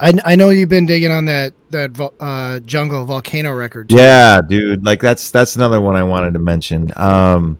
I, 0.00 0.12
I 0.24 0.36
know 0.36 0.50
you've 0.50 0.68
been 0.68 0.86
digging 0.86 1.10
on 1.10 1.24
that 1.26 1.54
that 1.70 2.12
uh, 2.20 2.60
jungle 2.60 3.04
volcano 3.04 3.52
record. 3.52 3.88
too. 3.88 3.96
Yeah, 3.96 4.40
dude. 4.40 4.84
Like 4.84 5.00
that's 5.00 5.30
that's 5.30 5.56
another 5.56 5.80
one 5.80 5.96
I 5.96 6.02
wanted 6.02 6.34
to 6.34 6.40
mention. 6.40 6.92
Um 6.96 7.58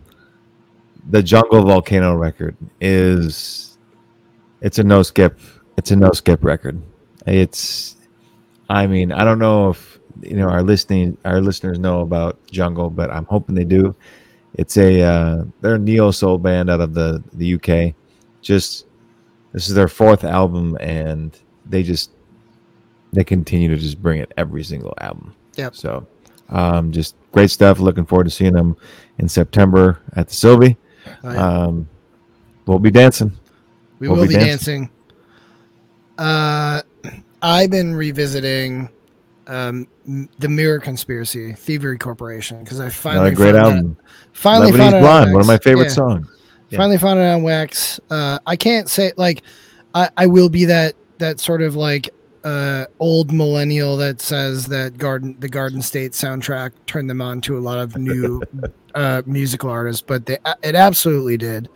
the 1.10 1.22
Jungle 1.22 1.62
Volcano 1.64 2.14
record 2.14 2.56
is 2.80 3.76
it's 4.62 4.78
a 4.78 4.84
no 4.84 5.02
skip 5.02 5.38
it's 5.76 5.90
a 5.90 5.96
no 5.96 6.12
skip 6.12 6.44
record. 6.44 6.80
It's 7.26 7.96
I 8.70 8.86
mean, 8.86 9.12
I 9.12 9.24
don't 9.24 9.38
know 9.38 9.70
if 9.70 9.98
you 10.22 10.36
know 10.36 10.48
our 10.48 10.62
listening 10.62 11.18
our 11.24 11.40
listeners 11.40 11.78
know 11.78 12.00
about 12.00 12.38
Jungle, 12.50 12.90
but 12.90 13.10
I'm 13.10 13.26
hoping 13.26 13.54
they 13.54 13.64
do. 13.64 13.94
It's 14.54 14.76
a 14.76 15.02
uh 15.02 15.44
they're 15.60 15.74
a 15.74 15.78
neo 15.78 16.10
soul 16.10 16.38
band 16.38 16.70
out 16.70 16.80
of 16.80 16.94
the 16.94 17.22
the 17.34 17.54
UK. 17.54 17.94
Just 18.40 18.86
this 19.52 19.68
is 19.68 19.74
their 19.74 19.88
fourth 19.88 20.24
album 20.24 20.76
and 20.80 21.38
they 21.66 21.82
just 21.82 22.10
they 23.14 23.24
continue 23.24 23.68
to 23.68 23.76
just 23.76 24.02
bring 24.02 24.20
it 24.20 24.32
every 24.36 24.62
single 24.64 24.94
album. 25.00 25.34
Yeah. 25.56 25.70
So, 25.72 26.06
um, 26.50 26.92
just 26.92 27.14
great 27.32 27.50
stuff. 27.50 27.78
Looking 27.78 28.04
forward 28.06 28.24
to 28.24 28.30
seeing 28.30 28.52
them 28.52 28.76
in 29.18 29.28
September 29.28 30.00
at 30.16 30.28
the 30.28 30.34
Sylvee. 30.34 30.76
Oh. 31.22 31.38
Um, 31.38 31.88
we'll 32.66 32.78
be 32.78 32.90
dancing. 32.90 33.32
we 33.98 34.08
we'll 34.08 34.18
will 34.18 34.26
be 34.28 34.34
be 34.34 34.40
dancing. 34.40 34.90
Uh, 36.18 36.82
I've 37.42 37.70
been 37.70 37.94
revisiting 37.94 38.88
um, 39.46 39.86
the 40.38 40.48
Mirror 40.48 40.80
Conspiracy 40.80 41.52
Thievery 41.52 41.98
Corporation 41.98 42.62
because 42.62 42.80
I 42.80 42.88
finally 42.88 43.28
Another 43.28 43.36
great 43.36 43.54
album. 43.54 43.96
finally 44.32 44.72
Lebanese 44.72 44.76
found 44.78 45.00
Blonde, 45.00 45.32
one 45.32 45.40
of 45.40 45.46
my 45.46 45.58
favorite 45.58 45.84
Yeah. 45.86 45.90
songs. 45.90 46.26
Yeah. 46.70 46.78
Finally 46.78 46.98
found 46.98 47.20
it 47.20 47.24
on 47.24 47.42
wax. 47.42 48.00
Uh, 48.10 48.38
I 48.46 48.56
can't 48.56 48.88
say 48.88 49.12
like 49.16 49.42
I, 49.94 50.08
I 50.16 50.26
will 50.26 50.48
be 50.48 50.64
that 50.66 50.94
that 51.18 51.40
sort 51.40 51.62
of 51.62 51.76
like 51.76 52.10
uh, 52.44 52.84
old 53.00 53.32
millennial 53.32 53.96
that 53.96 54.20
says 54.20 54.66
that 54.66 54.98
Garden 54.98 55.36
the 55.40 55.48
Garden 55.48 55.80
State 55.82 56.12
soundtrack 56.12 56.72
turned 56.86 57.08
them 57.08 57.20
on 57.22 57.40
to 57.42 57.56
a 57.56 57.60
lot 57.60 57.78
of 57.78 57.96
new 57.96 58.42
uh, 58.94 59.22
musical 59.26 59.70
artists, 59.70 60.02
but 60.02 60.26
they 60.26 60.38
it 60.62 60.74
absolutely 60.74 61.36
did. 61.36 61.68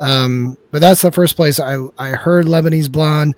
Um, 0.00 0.58
but 0.70 0.80
that's 0.80 1.02
the 1.02 1.12
first 1.12 1.36
place 1.36 1.58
I 1.58 1.78
I 1.98 2.10
heard 2.10 2.46
Lebanese 2.46 2.90
Blonde. 2.90 3.34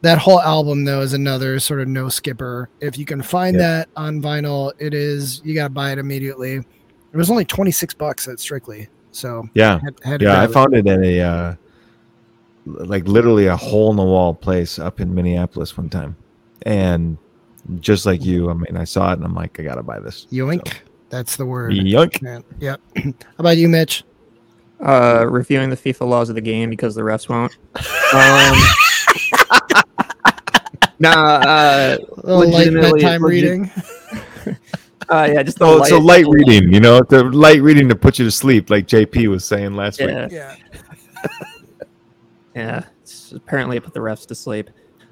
That 0.00 0.18
whole 0.18 0.40
album 0.40 0.84
though 0.84 1.00
is 1.02 1.12
another 1.12 1.58
sort 1.60 1.80
of 1.80 1.88
no 1.88 2.08
skipper. 2.08 2.68
If 2.80 2.98
you 2.98 3.04
can 3.04 3.22
find 3.22 3.54
Yeah. 3.56 3.62
that 3.62 3.88
on 3.96 4.20
vinyl, 4.22 4.72
it 4.78 4.94
is 4.94 5.40
you 5.44 5.54
gotta 5.54 5.70
buy 5.70 5.92
it 5.92 5.98
immediately. 5.98 6.54
It 6.54 7.16
was 7.16 7.30
only 7.30 7.44
twenty 7.44 7.70
six 7.72 7.94
bucks 7.94 8.26
at 8.28 8.40
Strictly, 8.40 8.88
so 9.12 9.48
Yeah, 9.54 9.78
had, 9.84 9.94
had 10.04 10.22
yeah. 10.22 10.40
I 10.42 10.46
found 10.46 10.74
it 10.74 10.86
at 10.86 11.00
a 11.02 11.20
uh, 11.20 11.54
like 12.68 13.06
literally 13.08 13.46
a 13.46 13.56
hole 13.56 13.90
in 13.90 13.96
the 13.96 14.04
wall 14.04 14.34
place 14.34 14.78
up 14.78 15.00
in 15.00 15.14
Minneapolis 15.14 15.76
one 15.76 15.88
time, 15.88 16.16
and 16.62 17.16
just 17.80 18.06
like 18.06 18.24
you, 18.24 18.50
I 18.50 18.54
mean, 18.54 18.76
I 18.76 18.84
saw 18.84 19.10
it 19.10 19.14
and 19.14 19.24
I'm 19.24 19.34
like, 19.34 19.58
I 19.60 19.62
gotta 19.62 19.82
buy 19.82 20.00
this. 20.00 20.26
Yoink. 20.32 20.72
That's 21.10 21.36
the 21.36 21.46
word. 21.46 21.72
Yoink. 21.72 22.20
Man. 22.22 22.44
Yep. 22.60 22.80
How 22.96 23.12
about 23.38 23.56
you, 23.56 23.68
Mitch? 23.68 24.04
Uh, 24.80 25.26
reviewing 25.28 25.70
the 25.70 25.76
FIFA 25.76 26.08
laws 26.08 26.28
of 26.28 26.34
the 26.34 26.40
game 26.40 26.70
because 26.70 26.94
the 26.94 27.02
refs 27.02 27.28
won't. 27.28 27.56
Um, 28.14 29.82
nah, 30.98 31.10
uh, 31.10 31.96
A 31.98 32.26
little 32.26 32.50
light 32.50 32.66
Legitimately- 32.68 33.00
bedtime 33.02 33.22
legit- 33.22 33.42
reading. 33.44 33.70
Uh, 35.10 35.26
yeah, 35.32 35.42
just 35.42 35.58
the 35.58 35.64
So, 35.64 35.82
so 35.84 35.98
light 35.98 36.26
the 36.26 36.30
reading, 36.30 36.70
you 36.70 36.80
know, 36.80 37.00
the 37.00 37.24
light 37.24 37.62
reading 37.62 37.88
to 37.88 37.96
put 37.96 38.18
you 38.18 38.26
to 38.26 38.30
sleep, 38.30 38.68
like 38.68 38.86
JP 38.86 39.28
was 39.30 39.42
saying 39.42 39.72
last 39.74 39.98
week. 40.00 40.10
Yeah, 40.30 40.54
Yeah. 42.58 42.84
apparently 43.34 43.76
it 43.76 43.84
put 43.84 43.94
the 43.94 44.00
refs 44.00 44.26
to 44.26 44.34
sleep. 44.34 44.70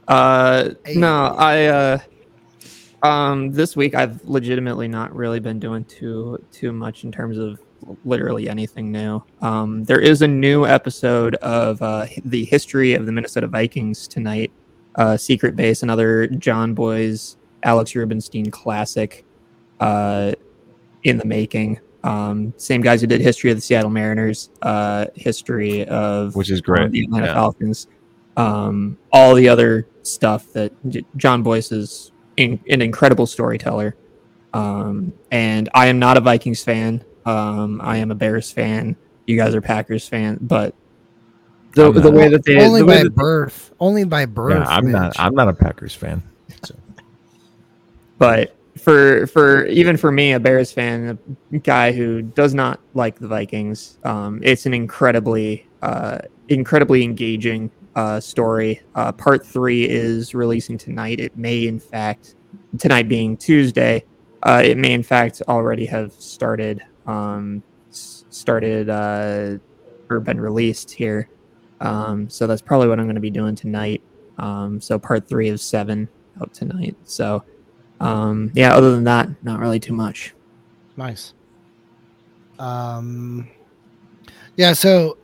Uh, 0.08 0.70
no, 0.94 1.34
I 1.38 1.66
uh, 1.66 1.98
um, 3.02 3.52
this 3.52 3.76
week 3.76 3.94
I've 3.94 4.22
legitimately 4.24 4.88
not 4.88 5.14
really 5.14 5.40
been 5.40 5.58
doing 5.58 5.84
too 5.84 6.44
too 6.52 6.72
much 6.72 7.04
in 7.04 7.12
terms 7.12 7.38
of 7.38 7.60
literally 8.04 8.48
anything 8.48 8.90
new. 8.90 9.22
Um, 9.42 9.84
there 9.84 10.00
is 10.00 10.22
a 10.22 10.28
new 10.28 10.66
episode 10.66 11.36
of 11.36 11.80
uh, 11.82 12.06
the 12.24 12.44
history 12.46 12.94
of 12.94 13.06
the 13.06 13.12
Minnesota 13.12 13.46
Vikings 13.46 14.08
tonight. 14.08 14.50
Uh, 14.96 15.16
Secret 15.16 15.54
Base, 15.54 15.82
another 15.82 16.26
Jon 16.26 16.74
Bois, 16.74 17.36
Alex 17.62 17.94
Rubenstein 17.94 18.50
classic, 18.50 19.24
uh, 19.78 20.32
in 21.04 21.18
the 21.18 21.24
making. 21.24 21.78
Um, 22.06 22.54
same 22.56 22.82
guys 22.82 23.00
who 23.00 23.06
did 23.08 23.20
history 23.20 23.50
of 23.50 23.56
the 23.56 23.60
Seattle 23.60 23.90
Mariners, 23.90 24.50
uh, 24.62 25.06
history 25.14 25.84
of 25.88 26.36
Which 26.36 26.50
is 26.50 26.60
um, 26.60 26.64
great. 26.64 26.90
the 26.92 27.02
Atlanta 27.02 27.26
Yeah. 27.26 27.34
Falcons, 27.34 27.88
um, 28.36 28.96
all 29.12 29.34
the 29.34 29.48
other 29.48 29.88
stuff 30.02 30.52
that 30.52 30.72
Jon 31.16 31.42
Bois 31.42 31.56
is 31.72 32.12
in, 32.36 32.60
an 32.68 32.80
incredible 32.80 33.26
storyteller. 33.26 33.96
Um, 34.54 35.12
and 35.32 35.68
I 35.74 35.88
am 35.88 35.98
not 35.98 36.16
a 36.16 36.20
Vikings 36.20 36.62
fan. 36.62 37.02
Um, 37.24 37.80
I 37.82 37.96
am 37.96 38.10
a 38.10 38.14
Bears 38.14 38.50
fan. 38.52 38.94
You 39.26 39.36
guys 39.36 39.54
are 39.56 39.60
Packers 39.60 40.06
fan, 40.08 40.38
but 40.40 40.74
the, 41.74 41.86
I'm 41.88 41.94
the 42.00 42.10
way 42.12 42.28
that 42.28 42.44
they 42.44 42.64
only 42.64 42.82
the 42.82 42.86
by 42.86 43.02
that- 43.02 43.14
birth. 43.16 43.74
Only 43.80 44.04
by 44.04 44.26
birth. 44.26 44.54
Yeah, 44.64 44.64
I'm 44.68 44.90
not. 44.92 45.18
I'm 45.18 45.34
not 45.34 45.48
a 45.48 45.52
Packers 45.52 45.94
fan. 45.94 46.22
but 48.18 48.54
for 48.78 49.26
for 49.26 49.66
even 49.66 49.96
for 49.96 50.12
me, 50.12 50.32
a 50.32 50.40
Bears 50.40 50.72
fan, 50.72 51.18
a 51.52 51.58
guy 51.58 51.92
who 51.92 52.22
does 52.22 52.54
not 52.54 52.80
like 52.94 53.18
the 53.18 53.28
Vikings, 53.28 53.98
um, 54.04 54.40
it's 54.42 54.66
an 54.66 54.74
incredibly 54.74 55.66
uh, 55.82 56.18
incredibly 56.48 57.02
engaging 57.02 57.70
uh, 57.94 58.20
story. 58.20 58.82
Uh, 58.94 59.12
part 59.12 59.44
three 59.46 59.88
is 59.88 60.34
releasing 60.34 60.76
tonight. 60.78 61.20
It 61.20 61.36
may, 61.36 61.66
in 61.66 61.80
fact, 61.80 62.34
tonight 62.78 63.08
being 63.08 63.36
Tuesday, 63.36 64.04
uh, 64.42 64.62
it 64.64 64.76
may 64.76 64.92
in 64.92 65.02
fact 65.02 65.42
already 65.48 65.86
have 65.86 66.12
started 66.12 66.82
um, 67.06 67.62
started 67.90 68.90
uh, 68.90 69.58
or 70.10 70.20
been 70.20 70.40
released 70.40 70.90
here. 70.90 71.28
Um, 71.80 72.28
so 72.28 72.46
that's 72.46 72.62
probably 72.62 72.88
what 72.88 72.98
I'm 72.98 73.06
going 73.06 73.16
to 73.16 73.20
be 73.20 73.30
doing 73.30 73.54
tonight. 73.54 74.02
Um, 74.38 74.80
so 74.80 74.98
part 74.98 75.28
three 75.28 75.48
of 75.48 75.60
seven 75.60 76.08
out 76.40 76.52
tonight. 76.52 76.96
So 77.04 77.44
um, 78.00 78.50
yeah, 78.54 78.74
other 78.74 78.90
than 78.92 79.04
that, 79.04 79.28
not 79.42 79.60
really 79.60 79.80
too 79.80 79.92
much. 79.92 80.34
Nice. 80.96 81.34
Um, 82.58 83.48
yeah. 84.56 84.72
So, 84.72 85.18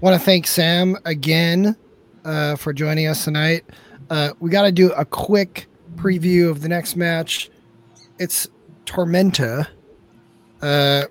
want 0.00 0.18
to 0.18 0.24
thank 0.24 0.46
Sam 0.46 0.96
again 1.04 1.76
uh, 2.24 2.56
for 2.56 2.72
joining 2.72 3.06
us 3.06 3.24
tonight. 3.24 3.64
Uh, 4.10 4.30
we 4.40 4.50
got 4.50 4.62
to 4.62 4.72
do 4.72 4.92
a 4.92 5.04
quick 5.04 5.66
preview 5.96 6.50
of 6.50 6.60
the 6.60 6.68
next 6.68 6.96
match. 6.96 7.50
It's 8.18 8.48
Tormenta. 8.86 9.66
Uh, 10.62 11.04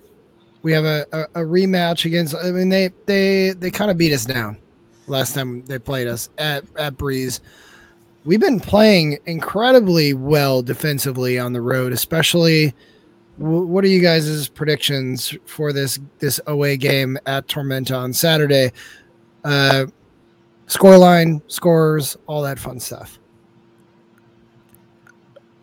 we 0.63 0.71
have 0.73 0.85
a, 0.85 1.05
a, 1.11 1.41
a 1.41 1.45
rematch 1.45 2.05
against. 2.05 2.35
I 2.35 2.51
mean, 2.51 2.69
they 2.69 2.91
they 3.05 3.51
they 3.51 3.71
kind 3.71 3.91
of 3.91 3.97
beat 3.97 4.13
us 4.13 4.25
down 4.25 4.57
last 5.07 5.33
time 5.33 5.63
they 5.65 5.79
played 5.79 6.07
us 6.07 6.29
at 6.37 6.63
at 6.77 6.97
Breese. 6.97 7.39
We've 8.25 8.39
been 8.39 8.59
playing 8.59 9.19
incredibly 9.25 10.13
well 10.13 10.61
defensively 10.61 11.39
on 11.39 11.53
the 11.53 11.61
road, 11.61 11.93
especially 11.93 12.73
what 13.37 13.83
are 13.83 13.87
you 13.87 14.01
guys' 14.01 14.49
predictions 14.49 15.35
for 15.45 15.71
this 15.71 15.99
this 16.19 16.39
away 16.47 16.75
game 16.75 17.17
at 17.25 17.47
Tormenta 17.47 17.97
on 17.97 18.11
Saturday? 18.11 18.71
Uh, 19.43 19.85
scoreline, 20.67 21.41
scores, 21.47 22.17
all 22.25 22.41
that 22.41 22.57
fun 22.59 22.79
stuff. 22.79 23.19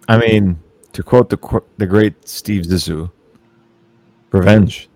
I 0.08 0.18
mean, 0.18 0.58
to 0.92 1.02
quote 1.02 1.30
the 1.30 1.62
the 1.78 1.86
great 1.86 2.28
Steve 2.28 2.62
Zissou, 2.62 3.10
revenge. 4.30 4.88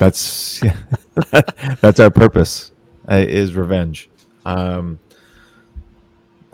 That's 0.00 0.62
that's 1.80 2.00
our 2.00 2.10
purpose. 2.10 2.72
Uh, 3.10 3.16
is 3.16 3.54
revenge. 3.54 4.08
Um, 4.46 4.98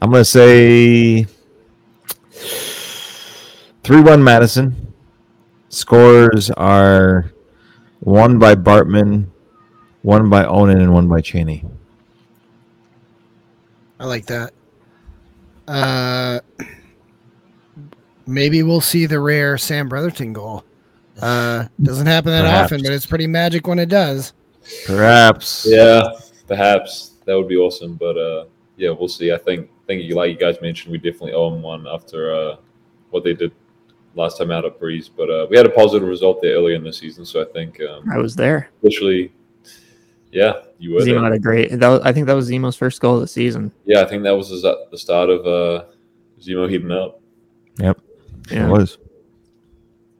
I'm 0.00 0.10
gonna 0.10 0.24
say 0.24 1.26
three 3.82 4.00
one 4.00 4.22
Madison. 4.24 4.94
Scores 5.68 6.50
are 6.52 7.32
one 8.00 8.38
by 8.38 8.54
Bartman, 8.54 9.26
one 10.02 10.28
by 10.30 10.44
Onan, 10.44 10.80
and 10.80 10.92
one 10.92 11.06
by 11.08 11.20
Cheney. 11.20 11.64
I 14.00 14.06
like 14.06 14.26
that. 14.26 14.52
Uh, 15.68 16.40
maybe 18.26 18.62
we'll 18.62 18.80
see 18.80 19.06
the 19.06 19.20
rare 19.20 19.58
Sam 19.58 19.88
Brotherton 19.88 20.32
goal. 20.32 20.64
Uh, 21.20 21.66
doesn't 21.82 22.06
happen 22.06 22.32
that 22.32 22.42
Perhaps. 22.42 22.72
often, 22.72 22.82
but 22.82 22.92
it's 22.92 23.04
pretty 23.06 23.26
magic 23.26 23.66
when 23.66 23.78
it 23.78 23.90
does. 23.90 24.32
Perhaps. 24.86 25.66
Yeah, 25.68 26.02
perhaps 26.48 27.16
that 27.26 27.36
would 27.36 27.48
be 27.48 27.56
awesome. 27.56 27.94
But 27.96 28.16
uh, 28.16 28.44
yeah, 28.76 28.90
we'll 28.90 29.08
see. 29.08 29.30
I 29.32 29.36
think 29.36 29.68
think 29.90 30.04
you 30.04 30.14
like 30.14 30.30
you 30.30 30.36
guys 30.36 30.60
mentioned, 30.62 30.92
we 30.92 30.98
definitely 30.98 31.32
owe 31.32 31.50
them 31.50 31.62
one 31.62 31.86
after 31.88 32.32
uh, 32.32 32.56
what 33.10 33.24
they 33.24 33.34
did 33.34 33.52
last 34.14 34.38
time 34.38 34.50
out 34.50 34.64
at 34.64 34.78
Breese. 34.78 35.08
But 35.08 35.30
uh, 35.30 35.46
we 35.50 35.56
had 35.56 35.66
a 35.66 35.70
positive 35.70 36.08
result 36.08 36.40
there 36.40 36.54
earlier 36.54 36.76
in 36.76 36.84
the 36.84 36.92
season, 36.92 37.24
so 37.26 37.42
I 37.42 37.46
think 37.52 37.80
um, 37.82 38.08
I 38.10 38.18
was 38.18 38.36
there. 38.36 38.70
Literally, 38.82 39.32
yeah, 40.30 40.52
you 40.78 40.94
were. 40.94 41.00
Zemo 41.00 41.14
There. 41.14 41.24
had 41.24 41.32
a 41.32 41.38
great. 41.38 41.70
That 41.72 41.88
was, 41.88 42.00
I 42.04 42.12
think 42.12 42.26
that 42.28 42.34
was 42.34 42.48
Zemo's 42.48 42.76
first 42.76 43.00
goal 43.00 43.16
of 43.16 43.20
the 43.20 43.26
season. 43.26 43.72
Yeah, 43.84 44.02
I 44.02 44.06
think 44.06 44.22
that 44.22 44.36
was 44.36 44.48
the 44.48 44.86
the 44.90 44.98
start 44.98 45.28
of 45.28 45.46
uh, 45.46 45.84
Zemo 46.40 46.70
heating 46.70 46.92
up. 46.92 47.20
Yep, 47.78 47.98
Yeah. 48.50 48.66
It 48.66 48.70
was. 48.70 48.98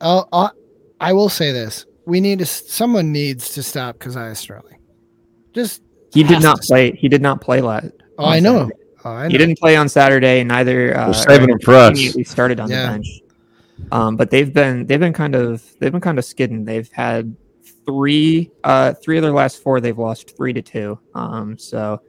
I'll, 0.01 0.29
I'll, 0.33 0.53
I 1.01 1.13
will 1.13 1.29
say 1.29 1.53
this: 1.53 1.87
we 2.07 2.21
need 2.21 2.41
to. 2.41 2.47
Someone 2.47 3.13
needs 3.13 3.51
to 3.55 3.63
stop 3.63 3.99
Kazaiah 3.99 4.37
Sterling. 4.37 4.79
Just 5.53 5.83
He 6.13 6.25
did 6.25 6.43
not 6.43 6.61
to 6.61 6.67
play. 6.67 6.93
He 6.93 7.09
did 7.09 7.23
not 7.23 7.41
play 7.41 7.61
last. 7.61 7.93
oh, 8.19 8.27
I 8.27 8.41
know. 8.41 8.69
Oh, 9.05 9.11
I 9.11 9.23
know. 9.25 9.29
He 9.31 9.39
didn't 9.39 9.59
play 9.59 9.77
on 9.77 9.89
Saturday. 9.89 10.45
Neither. 10.45 10.97
Uh, 10.97 11.09
We're 11.09 11.13
saving 11.15 11.51
or 11.51 11.53
him 11.55 11.59
for 11.61 11.75
us. 11.75 11.91
immediately 11.91 12.25
started 12.25 12.61
on 12.61 12.69
Yeah. 12.71 12.83
the 12.83 12.89
bench. 12.93 13.21
Um, 13.93 14.17
but 14.17 14.31
they've 14.31 14.53
been 14.53 14.87
they've 14.87 15.01
been 15.01 15.13
kind 15.15 15.35
of 15.35 15.63
they've 15.81 15.91
been 15.93 16.01
kind 16.03 16.19
of 16.19 16.25
skidding. 16.25 16.65
They've 16.65 16.91
had 16.93 17.35
three 17.87 18.51
uh 18.63 18.93
three 19.03 19.17
of 19.17 19.23
their 19.23 19.33
last 19.33 19.63
four. 19.63 19.81
They've 19.81 19.97
lost 19.99 20.37
three 20.37 20.53
to 20.53 20.63
two. 20.63 20.99
Um, 21.15 21.57
so 21.59 22.01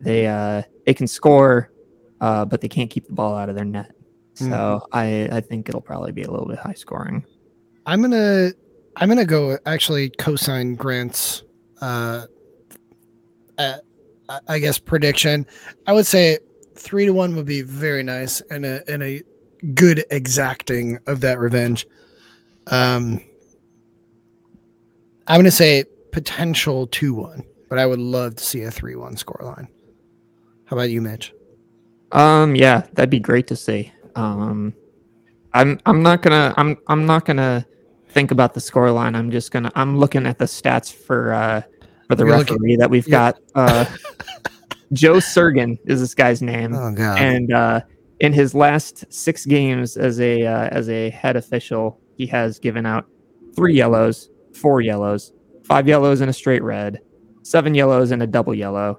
they 0.00 0.26
uh 0.26 0.62
they 0.86 0.94
can 0.94 1.06
score, 1.06 1.70
uh, 2.22 2.46
but 2.46 2.60
they 2.62 2.68
can't 2.68 2.88
keep 2.90 3.06
the 3.06 3.12
ball 3.12 3.36
out 3.36 3.48
of 3.50 3.54
their 3.54 3.66
net. 3.66 3.92
So 4.34 4.46
Mhm. 4.46 4.82
I 4.92 5.28
I 5.30 5.40
think 5.42 5.68
it'll 5.68 5.82
probably 5.82 6.12
be 6.12 6.22
a 6.22 6.30
little 6.30 6.46
bit 6.48 6.58
high 6.58 6.72
scoring. 6.72 7.22
I'm 7.84 8.00
gonna 8.00 8.52
I'm 8.96 9.08
gonna 9.10 9.26
go 9.26 9.58
actually 9.66 10.08
co-sign 10.10 10.74
Grant's 10.74 11.42
uh, 11.82 12.24
uh 13.58 13.76
I- 14.48 14.58
guess 14.58 14.78
prediction. 14.78 15.46
I 15.86 15.92
would 15.92 16.06
say 16.06 16.38
three 16.74 17.06
to 17.06 17.12
one 17.12 17.34
would 17.36 17.46
be 17.46 17.62
very 17.62 18.02
nice 18.02 18.40
and 18.50 18.64
a 18.64 18.82
and 18.90 19.02
a 19.02 19.22
good 19.74 20.04
exacting 20.10 20.98
of 21.06 21.20
that 21.20 21.38
revenge. 21.38 21.86
Um 22.68 23.20
I'm 25.26 25.38
gonna 25.40 25.50
say 25.50 25.84
potential 26.12 26.86
two 26.86 27.14
one, 27.14 27.44
but 27.68 27.78
I 27.78 27.86
would 27.86 27.98
love 28.00 28.36
to 28.36 28.44
see 28.44 28.62
a 28.62 28.70
three 28.70 28.96
one 28.96 29.14
scoreline. 29.16 29.68
How 30.64 30.76
about 30.76 30.90
you, 30.90 31.00
Mitch? 31.00 31.32
Um, 32.12 32.54
yeah, 32.56 32.86
that'd 32.94 33.10
be 33.10 33.20
great 33.20 33.46
to 33.48 33.56
see. 33.56 33.92
Um, 34.16 34.74
I'm 35.52 35.80
I'm 35.86 36.02
not 36.02 36.22
gonna 36.22 36.54
I'm 36.56 36.76
I'm 36.88 37.06
not 37.06 37.24
gonna 37.24 37.66
think 38.08 38.30
about 38.30 38.54
the 38.54 38.60
score 38.60 38.90
line. 38.90 39.14
I'm 39.14 39.30
just 39.30 39.50
gonna 39.52 39.70
I'm 39.74 39.98
looking 39.98 40.26
at 40.26 40.38
the 40.38 40.44
stats 40.46 40.92
for 40.92 41.32
uh 41.32 41.62
for 42.10 42.16
the 42.16 42.26
You're 42.26 42.36
looking- 42.38 42.56
referee 42.56 42.76
that 42.76 42.90
we've 42.90 43.06
yeah. 43.08 43.32
got. 43.32 43.40
Uh, 43.54 43.84
Joe 44.92 45.14
Surgan 45.16 45.78
is 45.86 46.00
this 46.00 46.14
guy's 46.14 46.42
name, 46.42 46.74
Oh 46.74 46.92
god. 46.92 47.18
and 47.20 47.52
uh, 47.52 47.80
in 48.18 48.32
his 48.32 48.54
last 48.54 49.04
six 49.12 49.46
games 49.46 49.96
as 49.96 50.20
a 50.20 50.44
uh, 50.44 50.68
as 50.70 50.88
a 50.88 51.10
head 51.10 51.36
official, 51.36 52.00
he 52.16 52.26
has 52.26 52.58
given 52.58 52.84
out 52.86 53.06
three 53.54 53.74
yellows, 53.74 54.30
four 54.52 54.80
yellows, 54.80 55.32
five 55.64 55.86
yellows 55.86 56.20
and 56.20 56.28
a 56.30 56.32
straight 56.32 56.62
red, 56.64 56.98
seven 57.42 57.74
yellows 57.74 58.10
and 58.10 58.22
a 58.22 58.26
double 58.26 58.54
yellow, 58.54 58.98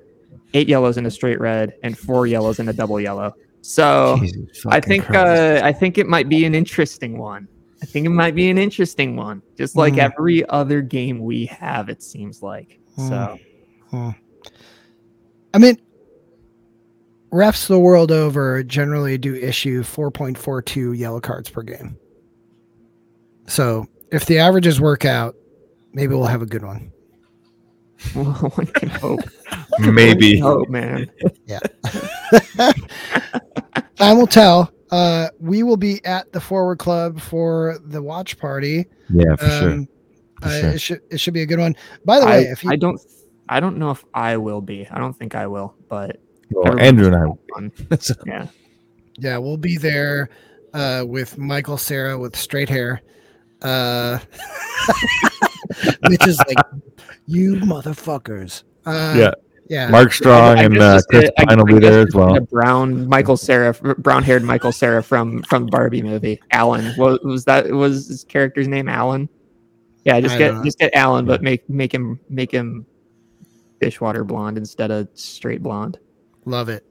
eight 0.54 0.70
yellows 0.70 0.96
and 0.98 1.06
a 1.08 1.12
straight 1.12 1.40
red, 1.42 1.74
and 1.84 1.98
four 1.98 2.26
yellows 2.26 2.60
and 2.60 2.70
a 2.70 2.74
double 2.74 3.00
yellow. 3.02 3.34
So 3.62 4.18
Jesus 4.22 4.66
I 4.68 4.80
think 4.80 5.10
uh, 5.12 5.60
I 5.62 5.74
think 5.74 5.98
it 5.98 6.08
might 6.08 6.30
be 6.30 6.46
an 6.46 6.56
interesting 6.56 7.18
one. 7.18 7.50
I 7.84 7.86
think 7.86 8.06
it 8.06 8.10
might 8.12 8.36
be 8.36 8.50
an 8.50 8.58
interesting 8.58 9.16
one, 9.18 9.42
just 9.58 9.76
like 9.76 9.96
Mm. 9.96 10.00
every 10.14 10.48
other 10.50 10.82
game 10.82 11.20
we 11.20 11.48
have. 11.48 11.90
It 11.90 12.02
seems 12.02 12.42
like 12.42 12.80
Hmm. 12.96 13.08
so. 13.08 13.40
Hmm. 13.90 14.10
I 15.54 15.58
mean, 15.58 15.78
refs 17.32 17.68
the 17.68 17.80
world 17.80 18.12
over 18.12 18.64
generally 18.64 19.18
do 19.18 19.36
issue 19.36 19.84
4.42 19.84 20.98
yellow 20.98 21.20
cards 21.20 21.50
per 21.50 21.62
game. 21.62 21.98
So 23.48 23.88
if 24.12 24.26
the 24.26 24.40
averages 24.40 24.80
work 24.80 25.06
out, 25.06 25.36
maybe 25.94 26.16
we'll 26.16 26.26
have 26.26 26.42
a 26.42 26.46
good 26.46 26.64
one. 26.64 26.92
One 28.14 28.66
can 28.68 28.90
hope. 28.90 29.20
Maybe. 29.80 30.40
hope, 30.40 30.70
man. 30.70 31.10
Yeah. 31.46 31.60
Time 33.96 34.18
will 34.18 34.28
tell. 34.28 34.74
Uh, 34.90 35.30
we 35.40 35.62
will 35.64 35.78
be 35.78 36.04
at 36.04 36.32
the 36.34 36.42
Forward 36.42 36.80
Club 36.80 37.22
for 37.22 37.78
the 37.86 38.02
watch 38.02 38.40
party. 38.40 38.88
Yeah, 39.10 39.36
for 39.36 39.50
sure. 39.50 39.72
Um, 39.72 39.88
Uh, 40.42 40.60
sure. 40.60 40.70
It 40.72 40.82
should 40.82 41.02
it 41.12 41.20
should 41.20 41.34
be 41.34 41.42
a 41.42 41.46
good 41.46 41.60
one. 41.60 41.76
By 42.06 42.20
the 42.20 42.26
way, 42.26 42.44
if 42.44 42.64
you 42.64 42.72
I 42.72 42.76
don't, 42.76 43.00
I 43.50 43.60
don't 43.60 43.78
know 43.78 43.92
if 43.92 44.04
I 44.14 44.38
will 44.38 44.62
be. 44.62 44.88
I 44.90 44.98
don't 45.00 45.14
think 45.14 45.36
I 45.36 45.48
will, 45.48 45.76
but 45.90 46.18
Well, 46.52 46.80
Andrew 46.80 47.08
and 47.08 47.16
I. 47.16 47.26
will 47.26 47.40
have. 47.58 47.72
Yeah. 48.26 48.48
yeah, 49.20 49.38
we'll 49.38 49.58
be 49.58 49.78
there 49.78 50.30
uh, 50.74 51.04
with 51.08 51.38
Michael 51.38 51.78
Cera 51.78 52.18
with 52.18 52.36
straight 52.36 52.70
hair. 52.70 53.02
Uh, 53.62 54.18
which 56.08 56.26
is 56.28 56.38
like 56.48 56.58
you 57.28 57.56
motherfuckers. 57.56 58.64
Uh, 58.86 59.14
Yeah. 59.18 59.32
yeah. 59.70 59.90
Mark 59.90 60.12
Strong 60.14 60.58
I 60.58 60.64
and 60.64 60.78
uh, 60.80 61.00
Chris 61.10 61.30
a- 61.30 61.42
I- 61.42 61.46
Pine 61.46 61.58
will 61.60 61.66
be 61.66 61.80
there 61.80 62.08
as 62.08 62.14
well. 62.16 62.40
brown 62.40 63.08
Michael 63.08 63.38
Cera, 63.38 63.74
brown 64.00 64.24
haired 64.24 64.44
Michael 64.44 64.72
Cera 64.72 65.04
from 65.04 65.44
from 65.44 65.68
Barbie 65.68 66.02
movie. 66.02 66.40
Allan. 66.52 66.94
What 66.96 67.24
was 67.24 67.46
that? 67.46 67.70
Was 67.72 68.08
his 68.08 68.24
character's 68.24 68.68
name 68.68 68.90
Allan? 68.90 69.30
Yeah, 70.04 70.20
just 70.20 70.36
I 70.36 70.38
get 70.38 70.64
just 70.64 70.80
get 70.80 70.94
Allan, 70.96 71.26
but 71.26 71.42
make 71.42 71.70
make 71.70 71.94
him 71.94 72.20
make 72.30 72.52
him 72.52 72.86
dishwater 73.80 74.24
blonde 74.24 74.58
instead 74.58 74.92
of 74.92 75.08
straight 75.14 75.62
blonde. 75.62 76.00
Love 76.46 76.70
it. 76.70 76.86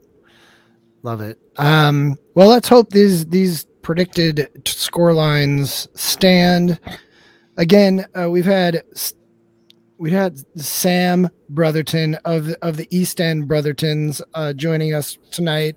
Love 1.02 1.20
it. 1.20 1.38
Um, 1.56 2.16
well, 2.34 2.48
let's 2.48 2.68
hope 2.68 2.90
these 2.90 3.26
these 3.26 3.64
predicted 3.82 4.48
score 4.66 5.12
lines 5.12 5.88
stand. 5.94 6.78
Again, 7.56 8.06
uh, 8.18 8.30
we've 8.30 8.44
had 8.44 8.82
we 9.98 10.10
had 10.10 10.38
Sam 10.60 11.28
Brotherton 11.48 12.14
of 12.24 12.50
of 12.62 12.76
the 12.76 12.86
East 12.96 13.20
End 13.20 13.48
Brothertons 13.48 14.20
uh, 14.34 14.52
joining 14.52 14.94
us 14.94 15.18
tonight. 15.30 15.76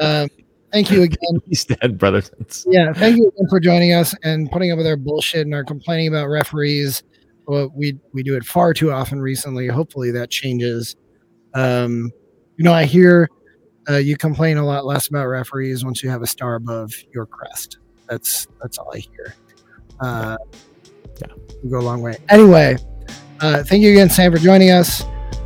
Um, 0.00 0.28
thank 0.76 0.90
you 0.90 1.02
again. 1.02 1.40
East 1.50 1.72
End 1.82 1.98
Brothers. 1.98 2.30
Yeah, 2.68 2.92
thank 2.92 3.16
you 3.16 3.28
again 3.28 3.46
for 3.48 3.58
joining 3.60 3.94
us 3.94 4.14
and 4.22 4.50
putting 4.50 4.70
up 4.70 4.76
with 4.76 4.86
our 4.86 4.96
bullshit 4.96 5.46
and 5.46 5.54
our 5.54 5.64
complaining 5.64 6.08
about 6.08 6.26
referees. 6.28 7.02
Well, 7.46 7.70
we 7.74 7.98
we 8.12 8.22
do 8.22 8.36
it 8.36 8.44
far 8.44 8.74
too 8.74 8.92
often 8.92 9.20
recently. 9.20 9.68
Hopefully 9.68 10.10
that 10.10 10.30
changes. 10.30 10.96
Um, 11.54 12.10
you 12.56 12.64
know, 12.64 12.74
I 12.74 12.84
hear 12.84 13.28
uh, 13.88 13.96
you 13.96 14.16
complain 14.16 14.58
a 14.58 14.66
lot 14.66 14.84
less 14.84 15.08
about 15.08 15.26
referees 15.26 15.84
once 15.84 16.02
you 16.02 16.10
have 16.10 16.22
a 16.22 16.26
star 16.26 16.56
above 16.56 16.92
your 17.14 17.24
crest. 17.24 17.78
That's 18.08 18.46
that's 18.60 18.76
all 18.78 18.92
I 18.94 18.98
hear. 18.98 19.34
Uh, 20.00 20.36
Yeah. 21.20 21.28
we 21.64 21.70
go 21.70 21.78
a 21.78 21.80
long 21.80 22.02
way. 22.02 22.16
Anyway, 22.28 22.76
uh, 23.40 23.62
thank 23.62 23.82
you 23.82 23.92
again, 23.92 24.10
Sam, 24.10 24.30
for 24.32 24.38
joining 24.38 24.70
us. 24.70 25.02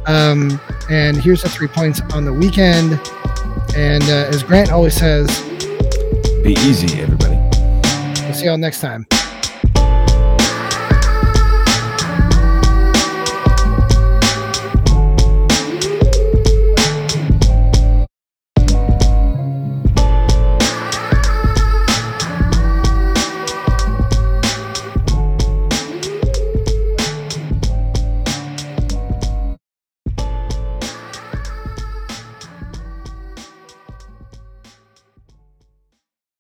Um, 0.07 0.59
and 0.91 1.17
here's 1.17 1.43
the 1.43 1.49
three 1.49 1.69
points 1.69 2.01
on 2.15 2.25
the 2.25 2.33
weekend. 2.33 2.99
And 3.77 4.03
uh, 4.05 4.29
as 4.29 4.43
Grant 4.43 4.71
always 4.73 4.95
says, 4.95 5.29
Be 6.43 6.53
easy, 6.61 7.01
everybody. 7.01 7.37
we'll 8.25 8.35
see 8.35 8.47
y'all 8.47 8.59
next 8.59 8.81
time. 8.81 9.07